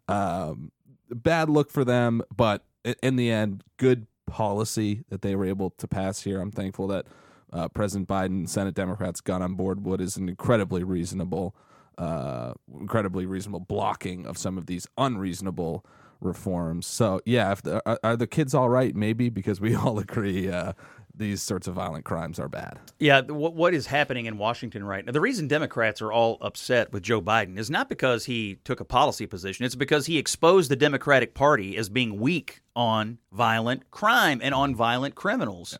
Um, 0.07 0.71
bad 1.09 1.49
look 1.49 1.71
for 1.71 1.85
them, 1.85 2.21
but 2.35 2.65
in 3.03 3.15
the 3.15 3.31
end, 3.31 3.63
good 3.77 4.07
policy 4.25 5.03
that 5.09 5.21
they 5.21 5.35
were 5.35 5.45
able 5.45 5.71
to 5.71 5.87
pass 5.87 6.21
here. 6.21 6.41
I'm 6.41 6.51
thankful 6.51 6.87
that 6.87 7.05
uh, 7.51 7.67
President 7.69 8.07
Biden 8.07 8.47
Senate 8.47 8.75
Democrats 8.75 9.21
got 9.21 9.41
on 9.41 9.55
board 9.55 9.83
what 9.83 10.01
is 10.01 10.17
an 10.17 10.29
incredibly 10.29 10.83
reasonable, 10.83 11.55
uh, 11.97 12.53
incredibly 12.79 13.25
reasonable 13.25 13.59
blocking 13.59 14.25
of 14.25 14.37
some 14.37 14.57
of 14.57 14.67
these 14.67 14.87
unreasonable 14.97 15.85
reforms. 16.21 16.85
So 16.85 17.21
yeah, 17.25 17.51
if 17.51 17.61
the, 17.61 17.81
are, 17.87 17.99
are 18.03 18.17
the 18.17 18.27
kids 18.27 18.53
all 18.53 18.69
right? 18.69 18.95
Maybe 18.95 19.29
because 19.29 19.59
we 19.59 19.75
all 19.75 19.99
agree 19.99 20.49
uh, 20.49 20.73
these 21.15 21.41
sorts 21.41 21.67
of 21.67 21.75
violent 21.75 22.05
crimes 22.05 22.39
are 22.39 22.47
bad. 22.47 22.79
Yeah, 22.99 23.21
what 23.21 23.53
what 23.53 23.73
is 23.73 23.87
happening 23.87 24.25
in 24.25 24.37
Washington 24.37 24.83
right 24.83 25.05
now? 25.05 25.11
The 25.11 25.21
reason 25.21 25.47
Democrats 25.47 26.01
are 26.01 26.11
all 26.11 26.37
upset 26.41 26.93
with 26.93 27.03
Joe 27.03 27.21
Biden 27.21 27.57
is 27.57 27.69
not 27.69 27.89
because 27.89 28.25
he 28.25 28.59
took 28.63 28.79
a 28.79 28.85
policy 28.85 29.25
position. 29.25 29.65
It's 29.65 29.75
because 29.75 30.05
he 30.05 30.17
exposed 30.17 30.71
the 30.71 30.75
Democratic 30.75 31.33
Party 31.33 31.75
as 31.77 31.89
being 31.89 32.19
weak 32.19 32.61
on 32.75 33.17
violent 33.31 33.91
crime 33.91 34.39
and 34.41 34.53
on 34.53 34.75
violent 34.75 35.15
criminals. 35.15 35.77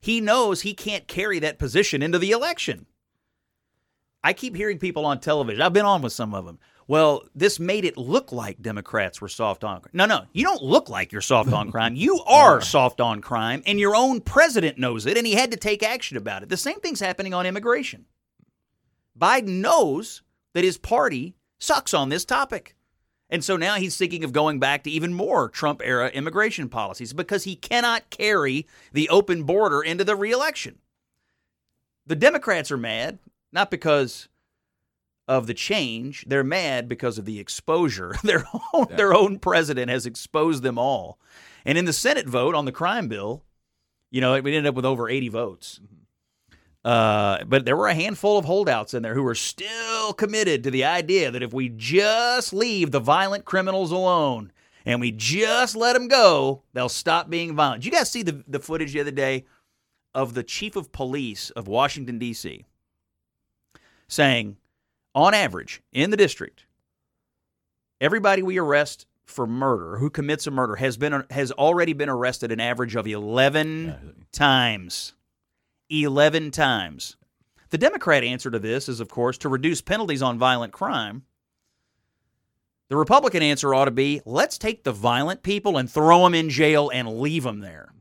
He 0.00 0.20
knows 0.20 0.60
he 0.60 0.74
can't 0.74 1.06
carry 1.08 1.38
that 1.38 1.58
position 1.58 2.02
into 2.02 2.18
the 2.18 2.32
election. 2.32 2.86
I 4.22 4.32
keep 4.32 4.56
hearing 4.56 4.78
people 4.78 5.04
on 5.04 5.20
television. 5.20 5.62
I've 5.62 5.72
been 5.72 5.84
on 5.84 6.02
with 6.02 6.12
some 6.12 6.34
of 6.34 6.46
them. 6.46 6.58
Well, 6.86 7.22
this 7.34 7.58
made 7.58 7.84
it 7.84 7.96
look 7.96 8.30
like 8.30 8.60
Democrats 8.60 9.20
were 9.20 9.28
soft 9.28 9.64
on 9.64 9.80
crime. 9.80 9.90
No, 9.94 10.06
no, 10.06 10.24
you 10.32 10.44
don't 10.44 10.62
look 10.62 10.88
like 10.88 11.12
you're 11.12 11.20
soft 11.20 11.52
on 11.52 11.70
crime. 11.72 11.96
You 11.96 12.20
are 12.26 12.60
soft 12.60 13.00
on 13.00 13.20
crime, 13.20 13.62
and 13.66 13.80
your 13.80 13.96
own 13.96 14.20
president 14.20 14.78
knows 14.78 15.06
it, 15.06 15.16
and 15.16 15.26
he 15.26 15.34
had 15.34 15.50
to 15.52 15.56
take 15.56 15.82
action 15.82 16.16
about 16.16 16.42
it. 16.42 16.48
The 16.48 16.56
same 16.56 16.80
thing's 16.80 17.00
happening 17.00 17.32
on 17.32 17.46
immigration. 17.46 18.04
Biden 19.18 19.60
knows 19.60 20.22
that 20.52 20.64
his 20.64 20.76
party 20.78 21.34
sucks 21.58 21.94
on 21.94 22.08
this 22.08 22.24
topic. 22.24 22.76
And 23.30 23.42
so 23.42 23.56
now 23.56 23.76
he's 23.76 23.96
thinking 23.96 24.22
of 24.22 24.32
going 24.32 24.60
back 24.60 24.84
to 24.84 24.90
even 24.90 25.14
more 25.14 25.48
Trump 25.48 25.80
era 25.82 26.08
immigration 26.08 26.68
policies 26.68 27.12
because 27.12 27.44
he 27.44 27.56
cannot 27.56 28.10
carry 28.10 28.66
the 28.92 29.08
open 29.08 29.44
border 29.44 29.82
into 29.82 30.04
the 30.04 30.14
reelection. 30.14 30.78
The 32.06 32.16
Democrats 32.16 32.70
are 32.70 32.76
mad, 32.76 33.18
not 33.50 33.70
because 33.70 34.28
of 35.26 35.46
the 35.46 35.54
change. 35.54 36.24
They're 36.26 36.44
mad 36.44 36.88
because 36.88 37.18
of 37.18 37.24
the 37.24 37.40
exposure. 37.40 38.14
Their 38.22 38.44
own, 38.72 38.86
their 38.90 39.14
own 39.14 39.38
president 39.38 39.90
has 39.90 40.06
exposed 40.06 40.62
them 40.62 40.78
all. 40.78 41.18
And 41.64 41.78
in 41.78 41.84
the 41.84 41.92
Senate 41.92 42.26
vote 42.28 42.54
on 42.54 42.64
the 42.64 42.72
crime 42.72 43.08
bill, 43.08 43.42
you 44.10 44.20
know, 44.20 44.32
we 44.40 44.54
ended 44.54 44.66
up 44.66 44.74
with 44.74 44.84
over 44.84 45.08
80 45.08 45.28
votes. 45.28 45.80
Uh, 46.84 47.42
but 47.44 47.64
there 47.64 47.76
were 47.76 47.88
a 47.88 47.94
handful 47.94 48.36
of 48.36 48.44
holdouts 48.44 48.92
in 48.92 49.02
there 49.02 49.14
who 49.14 49.22
were 49.22 49.34
still 49.34 50.12
committed 50.12 50.62
to 50.62 50.70
the 50.70 50.84
idea 50.84 51.30
that 51.30 51.42
if 51.42 51.54
we 51.54 51.70
just 51.70 52.52
leave 52.52 52.90
the 52.90 53.00
violent 53.00 53.46
criminals 53.46 53.90
alone 53.90 54.52
and 54.84 55.00
we 55.00 55.10
just 55.10 55.74
let 55.74 55.94
them 55.94 56.08
go, 56.08 56.62
they'll 56.74 56.90
stop 56.90 57.30
being 57.30 57.56
violent. 57.56 57.82
Did 57.82 57.86
you 57.86 57.98
guys 57.98 58.10
see 58.10 58.22
the, 58.22 58.44
the 58.46 58.60
footage 58.60 58.92
the 58.92 59.00
other 59.00 59.10
day 59.10 59.46
of 60.14 60.34
the 60.34 60.42
chief 60.42 60.76
of 60.76 60.92
police 60.92 61.48
of 61.50 61.66
Washington, 61.66 62.18
D.C., 62.18 62.66
saying, 64.06 64.58
on 65.14 65.34
average, 65.34 65.82
in 65.92 66.10
the 66.10 66.16
district, 66.16 66.66
everybody 68.00 68.42
we 68.42 68.58
arrest 68.58 69.06
for 69.24 69.46
murder 69.46 69.98
who 69.98 70.10
commits 70.10 70.46
a 70.46 70.50
murder 70.50 70.76
has 70.76 70.96
been 70.96 71.24
has 71.30 71.50
already 71.52 71.92
been 71.92 72.08
arrested 72.08 72.52
an 72.52 72.60
average 72.60 72.94
of 72.94 73.06
11 73.06 74.26
times. 74.32 75.14
11 75.88 76.50
times. 76.50 77.16
The 77.70 77.78
democrat 77.78 78.22
answer 78.22 78.50
to 78.50 78.58
this 78.58 78.88
is 78.88 79.00
of 79.00 79.08
course 79.08 79.38
to 79.38 79.48
reduce 79.48 79.80
penalties 79.80 80.22
on 80.22 80.38
violent 80.38 80.72
crime 80.72 81.24
the 82.88 82.96
republican 82.96 83.42
answer 83.42 83.74
ought 83.74 83.86
to 83.86 83.90
be 83.90 84.20
let's 84.24 84.58
take 84.58 84.84
the 84.84 84.92
violent 84.92 85.42
people 85.42 85.76
and 85.78 85.90
throw 85.90 86.22
them 86.22 86.34
in 86.34 86.50
jail 86.50 86.90
and 86.92 87.18
leave 87.18 87.42
them 87.42 87.60
there 87.60 87.93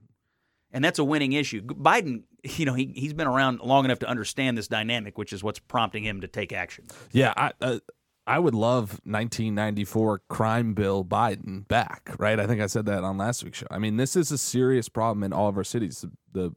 and 0.73 0.83
that's 0.83 0.99
a 0.99 1.03
winning 1.03 1.33
issue 1.33 1.61
biden 1.61 2.23
you 2.43 2.65
know 2.65 2.73
he, 2.73 2.91
he's 2.95 3.13
been 3.13 3.27
around 3.27 3.61
long 3.61 3.85
enough 3.85 3.99
to 3.99 4.07
understand 4.07 4.57
this 4.57 4.67
dynamic 4.67 5.17
which 5.17 5.31
is 5.31 5.43
what's 5.43 5.59
prompting 5.59 6.03
him 6.03 6.21
to 6.21 6.27
take 6.27 6.51
action 6.51 6.85
Yeah, 7.11 7.33
I 7.37 7.51
uh, 7.61 7.79
I 8.25 8.39
would 8.39 8.55
love 8.55 9.01
1994 9.03 10.21
crime 10.29 10.73
bill 10.73 11.03
Biden 11.03 11.67
back, 11.67 12.15
right? 12.17 12.39
I 12.39 12.47
think 12.47 12.61
I 12.61 12.67
said 12.67 12.85
that 12.85 13.03
on 13.03 13.17
last 13.17 13.43
week's 13.43 13.59
show. 13.59 13.67
I 13.69 13.79
mean, 13.79 13.97
this 13.97 14.15
is 14.15 14.31
a 14.31 14.37
serious 14.37 14.87
problem 14.87 15.23
in 15.23 15.33
all 15.33 15.49
of 15.49 15.57
our 15.57 15.63
cities. 15.63 16.01
The, 16.01 16.11
the 16.31 16.55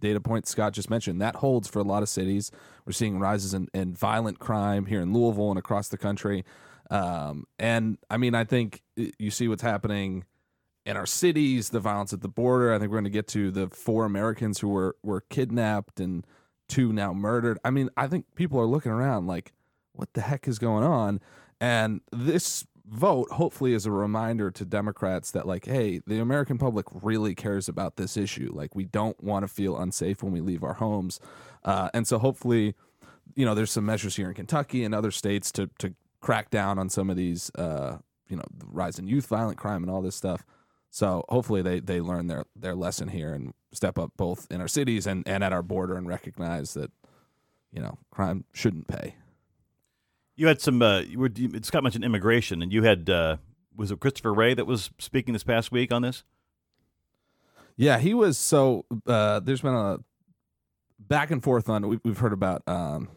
data 0.00 0.20
point 0.20 0.46
Scott 0.46 0.74
just 0.74 0.90
mentioned 0.90 1.22
that 1.22 1.36
holds 1.36 1.68
for 1.68 1.78
a 1.78 1.84
lot 1.84 2.02
of 2.02 2.08
cities. 2.10 2.50
We're 2.84 2.92
seeing 2.92 3.18
rises 3.18 3.54
in, 3.54 3.68
in 3.72 3.94
violent 3.94 4.38
crime 4.38 4.86
here 4.86 5.00
in 5.00 5.14
Louisville 5.14 5.50
and 5.50 5.58
across 5.58 5.88
the 5.88 5.96
country. 5.96 6.44
Um, 6.90 7.46
and 7.58 7.96
I 8.10 8.18
mean, 8.18 8.34
I 8.34 8.44
think 8.44 8.82
you 8.96 9.30
see 9.30 9.48
what's 9.48 9.62
happening 9.62 10.24
in 10.86 10.96
our 10.96 11.04
cities, 11.04 11.70
the 11.70 11.80
violence 11.80 12.12
at 12.12 12.22
the 12.22 12.28
border. 12.28 12.72
I 12.72 12.78
think 12.78 12.90
we're 12.90 12.98
going 12.98 13.04
to 13.04 13.10
get 13.10 13.26
to 13.28 13.50
the 13.50 13.68
four 13.68 14.04
Americans 14.04 14.60
who 14.60 14.68
were 14.68 14.96
were 15.02 15.20
kidnapped 15.20 16.00
and 16.00 16.24
two 16.68 16.92
now 16.92 17.12
murdered. 17.12 17.58
I 17.64 17.70
mean, 17.70 17.90
I 17.96 18.06
think 18.06 18.26
people 18.36 18.58
are 18.60 18.66
looking 18.66 18.92
around 18.92 19.26
like 19.26 19.52
what 19.92 20.12
the 20.14 20.20
heck 20.20 20.46
is 20.46 20.58
going 20.58 20.84
on? 20.84 21.20
And 21.60 22.00
this 22.12 22.66
vote 22.86 23.30
hopefully 23.32 23.74
is 23.74 23.86
a 23.86 23.90
reminder 23.90 24.50
to 24.50 24.64
Democrats 24.64 25.32
that 25.32 25.46
like, 25.46 25.66
hey, 25.66 26.00
the 26.06 26.20
American 26.20 26.58
public 26.58 26.86
really 27.02 27.34
cares 27.34 27.68
about 27.68 27.96
this 27.96 28.16
issue. 28.16 28.52
Like, 28.54 28.76
we 28.76 28.84
don't 28.84 29.20
want 29.22 29.42
to 29.42 29.48
feel 29.48 29.76
unsafe 29.76 30.22
when 30.22 30.32
we 30.32 30.40
leave 30.40 30.62
our 30.62 30.74
homes, 30.74 31.18
uh, 31.64 31.90
and 31.92 32.06
so 32.06 32.18
hopefully, 32.18 32.74
you 33.34 33.44
know, 33.44 33.54
there's 33.54 33.72
some 33.72 33.86
measures 33.86 34.16
here 34.16 34.28
in 34.28 34.34
Kentucky 34.34 34.84
and 34.84 34.94
other 34.94 35.10
states 35.10 35.50
to 35.52 35.68
to 35.78 35.94
crack 36.20 36.50
down 36.50 36.78
on 36.78 36.88
some 36.88 37.10
of 37.10 37.16
these, 37.16 37.50
uh, 37.56 37.98
you 38.28 38.36
know, 38.36 38.44
the 38.56 38.66
rise 38.66 38.98
in 38.98 39.06
youth 39.08 39.26
violent 39.26 39.58
crime 39.58 39.82
and 39.82 39.90
all 39.90 40.02
this 40.02 40.16
stuff. 40.16 40.44
So 40.96 41.26
hopefully 41.28 41.60
they 41.60 41.80
they 41.80 42.00
learn 42.00 42.26
their 42.26 42.46
their 42.58 42.74
lesson 42.74 43.08
here 43.08 43.34
and 43.34 43.52
step 43.70 43.98
up 43.98 44.12
both 44.16 44.46
in 44.50 44.62
our 44.62 44.66
cities 44.66 45.06
and 45.06 45.28
and 45.28 45.44
at 45.44 45.52
our 45.52 45.62
border 45.62 45.94
and 45.94 46.08
recognize 46.08 46.72
that 46.72 46.90
you 47.70 47.82
know 47.82 47.98
crime 48.10 48.44
shouldn't 48.54 48.88
pay. 48.88 49.16
You 50.36 50.46
had 50.46 50.62
some. 50.62 50.80
Uh, 50.80 51.00
you 51.00 51.18
were. 51.18 51.28
Scott 51.60 51.82
mentioned 51.82 52.02
immigration, 52.02 52.62
and 52.62 52.72
you 52.72 52.82
had. 52.84 53.10
Uh, 53.10 53.36
was 53.76 53.90
it 53.90 54.00
Christopher 54.00 54.32
Wray 54.32 54.54
that 54.54 54.66
was 54.66 54.88
speaking 54.98 55.34
this 55.34 55.44
past 55.44 55.70
week 55.70 55.92
on 55.92 56.00
this? 56.00 56.24
Yeah, 57.76 57.98
he 57.98 58.14
was. 58.14 58.38
So 58.38 58.86
uh, 59.06 59.40
there's 59.40 59.60
been 59.60 59.74
a 59.74 59.98
back 60.98 61.30
and 61.30 61.42
forth 61.42 61.68
on. 61.68 61.86
We've, 61.88 62.00
we've 62.06 62.18
heard 62.18 62.32
about 62.32 62.62
um, 62.66 63.10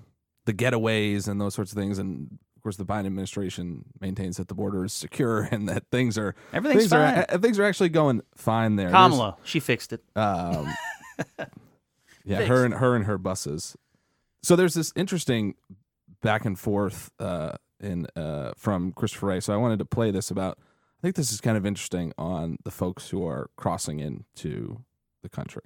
the 0.44 0.54
getaways 0.54 1.30
and 1.30 1.40
those 1.40 1.54
sorts 1.54 1.72
of 1.72 1.78
things, 1.78 1.98
and 1.98 2.40
course, 2.70 2.78
the 2.78 2.86
Biden 2.86 3.08
administration 3.08 3.86
maintains 4.00 4.38
that 4.38 4.48
the 4.48 4.54
border 4.54 4.86
is 4.86 4.94
secure 4.94 5.42
and 5.52 5.68
that 5.68 5.90
things 5.92 6.18
are 6.18 6.36
Everything's 6.54 6.84
things 6.84 6.92
fine. 6.92 7.26
Are, 7.30 7.38
things 7.40 7.58
are 7.58 7.64
actually 7.64 7.90
going 7.90 8.22
fine 8.36 8.76
there. 8.76 8.92
Kamala, 8.92 9.38
she 9.44 9.60
fixed 9.60 9.92
it. 9.92 10.04
Um, 10.16 10.68
yeah, 12.26 12.44
her 12.44 12.64
and 12.66 12.76
her 12.76 12.96
and 12.96 13.06
her 13.06 13.18
buses. 13.18 13.76
So 14.44 14.56
there's 14.56 14.76
this 14.76 14.94
interesting 14.96 15.56
back 16.22 16.46
and 16.46 16.60
forth 16.60 17.12
uh, 17.20 17.54
in 17.80 18.06
uh, 18.16 18.52
from 18.56 18.92
Christopher 18.92 19.28
Wray. 19.28 19.40
So 19.40 19.54
I 19.54 19.58
wanted 19.58 19.80
to 19.80 19.86
play 19.86 20.12
this 20.12 20.30
about. 20.30 20.60
I 20.60 21.02
think 21.02 21.16
this 21.16 21.32
is 21.32 21.42
kind 21.42 21.58
of 21.58 21.66
interesting 21.66 22.14
on 22.18 22.58
the 22.66 22.72
folks 22.72 23.10
who 23.10 23.26
are 23.26 23.50
crossing 23.56 24.00
into 24.00 24.84
the 25.24 25.30
country. 25.30 25.64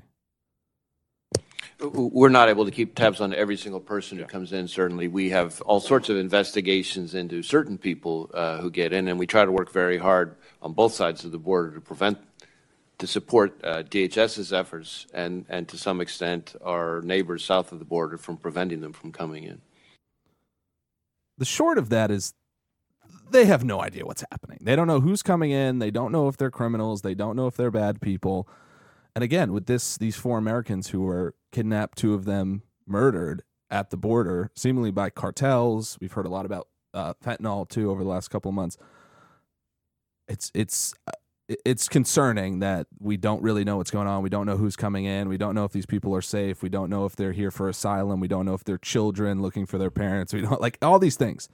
We're 1.80 2.30
not 2.30 2.50
able 2.50 2.66
to 2.66 2.72
keep 2.72 2.96
tabs 2.96 3.20
on 3.20 3.34
every 3.34 3.58
single 3.58 3.80
person 3.80 4.18
who 4.18 4.26
comes 4.26 4.54
in. 4.54 4.68
Certainly, 4.68 5.10
we 5.10 5.30
have 5.32 5.62
all 5.62 5.80
sorts 5.80 6.10
of 6.10 6.18
investigations 6.18 7.16
into 7.16 7.44
certain 7.44 7.78
people 7.78 8.30
uh, 8.34 8.58
who 8.60 8.70
get 8.70 8.94
in, 8.94 9.08
and 9.08 9.20
we 9.20 9.28
try 9.28 9.44
to 9.44 9.52
work 9.52 9.72
very 9.72 9.98
hard 9.98 10.36
on 10.62 10.74
both 10.74 10.94
sides 10.94 11.26
of 11.26 11.32
the 11.32 11.38
border 11.38 11.74
to 11.74 11.82
prevent, 11.82 12.20
to 13.00 13.08
support 13.08 13.60
uh, 13.64 13.84
DHS's 13.84 14.54
efforts, 14.54 15.08
and 15.14 15.46
and 15.50 15.68
to 15.68 15.78
some 15.78 16.00
extent 16.00 16.56
our 16.64 17.02
neighbors 17.02 17.44
south 17.44 17.72
of 17.72 17.80
the 17.80 17.86
border 17.86 18.18
from 18.18 18.38
preventing 18.38 18.82
them 18.82 18.94
from 18.94 19.12
coming 19.12 19.44
in. 19.44 19.62
The 21.38 21.46
short 21.46 21.78
of 21.78 21.90
that 21.90 22.12
is 22.12 22.34
they 23.32 23.46
have 23.46 23.64
no 23.64 23.82
idea 23.82 24.06
what's 24.06 24.24
happening. 24.32 24.60
They 24.62 24.76
don't 24.76 24.88
know 24.88 25.02
who's 25.02 25.24
coming 25.24 25.52
in. 25.52 25.80
They 25.80 25.92
don't 25.92 26.12
know 26.12 26.28
if 26.28 26.38
they're 26.38 26.52
criminals. 26.52 27.02
They 27.02 27.16
don't 27.16 27.36
know 27.36 27.48
if 27.48 27.56
they're 27.58 27.72
bad 27.72 28.00
people. 28.00 28.48
And 29.16 29.24
again, 29.24 29.54
with 29.54 29.68
this, 29.68 29.98
these 29.98 30.16
four 30.16 30.38
Americans 30.38 30.90
who 30.90 31.02
were 31.02 31.36
kidnapped, 31.52 31.98
two 31.98 32.14
of 32.14 32.26
them 32.26 32.64
murdered 32.88 33.44
at 33.70 33.90
the 33.90 33.98
border, 33.98 34.52
seemingly 34.56 34.92
by 34.92 35.10
cartels. 35.10 35.98
We've 36.02 36.12
heard 36.12 36.26
a 36.26 36.30
lot 36.30 36.46
about 36.46 36.68
uh, 36.94 37.14
fentanyl 37.24 37.68
too 37.68 37.92
over 37.92 38.04
the 38.04 38.10
last 38.10 38.30
couple 38.30 38.50
of 38.50 38.56
months. 38.56 38.78
It's 40.28 40.52
it's 40.54 40.94
uh, 41.08 41.12
it's 41.66 41.90
concerning 41.90 42.60
that 42.60 42.88
we 43.00 43.18
don't 43.18 43.42
really 43.42 43.64
know 43.64 43.78
what's 43.78 43.92
going 43.92 44.08
on. 44.08 44.24
We 44.24 44.30
don't 44.30 44.46
know 44.46 44.58
who's 44.58 44.76
coming 44.76 45.06
in. 45.06 45.28
We 45.28 45.38
don't 45.38 45.56
know 45.56 45.66
if 45.66 45.72
these 45.72 45.86
people 45.86 46.16
are 46.16 46.22
safe. 46.22 46.62
We 46.62 46.70
don't 46.70 46.90
know 46.90 47.06
if 47.06 47.16
they're 47.16 47.34
here 47.34 47.52
for 47.52 47.68
asylum. 47.68 48.20
We 48.20 48.28
don't 48.28 48.46
know 48.46 48.54
if 48.54 48.64
they're 48.64 48.78
children 48.78 49.42
looking 49.42 49.66
for 49.66 49.78
their 49.78 49.92
parents. 49.92 50.34
We 50.34 50.42
don't 50.42 50.62
like 50.62 50.78
all 50.82 51.00
these 51.00 51.18
things. 51.18 51.50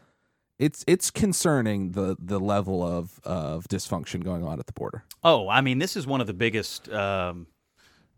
It's 0.59 0.83
it's 0.85 1.09
concerning 1.09 1.91
the 1.93 2.17
the 2.19 2.39
level 2.39 2.83
of 2.83 3.19
of 3.23 3.67
dysfunction 3.69 4.23
going 4.23 4.43
on 4.43 4.59
at 4.59 4.67
the 4.67 4.73
border. 4.73 5.05
Oh, 5.23 5.47
I 5.47 5.61
mean, 5.61 5.79
this 5.79 5.95
is 5.95 6.05
one 6.05 6.19
of 6.19 6.27
the 6.27 6.33
biggest 6.33 6.89
um, 6.89 7.47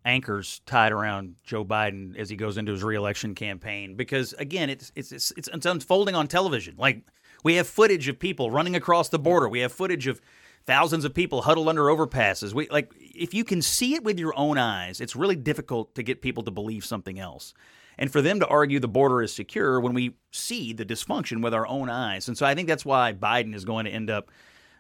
anchors 0.04 0.62
tied 0.66 0.92
around 0.92 1.36
Joe 1.44 1.64
Biden 1.64 2.18
as 2.18 2.30
he 2.30 2.36
goes 2.36 2.58
into 2.58 2.72
his 2.72 2.84
reelection 2.84 3.36
campaign. 3.36 3.96
Because 3.96 4.34
again, 4.34 4.72
it's 4.72 4.92
it's 4.96 5.12
it's, 5.12 5.32
it's, 5.38 5.50
it's 5.50 5.66
unfolding 5.66 6.16
on 6.16 6.28
television. 6.28 6.76
Like 6.78 7.04
we 7.44 7.56
have 7.56 7.68
footage 7.68 8.08
of 8.08 8.18
people 8.18 8.50
running 8.50 8.76
across 8.76 9.10
the 9.10 9.20
border. 9.20 9.48
We 9.48 9.60
have 9.60 9.72
footage 9.72 10.08
of 10.08 10.20
thousands 10.66 11.06
of 11.06 11.14
people 11.14 11.44
huddled 11.44 11.68
under 11.68 11.84
overpasses. 11.84 12.54
We 12.54 12.68
like 12.70 12.92
if 13.00 13.34
you 13.36 13.44
can 13.44 13.62
see 13.62 13.94
it 13.94 14.04
with 14.04 14.20
your 14.20 14.34
own 14.36 14.58
eyes, 14.58 15.00
it's 15.00 15.16
really 15.16 15.36
difficult 15.36 15.96
to 15.96 16.04
get 16.04 16.22
people 16.22 16.44
to 16.44 16.52
believe 16.52 16.86
something 16.86 17.20
else. 17.20 17.54
And 18.02 18.12
for 18.12 18.24
them 18.24 18.40
to 18.40 18.48
argue 18.48 18.80
the 18.80 18.88
border 18.88 19.22
is 19.22 19.32
secure 19.32 19.80
when 19.80 19.94
we 19.94 20.16
see 20.32 20.74
the 20.74 20.84
dysfunction 20.84 21.44
with 21.44 21.54
our 21.54 21.68
own 21.68 21.88
eyes. 21.88 22.28
And 22.28 22.36
so 22.36 22.48
I 22.48 22.56
think 22.56 22.68
that's 22.68 22.84
why 22.84 23.14
Biden 23.14 23.54
is 23.54 23.64
going 23.64 23.86
to 23.86 23.92
end 23.92 24.10
up 24.10 24.32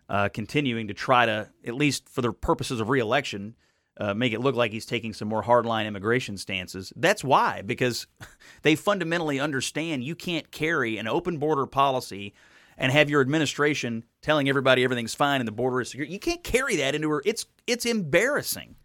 uh, 0.09 0.29
continuing 0.29 0.87
to 0.87 0.95
try 0.95 1.27
to, 1.27 1.47
at 1.63 1.75
least 1.75 2.09
for 2.09 2.23
the 2.23 2.33
purposes 2.33 2.79
of 2.79 2.89
reelection, 2.89 3.55
uh, 3.97 4.15
make 4.15 4.33
it 4.33 4.41
look 4.41 4.55
like 4.55 4.71
he's 4.71 4.87
taking 4.87 5.13
some 5.13 5.27
more 5.27 5.43
hardline 5.43 5.85
immigration 5.85 6.35
stances. 6.35 6.91
That's 6.95 7.23
why, 7.23 7.61
because 7.61 8.07
they 8.63 8.73
fundamentally 8.73 9.39
understand 9.39 10.03
you 10.03 10.15
can't 10.15 10.49
carry 10.49 10.97
an 10.97 11.07
open 11.07 11.37
border 11.37 11.67
policy 11.67 12.33
and 12.75 12.91
have 12.91 13.07
your 13.07 13.21
administration 13.21 14.03
telling 14.23 14.49
everybody 14.49 14.83
everything's 14.83 15.13
fine 15.13 15.41
and 15.41 15.47
the 15.47 15.51
border 15.51 15.81
is 15.81 15.91
secure. 15.91 16.07
You 16.07 16.17
can't 16.17 16.43
carry 16.43 16.77
that 16.77 16.95
into 16.95 17.11
her. 17.11 17.21
It's 17.23 17.45
it's 17.67 17.85
embarrassing. 17.85 18.77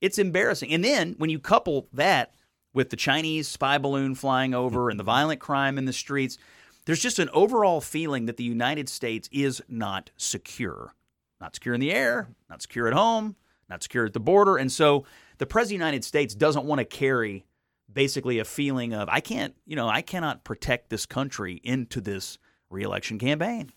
It's 0.00 0.20
embarrassing. 0.20 0.72
And 0.72 0.84
then 0.84 1.16
when 1.18 1.28
you 1.28 1.40
couple 1.40 1.88
that 1.92 2.34
with 2.74 2.90
the 2.90 2.96
Chinese 2.96 3.48
spy 3.48 3.78
balloon 3.78 4.14
flying 4.14 4.52
over 4.52 4.90
and 4.90 4.98
the 5.00 5.04
violent 5.04 5.40
crime 5.40 5.78
in 5.78 5.86
the 5.86 5.92
streets, 5.92 6.36
there's 6.84 7.00
just 7.00 7.18
an 7.18 7.30
overall 7.32 7.80
feeling 7.80 8.26
that 8.26 8.36
the 8.36 8.44
United 8.44 8.88
States 8.88 9.28
is 9.32 9.62
not 9.68 10.10
secure. 10.16 10.92
Not 11.40 11.54
secure 11.54 11.74
in 11.74 11.80
the 11.80 11.92
air, 11.92 12.28
not 12.50 12.60
secure 12.60 12.88
at 12.88 12.92
home, 12.92 13.36
not 13.70 13.82
secure 13.82 14.04
at 14.04 14.12
the 14.12 14.20
border. 14.20 14.56
And 14.56 14.70
so 14.70 15.06
the 15.38 15.46
President 15.46 15.76
of 15.76 15.80
the 15.80 15.86
United 15.86 16.04
States 16.04 16.34
doesn't 16.34 16.66
want 16.66 16.80
to 16.80 16.84
carry 16.84 17.46
basically 17.90 18.38
a 18.38 18.44
feeling 18.44 18.92
of, 18.92 19.08
I 19.08 19.20
can't, 19.20 19.54
you 19.64 19.76
know, 19.76 19.88
I 19.88 20.02
cannot 20.02 20.44
protect 20.44 20.90
this 20.90 21.06
country 21.06 21.60
into 21.62 22.00
this 22.00 22.38
reelection 22.70 23.18
campaign. 23.18 23.70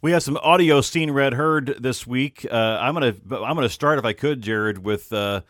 We 0.00 0.12
have 0.12 0.22
some 0.22 0.36
audio 0.38 0.80
seen, 0.80 1.12
read, 1.12 1.34
heard 1.34 1.76
this 1.78 2.06
week. 2.06 2.44
Uh, 2.50 2.56
I'm 2.80 2.94
gonna 2.94 3.14
I'm 3.30 3.54
gonna 3.54 3.68
start 3.68 4.00
if 4.00 4.04
I 4.04 4.12
could, 4.12 4.42
Jared, 4.42 4.78
with 4.78 5.12
uh, 5.12 5.42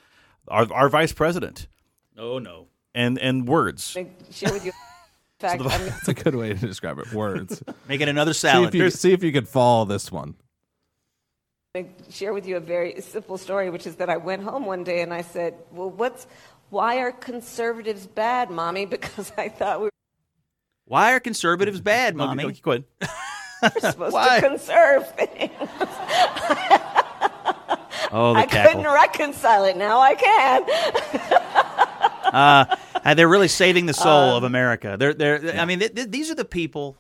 our 0.46 0.70
our 0.70 0.88
vice 0.90 1.12
president 1.12 1.68
Oh, 2.18 2.38
no. 2.38 2.68
And 2.94 3.18
and 3.18 3.46
words. 3.48 3.96
share 4.30 4.52
with 4.52 4.64
you. 4.64 4.72
Fact, 5.38 5.60
I'm 5.60 5.66
That's 5.68 6.08
a 6.08 6.14
good 6.14 6.34
way 6.36 6.50
to 6.54 6.66
describe 6.66 6.98
it. 7.00 7.12
Words. 7.12 7.62
Make 7.88 8.00
it 8.00 8.08
another 8.08 8.32
see, 8.32 8.48
if 8.64 8.74
you, 8.74 8.90
see 8.90 9.12
if 9.12 9.24
you 9.24 9.32
could 9.32 9.48
follow 9.48 9.84
this 9.84 10.12
one. 10.12 10.36
going 11.74 11.90
share 12.10 12.32
with 12.32 12.46
you 12.46 12.56
a 12.56 12.60
very 12.60 13.00
simple 13.00 13.36
story, 13.38 13.68
which 13.70 13.86
is 13.86 13.96
that 13.96 14.08
I 14.08 14.18
went 14.18 14.42
home 14.44 14.66
one 14.66 14.84
day 14.84 15.00
and 15.02 15.12
I 15.12 15.22
said, 15.22 15.54
"Well, 15.72 15.90
what's 15.90 16.26
why 16.70 16.98
are 16.98 17.10
conservatives 17.12 18.06
bad, 18.06 18.50
mommy?" 18.50 18.84
Because 18.86 19.32
I 19.36 19.48
thought 19.48 19.80
we 19.80 19.84
Were- 19.86 19.90
Why 20.84 21.12
are 21.12 21.18
conservatives 21.20 21.80
bad, 21.80 22.14
No, 22.16 22.26
mommy? 22.26 22.44
no, 22.44 22.50
Go 22.62 22.70
ahead. 22.72 22.84
were 23.62 23.80
supposed 23.80 24.12
Why? 24.12 24.38
to 24.40 24.48
conserve 24.48 25.10
things. 25.16 25.50
Oh, 28.14 28.34
the 28.34 28.40
I 28.40 28.46
cackle. 28.46 28.72
couldn't 28.82 28.92
reconcile 28.92 29.64
it. 29.64 29.76
Now 29.76 29.98
I 30.00 30.14
can. 30.14 30.62
Uh, 32.34 32.76
they're 33.04 33.28
really 33.28 33.48
saving 33.48 33.86
the 33.86 33.94
soul 33.94 34.36
of 34.36 34.44
America. 34.44 34.96
They're, 34.98 35.14
they're. 35.14 35.58
I 35.60 35.64
mean, 35.64 35.80
th- 35.80 35.94
th- 35.94 36.08
these 36.10 36.30
are 36.30 36.34
the 36.34 36.44
people, 36.44 36.96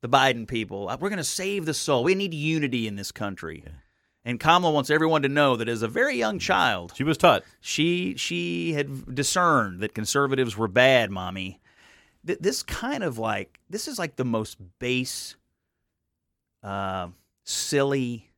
the 0.00 0.08
Biden 0.08 0.46
people. 0.46 0.88
Uh, 0.88 0.96
We're 1.00 1.08
going 1.08 1.16
to 1.18 1.24
save 1.24 1.66
the 1.66 1.74
soul. 1.74 2.04
We 2.04 2.14
need 2.14 2.32
unity 2.34 2.86
in 2.86 2.96
this 2.96 3.10
country. 3.12 3.64
And 4.24 4.38
Kamala 4.38 4.72
wants 4.72 4.88
everyone 4.88 5.22
to 5.22 5.28
know 5.28 5.56
that 5.56 5.68
as 5.68 5.82
a 5.82 5.88
very 5.88 6.16
young 6.16 6.38
child, 6.38 6.92
She 6.94 7.02
was 7.02 7.18
taught. 7.18 7.42
she 7.60 8.14
she 8.16 8.72
had 8.72 9.14
discerned 9.14 9.80
that 9.80 9.94
conservatives 9.94 10.56
were 10.56 10.68
bad, 10.68 11.10
mommy. 11.10 11.60
Th- 12.24 12.38
this 12.38 12.62
kind 12.62 13.02
of 13.02 13.18
like 13.18 13.58
this 13.68 13.88
is 13.88 13.98
like 13.98 14.14
the 14.14 14.24
most 14.24 14.58
base, 14.78 15.34
uh, 16.62 17.08
silly, 17.42 18.30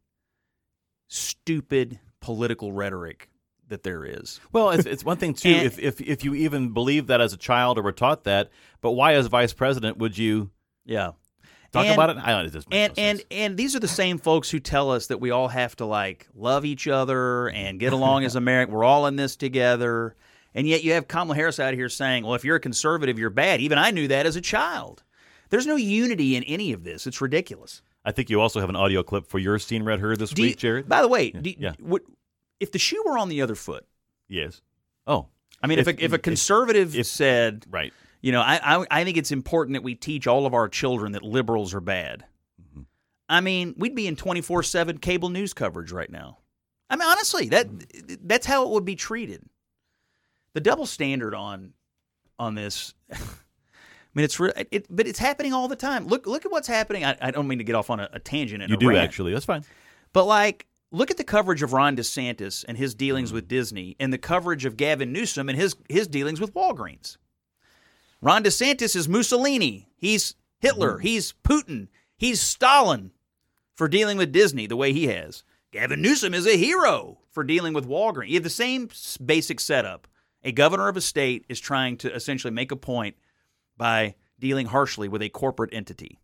stupid 1.08 1.98
political 2.20 2.72
rhetoric 2.72 3.28
that 3.74 3.82
there 3.82 4.04
is. 4.04 4.40
Well, 4.52 4.70
it's, 4.70 4.86
it's 4.86 5.04
one 5.04 5.16
thing 5.18 5.34
too 5.34 5.48
And- 5.50 5.66
if, 5.66 5.78
if 5.78 6.00
if 6.00 6.24
you 6.24 6.34
even 6.34 6.70
believe 6.72 7.08
that 7.08 7.20
as 7.20 7.32
a 7.32 7.36
child 7.36 7.76
or 7.78 7.82
were 7.82 7.92
taught 7.92 8.24
that, 8.24 8.50
but 8.80 8.92
why 8.92 9.14
as 9.14 9.26
vice 9.26 9.52
president 9.52 9.98
would 9.98 10.16
you 10.16 10.50
Yeah. 10.86 11.10
talk 11.72 11.84
And- 11.86 11.94
about 11.94 12.10
it? 12.10 12.16
I 12.18 12.30
don't. 12.30 12.46
It 12.46 12.52
doesn't 12.52 12.72
and 12.72 12.96
no 12.96 13.02
and 13.02 13.24
and 13.30 13.56
these 13.56 13.74
are 13.76 13.80
the 13.80 13.88
same 13.88 14.18
folks 14.18 14.48
who 14.50 14.60
tell 14.60 14.90
us 14.90 15.08
that 15.08 15.18
we 15.20 15.30
all 15.30 15.48
have 15.48 15.74
to 15.76 15.84
like 15.84 16.28
love 16.34 16.64
each 16.64 16.86
other 16.88 17.48
and 17.50 17.78
get 17.80 17.92
along 17.92 18.24
as 18.24 18.36
American. 18.44 18.74
We're 18.74 18.84
all 18.84 19.06
in 19.06 19.16
this 19.16 19.36
together. 19.36 20.14
And 20.56 20.68
yet 20.68 20.84
you 20.84 20.92
have 20.92 21.08
Kamala 21.08 21.34
Harris 21.34 21.58
out 21.58 21.74
here 21.74 21.88
saying, 21.88 22.24
"Well, 22.24 22.34
if 22.34 22.44
you're 22.44 22.56
a 22.56 22.60
conservative, 22.60 23.18
you're 23.18 23.28
bad." 23.30 23.60
Even 23.60 23.76
I 23.76 23.90
knew 23.90 24.06
that 24.08 24.24
as 24.24 24.36
a 24.36 24.40
child. 24.40 25.02
There's 25.50 25.66
no 25.66 25.74
unity 25.76 26.36
in 26.36 26.44
any 26.44 26.72
of 26.72 26.84
this. 26.84 27.06
It's 27.08 27.20
ridiculous. 27.20 27.82
I 28.04 28.12
think 28.12 28.30
you 28.30 28.40
also 28.40 28.60
have 28.60 28.68
an 28.68 28.76
audio 28.76 29.02
clip 29.02 29.26
for 29.26 29.38
your 29.38 29.58
scene 29.58 29.82
read, 29.82 29.98
her 30.00 30.14
this 30.16 30.30
Do 30.30 30.42
you- 30.42 30.48
week, 30.50 30.58
Jared. 30.58 30.88
By 30.88 31.00
the 31.02 31.08
way, 31.08 31.30
do, 31.30 31.54
yeah. 31.58 31.72
would, 31.80 32.02
if 32.64 32.72
the 32.72 32.78
shoe 32.78 33.02
were 33.06 33.16
on 33.18 33.28
the 33.28 33.42
other 33.42 33.54
foot, 33.54 33.86
yes. 34.28 34.60
Oh, 35.06 35.28
I 35.62 35.66
mean, 35.66 35.78
if, 35.78 35.86
If- 35.88 35.98
a, 35.98 36.04
if 36.04 36.12
a 36.12 36.18
conservative 36.18 36.96
if- 36.96 37.06
said, 37.06 37.64
right. 37.70 37.92
you 38.20 38.32
know, 38.32 38.40
I, 38.40 38.58
I 38.80 38.86
I 38.90 39.04
think 39.04 39.16
it's 39.16 39.30
important 39.32 39.74
that 39.74 39.82
we 39.82 39.94
teach 39.94 40.26
all 40.26 40.46
of 40.46 40.54
our 40.54 40.68
children 40.68 41.12
that 41.12 41.22
liberals 41.22 41.74
are 41.74 41.80
bad. 41.80 42.24
Mm-hmm. 42.60 42.82
I 43.28 43.40
mean, 43.40 43.74
we'd 43.78 43.94
be 43.94 44.06
in 44.06 44.16
twenty 44.16 44.40
four 44.40 44.62
seven 44.62 44.98
cable 44.98 45.28
news 45.28 45.54
coverage 45.54 45.92
right 45.92 46.10
now. 46.10 46.38
I 46.90 46.96
mean, 46.96 47.08
honestly, 47.08 47.48
that 47.50 47.66
that's 48.26 48.46
how 48.46 48.64
it 48.64 48.70
would 48.70 48.84
be 48.84 48.96
treated. 48.96 49.42
The 50.54 50.60
double 50.60 50.86
standard 50.86 51.34
on 51.34 51.72
on 52.38 52.54
this. 52.54 52.94
I 53.12 53.16
mean, 54.14 54.24
it's 54.24 54.38
re- 54.38 54.52
it, 54.70 54.86
but 54.88 55.08
it's 55.08 55.18
happening 55.18 55.52
all 55.52 55.66
the 55.66 55.74
time. 55.76 56.06
Look 56.06 56.26
look 56.26 56.46
at 56.46 56.52
what's 56.52 56.68
happening. 56.68 57.04
I, 57.04 57.16
I 57.20 57.30
don't 57.32 57.48
mean 57.48 57.58
to 57.58 57.64
get 57.64 57.74
off 57.74 57.90
on 57.90 57.98
a, 58.00 58.08
a 58.12 58.20
tangent. 58.20 58.62
And 58.62 58.70
You 58.70 58.76
do 58.76 58.88
rant, 58.90 59.00
actually. 59.00 59.32
That's 59.32 59.44
fine. 59.44 59.64
but 60.12 60.24
like 60.26 60.66
look 60.94 61.10
at 61.10 61.16
the 61.16 61.24
coverage 61.24 61.62
of 61.62 61.72
Ron 61.72 61.96
DeSantis 61.96 62.64
and 62.66 62.78
his 62.78 62.94
dealings 62.94 63.28
mm-hmm. 63.28 63.36
with 63.36 63.48
Disney, 63.48 63.96
and 63.98 64.12
the 64.12 64.18
coverage 64.18 64.64
of 64.64 64.76
Gavin 64.76 65.12
Newsom 65.12 65.48
and 65.48 65.58
his 65.58 65.76
his 65.88 66.06
dealings 66.06 66.40
with 66.40 66.54
Walgreens. 66.54 67.16
Ron 68.20 68.44
DeSantis 68.44 68.96
is 68.96 69.08
Mussolini. 69.08 69.88
He's 69.96 70.34
Hitler. 70.58 70.94
Mm-hmm. 70.94 71.06
He's 71.06 71.34
Putin. 71.44 71.88
He's 72.16 72.40
Stalin 72.40 73.10
for 73.74 73.88
dealing 73.88 74.16
with 74.16 74.32
Disney 74.32 74.66
the 74.66 74.76
way 74.76 74.92
he 74.92 75.08
has. 75.08 75.44
Gavin 75.72 76.00
Newsom 76.00 76.32
is 76.32 76.46
a 76.46 76.56
hero 76.56 77.18
for 77.30 77.42
dealing 77.42 77.74
with 77.74 77.88
Walgreens. 77.88 78.28
You 78.28 78.34
have 78.34 78.44
the 78.44 78.50
same 78.50 78.88
basic 79.24 79.58
setup. 79.58 80.06
A 80.44 80.52
governor 80.52 80.88
of 80.88 80.96
a 80.96 81.00
state 81.00 81.44
is 81.48 81.58
trying 81.58 81.96
to 81.98 82.14
essentially 82.14 82.52
make 82.52 82.70
a 82.70 82.76
point 82.76 83.16
by 83.76 84.14
dealing 84.38 84.66
harshly 84.66 85.08
with 85.08 85.22
a 85.22 85.28
corporate 85.28 85.74
entity. 85.74 86.20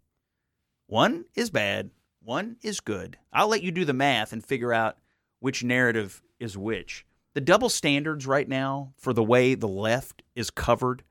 One 0.86 1.24
is 1.34 1.50
bad, 1.50 1.90
one 2.22 2.56
is 2.62 2.80
good. 2.80 3.18
I'll 3.32 3.48
let 3.48 3.62
you 3.62 3.70
do 3.70 3.84
the 3.84 3.92
math 3.92 4.32
and 4.32 4.44
figure 4.44 4.72
out 4.72 4.98
which 5.40 5.64
narrative 5.64 6.22
is 6.38 6.56
which. 6.56 7.06
The 7.34 7.40
double 7.40 7.68
standards 7.68 8.26
right 8.26 8.48
now 8.48 8.92
for 8.96 9.12
the 9.12 9.22
way 9.22 9.54
the 9.54 9.68
left 9.68 10.22
is 10.34 10.50
covered 10.50 11.02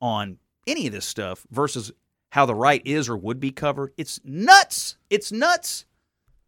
on 0.00 0.38
any 0.66 0.86
of 0.86 0.92
this 0.92 1.06
stuff 1.06 1.46
versus 1.50 1.92
how 2.30 2.46
the 2.46 2.54
right 2.54 2.82
is 2.84 3.08
or 3.08 3.16
would 3.16 3.40
be 3.40 3.50
covered, 3.50 3.92
it's 3.96 4.20
nuts. 4.24 4.96
It's 5.08 5.32
nuts. 5.32 5.86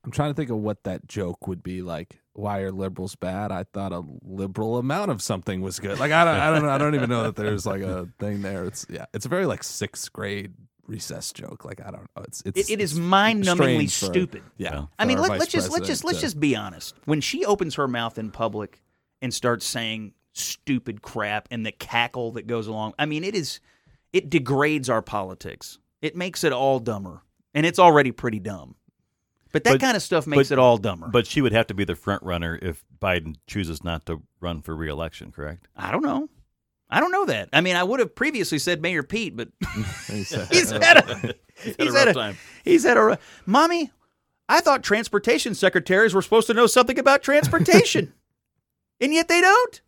I'm 0.04 0.10
trying 0.10 0.30
to 0.30 0.34
think 0.34 0.50
of 0.50 0.58
what 0.58 0.84
that 0.84 1.06
joke 1.06 1.46
would 1.46 1.62
be 1.62 1.82
like. 1.82 2.20
Why 2.32 2.60
are 2.60 2.72
liberals 2.72 3.16
bad? 3.16 3.52
I 3.52 3.64
thought 3.64 3.92
a 3.92 4.02
liberal 4.22 4.78
amount 4.78 5.10
of 5.10 5.20
something 5.20 5.60
was 5.60 5.78
good. 5.78 5.98
Like 5.98 6.12
I 6.12 6.24
don't, 6.24 6.36
I 6.36 6.50
don't, 6.50 6.68
I 6.68 6.78
don't 6.78 6.94
even 6.94 7.10
know 7.10 7.24
that 7.24 7.36
there's 7.36 7.66
like 7.66 7.82
a 7.82 8.08
thing 8.18 8.40
there. 8.40 8.64
It's 8.64 8.86
yeah, 8.88 9.06
it's 9.12 9.26
a 9.26 9.28
very 9.28 9.46
like 9.46 9.62
sixth 9.62 10.10
grade 10.12 10.54
recess 10.90 11.32
joke. 11.32 11.64
Like 11.64 11.80
I 11.80 11.90
don't 11.90 12.02
know. 12.16 12.22
It's 12.24 12.42
it's 12.44 12.68
It, 12.68 12.74
it 12.74 12.80
is 12.82 12.98
mind-numbingly 12.98 13.88
strange 13.88 13.98
for- 13.98 14.06
stupid. 14.06 14.42
yeah, 14.58 14.86
I 14.98 15.04
mean, 15.06 15.18
let, 15.18 15.30
let's 15.38 15.50
just 15.52 15.70
let's 15.70 15.86
just 15.86 16.04
let's 16.04 16.18
to- 16.18 16.24
just 16.26 16.40
be 16.40 16.56
honest. 16.56 16.94
When 17.04 17.20
she 17.20 17.44
opens 17.44 17.76
her 17.76 17.88
mouth 17.88 18.18
in 18.18 18.30
public 18.30 18.82
and 19.22 19.32
starts 19.32 19.64
saying 19.66 20.12
stupid 20.32 21.02
crap 21.02 21.48
and 21.50 21.64
the 21.64 21.72
cackle 21.72 22.32
that 22.32 22.46
goes 22.46 22.66
along, 22.66 22.94
I 22.98 23.06
mean, 23.06 23.24
it 23.24 23.34
is 23.34 23.60
it 24.12 24.28
degrades 24.28 24.90
our 24.90 25.02
politics. 25.02 25.78
It 26.02 26.16
makes 26.16 26.44
it 26.44 26.52
all 26.52 26.78
dumber, 26.80 27.22
and 27.54 27.64
it's 27.64 27.78
already 27.78 28.10
pretty 28.12 28.40
dumb. 28.40 28.74
But 29.52 29.64
that 29.64 29.72
But- 29.74 29.80
kind 29.80 29.96
of 29.96 30.02
stuff 30.02 30.26
makes 30.26 30.48
but- 30.48 30.54
it 30.54 30.58
all 30.58 30.78
dumber. 30.78 31.08
But 31.08 31.26
she 31.26 31.40
would 31.40 31.52
have 31.52 31.66
to 31.68 31.74
be 31.74 31.84
the 31.84 31.96
front 31.96 32.22
runner 32.22 32.58
if 32.62 32.84
Biden 33.00 33.34
chooses 33.46 33.82
not 33.84 34.06
to 34.06 34.22
run 34.40 34.62
for 34.62 34.74
reelection, 34.76 35.32
correct? 35.32 35.66
I 35.76 35.90
don't 35.90 36.02
know. 36.04 36.28
I 36.90 37.00
don't 37.00 37.12
know 37.12 37.26
that. 37.26 37.48
I 37.52 37.60
mean, 37.60 37.76
I 37.76 37.84
would 37.84 38.00
have 38.00 38.14
previously 38.14 38.58
said 38.58 38.82
Mayor 38.82 39.02
Pete, 39.02 39.36
but 39.36 39.48
He 40.08 40.24
said- 40.24 40.48
he's 40.52 40.70
had 40.70 40.96
a 40.98 41.34
he's, 41.62 41.76
had 41.76 41.88
a 41.88 41.92
had 41.98 42.08
a 42.08 42.14
time. 42.14 42.36
he's 42.64 42.84
had 42.84 42.96
a 42.96 43.18
mommy. 43.46 43.90
I 44.48 44.60
thought 44.60 44.82
transportation 44.82 45.54
secretaries 45.54 46.12
were 46.14 46.22
supposed 46.22 46.48
to 46.48 46.54
know 46.54 46.66
something 46.66 46.98
about 46.98 47.22
transportation, 47.22 48.12
and 49.00 49.14
yet 49.14 49.28
they 49.28 49.40
don't. 49.40 49.80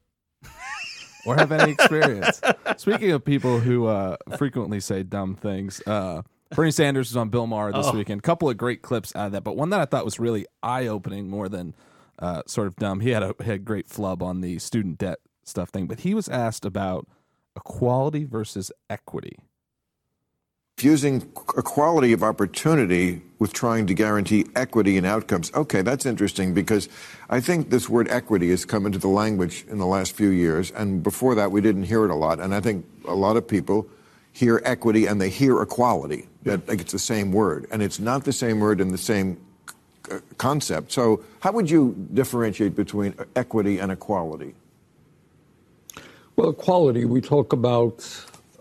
or 1.27 1.35
have 1.37 1.51
any 1.53 1.73
experience. 1.73 2.41
Speaking 2.77 3.11
of 3.11 3.25
people 3.25 3.59
who 3.61 3.87
uh, 3.87 4.17
frequently 4.39 4.79
say 4.81 5.03
dumb 5.03 5.35
things, 5.35 5.83
uh, 5.87 6.23
Bernie 6.55 6.71
Sanders 6.71 7.11
was 7.11 7.17
on 7.17 7.29
Bill 7.29 7.47
Maher 7.49 7.73
this 7.73 7.87
Oh. 7.89 7.93
weekend. 7.93 8.23
Couple 8.23 8.49
of 8.49 8.57
great 8.57 8.83
clips 8.83 9.15
out 9.17 9.27
of 9.27 9.33
that, 9.33 9.43
but 9.43 9.57
one 9.57 9.71
that 9.71 9.81
I 9.81 9.85
thought 9.85 10.05
was 10.05 10.21
really 10.21 10.47
eye 10.63 10.87
opening, 10.87 11.29
more 11.29 11.49
than 11.49 11.75
uh, 12.21 12.43
sort 12.47 12.69
of 12.69 12.77
dumb. 12.77 13.01
He 13.01 13.11
had 13.11 13.23
a 13.25 13.35
had 13.41 13.55
a 13.55 13.59
great 13.59 13.89
flub 13.89 14.23
on 14.23 14.43
the 14.43 14.59
student 14.61 14.99
debt 14.99 15.19
stuff 15.45 15.71
thing, 15.71 15.87
but 15.87 16.01
he 16.01 16.15
was 16.15 16.29
asked 16.29 16.65
about 16.65 17.07
equality 17.57 18.25
versus 18.25 18.73
equity. 18.89 19.39
Fusing 20.79 21.31
equality 21.57 22.13
of 22.13 22.23
opportunity 22.23 23.23
with 23.39 23.53
trying 23.53 23.87
to 23.87 23.95
guarantee 23.95 24.47
equity 24.57 24.97
in 24.97 25.05
outcomes. 25.05 25.53
Okay, 25.55 25.83
that's 25.83 26.07
interesting 26.07 26.55
because 26.55 26.89
I 27.29 27.41
think 27.41 27.71
this 27.71 27.89
word 27.89 28.09
equity 28.09 28.51
has 28.51 28.65
come 28.65 28.87
into 28.87 28.99
the 28.99 29.09
language 29.09 29.65
in 29.69 29.79
the 29.79 29.87
last 29.87 30.17
few 30.17 30.31
years, 30.31 30.71
and 30.73 31.03
before 31.03 31.35
that 31.35 31.53
we 31.53 31.61
didn't 31.61 31.85
hear 31.85 32.05
it 32.05 32.11
a 32.11 32.15
lot. 32.15 32.41
And 32.41 32.55
I 32.55 32.61
think 32.61 32.87
a 33.07 33.15
lot 33.15 33.37
of 33.37 33.47
people 33.47 33.87
hear 34.33 34.63
equity 34.65 35.07
and 35.07 35.21
they 35.21 35.29
hear 35.29 35.61
equality. 35.61 36.27
That 36.45 36.67
like 36.67 36.81
it's 36.81 36.93
the 36.93 36.99
same 36.99 37.33
word, 37.33 37.67
and 37.71 37.83
it's 37.83 38.01
not 38.01 38.25
the 38.25 38.33
same 38.33 38.59
word 38.59 38.81
and 38.81 38.91
the 38.91 38.99
same 38.99 39.39
uh, 40.11 40.19
concept. 40.39 40.91
So, 40.91 41.23
how 41.41 41.53
would 41.53 41.71
you 41.71 41.95
differentiate 42.13 42.75
between 42.75 43.15
equity 43.37 43.79
and 43.79 43.93
equality? 43.93 44.55
Well, 46.37 46.51
equality, 46.51 47.05
we 47.05 47.21
talk 47.21 47.53
about, 47.53 48.09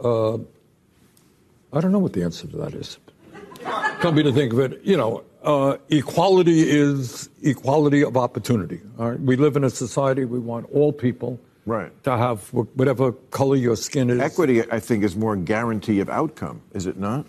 uh, 0.03 0.35
I 0.35 1.79
don't 1.79 1.91
know 1.91 1.99
what 1.99 2.13
the 2.13 2.23
answer 2.23 2.47
to 2.47 2.57
that 2.57 2.73
is. 2.73 2.97
Come 4.01 4.15
me 4.15 4.23
to 4.23 4.31
think 4.33 4.53
of 4.53 4.59
it, 4.59 4.81
you 4.83 4.97
know, 4.97 5.23
uh, 5.43 5.77
equality 5.89 6.69
is 6.69 7.29
equality 7.43 8.03
of 8.03 8.17
opportunity. 8.17 8.81
All 8.99 9.11
right? 9.11 9.19
We 9.19 9.35
live 9.35 9.55
in 9.55 9.63
a 9.63 9.69
society, 9.69 10.25
we 10.25 10.39
want 10.39 10.67
all 10.73 10.91
people 10.91 11.39
Right. 11.65 11.91
to 12.03 12.17
have 12.17 12.47
whatever 12.53 13.11
color 13.29 13.55
your 13.55 13.75
skin 13.75 14.09
is. 14.09 14.19
Equity, 14.19 14.69
I 14.71 14.79
think, 14.79 15.03
is 15.03 15.15
more 15.15 15.35
guarantee 15.35 15.99
of 15.99 16.09
outcome. 16.09 16.61
Is 16.73 16.87
it 16.87 16.97
not? 16.97 17.25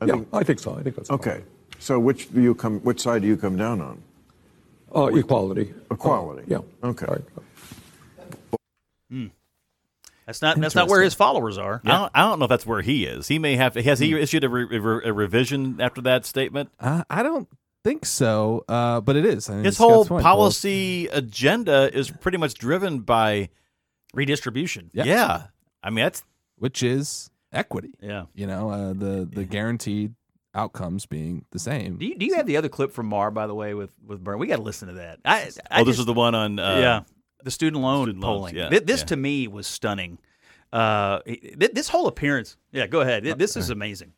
I 0.00 0.06
yeah, 0.06 0.12
think- 0.14 0.28
I 0.32 0.42
think 0.42 0.58
so. 0.58 0.74
I 0.74 0.82
think 0.82 0.96
that's 0.96 1.10
Okay. 1.10 1.42
So 1.78 2.00
which 2.00 2.32
do 2.32 2.40
you 2.40 2.54
come? 2.54 2.80
Which 2.80 3.00
side 3.00 3.22
do 3.22 3.28
you 3.28 3.36
come 3.36 3.56
down 3.56 3.80
on? 3.80 4.02
Uh, 4.94 5.06
equality. 5.14 5.72
Equality. 5.90 6.42
Uh, 6.42 6.58
yeah. 6.82 6.88
Okay. 6.88 7.06
Right. 9.10 9.30
That's 10.26 10.42
not 10.42 10.60
that's 10.60 10.74
not 10.74 10.88
where 10.88 11.00
his 11.00 11.14
followers 11.14 11.56
are. 11.56 11.80
I, 11.86 11.90
don't, 11.90 12.12
I 12.14 12.20
don't 12.20 12.38
know 12.38 12.44
if 12.44 12.48
that's 12.50 12.66
where 12.66 12.82
he 12.82 13.06
is. 13.06 13.28
He 13.28 13.38
may 13.38 13.56
have. 13.56 13.74
Has 13.76 13.98
he 13.98 14.12
issued 14.14 14.44
a, 14.44 14.48
re, 14.50 14.66
a 14.70 15.08
a 15.08 15.12
revision 15.12 15.80
after 15.80 16.02
that 16.02 16.26
statement? 16.26 16.68
Uh, 16.78 17.02
I 17.08 17.22
don't 17.22 17.48
think 17.82 18.04
so, 18.04 18.62
uh, 18.68 19.00
but 19.00 19.16
it 19.16 19.24
is. 19.24 19.48
I 19.48 19.54
mean, 19.54 19.64
His 19.64 19.78
whole 19.78 20.04
point, 20.04 20.22
policy 20.22 21.06
agenda 21.06 21.90
is 21.96 22.10
pretty 22.10 22.36
much 22.36 22.54
driven 22.54 23.00
by 23.00 23.48
Redistribution. 24.12 24.90
Yeah. 24.92 25.04
yeah. 25.04 25.42
I 25.82 25.88
mean 25.88 26.04
that's 26.04 26.22
which 26.56 26.82
is 26.82 27.30
equity. 27.50 27.94
Yeah. 28.00 28.26
You 28.34 28.46
know, 28.46 28.70
uh, 28.70 28.92
the 28.92 29.26
the 29.30 29.44
guaranteed 29.44 30.14
outcomes 30.54 31.06
being 31.06 31.44
the 31.52 31.58
same. 31.58 31.96
Do 31.96 32.06
you, 32.06 32.16
do 32.16 32.26
you 32.26 32.34
have 32.34 32.46
the 32.46 32.56
other 32.56 32.68
clip 32.68 32.92
from 32.92 33.06
Maher, 33.06 33.30
by 33.30 33.46
the 33.46 33.54
way, 33.54 33.72
with 33.72 33.90
with 34.04 34.22
Byrne? 34.22 34.38
We 34.38 34.46
got 34.46 34.56
to 34.56 34.62
listen 34.62 34.88
to 34.88 34.94
that. 34.94 35.20
I, 35.24 35.50
I 35.70 35.80
oh, 35.80 35.84
this 35.84 35.98
is 35.98 36.04
the 36.04 36.12
one 36.12 36.34
on 36.34 36.58
uh, 36.58 36.78
yeah, 36.78 37.00
the 37.44 37.50
student 37.50 37.82
loan 37.82 38.06
student 38.06 38.22
loans, 38.24 38.38
polling. 38.40 38.56
yeah, 38.56 38.68
Th- 38.68 38.84
this 38.84 39.00
yeah. 39.00 39.06
to 39.06 39.16
me 39.16 39.48
was 39.48 39.66
stunning. 39.66 40.18
Uh, 40.72 41.20
th- 41.20 41.72
this 41.72 41.88
whole 41.88 42.06
appearance. 42.08 42.56
Yeah, 42.72 42.86
go 42.86 43.00
ahead. 43.00 43.22
Th- 43.24 43.36
This 43.36 43.56
is 43.56 43.70
amazing. 43.70 44.12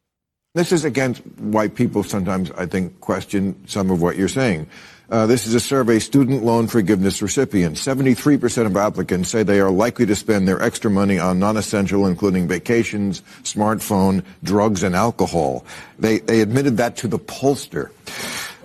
This 0.54 0.72
is 0.72 0.84
against 0.84 1.22
why 1.38 1.68
people 1.68 2.02
sometimes, 2.02 2.50
I 2.52 2.66
think, 2.66 3.00
question 3.00 3.54
some 3.68 3.88
of 3.90 4.02
what 4.02 4.16
you're 4.16 4.26
saying. 4.26 4.66
Uh, 5.08 5.26
this 5.26 5.46
is 5.46 5.54
a 5.54 5.60
survey 5.60 5.98
student 6.00 6.42
loan 6.44 6.66
forgiveness 6.66 7.20
recipients. 7.22 7.84
73% 7.84 8.66
of 8.66 8.76
applicants 8.76 9.28
say 9.28 9.42
they 9.44 9.60
are 9.60 9.70
likely 9.70 10.06
to 10.06 10.16
spend 10.16 10.48
their 10.48 10.60
extra 10.62 10.90
money 10.90 11.18
on 11.20 11.38
non-essential, 11.38 12.06
including 12.06 12.48
vacations, 12.48 13.20
smartphone, 13.42 14.24
drugs, 14.42 14.82
and 14.84 14.94
alcohol. 14.96 15.64
They, 16.00 16.18
they 16.18 16.40
admitted 16.40 16.76
that 16.78 16.96
to 16.98 17.08
the 17.08 17.18
pollster. 17.18 17.90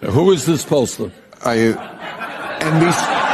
Who 0.01 0.32
is 0.32 0.45
this 0.45 0.64
pollster? 0.66 1.12
I, 1.43 1.56
NBC, 2.62 3.24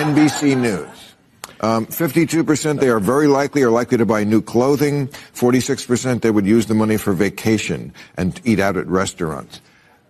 NBC 0.00 0.56
News. 0.56 1.14
Um, 1.60 1.84
52% 1.86 2.80
they 2.80 2.88
are 2.88 3.00
very 3.00 3.26
likely 3.26 3.62
or 3.62 3.70
likely 3.70 3.98
to 3.98 4.06
buy 4.06 4.24
new 4.24 4.40
clothing. 4.40 5.08
46% 5.08 6.22
they 6.22 6.30
would 6.30 6.46
use 6.46 6.64
the 6.64 6.74
money 6.74 6.96
for 6.96 7.12
vacation 7.12 7.92
and 8.16 8.40
eat 8.44 8.60
out 8.60 8.78
at 8.78 8.86
restaurants. 8.86 9.60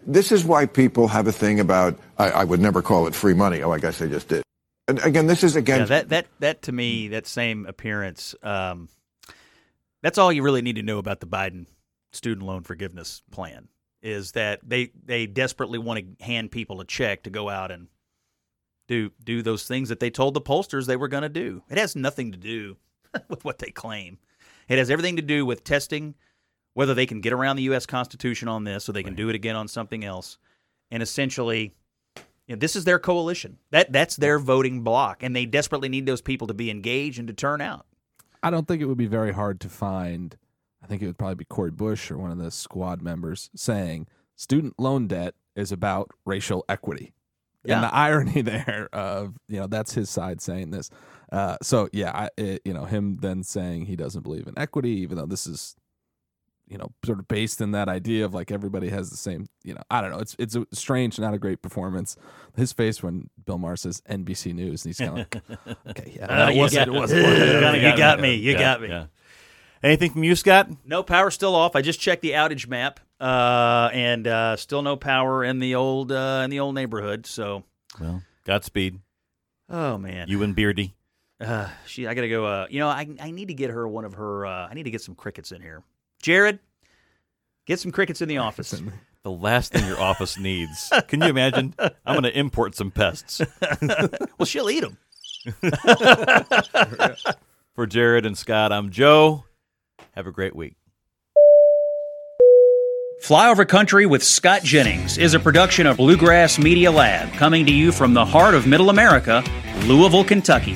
This 0.07 0.30
is 0.30 0.45
why 0.45 0.66
people 0.66 1.09
have 1.09 1.26
a 1.26 1.32
thing 1.32 1.59
about, 1.59 1.99
I, 2.18 2.30
I 2.30 2.45
would 2.45 2.61
never 2.61 2.82
call 2.82 3.09
it 3.09 3.16
free 3.16 3.34
money. 3.34 3.62
Oh, 3.62 3.72
I 3.72 3.80
guess 3.80 4.01
I 4.01 4.07
just 4.07 4.28
did. 4.28 4.45
And 4.86 5.01
again, 5.01 5.26
this 5.26 5.43
is 5.43 5.57
Yeah, 5.57 5.84
that 5.86 6.09
that 6.11 6.26
that 6.38 6.62
to 6.62 6.72
me, 6.72 7.09
that 7.09 7.26
same 7.26 7.66
appearance. 7.66 8.36
Um, 8.45 8.88
that's 10.03 10.18
all 10.18 10.32
you 10.32 10.45
really 10.45 10.62
need 10.62 10.76
to 10.76 10.82
know 10.82 10.99
about 10.99 11.18
the 11.18 11.26
Biden 11.26 11.66
student 12.12 12.47
loan 12.47 12.62
forgiveness 12.62 13.22
plan. 13.32 13.66
Is 14.03 14.32
that 14.32 14.61
they 14.62 14.91
they 15.05 15.26
desperately 15.26 15.78
want 15.78 15.99
to 16.18 16.24
hand 16.24 16.53
people 16.53 16.80
a 16.80 16.84
check 16.84 17.24
to 17.24 17.30
go 17.30 17.49
out 17.49 17.72
and 17.72 17.88
do 18.91 19.12
do 19.22 19.41
those 19.41 19.66
things 19.66 19.88
that 19.88 20.01
they 20.01 20.11
told 20.11 20.34
the 20.34 20.41
pollsters 20.41 20.86
they 20.86 20.97
were 20.97 21.09
going 21.09 21.22
to 21.22 21.28
do. 21.28 21.62
It 21.70 21.78
has 21.78 21.95
nothing 21.95 22.32
to 22.32 22.38
do 22.38 22.76
with 23.28 23.45
what 23.45 23.59
they 23.59 23.70
claim. 23.70 24.18
It 24.68 24.78
has 24.78 24.91
everything 24.91 25.16
to 25.16 25.22
do 25.22 25.47
with 25.47 25.64
testing 25.64 26.14
whether 26.74 26.95
they 26.95 27.07
can 27.07 27.20
get 27.20 27.32
around 27.32 27.57
the 27.57 27.64
U.S. 27.64 27.84
Constitution 27.84 28.47
on 28.47 28.62
this, 28.62 28.84
so 28.84 28.93
they 28.93 29.03
can 29.03 29.16
do 29.16 29.28
it 29.28 29.34
again 29.34 29.57
on 29.57 29.66
something 29.66 30.05
else, 30.05 30.38
and 30.91 31.03
essentially 31.03 31.74
you 32.47 32.55
know, 32.55 32.59
this 32.59 32.76
is 32.76 32.84
their 32.84 32.99
coalition. 32.99 33.59
That 33.70 33.93
that's 33.93 34.16
their 34.16 34.38
voting 34.38 34.82
block, 34.82 35.22
and 35.22 35.34
they 35.34 35.47
desperately 35.47 35.88
need 35.88 36.07
those 36.07 36.20
people 36.20 36.49
to 36.49 36.55
be 36.55 36.70
engaged 36.70 37.18
and 37.18 37.28
to 37.28 37.34
turn 37.34 37.61
out. 37.61 37.86
I 38.43 38.51
don't 38.51 38.66
think 38.66 38.82
it 38.82 38.86
would 38.86 38.99
be 38.99 39.07
very 39.07 39.32
hard 39.32 39.61
to 39.61 39.68
find. 39.68 40.36
I 40.82 40.86
think 40.86 41.03
it 41.03 41.07
would 41.07 41.18
probably 41.18 41.36
be 41.36 41.45
Cori 41.45 41.70
Bush 41.70 42.11
or 42.11 42.18
one 42.18 42.30
of 42.30 42.38
the 42.38 42.51
squad 42.51 43.03
members 43.03 43.51
saying 43.55 44.09
student 44.34 44.74
loan 44.78 45.07
debt 45.07 45.34
is 45.55 45.70
about 45.70 46.11
racial 46.24 46.64
equity. 46.68 47.12
Yeah. 47.65 47.75
And 47.77 47.85
the 47.85 47.95
irony 47.95 48.43
there 48.43 48.89
of 48.93 49.35
you 49.49 49.59
know 49.61 49.67
that's 49.67 49.93
his 49.95 50.09
side 50.11 50.41
saying 50.41 50.71
this. 50.71 50.91
Uh, 51.31 51.57
so 51.63 51.89
yeah, 51.93 52.11
I, 52.13 52.29
it, 52.37 52.63
you 52.65 52.73
know 52.75 52.85
him 52.85 53.19
then 53.21 53.43
saying 53.43 53.87
he 53.87 53.97
doesn't 53.97 54.23
believe 54.23 54.47
in 54.47 54.59
equity, 54.59 54.91
even 55.01 55.17
though 55.19 55.27
this 55.27 55.47
is 55.47 55.77
you 56.69 56.79
know, 56.79 56.93
sort 57.05 57.19
of 57.19 57.27
based 57.27 57.61
in 57.61 57.73
that 57.73 57.89
idea 57.89 58.25
of 58.25 58.33
like 58.33 58.53
everybody 58.53 58.91
has 58.91 59.11
the 59.11 59.17
same, 59.17 59.49
you 59.65 59.75
know, 59.75 59.81
I 59.91 60.01
don't 60.01 60.13
know. 60.13 60.21
It's 60.21 60.37
it's 60.39 60.55
a 60.55 60.65
strange, 60.73 61.19
not 61.19 61.35
a 61.35 61.39
great 61.39 61.63
performance. 61.63 62.17
His 62.55 62.73
face 62.73 63.03
when 63.03 63.29
Bill 63.45 63.59
Maher 63.59 63.75
says 63.75 64.01
NBC 64.09 64.55
News, 64.55 64.85
and 64.85 64.91
he's 64.91 64.99
kind 64.99 65.11
of 65.11 65.17
like, 65.19 65.77
okay, 65.89 66.13
yeah, 66.15 66.27
Uh, 66.47 66.49
you 66.51 66.61
wasn't, 66.61 66.87
got- 66.87 66.95
it 66.95 66.99
wasn't. 67.01 67.23
you 67.83 67.97
got 67.97 68.21
me. 68.21 68.37
You 68.37 68.53
Yeah, 68.53 68.59
got 68.61 68.83
me. 68.83 68.89
yeah. 68.89 69.07
Anything 69.83 70.13
from 70.13 70.23
you, 70.23 70.37
Scott? 70.37 70.69
No 70.85 71.03
power 71.03 71.33
still 71.33 71.57
off. 71.57 71.75
I 71.75 71.83
just 71.83 71.99
checked 71.99 72.23
the 72.23 72.33
outage 72.33 72.69
map, 72.69 73.01
uh, 73.21 73.91
and 73.93 74.27
uh, 74.27 74.57
still 74.57 74.83
no 74.83 74.97
power 74.97 75.45
in 75.45 75.59
the 75.59 75.75
old 75.75 76.11
uh, 76.12 76.43
in 76.45 76.51
the 76.51 76.61
old 76.61 76.75
neighborhood. 76.75 77.27
So, 77.27 77.64
Well, 78.01 78.23
Godspeed. 78.45 78.99
oh 79.68 79.99
man, 79.99 80.29
You 80.29 80.43
and 80.43 80.55
Beardy. 80.57 80.95
uh, 81.41 81.68
she, 81.87 82.07
I 82.07 82.14
gotta 82.14 82.29
go. 82.29 82.45
Uh, 82.45 82.66
you 82.71 82.79
know, 82.81 82.89
I 82.89 83.07
I 83.21 83.31
need 83.31 83.49
to 83.49 83.55
get 83.55 83.71
her 83.71 83.87
one 83.87 84.05
of 84.05 84.14
her. 84.14 84.47
Uh, 84.47 84.68
I 84.68 84.75
need 84.75 84.85
to 84.85 84.91
get 84.91 85.03
some 85.03 85.14
crickets 85.14 85.53
in 85.53 85.61
here. 85.62 85.83
Jared, 86.23 86.59
get 87.66 87.79
some 87.81 87.93
crickets 87.93 88.21
in 88.23 88.29
the 88.29 88.39
office. 88.39 88.81
The 89.23 89.31
last 89.31 89.73
thing 89.75 89.85
your 89.87 90.01
office 90.01 90.39
needs. 90.39 90.91
Can 91.09 91.21
you 91.21 91.27
imagine? 91.29 91.75
I'm 91.79 92.14
going 92.14 92.23
to 92.23 92.39
import 92.39 92.75
some 92.75 92.91
pests. 92.91 93.43
well, 94.39 94.47
she'll 94.47 94.71
eat 94.71 94.81
them. 94.81 94.97
For 97.75 97.87
Jared 97.87 98.25
and 98.25 98.37
Scott, 98.39 98.73
I'm 98.73 98.89
Joe. 98.89 99.45
Have 100.12 100.27
a 100.27 100.33
great 100.33 100.57
week. 100.57 100.75
Flyover 103.21 103.68
Country 103.68 104.07
with 104.07 104.25
Scott 104.25 104.62
Jennings 104.62 105.18
is 105.18 105.35
a 105.35 105.39
production 105.39 105.87
of 105.87 105.99
Bluegrass 105.99 106.59
Media 106.59 106.91
Lab, 106.91 107.31
coming 107.35 107.66
to 107.66 107.73
you 107.73 107.93
from 107.93 108.14
the 108.14 108.25
heart 108.25 108.55
of 108.55 108.66
Middle 108.66 108.89
America, 108.89 109.45
Louisville, 109.85 110.25
Kentucky. 110.25 110.75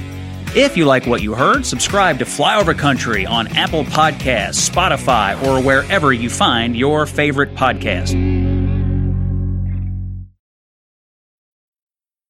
If 0.54 0.76
you 0.76 0.84
like 0.84 1.06
what 1.06 1.22
you 1.22 1.34
heard, 1.34 1.64
subscribe 1.64 2.18
to 2.18 2.26
Flyover 2.26 2.78
Country 2.78 3.24
on 3.24 3.48
Apple 3.56 3.84
Podcasts, 3.84 4.68
Spotify, 4.68 5.42
or 5.42 5.64
wherever 5.64 6.12
you 6.12 6.28
find 6.28 6.76
your 6.76 7.06
favorite 7.06 7.54
podcast. 7.54 8.12